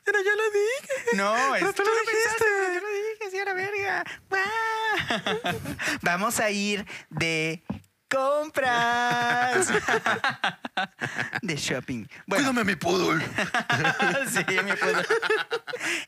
Pero 0.04 0.18
yo 0.22 0.30
lo 0.36 0.50
dije. 0.50 1.16
No, 1.16 1.54
es, 1.56 1.74
tú 1.74 1.82
lo 1.82 1.94
lo 1.94 2.04
pensaste, 2.04 2.44
dijiste. 2.44 2.74
yo 2.74 2.80
lo 2.80 2.88
dije, 2.88 3.30
sí, 3.30 3.38
a 3.38 3.44
la 3.44 3.54
verga. 3.54 4.04
¡Guau! 4.28 5.60
Vamos 6.02 6.40
a 6.40 6.50
ir 6.50 6.86
de 7.10 7.62
compras. 8.10 9.68
de 11.42 11.56
shopping. 11.56 12.06
Bueno, 12.26 12.50
Cuídame 12.50 12.64
mi 12.64 12.76
poodle. 12.76 13.24
sí, 14.30 14.44
puedo. 14.44 15.02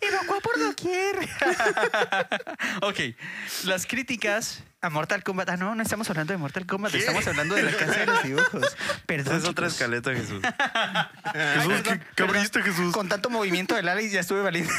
Evacuó 0.00 0.40
por 0.40 0.58
doquier. 0.58 1.16
ok, 2.82 2.98
las 3.64 3.86
críticas 3.86 4.62
a 4.80 4.90
Mortal 4.90 5.22
Kombat. 5.22 5.48
Ah, 5.50 5.56
no, 5.56 5.74
no 5.74 5.82
estamos 5.82 6.10
hablando 6.10 6.32
de 6.32 6.38
Mortal 6.38 6.66
Kombat, 6.66 6.94
estamos 6.94 7.26
hablando 7.26 7.54
de 7.54 7.62
la 7.62 7.72
casa 7.72 8.00
de 8.00 8.06
los 8.06 8.22
dibujos. 8.24 8.76
Perdón. 9.06 9.36
Es 9.36 9.44
otra 9.44 9.68
escaleta, 9.68 10.12
Jesús. 10.12 10.42
Jesús, 11.54 11.82
¿qué, 11.82 12.00
qué 12.16 12.22
abriste, 12.24 12.62
Jesús? 12.62 12.92
Con 12.92 13.08
tanto 13.08 13.30
movimiento 13.30 13.74
del 13.76 13.88
Alex 13.88 14.10
ya 14.12 14.20
estuve 14.20 14.42
valiendo. 14.42 14.72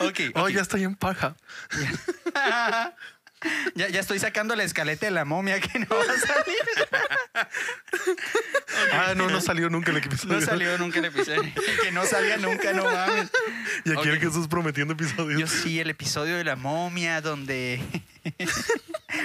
ok, 0.00 0.20
Oh, 0.34 0.42
ok. 0.42 0.48
ya 0.50 0.60
estoy 0.62 0.82
en 0.84 0.96
paja. 0.96 1.34
ya, 3.74 3.88
ya 3.88 4.00
estoy 4.00 4.18
sacando 4.18 4.54
la 4.56 4.64
escaleta 4.64 5.06
de 5.06 5.12
la 5.12 5.24
momia 5.24 5.60
que 5.60 5.78
no 5.78 5.86
va 5.90 6.02
a 6.02 6.18
salir. 6.18 7.48
Ah, 8.92 9.14
no, 9.16 9.28
no 9.28 9.40
salió 9.40 9.70
nunca 9.70 9.90
el 9.90 9.98
episodio. 9.98 10.34
No 10.40 10.40
salió 10.40 10.76
nunca 10.78 10.98
el 10.98 11.06
episodio. 11.06 11.42
Que 11.82 11.90
no 11.92 12.04
salga 12.04 12.36
nunca, 12.36 12.72
no 12.72 12.84
mames. 12.84 13.30
Y 13.84 13.90
aquí 13.90 13.98
Ok. 14.00 14.06
el 14.06 14.20
Jesús 14.20 14.48
prometiendo 14.48 14.94
episodios. 14.94 15.40
Yo 15.40 15.46
sí, 15.46 15.80
el 15.80 15.90
episodio 15.90 16.36
de 16.36 16.44
la 16.44 16.56
momia 16.56 17.20
donde 17.20 17.80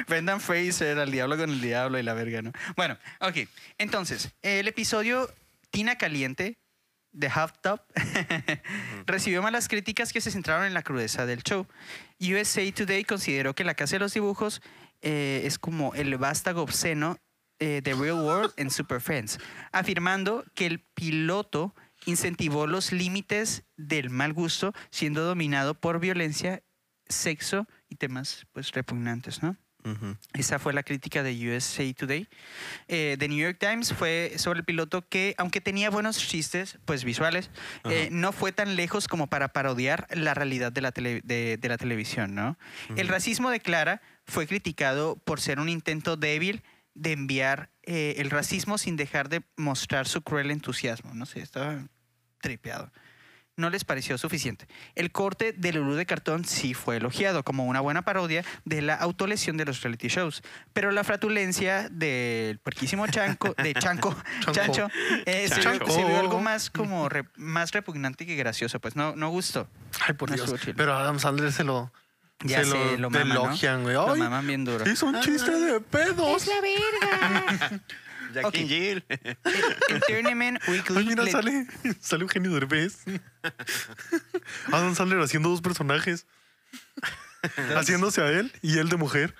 Brendan 0.08 0.40
Fraser 0.42 1.00
al 1.00 1.12
diablo 1.12 1.38
con 1.38 1.50
el 1.50 1.62
diablo 1.62 2.00
y 2.00 2.04
la 2.04 2.14
verga, 2.14 2.42
¿no? 2.42 2.52
Bueno, 2.76 2.98
ok. 3.20 3.48
Entonces, 3.78 4.30
el 4.42 4.68
episodio 4.68 5.32
Tina 5.72 5.98
Caliente 5.98 6.58
de 7.12 7.28
Half 7.28 7.54
Top 7.62 7.82
recibió 9.06 9.42
malas 9.42 9.68
críticas 9.68 10.14
que 10.14 10.22
se 10.22 10.32
centraron 10.32 10.66
en 10.66 10.74
la 10.74 10.84
crudeza 10.84 11.26
del 11.26 11.44
show. 11.44 11.68
USA 12.20 12.72
Today 12.72 13.04
consideró 13.04 13.56
que 13.56 13.64
La 13.64 13.74
Casa 13.74 13.96
de 13.96 14.00
los 14.00 14.14
Dibujos 14.14 14.62
eh, 15.02 15.42
es 15.46 15.58
como 15.58 15.94
el 15.96 16.18
vástago 16.18 16.62
obsceno 16.62 17.18
eh, 17.60 17.82
de 17.84 17.94
Real 17.94 18.22
World 18.22 18.54
en 18.58 18.70
Super 18.70 19.02
Friends, 19.02 19.40
afirmando 19.72 20.46
que 20.56 20.66
el 20.66 20.80
piloto 20.80 21.76
incentivó 22.06 22.68
los 22.68 22.92
límites 22.92 23.64
del 23.76 24.10
mal 24.10 24.34
gusto, 24.34 24.74
siendo 24.92 25.24
dominado 25.24 25.74
por 25.74 26.00
violencia, 26.00 26.64
sexo 27.08 27.68
y 27.90 27.96
temas 27.96 28.46
pues 28.54 28.72
repugnantes, 28.72 29.44
¿no? 29.44 29.58
Esa 30.34 30.60
fue 30.60 30.74
la 30.74 30.84
crítica 30.84 31.24
de 31.24 31.34
USA 31.56 31.84
Today. 31.94 32.28
Eh, 32.88 33.16
The 33.18 33.28
New 33.28 33.38
York 33.40 33.58
Times 33.60 33.94
fue 33.94 34.34
sobre 34.38 34.60
el 34.60 34.66
piloto 34.66 35.08
que, 35.08 35.34
aunque 35.38 35.62
tenía 35.62 35.90
buenos 35.90 36.18
chistes, 36.18 36.78
pues 36.86 37.04
visuales, 37.04 37.50
eh, 37.86 38.10
no 38.12 38.32
fue 38.32 38.52
tan 38.52 38.76
lejos 38.76 39.08
como 39.08 39.28
para 39.28 39.48
parodiar 39.54 40.08
la 40.12 40.34
realidad 40.34 40.72
de 40.72 40.82
la, 40.82 40.92
tele- 40.92 41.22
de, 41.24 41.58
de 41.58 41.70
la 41.70 41.78
televisión, 41.78 42.36
¿no? 42.36 42.58
El 42.98 43.08
racismo 43.08 43.50
de 43.50 43.60
Clara 43.62 44.02
fue 44.26 44.48
criticado 44.48 45.16
por 45.16 45.40
ser 45.42 45.60
un 45.60 45.70
intento 45.70 46.18
débil 46.18 46.62
de 46.94 47.14
enviar 47.14 47.70
eh, 47.84 48.16
el 48.18 48.30
racismo 48.30 48.78
sin 48.78 48.96
dejar 48.98 49.30
de 49.30 49.42
mostrar 49.56 50.08
su 50.08 50.22
cruel 50.22 50.52
entusiasmo. 50.52 51.14
No 51.14 51.26
sé, 51.26 51.40
estaba 51.40 51.88
tripeado. 52.42 52.92
No 53.60 53.70
les 53.70 53.84
pareció 53.86 54.18
suficiente. 54.18 54.68
El 54.96 55.12
corte 55.12 55.54
de 55.54 55.74
Lulú 55.74 55.94
de 55.96 56.06
cartón 56.06 56.46
sí 56.46 56.74
fue 56.74 56.98
elogiado 56.98 57.44
como 57.44 57.66
una 57.66 57.80
buena 57.82 58.02
parodia 58.04 58.44
de 58.66 58.82
la 58.82 58.96
autolesión 58.96 59.58
de 59.58 59.66
los 59.66 59.82
reality 59.84 60.08
shows, 60.08 60.42
pero 60.74 60.92
la 60.92 61.04
fratulencia 61.04 61.90
del 61.90 62.58
puerquísimo 62.60 63.06
chanco, 63.08 63.54
de 63.62 63.74
chanco, 63.76 64.16
Chanco. 64.42 64.52
chancho, 64.54 64.88
eh, 65.26 65.48
se, 65.48 65.56
vio- 65.56 65.64
Chanco. 65.64 65.92
se 65.92 66.04
vio 66.06 66.20
algo 66.20 66.40
más 66.40 66.70
como 66.70 67.10
re- 67.10 67.26
más 67.36 67.72
repugnante 67.72 68.26
que 68.26 68.36
gracioso, 68.36 68.80
pues 68.80 68.96
no, 68.96 69.16
no 69.16 69.30
gustó. 69.30 69.68
Ay, 70.08 70.14
por 70.14 70.30
No 70.30 70.36
Dios. 70.36 70.54
Pero 70.76 70.96
Adam 70.96 71.20
Sandler 71.20 71.52
se 71.52 71.64
lo. 71.64 71.92
Ya 72.42 72.64
se 72.64 72.72
se 72.72 72.98
lo 72.98 73.10
maman, 73.10 73.28
¿no? 73.28 73.46
elogian, 73.48 73.84
güey. 73.84 73.94
Lo 73.96 74.16
maman 74.16 74.48
bien 74.48 74.64
duro. 74.64 74.90
hizo 74.90 75.06
un 75.08 75.20
chiste 75.20 75.52
de 75.52 75.82
pedos. 75.82 76.46
verga. 76.48 77.82
Jackie. 78.34 78.68
Jill. 78.68 79.06
El 79.10 80.02
Tournament 80.08 80.60
Weekly 80.68 80.98
Ay, 81.00 81.06
mira, 81.06 81.24
le- 81.24 81.32
sale, 81.32 81.68
sale 82.00 82.24
Eugenio 82.24 82.52
Derbez. 82.54 82.98
Adam 84.72 84.96
Sandler 84.96 85.20
haciendo 85.22 85.50
dos 85.50 85.62
personajes. 85.62 86.26
Haciéndose 87.76 88.22
a 88.22 88.28
él 88.30 88.52
y 88.62 88.78
él 88.80 88.90
de 88.90 88.98
mujer. 88.98 89.34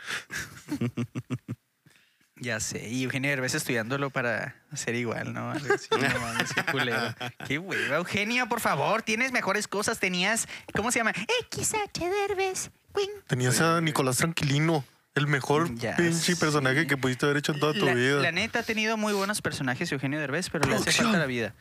Ya 2.42 2.62
sé, 2.62 2.88
y 2.88 3.04
Eugenio 3.04 3.30
Derbez 3.32 3.54
estudiándolo 3.54 4.10
para 4.12 4.56
hacer 4.72 4.96
igual, 4.96 5.34
¿no? 5.34 5.52
Algo 5.52 5.74
así, 5.74 5.88
no 5.92 6.20
mames, 6.22 6.54
qué 6.54 6.64
culero. 6.72 7.16
Qué 7.46 7.60
hueva. 7.60 7.98
Eugenio, 7.98 8.48
por 8.48 8.62
favor, 8.62 9.02
tienes 9.02 9.34
mejores 9.34 9.68
cosas. 9.68 10.00
Tenías, 10.00 10.48
¿cómo 10.74 10.90
se 10.92 11.00
llama? 11.00 11.12
XH 11.52 12.00
Derbez. 12.00 12.72
Queen. 12.96 13.10
Tenías 13.28 13.60
a 13.60 13.82
Nicolás 13.82 14.18
Tranquilino, 14.18 14.86
el 15.20 15.28
mejor 15.28 15.74
Ya 15.76 15.96
pinche 15.96 16.36
personaje 16.36 16.88
que 16.88 16.98
pudiste 16.98 17.26
haber 17.26 17.38
hecho 17.38 17.52
en 17.54 17.60
toda 17.60 17.74
tu 17.74 17.86
La, 17.86 17.94
vida. 17.94 18.22
la 18.22 18.32
neta 18.32 18.60
ha 18.60 18.64
tenido 18.64 18.98
muy 18.98 19.14
buenos 19.14 19.42
personajes 19.42 19.92
Eugenio 19.92 20.20
Derbez, 20.20 20.50
pero 20.50 20.68
le 20.68 20.76
hace 20.76 20.92
falta 20.92 21.18
la 21.18 21.26
vida. 21.26 21.54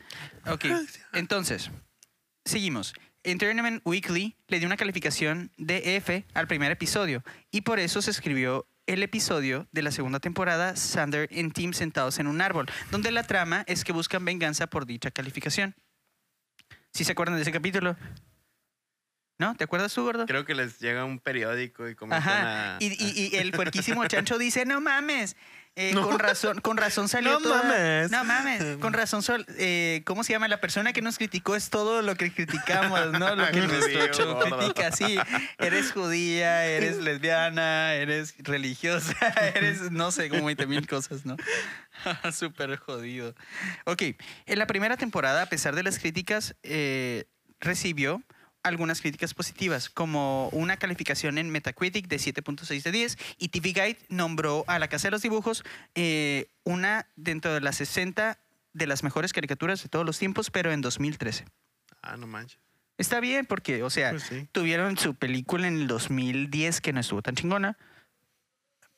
Ok, 0.47 0.65
entonces, 1.13 1.69
seguimos. 2.45 2.93
Tournament 3.37 3.81
Weekly 3.85 4.35
le 4.47 4.59
dio 4.59 4.67
una 4.67 4.77
calificación 4.77 5.51
de 5.57 5.97
F 5.97 6.25
al 6.33 6.47
primer 6.47 6.71
episodio 6.71 7.23
y 7.51 7.61
por 7.61 7.77
eso 7.79 8.01
se 8.01 8.11
escribió 8.11 8.65
el 8.87 9.03
episodio 9.03 9.67
de 9.71 9.83
la 9.83 9.91
segunda 9.91 10.19
temporada 10.19 10.75
Sander 10.75 11.27
en 11.31 11.51
Team 11.51 11.73
sentados 11.73 12.17
en 12.17 12.25
un 12.25 12.41
árbol, 12.41 12.65
donde 12.89 13.11
la 13.11 13.23
trama 13.23 13.63
es 13.67 13.83
que 13.83 13.91
buscan 13.91 14.25
venganza 14.25 14.67
por 14.67 14.87
dicha 14.87 15.11
calificación. 15.11 15.75
¿Sí 16.91 17.03
se 17.03 17.11
acuerdan 17.11 17.35
de 17.35 17.43
ese 17.43 17.51
capítulo? 17.51 17.95
¿No? 19.39 19.55
¿Te 19.55 19.63
acuerdas 19.63 19.93
tú, 19.93 20.03
gordo? 20.03 20.25
Creo 20.25 20.43
que 20.45 20.53
les 20.53 20.79
llega 20.79 21.05
un 21.05 21.17
periódico 21.17 21.87
y 21.87 21.95
comienzan 21.95 22.29
Ajá. 22.29 22.75
a... 22.75 22.77
Y, 22.81 22.87
y- 22.87 23.29
y 23.33 23.37
el 23.37 23.51
puerquísimo 23.51 24.05
chancho 24.05 24.37
dice, 24.37 24.65
no 24.65 24.81
mames. 24.81 25.37
Eh, 25.77 25.93
No. 25.93 26.01
Con 26.09 26.19
razón, 26.19 26.59
con 26.59 26.75
razón 26.75 27.07
salió 27.07 27.33
No 27.33 27.39
toda- 27.39 27.63
mames. 27.63 28.11
No 28.11 28.25
mames. 28.25 28.77
Con 28.79 28.91
razón, 28.91 29.23
sol- 29.23 29.45
eh, 29.57 30.01
¿cómo 30.05 30.25
se 30.25 30.33
llama? 30.33 30.49
La 30.49 30.59
persona 30.59 30.91
que 30.91 31.01
nos 31.01 31.17
criticó 31.17 31.55
es 31.55 31.69
todo 31.69 32.01
lo 32.01 32.15
que 32.15 32.33
criticamos, 32.33 33.11
¿no? 33.17 33.33
Lo 33.37 33.47
que 33.49 33.61
nuestro 33.61 34.33
gordo. 34.35 34.57
critica. 34.57 34.91
Sí, 34.91 35.17
eres 35.57 35.93
judía, 35.93 36.65
eres 36.65 36.97
lesbiana, 36.97 37.93
eres 37.93 38.33
religiosa, 38.39 39.15
eres, 39.55 39.89
no 39.89 40.11
sé, 40.11 40.27
como 40.27 40.43
20 40.47 40.67
mil 40.67 40.85
cosas, 40.85 41.25
¿no? 41.25 41.37
Súper 42.33 42.75
jodido. 42.75 43.33
Ok, 43.85 44.01
en 44.47 44.59
la 44.59 44.67
primera 44.67 44.97
temporada, 44.97 45.43
a 45.43 45.45
pesar 45.45 45.75
de 45.75 45.83
las 45.83 45.97
críticas, 45.97 46.55
eh, 46.63 47.23
recibió 47.61 48.21
algunas 48.63 49.01
críticas 49.01 49.33
positivas, 49.33 49.89
como 49.89 50.49
una 50.49 50.77
calificación 50.77 51.37
en 51.37 51.49
Metacritic 51.49 52.07
de 52.07 52.17
7.6 52.17 52.83
de 52.83 52.91
10 52.91 53.17
y 53.37 53.47
TV 53.49 53.69
Guide 53.69 53.97
nombró 54.09 54.65
a 54.67 54.79
La 54.79 54.87
Casa 54.89 55.07
de 55.07 55.11
los 55.11 55.21
Dibujos 55.21 55.63
eh, 55.95 56.47
una 56.63 57.07
dentro 57.15 57.53
de 57.53 57.61
las 57.61 57.77
60 57.77 58.37
de 58.73 58.87
las 58.87 59.03
mejores 59.03 59.33
caricaturas 59.33 59.81
de 59.81 59.89
todos 59.89 60.05
los 60.05 60.19
tiempos, 60.19 60.51
pero 60.51 60.71
en 60.71 60.81
2013. 60.81 61.45
Ah, 62.01 62.17
no 62.17 62.27
manches. 62.27 62.59
Está 62.97 63.21
bien 63.21 63.45
porque, 63.45 63.81
o 63.83 63.89
sea, 63.89 64.11
Pues 64.11 64.23
sí. 64.23 64.47
tuvieron 64.51 64.97
su 64.97 65.15
película 65.15 65.67
en 65.67 65.75
el 65.77 65.87
2010 65.87 66.81
que 66.81 66.91
no 66.91 66.99
estuvo 66.99 67.21
tan 67.21 67.35
chingona, 67.35 67.77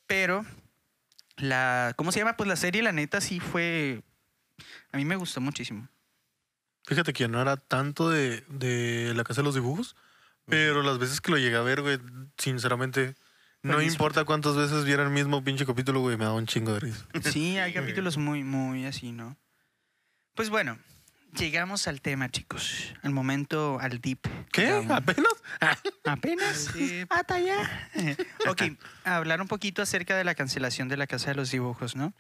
pero 0.08 0.44
la, 1.38 1.94
¿cómo 1.96 2.12
se 2.12 2.20
llama? 2.20 2.36
Pues 2.36 2.48
la 2.48 2.56
serie, 2.56 2.82
la 2.82 2.92
neta, 2.92 3.22
sí 3.22 3.40
fue, 3.40 4.02
a 4.92 4.98
mí 4.98 5.06
me 5.06 5.16
gustó 5.16 5.40
muchísimo. 5.40 5.88
Fíjate 6.92 7.14
que 7.14 7.24
yo 7.24 7.30
no 7.30 7.42
era 7.42 7.56
tanto 7.56 8.10
de, 8.10 8.44
de 8.50 9.14
la 9.16 9.24
casa 9.24 9.40
de 9.40 9.46
los 9.46 9.56
dibujos, 9.56 9.96
pero 10.46 10.84
las 10.84 11.00
veces 11.00 11.22
que 11.22 11.32
lo 11.32 11.38
llegué 11.38 11.56
a 11.56 11.62
ver, 11.62 11.82
güey, 11.82 11.98
sinceramente, 12.38 13.16
no 13.64 13.76
Buenísimo. 13.76 13.94
importa 13.94 14.26
cuántas 14.26 14.58
veces 14.58 14.84
viera 14.84 15.02
el 15.04 15.10
mismo 15.10 15.42
pinche 15.42 15.66
capítulo, 15.66 16.02
güey, 16.02 16.18
me 16.18 16.26
daba 16.26 16.36
un 16.36 16.48
chingo 16.48 16.74
de 16.74 16.82
risa. 16.82 17.06
Sí, 17.32 17.58
hay 17.58 17.72
capítulos 17.72 18.18
muy, 18.18 18.44
muy 18.44 18.86
así, 18.86 19.14
¿no? 19.14 19.38
Pues 20.36 20.50
bueno, 20.50 20.80
llegamos 21.34 21.88
al 21.88 22.02
tema, 22.02 22.28
chicos. 22.30 22.94
Al 23.04 23.12
momento, 23.12 23.80
al 23.80 24.02
deep. 24.02 24.28
¿Qué? 24.52 24.64
Llegamos. 24.64 24.92
¿Apenas? 24.92 25.34
¿Apenas? 26.04 26.70
Hasta 27.10 27.36
allá. 27.36 27.90
ok, 28.50 28.64
hablar 29.06 29.40
un 29.40 29.48
poquito 29.48 29.82
acerca 29.82 30.18
de 30.18 30.26
la 30.26 30.36
cancelación 30.36 30.90
de 30.90 30.98
la 30.98 31.08
Casa 31.08 31.30
de 31.30 31.36
los 31.36 31.52
Dibujos, 31.52 31.96
¿no? 31.96 32.14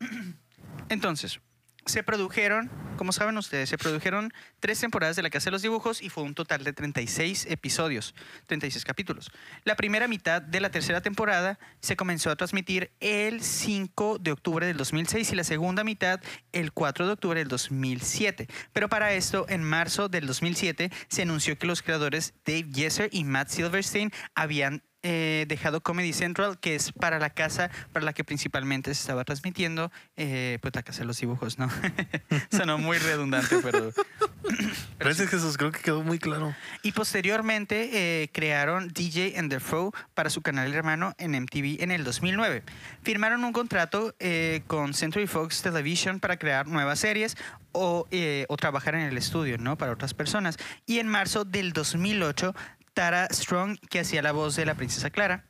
Entonces, 0.88 1.38
se 1.86 2.02
produjeron, 2.02 2.70
como 2.96 3.12
saben 3.12 3.36
ustedes, 3.38 3.68
se 3.68 3.78
produjeron 3.78 4.32
tres 4.60 4.80
temporadas 4.80 5.16
de 5.16 5.22
la 5.22 5.30
Casa 5.30 5.46
de 5.46 5.52
los 5.52 5.62
Dibujos 5.62 6.02
y 6.02 6.10
fue 6.10 6.24
un 6.24 6.34
total 6.34 6.64
de 6.64 6.72
36 6.72 7.46
episodios, 7.48 8.14
36 8.46 8.84
capítulos. 8.84 9.30
La 9.64 9.76
primera 9.76 10.08
mitad 10.08 10.42
de 10.42 10.60
la 10.60 10.70
tercera 10.70 11.00
temporada 11.00 11.58
se 11.80 11.96
comenzó 11.96 12.30
a 12.30 12.36
transmitir 12.36 12.92
el 13.00 13.42
5 13.42 14.18
de 14.18 14.32
octubre 14.32 14.66
del 14.66 14.76
2006 14.76 15.32
y 15.32 15.36
la 15.36 15.44
segunda 15.44 15.84
mitad 15.84 16.20
el 16.52 16.72
4 16.72 17.06
de 17.06 17.12
octubre 17.12 17.40
del 17.40 17.48
2007. 17.48 18.48
Pero 18.72 18.88
para 18.88 19.12
esto, 19.12 19.46
en 19.48 19.62
marzo 19.62 20.08
del 20.08 20.26
2007, 20.26 20.90
se 21.08 21.22
anunció 21.22 21.58
que 21.58 21.66
los 21.66 21.82
creadores 21.82 22.34
Dave 22.44 22.70
Yeser 22.70 23.08
y 23.12 23.24
Matt 23.24 23.48
Silverstein 23.48 24.12
habían 24.34 24.82
eh, 25.08 25.46
dejado 25.46 25.80
Comedy 25.82 26.12
Central, 26.12 26.58
que 26.58 26.74
es 26.74 26.90
para 26.90 27.20
la 27.20 27.30
casa 27.30 27.70
para 27.92 28.04
la 28.04 28.12
que 28.12 28.24
principalmente 28.24 28.92
se 28.92 29.02
estaba 29.02 29.24
transmitiendo, 29.24 29.92
eh, 30.16 30.58
pues 30.60 30.74
la 30.74 30.82
casa 30.82 31.00
de 31.00 31.04
los 31.04 31.20
dibujos, 31.20 31.60
¿no? 31.60 31.70
Sonó 32.50 32.76
muy 32.76 32.98
redundante, 32.98 33.56
pero... 33.62 33.92
Gracias, 34.98 35.28
Jesús, 35.28 35.56
creo 35.56 35.70
que 35.70 35.78
quedó 35.78 36.02
muy 36.02 36.18
claro. 36.18 36.56
Y 36.82 36.90
posteriormente 36.90 37.90
eh, 37.92 38.30
crearon 38.32 38.88
DJ 38.88 39.38
and 39.38 39.48
the 39.48 39.60
Fro 39.60 39.92
para 40.14 40.28
su 40.28 40.42
canal 40.42 40.74
hermano 40.74 41.14
en 41.18 41.40
MTV 41.40 41.82
en 41.82 41.92
el 41.92 42.02
2009. 42.02 42.64
Firmaron 43.04 43.44
un 43.44 43.52
contrato 43.52 44.12
eh, 44.18 44.62
con 44.66 44.92
Century 44.92 45.28
Fox 45.28 45.62
Television 45.62 46.18
para 46.18 46.36
crear 46.36 46.66
nuevas 46.66 46.98
series 46.98 47.36
o, 47.70 48.08
o 48.48 48.56
trabajar 48.56 48.94
en 48.94 49.02
el 49.02 49.18
estudio, 49.18 49.58
¿no? 49.58 49.76
Para 49.76 49.92
otras 49.92 50.14
personas. 50.14 50.56
Y 50.86 50.98
en 50.98 51.08
marzo 51.08 51.44
del 51.44 51.72
2008, 51.72 52.54
Tara 52.96 53.28
Strong, 53.30 53.76
que 53.90 54.00
hacía 54.00 54.22
la 54.22 54.32
voz 54.32 54.56
de 54.56 54.64
la 54.64 54.74
princesa 54.74 55.10
Clara, 55.10 55.44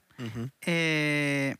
eh, 0.62 1.54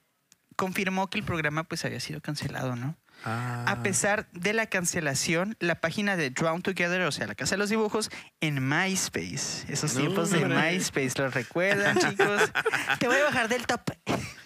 confirmó 0.57 1.09
que 1.09 1.17
el 1.19 1.25
programa 1.25 1.63
pues 1.63 1.85
había 1.85 2.01
sido 2.01 2.21
cancelado, 2.21 2.75
¿no? 2.75 2.99
Ah. 3.25 3.65
A 3.69 3.83
pesar 3.85 4.29
de 4.33 4.53
la 4.53 4.67
cancelación, 4.67 5.57
la 5.61 5.77
página 5.81 6.17
de 6.17 6.31
Drawn 6.31 6.63
Together, 6.63 7.03
o 7.03 7.13
sea, 7.13 7.29
la 7.29 7.37
Casa 7.37 7.55
de 7.55 7.59
los 7.59 7.71
Dibujos, 7.71 8.11
en 8.41 8.69
MySpace. 8.69 9.73
Esos 9.73 9.95
No, 9.95 10.01
tiempos 10.01 10.31
de. 10.31 10.45
MySpace, 10.45 11.13
¿los 11.19 11.33
recuerdan, 11.33 11.97
chicos? 11.99 12.43
Te 12.99 13.07
voy 13.07 13.19
a 13.19 13.25
bajar 13.25 13.49
del 13.49 13.65
top. 13.65 13.83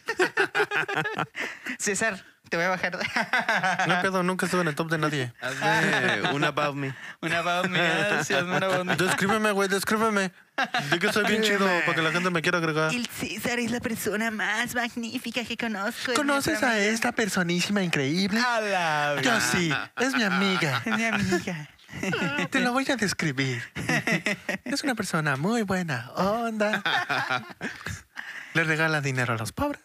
César, 1.78 2.22
te 2.48 2.56
voy 2.56 2.66
a 2.66 2.70
bajar. 2.70 2.98
No 3.88 4.02
pedo, 4.02 4.22
nunca 4.22 4.46
estuve 4.46 4.62
en 4.62 4.68
el 4.68 4.74
top 4.74 4.90
de 4.90 4.98
nadie. 4.98 5.32
Hazme 5.40 6.32
un 6.32 6.44
About 6.44 6.74
Me. 6.74 6.94
Una 7.22 7.38
about 7.38 7.68
me, 7.68 7.80
ah, 7.80 8.24
sí, 8.24 8.34
hazme 8.34 8.56
una 8.56 8.66
about 8.66 8.84
me. 8.84 8.96
Descríbeme, 8.96 9.52
güey, 9.52 9.68
descríbeme. 9.68 10.32
Di 10.90 10.98
que 10.98 11.12
soy 11.12 11.24
bien 11.24 11.42
chido 11.42 11.66
para 11.86 11.94
que 11.94 12.02
la 12.02 12.10
gente 12.10 12.30
me 12.30 12.42
quiera 12.42 12.58
agregar. 12.58 12.92
El 12.92 13.06
César 13.06 13.58
es 13.58 13.70
la 13.70 13.80
persona 13.80 14.30
más 14.30 14.74
magnífica 14.74 15.44
que 15.44 15.56
conozco. 15.56 16.12
¿Conoces 16.14 16.62
a 16.62 16.78
esta 16.78 17.12
personísima 17.12 17.82
increíble? 17.82 18.40
A 18.40 18.60
la 18.60 19.22
Yo 19.22 19.40
sí, 19.40 19.72
es 19.98 20.14
mi 20.14 20.22
amiga. 20.22 20.82
Es 20.84 20.96
mi 20.96 21.04
amiga. 21.04 21.68
Te 22.50 22.60
lo 22.60 22.72
voy 22.72 22.86
a 22.90 22.96
describir. 22.96 23.62
Es 24.64 24.82
una 24.84 24.94
persona 24.94 25.36
muy 25.36 25.62
buena 25.62 26.10
onda. 26.14 26.82
Le 28.54 28.64
regala 28.64 29.00
dinero 29.00 29.34
a 29.34 29.36
los 29.36 29.52
pobres. 29.52 29.82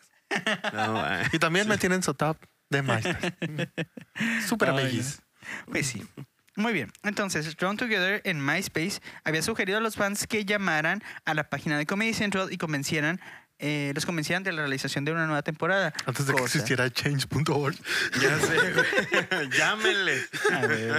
No. 0.73 1.03
Y 1.33 1.39
también 1.39 1.67
me 1.67 1.77
tienen 1.77 2.03
su 2.03 2.13
top 2.13 2.37
de 2.69 2.81
MySpace. 2.81 3.69
Súper 4.47 4.69
amiguis. 4.69 5.21
Pues 5.67 5.87
sí. 5.87 6.05
Muy 6.55 6.71
bien. 6.71 6.91
Entonces, 7.03 7.55
Drawn 7.57 7.75
Together 7.75 8.21
en 8.23 8.43
MySpace 8.43 9.01
había 9.25 9.41
sugerido 9.41 9.77
a 9.77 9.81
los 9.81 9.95
fans 9.95 10.25
que 10.25 10.45
llamaran 10.45 11.03
a 11.25 11.33
la 11.33 11.49
página 11.49 11.77
de 11.77 11.85
Comedy 11.85 12.13
Central 12.13 12.47
y 12.51 12.57
convencieran, 12.57 13.19
eh, 13.59 13.91
los 13.95 14.05
convencieran 14.05 14.43
de 14.43 14.51
la 14.51 14.61
realización 14.63 15.05
de 15.05 15.11
una 15.13 15.25
nueva 15.25 15.41
temporada. 15.41 15.93
Antes 16.05 16.25
de 16.25 16.33
que 16.33 16.39
Cosa- 16.41 16.45
existiera 16.57 16.89
change.org. 16.89 17.75
Ya 18.21 18.39
sé, 18.39 18.73
güey. 18.73 19.49
Llámenles. 19.57 20.29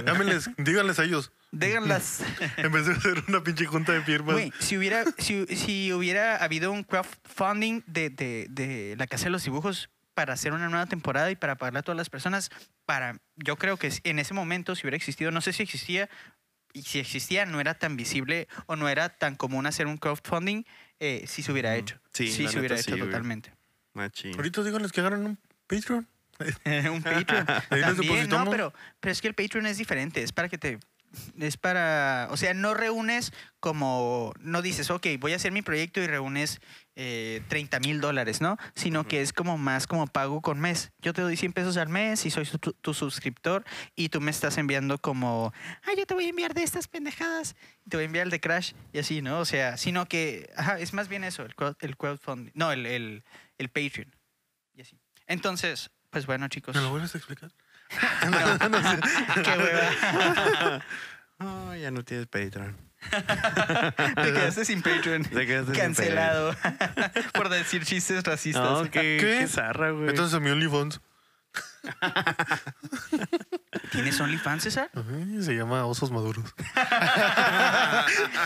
Llámenles, 0.05 0.49
díganles 0.57 0.99
a 0.99 1.03
ellos. 1.03 1.31
Díganlas. 1.51 2.21
En 2.57 2.71
vez 2.71 2.85
de 2.87 2.93
hacer 2.93 3.23
una 3.27 3.43
pinche 3.43 3.65
junta 3.65 3.91
de 3.93 4.01
firmas. 4.01 4.33
Güey, 4.33 4.51
si 4.59 4.77
hubiera, 4.77 5.03
si, 5.17 5.45
si 5.55 5.93
hubiera 5.93 6.37
habido 6.37 6.71
un 6.71 6.83
crowdfunding 6.83 7.81
de, 7.85 8.09
de, 8.09 8.47
de 8.49 8.95
la 8.97 9.07
Casa 9.07 9.25
de 9.25 9.29
los 9.31 9.43
Dibujos 9.43 9.89
para 10.13 10.33
hacer 10.33 10.51
una 10.53 10.67
nueva 10.67 10.87
temporada 10.87 11.29
y 11.29 11.35
para 11.35 11.55
pagarle 11.55 11.79
a 11.79 11.83
todas 11.83 11.97
las 11.97 12.09
personas, 12.09 12.49
para, 12.85 13.19
yo 13.35 13.55
creo 13.57 13.77
que 13.77 13.91
en 14.03 14.17
ese 14.19 14.33
momento, 14.33 14.75
si 14.75 14.81
hubiera 14.81 14.97
existido, 14.97 15.29
no 15.29 15.41
sé 15.41 15.53
si 15.53 15.61
existía, 15.63 16.09
y 16.73 16.81
si 16.83 16.99
existía, 16.99 17.45
no 17.45 17.59
era 17.61 17.75
tan 17.75 17.95
visible 17.97 18.47
o 18.65 18.75
no 18.75 18.89
era 18.89 19.09
tan 19.09 19.35
común 19.35 19.67
hacer 19.67 19.87
un 19.87 19.97
crowdfunding, 19.97 20.63
eh, 20.99 21.25
sí 21.27 21.43
se 21.43 21.51
hubiera 21.51 21.75
hecho. 21.75 21.99
Sí, 22.13 22.31
se 22.31 22.43
hubiera 22.43 22.75
neta 22.75 22.75
hecho 22.75 22.95
sí, 22.95 22.99
totalmente. 22.99 23.53
Machín. 23.93 24.35
Ahorita 24.35 24.63
díganles 24.63 24.91
que 24.91 25.01
hagan 25.01 25.25
un 25.25 25.39
Patreon. 25.67 26.07
un 26.91 27.03
Patreon. 27.03 27.45
También, 27.69 28.29
no, 28.29 28.49
pero, 28.49 28.73
pero 28.99 29.11
es 29.11 29.21
que 29.21 29.27
el 29.27 29.33
Patreon 29.33 29.65
es 29.65 29.77
diferente. 29.77 30.23
Es 30.23 30.31
para 30.31 30.49
que 30.49 30.57
te. 30.57 30.79
Es 31.39 31.57
para. 31.57 32.27
O 32.31 32.37
sea, 32.37 32.53
no 32.53 32.73
reúnes 32.73 33.33
como. 33.59 34.33
No 34.39 34.61
dices, 34.61 34.89
ok, 34.91 35.07
voy 35.19 35.33
a 35.33 35.37
hacer 35.37 35.51
mi 35.51 35.61
proyecto 35.61 36.01
y 36.01 36.07
reúnes 36.07 36.59
eh, 36.99 37.43
30 37.47 37.79
mil 37.81 38.01
dólares, 38.01 38.41
¿no? 38.41 38.57
Sino 38.73 39.07
que 39.07 39.21
es 39.21 39.31
como 39.31 39.57
más 39.59 39.85
como 39.85 40.07
pago 40.07 40.41
con 40.41 40.59
mes. 40.59 40.91
Yo 40.99 41.13
te 41.13 41.21
doy 41.21 41.37
100 41.37 41.53
pesos 41.53 41.77
al 41.77 41.89
mes 41.89 42.25
y 42.25 42.31
soy 42.31 42.45
tu, 42.45 42.73
tu 42.73 42.93
suscriptor 42.95 43.63
y 43.95 44.09
tú 44.09 44.19
me 44.19 44.31
estás 44.31 44.57
enviando 44.57 44.97
como. 44.97 45.53
Ah, 45.83 45.91
yo 45.95 46.07
te 46.07 46.15
voy 46.15 46.25
a 46.25 46.29
enviar 46.29 46.55
de 46.55 46.63
estas 46.63 46.87
pendejadas. 46.87 47.55
Y 47.85 47.89
te 47.91 47.97
voy 47.97 48.03
a 48.03 48.05
enviar 48.07 48.25
el 48.25 48.31
de 48.31 48.39
Crash 48.39 48.73
y 48.93 48.97
así, 48.99 49.21
¿no? 49.21 49.39
O 49.39 49.45
sea, 49.45 49.77
sino 49.77 50.07
que. 50.07 50.49
Ajá, 50.57 50.79
es 50.79 50.93
más 50.93 51.07
bien 51.07 51.23
eso, 51.23 51.43
el, 51.43 51.55
crowd- 51.55 51.77
el 51.81 51.95
crowdfunding. 51.97 52.51
No, 52.55 52.71
el, 52.71 52.85
el, 52.87 53.23
el 53.59 53.69
Patreon. 53.69 54.15
Y 54.73 54.81
así. 54.81 54.99
Entonces, 55.27 55.91
pues 56.09 56.25
bueno, 56.25 56.47
chicos. 56.47 56.75
¿Me 56.75 56.81
lo 56.81 56.89
vuelves 56.89 57.13
a 57.13 57.17
explicar? 57.19 57.51
No, 58.59 58.69
no 58.69 58.81
sé. 58.91 58.99
Qué 59.43 59.49
hueva. 59.57 60.83
Ah, 61.39 61.75
ya 61.79 61.91
no 61.91 62.03
tienes 62.03 62.27
Patreon. 62.27 62.75
Te 63.11 64.33
quedaste 64.33 64.65
sin 64.65 64.81
Patreon. 64.81 65.23
Te 65.23 65.45
quedaste 65.45 65.73
sin 65.73 65.81
Cancelado. 65.81 66.55
Por 67.33 67.49
decir 67.49 67.85
chistes 67.85 68.23
racistas. 68.23 68.63
No, 68.63 68.83
qué, 68.89 69.17
¿Qué? 69.19 69.37
qué 69.39 69.47
zarra, 69.47 69.91
güey. 69.91 70.09
Entonces 70.09 70.33
a 70.33 70.39
mi 70.39 70.49
OnlyFans. 70.49 70.99
¿Tienes 73.91 74.19
OnlyFans, 74.19 74.63
César? 74.63 74.89
Se 75.41 75.55
llama 75.55 75.85
Osos 75.85 76.11
Maduros. 76.11 76.53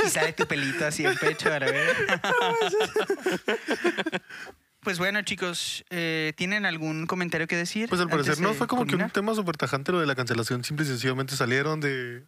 Y 0.05 0.09
sale 0.09 0.33
tu 0.33 0.45
pelito 0.45 0.85
así 0.85 1.05
en 1.05 1.17
pecho, 1.17 1.51
a 1.51 1.59
la 1.59 1.71
vez. 1.71 1.97
Pues 4.81 4.97
bueno, 4.97 5.21
chicos, 5.21 5.85
eh, 5.89 6.33
¿tienen 6.35 6.65
algún 6.65 7.05
comentario 7.05 7.47
que 7.47 7.55
decir? 7.55 7.89
Pues 7.89 8.01
al 8.01 8.09
parecer 8.09 8.39
no 8.39 8.53
fue 8.53 8.67
como 8.67 8.85
que 8.85 8.95
un 8.95 9.09
tema 9.11 9.35
súper 9.35 9.55
tajante 9.55 9.91
lo 9.91 9.99
de 9.99 10.07
la 10.07 10.15
cancelación. 10.15 10.63
Simple 10.63 10.85
y 10.85 10.89
sencillamente 10.89 11.35
salieron 11.35 11.79
de. 11.79 12.25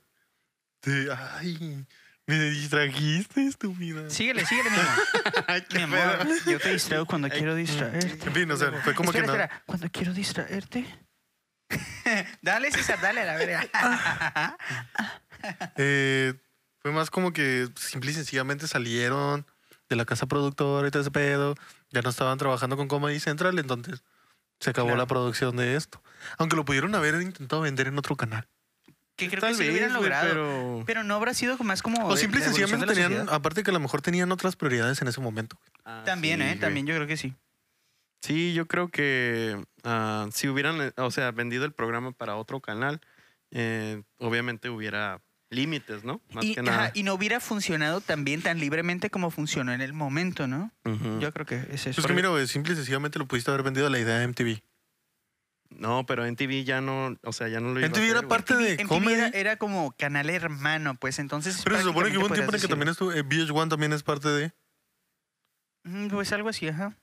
De. 0.83 1.13
Ay, 1.39 1.85
me 2.25 2.39
distrajiste, 2.39 3.45
estúpida. 3.47 4.09
Síguele, 4.09 4.45
síguele, 4.45 4.69
mi 4.69 4.77
amor. 4.77 5.63
mi 5.73 5.81
amor, 5.81 6.27
yo 6.45 6.59
te 6.59 6.71
distraigo 6.71 7.05
cuando 7.05 7.29
quiero 7.29 7.55
distraerte. 7.55 8.25
En 8.27 8.33
fin, 8.33 8.51
o 8.51 8.57
sea, 8.57 8.71
fue 8.83 8.93
como 8.95 9.11
espera, 9.11 9.25
que 9.25 9.31
espera, 9.43 9.63
cuando 9.65 9.89
quiero 9.89 10.13
distraerte. 10.13 10.85
dale, 12.41 12.71
César, 12.71 12.99
dale 13.01 13.21
a 13.21 13.25
la 13.25 13.35
verga. 13.35 14.57
Eh, 15.75 16.33
fue 16.79 16.93
más 16.93 17.09
como 17.09 17.33
que 17.33 17.67
simple 17.75 18.11
y 18.11 18.13
sencillamente 18.13 18.65
salieron 18.65 19.45
de 19.89 19.97
la 19.97 20.05
casa 20.05 20.25
productora 20.25 20.87
y 20.87 20.91
todo 20.91 21.01
ese 21.01 21.11
pedo. 21.11 21.55
Ya 21.89 22.01
no 22.01 22.09
estaban 22.09 22.37
trabajando 22.37 22.77
con 22.77 22.87
Comedy 22.87 23.19
Central, 23.19 23.59
entonces 23.59 24.03
se 24.61 24.69
acabó 24.69 24.87
Claro. 24.87 25.01
la 25.01 25.05
producción 25.05 25.57
de 25.57 25.75
esto. 25.75 26.01
Aunque 26.37 26.55
lo 26.55 26.63
pudieron 26.63 26.95
haber 26.95 27.21
intentado 27.21 27.61
vender 27.61 27.87
en 27.87 27.97
otro 27.97 28.15
canal. 28.15 28.47
Que 29.15 29.27
creo 29.29 29.41
Tal 29.41 29.51
que 29.51 29.57
sí 29.57 29.63
lo 29.65 29.71
hubieran 29.71 29.93
logrado. 29.93 30.27
pero... 30.29 30.83
Pero 30.85 31.03
no 31.03 31.15
habrá 31.15 31.33
sido 31.33 31.57
más 31.59 31.81
como. 31.81 32.07
O 32.07 32.17
simple 32.17 32.39
y 32.41 32.43
sencillamente 32.43 32.85
tenían, 32.87 33.11
sociedad. 33.11 33.33
aparte 33.33 33.63
que 33.63 33.69
a 33.69 33.73
lo 33.73 33.79
mejor 33.79 34.01
tenían 34.01 34.31
otras 34.31 34.55
prioridades 34.55 35.01
en 35.01 35.07
ese 35.07 35.21
momento. 35.21 35.57
Ah, 35.85 36.01
También, 36.05 36.39
sí, 36.39 36.43
¿eh? 36.43 36.47
güey. 36.49 36.59
También 36.59 36.85
yo 36.87 36.95
creo 36.95 37.07
que 37.07 37.17
sí. 37.17 37.35
Sí, 38.21 38.53
yo 38.53 38.67
creo 38.67 38.87
que 38.89 39.61
ah, 39.83 40.27
si 40.31 40.47
hubieran, 40.47 40.81
eh, 40.81 40.91
o 40.97 41.11
sea, 41.11 41.31
vendido 41.31 41.65
el 41.65 41.73
programa 41.73 42.11
para 42.13 42.35
otro 42.37 42.59
canal, 42.61 43.01
eh, 43.51 44.01
obviamente 44.17 44.69
hubiera 44.69 45.21
límites, 45.49 46.03
¿no? 46.03 46.19
Más 46.31 46.43
Y, 46.45 46.55
que 46.55 46.61
ajá, 46.61 46.71
nada. 46.71 46.91
y 46.95 47.03
no 47.03 47.13
hubiera 47.13 47.39
funcionado 47.39 48.01
tan 48.01 48.23
bien, 48.23 48.41
tan 48.41 48.59
libremente 48.59 49.09
como 49.11 49.29
funcionó 49.29 49.71
en 49.73 49.81
el 49.81 49.93
momento, 49.93 50.47
¿no? 50.47 50.71
Yo 51.19 51.31
creo 51.31 51.45
que 51.45 51.57
es 51.71 51.85
eso. 51.85 52.01
Es 52.01 52.07
que 52.07 52.13
mira, 52.13 52.29
güey, 52.29 52.47
simple 52.47 52.73
y 52.73 52.75
sencillamente 52.75 53.19
lo 53.19 53.27
pudiste 53.27 53.51
haber 53.51 53.61
vendido 53.61 53.85
a 53.85 53.89
la 53.91 53.99
idea 53.99 54.17
de 54.17 54.27
MTV. 54.27 54.63
No, 55.77 56.05
pero 56.05 56.25
en 56.25 56.35
TV 56.35 56.63
ya 56.63 56.81
no, 56.81 57.17
o 57.23 57.33
sea, 57.33 57.47
ya 57.47 57.59
no 57.59 57.73
lo 57.73 57.79
iba 57.79 57.87
a 57.87 57.89
MTV 57.89 57.97
hacer, 57.99 58.09
era 58.09 58.19
güey. 58.19 58.29
parte 58.29 58.55
de 58.55 58.73
MTV 58.75 58.87
comedy. 58.87 59.13
era, 59.15 59.27
era 59.29 59.55
como 59.57 59.91
canal 59.97 60.29
hermano, 60.29 60.95
pues 60.95 61.19
entonces. 61.19 61.61
Pero 61.63 61.77
se 61.77 61.83
supone 61.83 62.11
que 62.11 62.17
hubo 62.17 62.27
un 62.27 62.33
tiempo 62.33 62.51
en 62.51 62.55
el 62.55 62.61
que 62.61 62.67
también 62.67 62.89
estuvo, 62.89 63.11
eh, 63.11 63.23
VH1 63.23 63.69
también 63.69 63.93
es 63.93 64.03
parte 64.03 64.29
de... 64.29 64.53
Mm, 65.83 66.07
Pues 66.09 66.31
algo 66.31 66.49
así, 66.49 66.67
ajá. 66.67 66.95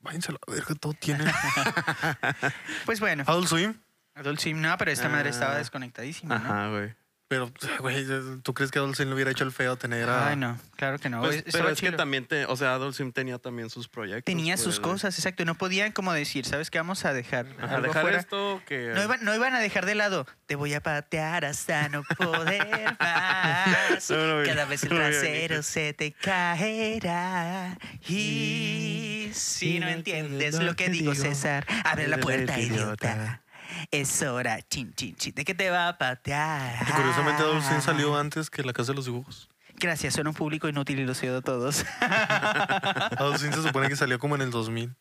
Váyanse 0.00 0.30
a 0.30 0.34
la 0.34 0.40
verga, 0.54 0.74
todo 0.76 0.92
tiene. 0.94 1.24
Pues 2.86 3.00
bueno, 3.00 3.24
Adult 3.26 3.48
Swim. 3.48 3.74
Adult 4.14 4.40
Swim, 4.40 4.60
no, 4.60 4.76
pero 4.78 4.90
esta 4.90 5.08
madre 5.08 5.30
estaba 5.30 5.54
Ah. 5.54 5.58
desconectadísima, 5.58 6.38
¿no? 6.38 6.44
Ajá, 6.50 6.68
güey. 6.70 6.94
Pero, 7.28 7.52
güey, 7.80 8.06
¿tú 8.42 8.54
crees 8.54 8.70
que 8.70 8.78
Swim 8.78 9.08
le 9.08 9.14
hubiera 9.14 9.30
hecho 9.30 9.44
el 9.44 9.52
feo 9.52 9.76
tener 9.76 10.08
a... 10.08 10.28
Ay, 10.28 10.36
no, 10.36 10.58
claro 10.76 10.98
que 10.98 11.10
no. 11.10 11.20
Pues, 11.20 11.36
es- 11.36 11.42
pero 11.42 11.68
estaba 11.68 11.72
es 11.72 11.80
que 11.80 11.92
también, 11.92 12.24
te, 12.26 12.46
o 12.46 12.56
sea, 12.56 12.78
Swim 12.92 13.12
tenía 13.12 13.38
también 13.38 13.68
sus 13.68 13.86
proyectos. 13.86 14.24
Tenía 14.24 14.54
pues, 14.54 14.64
sus 14.64 14.80
cosas, 14.80 15.16
exacto. 15.18 15.44
No 15.44 15.54
podían 15.54 15.92
como 15.92 16.12
decir, 16.14 16.46
¿sabes 16.46 16.70
qué? 16.70 16.78
Vamos 16.78 17.04
a 17.04 17.12
dejar. 17.12 17.46
Ajá, 17.58 17.76
algo 17.76 17.88
dejar 17.88 18.02
fuera. 18.02 18.18
esto 18.18 18.62
que... 18.66 18.92
No 18.94 19.02
iban, 19.04 19.22
no 19.24 19.34
iban 19.34 19.54
a 19.54 19.60
dejar 19.60 19.84
de 19.84 19.94
lado. 19.94 20.26
Te 20.46 20.54
voy 20.56 20.72
a 20.72 20.82
patear 20.82 21.44
hasta 21.44 21.90
no 21.90 22.02
poder 22.16 22.96
más. 23.00 24.10
No, 24.10 24.26
no, 24.26 24.34
güey. 24.36 24.46
Cada 24.46 24.64
vez 24.64 24.82
el 24.84 24.88
trasero 24.88 25.62
se 25.62 25.92
te 25.92 26.12
caerá. 26.12 27.76
Y 28.08 29.30
si 29.34 29.78
no 29.80 29.88
entiendes 29.88 30.58
lo 30.60 30.74
que 30.76 30.88
digo, 30.88 31.14
César, 31.14 31.66
abre 31.84 32.08
la 32.08 32.18
puerta, 32.18 32.58
idiota. 32.58 33.42
Es 33.90 34.22
hora, 34.22 34.60
chin, 34.62 34.92
chin, 34.94 35.14
chin, 35.16 35.34
de 35.34 35.44
que 35.44 35.54
te 35.54 35.70
va 35.70 35.88
a 35.88 35.98
patear. 35.98 36.86
Y 36.88 36.92
curiosamente 36.92 37.42
Swim 37.62 37.80
salió 37.80 38.16
antes 38.16 38.50
que 38.50 38.62
La 38.62 38.72
Casa 38.72 38.92
de 38.92 38.96
los 38.96 39.04
Dibujos. 39.04 39.48
Gracias, 39.76 40.14
son 40.14 40.26
un 40.26 40.34
público 40.34 40.68
inútil 40.68 40.98
y 40.98 41.04
los 41.04 41.22
odio 41.22 41.38
a 41.38 41.42
todos. 41.42 41.76
Swim 43.38 43.52
se 43.52 43.62
supone 43.62 43.88
que 43.88 43.96
salió 43.96 44.18
como 44.18 44.34
en 44.34 44.42
el 44.42 44.50
2000. 44.50 44.94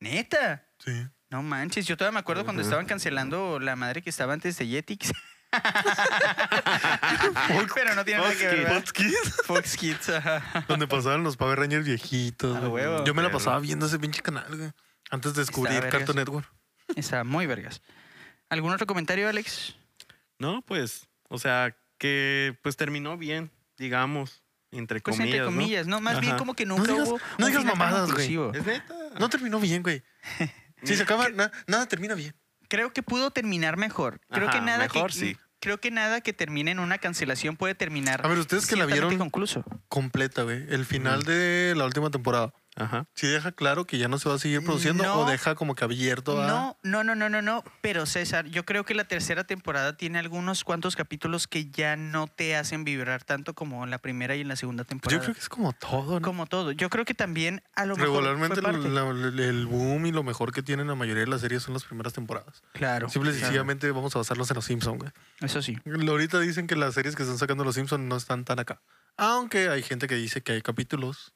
Neta. 0.00 0.66
Sí. 0.78 1.06
No 1.30 1.42
manches, 1.42 1.86
yo 1.86 1.96
todavía 1.96 2.14
me 2.14 2.20
acuerdo 2.20 2.44
cuando 2.44 2.62
estaban 2.62 2.86
cancelando 2.86 3.58
la 3.58 3.74
madre 3.74 4.02
que 4.02 4.10
estaba 4.10 4.34
antes 4.34 4.58
de 4.58 4.66
Jetix. 4.66 5.12
Pero 7.74 7.94
no 7.94 8.04
tiene 8.04 8.20
nada 8.20 8.34
que 8.34 8.46
ver. 8.46 8.68
Fox 8.68 8.92
Kids. 8.92 9.36
Fox 9.44 9.76
Kids, 9.76 10.08
ajá. 10.10 10.64
Donde 10.68 10.86
pasaban 10.86 11.22
los 11.22 11.36
Power 11.36 11.58
Rangers 11.58 11.86
viejitos. 11.86 12.56
A 12.56 12.60
güey. 12.60 12.84
huevo. 12.84 13.04
Yo 13.04 13.14
me 13.14 13.22
la 13.22 13.30
pasaba 13.30 13.58
viendo 13.60 13.86
ese 13.86 13.98
pinche 13.98 14.22
canal, 14.22 14.56
güey. 14.56 14.70
Antes 15.10 15.34
de 15.34 15.42
descubrir. 15.42 15.88
Cartoon 15.88 16.16
Network. 16.16 16.48
Está 16.96 17.24
muy 17.24 17.46
vergas. 17.46 17.82
¿Algún 18.52 18.70
otro 18.70 18.86
comentario, 18.86 19.30
Alex? 19.30 19.74
No, 20.38 20.60
pues, 20.60 21.08
o 21.30 21.38
sea, 21.38 21.74
que 21.96 22.58
pues 22.62 22.76
terminó 22.76 23.16
bien, 23.16 23.50
digamos, 23.78 24.42
entre 24.70 25.00
Pues 25.00 25.16
comillas, 25.16 25.36
entre 25.38 25.46
comillas, 25.46 25.86
¿no? 25.86 26.02
Más 26.02 26.20
bien 26.20 26.36
como 26.36 26.52
que 26.52 26.66
nunca 26.66 26.92
digas- 26.92 27.08
hubo. 27.08 27.18
no 27.38 27.46
digas 27.46 27.64
mamadas, 27.64 28.12
güey. 28.12 28.28
¿no? 28.36 28.52
Es 28.52 28.66
neta. 28.66 28.94
No 29.18 29.30
terminó 29.30 29.58
bien, 29.58 29.82
güey. 29.82 30.02
Si 30.84 30.96
se 30.96 31.04
acaba, 31.04 31.30
na- 31.30 31.50
nada 31.66 31.86
termina 31.86 32.14
bien. 32.14 32.34
Creo 32.68 32.92
que 32.92 33.02
pudo 33.02 33.30
terminar 33.30 33.78
mejor. 33.78 34.20
Creo 34.28 34.50
que 34.50 34.60
nada 34.60 34.78
mejor 34.78 35.12
que. 35.12 35.16
sí. 35.16 35.36
Creo 35.60 35.78
que 35.78 35.90
nada 35.92 36.20
que 36.20 36.32
termine 36.34 36.72
en 36.72 36.80
una 36.80 36.98
cancelación 36.98 37.56
puede 37.56 37.74
terminar. 37.74 38.20
A 38.26 38.28
ver, 38.28 38.36
ustedes 38.38 38.66
que 38.66 38.74
la 38.76 38.84
vieron 38.84 39.16
concluso. 39.16 39.64
completa, 39.88 40.42
güey. 40.42 40.66
El 40.68 40.84
final 40.84 41.22
de 41.22 41.72
la 41.76 41.86
última 41.86 42.10
temporada. 42.10 42.52
Ajá. 42.74 43.06
¿Sí 43.14 43.26
deja 43.26 43.52
claro 43.52 43.84
que 43.86 43.98
ya 43.98 44.08
no 44.08 44.18
se 44.18 44.28
va 44.30 44.36
a 44.36 44.38
seguir 44.38 44.64
produciendo 44.64 45.04
No. 45.04 45.20
o 45.20 45.30
deja 45.30 45.54
como 45.54 45.74
que 45.74 45.84
abierto 45.84 46.40
a... 46.42 46.46
No, 46.46 46.78
no, 46.82 47.04
no, 47.04 47.14
no, 47.14 47.28
no, 47.28 47.42
no. 47.42 47.62
Pero 47.82 48.06
César, 48.06 48.46
yo 48.46 48.64
creo 48.64 48.84
que 48.84 48.94
la 48.94 49.04
tercera 49.04 49.44
temporada 49.44 49.96
tiene 49.98 50.18
algunos 50.18 50.64
cuantos 50.64 50.96
capítulos 50.96 51.46
que 51.46 51.70
ya 51.70 51.96
no 51.96 52.28
te 52.28 52.56
hacen 52.56 52.84
vibrar 52.84 53.24
tanto 53.24 53.52
como 53.54 53.84
en 53.84 53.90
la 53.90 53.98
primera 53.98 54.34
y 54.36 54.40
en 54.40 54.48
la 54.48 54.56
segunda 54.56 54.84
Pues 54.84 54.88
temporada. 54.88 55.18
yo 55.20 55.22
creo 55.22 55.34
que 55.34 55.40
es 55.40 55.48
como 55.50 55.72
todo, 55.74 56.20
¿no? 56.20 56.26
Como 56.26 56.46
todo. 56.46 56.72
Yo 56.72 56.88
creo 56.88 57.04
que 57.04 57.12
también 57.14 57.62
a 57.74 57.84
lo 57.84 57.94
mejor 57.96 58.08
Regularmente 58.14 58.54
fue 58.62 58.72
parte. 58.72 58.88
la- 58.88 59.12
la- 59.12 59.44
el 59.44 59.66
boom 59.66 60.06
y 60.06 60.12
lo 60.12 60.22
mejor 60.22 60.52
que 60.52 60.62
tienen 60.62 60.86
la 60.86 60.94
mayoría 60.94 61.24
de 61.24 61.30
las 61.30 61.42
series 61.42 61.62
son 61.62 61.74
las 61.74 61.84
primeras 61.84 62.14
temporadas. 62.14 62.62
Claro. 62.72 63.10
Simple 63.10 63.30
y 63.30 63.34
claro. 63.34 63.46
sencillamente 63.46 63.90
vamos 63.90 64.16
a 64.16 64.20
basarnos 64.20 64.50
en 64.50 64.54
los 64.54 64.64
Simpsons, 64.64 64.98
güey. 64.98 65.10
Eso 65.40 65.60
sí. 65.60 65.76
Ahorita 66.08 66.40
dicen 66.40 66.66
que 66.66 66.76
las 66.76 66.94
series 66.94 67.16
que 67.16 67.22
están 67.22 67.36
sacando 67.38 67.64
los 67.64 67.74
Simpsons 67.74 68.02
no 68.04 68.16
están 68.16 68.44
tan 68.46 68.58
acá. 68.60 68.80
Aunque 69.18 69.68
hay 69.68 69.82
gente 69.82 70.06
que 70.06 70.14
dice 70.14 70.42
que 70.42 70.52
hay 70.52 70.62
capítulos 70.62 71.34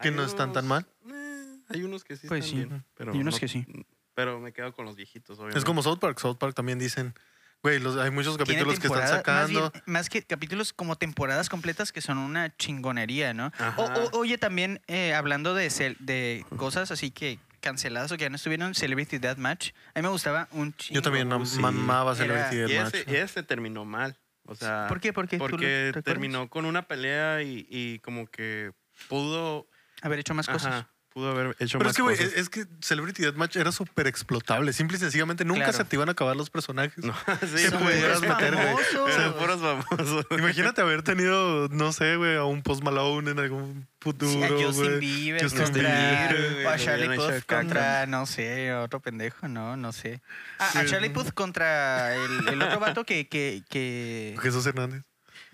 que 0.00 0.10
no 0.10 0.22
están 0.24 0.52
tan 0.52 0.66
mal. 0.66 0.86
eh, 1.10 1.58
hay 1.68 1.82
unos 1.82 2.04
que 2.04 2.16
sí 2.16 2.26
Pues 2.28 2.44
están 2.44 2.60
sí. 2.60 2.66
bien, 2.66 2.84
pero 2.94 3.14
Y 3.14 3.18
unos 3.20 3.34
no- 3.34 3.40
que 3.40 3.48
sí. 3.48 3.66
Pero 4.14 4.40
me 4.40 4.52
quedo 4.52 4.72
con 4.72 4.84
los 4.84 4.96
viejitos, 4.96 5.38
obviamente. 5.38 5.58
Es 5.58 5.64
como 5.64 5.82
South 5.82 5.98
Park. 5.98 6.18
South 6.18 6.36
Park 6.38 6.54
también 6.54 6.78
dicen, 6.78 7.14
güey, 7.62 7.78
los- 7.78 7.96
hay 7.96 8.10
muchos 8.10 8.36
Tiene 8.36 8.52
capítulos 8.52 8.80
que 8.80 8.86
están 8.88 9.00
temporada- 9.00 9.16
sacando. 9.18 9.60
Más, 9.62 9.72
bien- 9.72 9.82
más 9.86 10.08
que 10.08 10.22
capítulos 10.22 10.72
como 10.72 10.96
temporadas 10.96 11.48
completas 11.48 11.92
que 11.92 12.00
son 12.00 12.18
una 12.18 12.54
chingonería, 12.56 13.32
¿no? 13.34 13.52
Ajá. 13.58 13.74
O- 13.76 13.84
o- 14.16 14.18
oye, 14.20 14.38
también 14.38 14.80
eh, 14.88 15.14
hablando 15.14 15.54
de, 15.54 15.68
cel- 15.68 15.98
de 15.98 16.44
cosas 16.56 16.90
así 16.90 17.10
que 17.10 17.38
canceladas 17.60 18.10
o 18.12 18.16
que 18.16 18.22
ya 18.22 18.30
no 18.30 18.36
estuvieron, 18.36 18.74
Celebrity 18.74 19.18
Deathmatch. 19.18 19.70
A 19.94 19.98
mí 19.98 20.02
me 20.02 20.08
gustaba 20.08 20.48
un 20.52 20.72
chingo. 20.74 20.94
Yo 20.96 21.02
también 21.02 21.28
sí. 21.46 21.60
mamaba 21.60 22.12
Era- 22.16 22.18
Celebrity 22.50 22.56
y 22.56 22.58
Deathmatch. 22.74 22.94
ese, 22.94 23.10
y 23.10 23.16
ese 23.16 23.42
terminó 23.42 23.84
mal. 23.84 24.16
O 24.46 24.54
sea, 24.54 24.86
¿Por 24.88 24.98
qué? 25.00 25.12
¿Por 25.12 25.28
qué? 25.28 25.36
¿Tú 25.38 25.44
lo 25.44 25.50
porque 25.50 25.86
recuerdas? 25.88 26.04
terminó 26.04 26.48
con 26.48 26.64
una 26.64 26.88
pelea 26.88 27.42
y, 27.42 27.66
y 27.68 27.98
como 27.98 28.26
que 28.28 28.72
pudo, 29.08 29.68
Haber 30.02 30.18
hecho 30.20 30.34
más 30.34 30.46
cosas. 30.46 30.66
ajá, 30.74 30.88
pudo 31.10 31.30
haber 31.30 31.56
hecho 31.58 31.78
Pero 31.78 31.88
más 31.88 31.92
es 31.92 31.96
que, 31.96 32.02
güey, 32.02 32.16
cosas. 32.16 32.32
es, 32.32 32.38
es 32.38 32.48
que 32.50 32.66
Celebrity 32.80 33.22
Deathmatch 33.22 33.56
era 33.56 33.72
súper 33.72 34.06
explotable. 34.06 34.72
Simple 34.72 34.96
y 34.96 35.00
sencillamente 35.00 35.44
nunca 35.44 35.64
Claro. 35.64 35.78
se 35.78 35.84
te 35.84 35.96
iban 35.96 36.08
a 36.08 36.12
acabar 36.12 36.36
los 36.36 36.50
personajes. 36.50 37.02
No, 37.04 37.12
sí, 37.56 37.64
que 37.64 37.70
pudieras 37.76 38.20
meter, 38.20 38.54
güey. 38.54 38.66
famosos. 38.66 39.10
Eran 39.16 39.34
puros 39.34 39.60
famosos. 39.60 40.26
Imagínate 40.38 40.80
haber 40.82 41.02
tenido, 41.02 41.68
no 41.70 41.92
sé, 41.92 42.16
güey, 42.16 42.36
a 42.36 42.44
un 42.44 42.62
Post 42.62 42.82
Malone 42.84 43.30
en 43.32 43.38
algún 43.40 43.88
futuro, 44.00 44.30
Sí, 44.30 44.42
a 44.44 44.48
Justin. 44.66 45.00
Bieber 45.00 45.42
Justin 45.42 45.62
contra, 45.64 45.82
Bieber, 46.28 46.52
güey, 46.52 46.64
o 46.66 46.68
a 46.70 46.78
Charlie 46.78 47.08
hubieran 47.08 47.26
Puth 47.40 47.46
contra, 47.46 48.06
no 48.06 48.26
sé, 48.26 48.74
otro 48.74 49.00
pendejo, 49.00 49.48
no, 49.48 49.76
no 49.76 49.92
sé. 49.92 50.22
Ah, 50.60 50.70
a 50.74 50.82
Sí. 50.82 50.86
Charlie 50.90 51.10
Puth 51.10 51.32
contra 51.32 52.14
el, 52.14 52.46
el 52.48 52.62
otro 52.62 52.78
vato 52.78 53.04
que, 53.04 53.28
que, 53.28 53.64
que 53.68 54.36
Jesús 54.40 54.64
Hernández. 54.66 55.02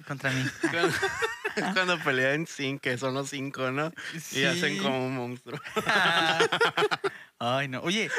contra 0.07 0.31
mí. 0.31 0.45
Cuando, 1.55 1.73
cuando 1.75 1.99
pelean 2.05 2.47
sin 2.47 2.79
que 2.79 2.99
son 2.99 3.15
los 3.15 3.31
cinco, 3.31 3.71
¿no? 3.71 3.93
Sí. 4.21 4.41
Y 4.41 4.45
hacen 4.45 4.79
como 4.79 5.07
un 5.07 5.15
monstruo. 5.17 5.61
Ay, 7.39 7.69
no. 7.69 7.81
Oye, 7.81 8.11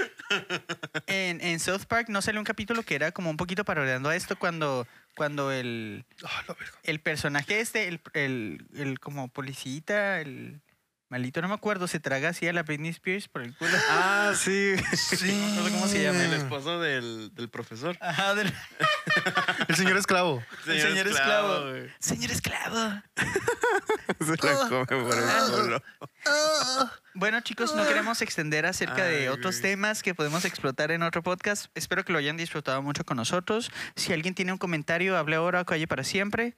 en, 1.08 1.42
en 1.42 1.60
South 1.60 1.86
Park 1.88 2.10
no 2.10 2.22
salió 2.22 2.40
un 2.40 2.46
capítulo 2.46 2.84
que 2.84 2.96
era 2.96 3.12
como 3.12 3.30
un 3.30 3.38
poquito 3.38 3.64
parodiando 3.66 4.10
a 4.10 4.16
esto 4.16 4.38
cuando, 4.38 4.88
cuando 5.16 5.52
el, 5.52 6.06
la 6.22 6.54
verga. 6.54 6.80
el 6.84 7.00
personaje 7.00 7.60
este, 7.60 7.88
el, 7.88 8.02
el, 8.14 8.66
el 8.76 9.00
como 9.00 9.28
policita, 9.30 10.22
el 10.22 10.62
malito, 11.10 11.42
no 11.42 11.48
me 11.48 11.54
acuerdo, 11.54 11.88
se 11.88 12.00
traga 12.00 12.30
así 12.30 12.48
a 12.48 12.54
la 12.54 12.64
Britney 12.64 12.90
Spears 12.92 13.28
por 13.28 13.42
el 13.42 13.56
culo. 13.56 13.72
Ah, 13.90 14.34
sí. 14.36 14.76
Sí, 14.96 15.32
no 15.32 15.38
me 15.38 15.52
acuerdo 15.60 15.78
cómo 15.78 15.88
se 15.88 16.04
llama. 16.04 16.24
El 16.24 16.34
esposo 16.34 16.80
del, 16.80 17.34
del 17.34 17.50
profesor. 17.50 17.98
Ajá, 18.02 18.34
del- 18.36 18.54
El 19.68 19.76
señor 19.76 19.98
esclavo. 19.98 20.44
El 20.68 20.82
señor 20.82 21.08
esclavo. 21.08 21.70
güey. 21.70 21.90
Señor 22.00 22.32
esclavo. 22.32 23.02
Se 24.20 24.32
la 24.46 24.70
come 24.70 24.86
por 24.86 25.18
el 25.18 25.52
culo. 25.64 25.84
Bueno, 27.14 27.40
chicos, 27.42 27.76
no 27.76 27.88
queremos 27.88 28.22
extender 28.22 28.66
acerca 28.66 29.04
de 29.06 29.30
otros 29.30 29.60
güey. 29.60 29.72
temas 29.72 30.04
que 30.04 30.14
podemos 30.16 30.44
explotar 30.46 30.92
en 30.92 31.04
otro 31.04 31.24
podcast. 31.24 31.68
Espero 31.76 32.04
que 32.04 32.12
lo 32.14 32.20
hayan 32.20 32.38
disfrutado 32.38 32.82
mucho 32.82 33.06
con 33.06 33.18
nosotros. 33.18 33.72
Si 33.96 34.12
alguien 34.14 34.34
tiene 34.36 34.52
un 34.52 34.58
comentario, 34.58 35.18
hable 35.18 35.36
ahora 35.38 35.62
o 35.62 35.66
calle 35.66 35.88
para 35.88 36.04
siempre. 36.04 36.56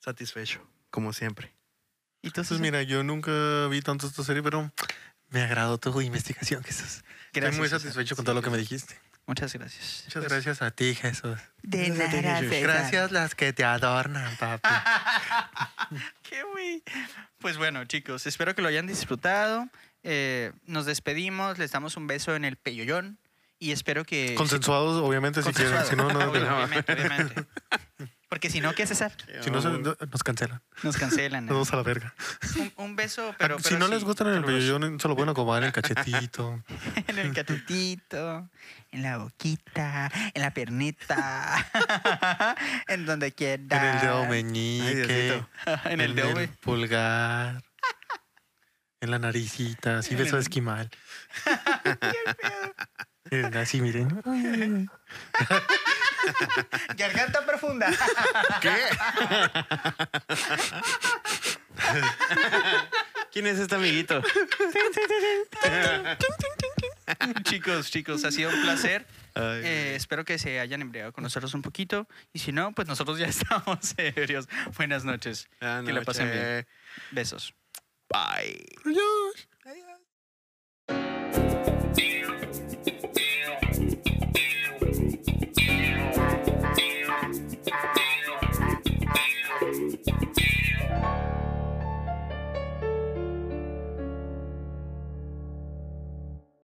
Satisfecho, 0.00 0.66
como 0.90 1.12
siempre. 1.12 1.52
Entonces, 2.22 2.48
Susan? 2.48 2.62
mira, 2.62 2.82
yo 2.82 3.02
nunca 3.02 3.66
vi 3.68 3.82
tanto 3.82 4.06
esta 4.06 4.22
serie, 4.24 4.42
pero 4.42 4.72
me 5.30 5.42
agradó 5.42 5.78
tu 5.78 6.00
investigación, 6.00 6.62
Jesús. 6.62 7.02
Gracias, 7.32 7.34
Estoy 7.34 7.58
muy 7.58 7.68
César. 7.68 7.80
satisfecho 7.80 8.16
con 8.16 8.24
todo 8.24 8.34
lo 8.34 8.42
que 8.42 8.50
me 8.50 8.58
dijiste. 8.58 8.98
Muchas 9.26 9.52
gracias. 9.52 10.02
Muchas 10.06 10.24
gracias 10.24 10.62
a 10.62 10.70
ti, 10.72 10.94
Jesús. 10.94 11.38
De 11.62 11.88
nada, 11.90 12.10
Jesús. 12.10 12.50
César. 12.50 12.62
Gracias 12.62 13.12
las 13.12 13.34
que 13.34 13.52
te 13.52 13.64
adornan, 13.64 14.36
papi. 14.36 14.68
Qué 16.22 16.42
güey. 16.42 16.82
Pues 17.38 17.56
bueno, 17.56 17.84
chicos, 17.84 18.26
espero 18.26 18.54
que 18.54 18.62
lo 18.62 18.68
hayan 18.68 18.86
disfrutado. 18.86 19.68
Eh, 20.02 20.52
nos 20.66 20.86
despedimos, 20.86 21.58
les 21.58 21.70
damos 21.70 21.96
un 21.96 22.06
beso 22.06 22.34
en 22.34 22.44
el 22.44 22.56
peyollón 22.56 23.18
y 23.58 23.70
espero 23.70 24.04
que... 24.04 24.34
Consensuados, 24.34 25.00
obviamente, 25.00 25.42
si 25.42 25.52
quieren. 25.52 25.84
Si 25.86 25.94
no, 25.94 26.10
no. 26.12 26.18
obviamente, 26.30 26.92
obviamente. 26.92 27.46
Porque 28.32 28.48
si 28.48 28.62
no, 28.62 28.74
¿qué 28.74 28.86
César? 28.86 29.12
Si 29.42 29.50
no, 29.50 29.60
se- 29.60 29.68
nos 29.68 30.22
cancelan. 30.24 30.62
Nos 30.82 30.96
cancelan. 30.96 31.44
Nos 31.44 31.50
¿no? 31.50 31.54
vamos 31.56 31.72
a 31.74 31.76
la 31.76 31.82
verga. 31.82 32.14
Un, 32.58 32.72
un 32.76 32.96
beso, 32.96 33.34
pero... 33.36 33.58
si 33.58 33.64
pero 33.64 33.78
no 33.80 33.86
sí, 33.88 33.92
les 33.92 34.04
gustan 34.04 34.28
en 34.28 34.34
el 34.36 34.40
caluroso. 34.40 34.78
pellón, 34.80 34.98
se 35.00 35.06
lo 35.08 35.14
pueden 35.16 35.28
acomodar 35.28 35.62
en 35.62 35.66
el 35.66 35.72
cachetito. 35.74 36.64
En 37.08 37.18
el 37.18 37.34
catutito, 37.34 38.48
en 38.90 39.02
la 39.02 39.18
boquita, 39.18 40.10
en 40.32 40.40
la 40.40 40.50
pernita, 40.54 41.62
en 42.88 43.04
donde 43.04 43.32
quiera. 43.32 43.60
En 43.76 43.84
el 43.96 44.00
dedo 44.00 44.22
Ay, 44.22 44.28
meñique. 44.30 44.94
Diosito. 44.94 45.48
en 45.90 46.00
el 46.00 46.14
dedo, 46.14 46.30
güey. 46.32 46.46
pulgar. 46.46 47.62
En 49.02 49.10
la 49.10 49.18
naricita. 49.18 49.98
Así 49.98 50.12
En 50.14 50.20
beso 50.20 50.36
de 50.36 50.38
el- 50.38 50.42
esquimal. 50.44 50.90
Eh, 53.30 53.50
Así, 53.56 53.82
miren. 53.82 54.08
Garganta 56.96 57.46
profunda. 57.46 57.90
¿Qué? 58.60 58.72
¿Quién 63.32 63.46
es 63.46 63.58
este 63.58 63.74
amiguito? 63.74 64.22
chicos, 67.44 67.90
chicos, 67.90 68.24
ha 68.24 68.30
sido 68.30 68.50
un 68.50 68.62
placer. 68.62 69.06
Ay, 69.34 69.60
Eh, 69.64 69.94
espero 69.96 70.24
que 70.24 70.38
se 70.38 70.60
hayan 70.60 70.80
embriagado 70.82 71.12
con 71.12 71.24
nosotros 71.24 71.52
un 71.54 71.62
poquito. 71.62 72.06
Y 72.32 72.38
si 72.40 72.52
no, 72.52 72.72
pues 72.72 72.86
nosotros 72.88 73.18
ya 73.18 73.26
estamos 73.26 73.78
serios. 73.96 74.48
Buenas 74.76 75.04
noches. 75.04 75.48
buenas 75.60 75.84
que 75.86 75.92
la 75.92 76.02
pasen 76.02 76.30
bien. 76.30 76.66
Besos. 77.10 77.54
Bye. 78.10 78.64
Adiós. 78.84 79.48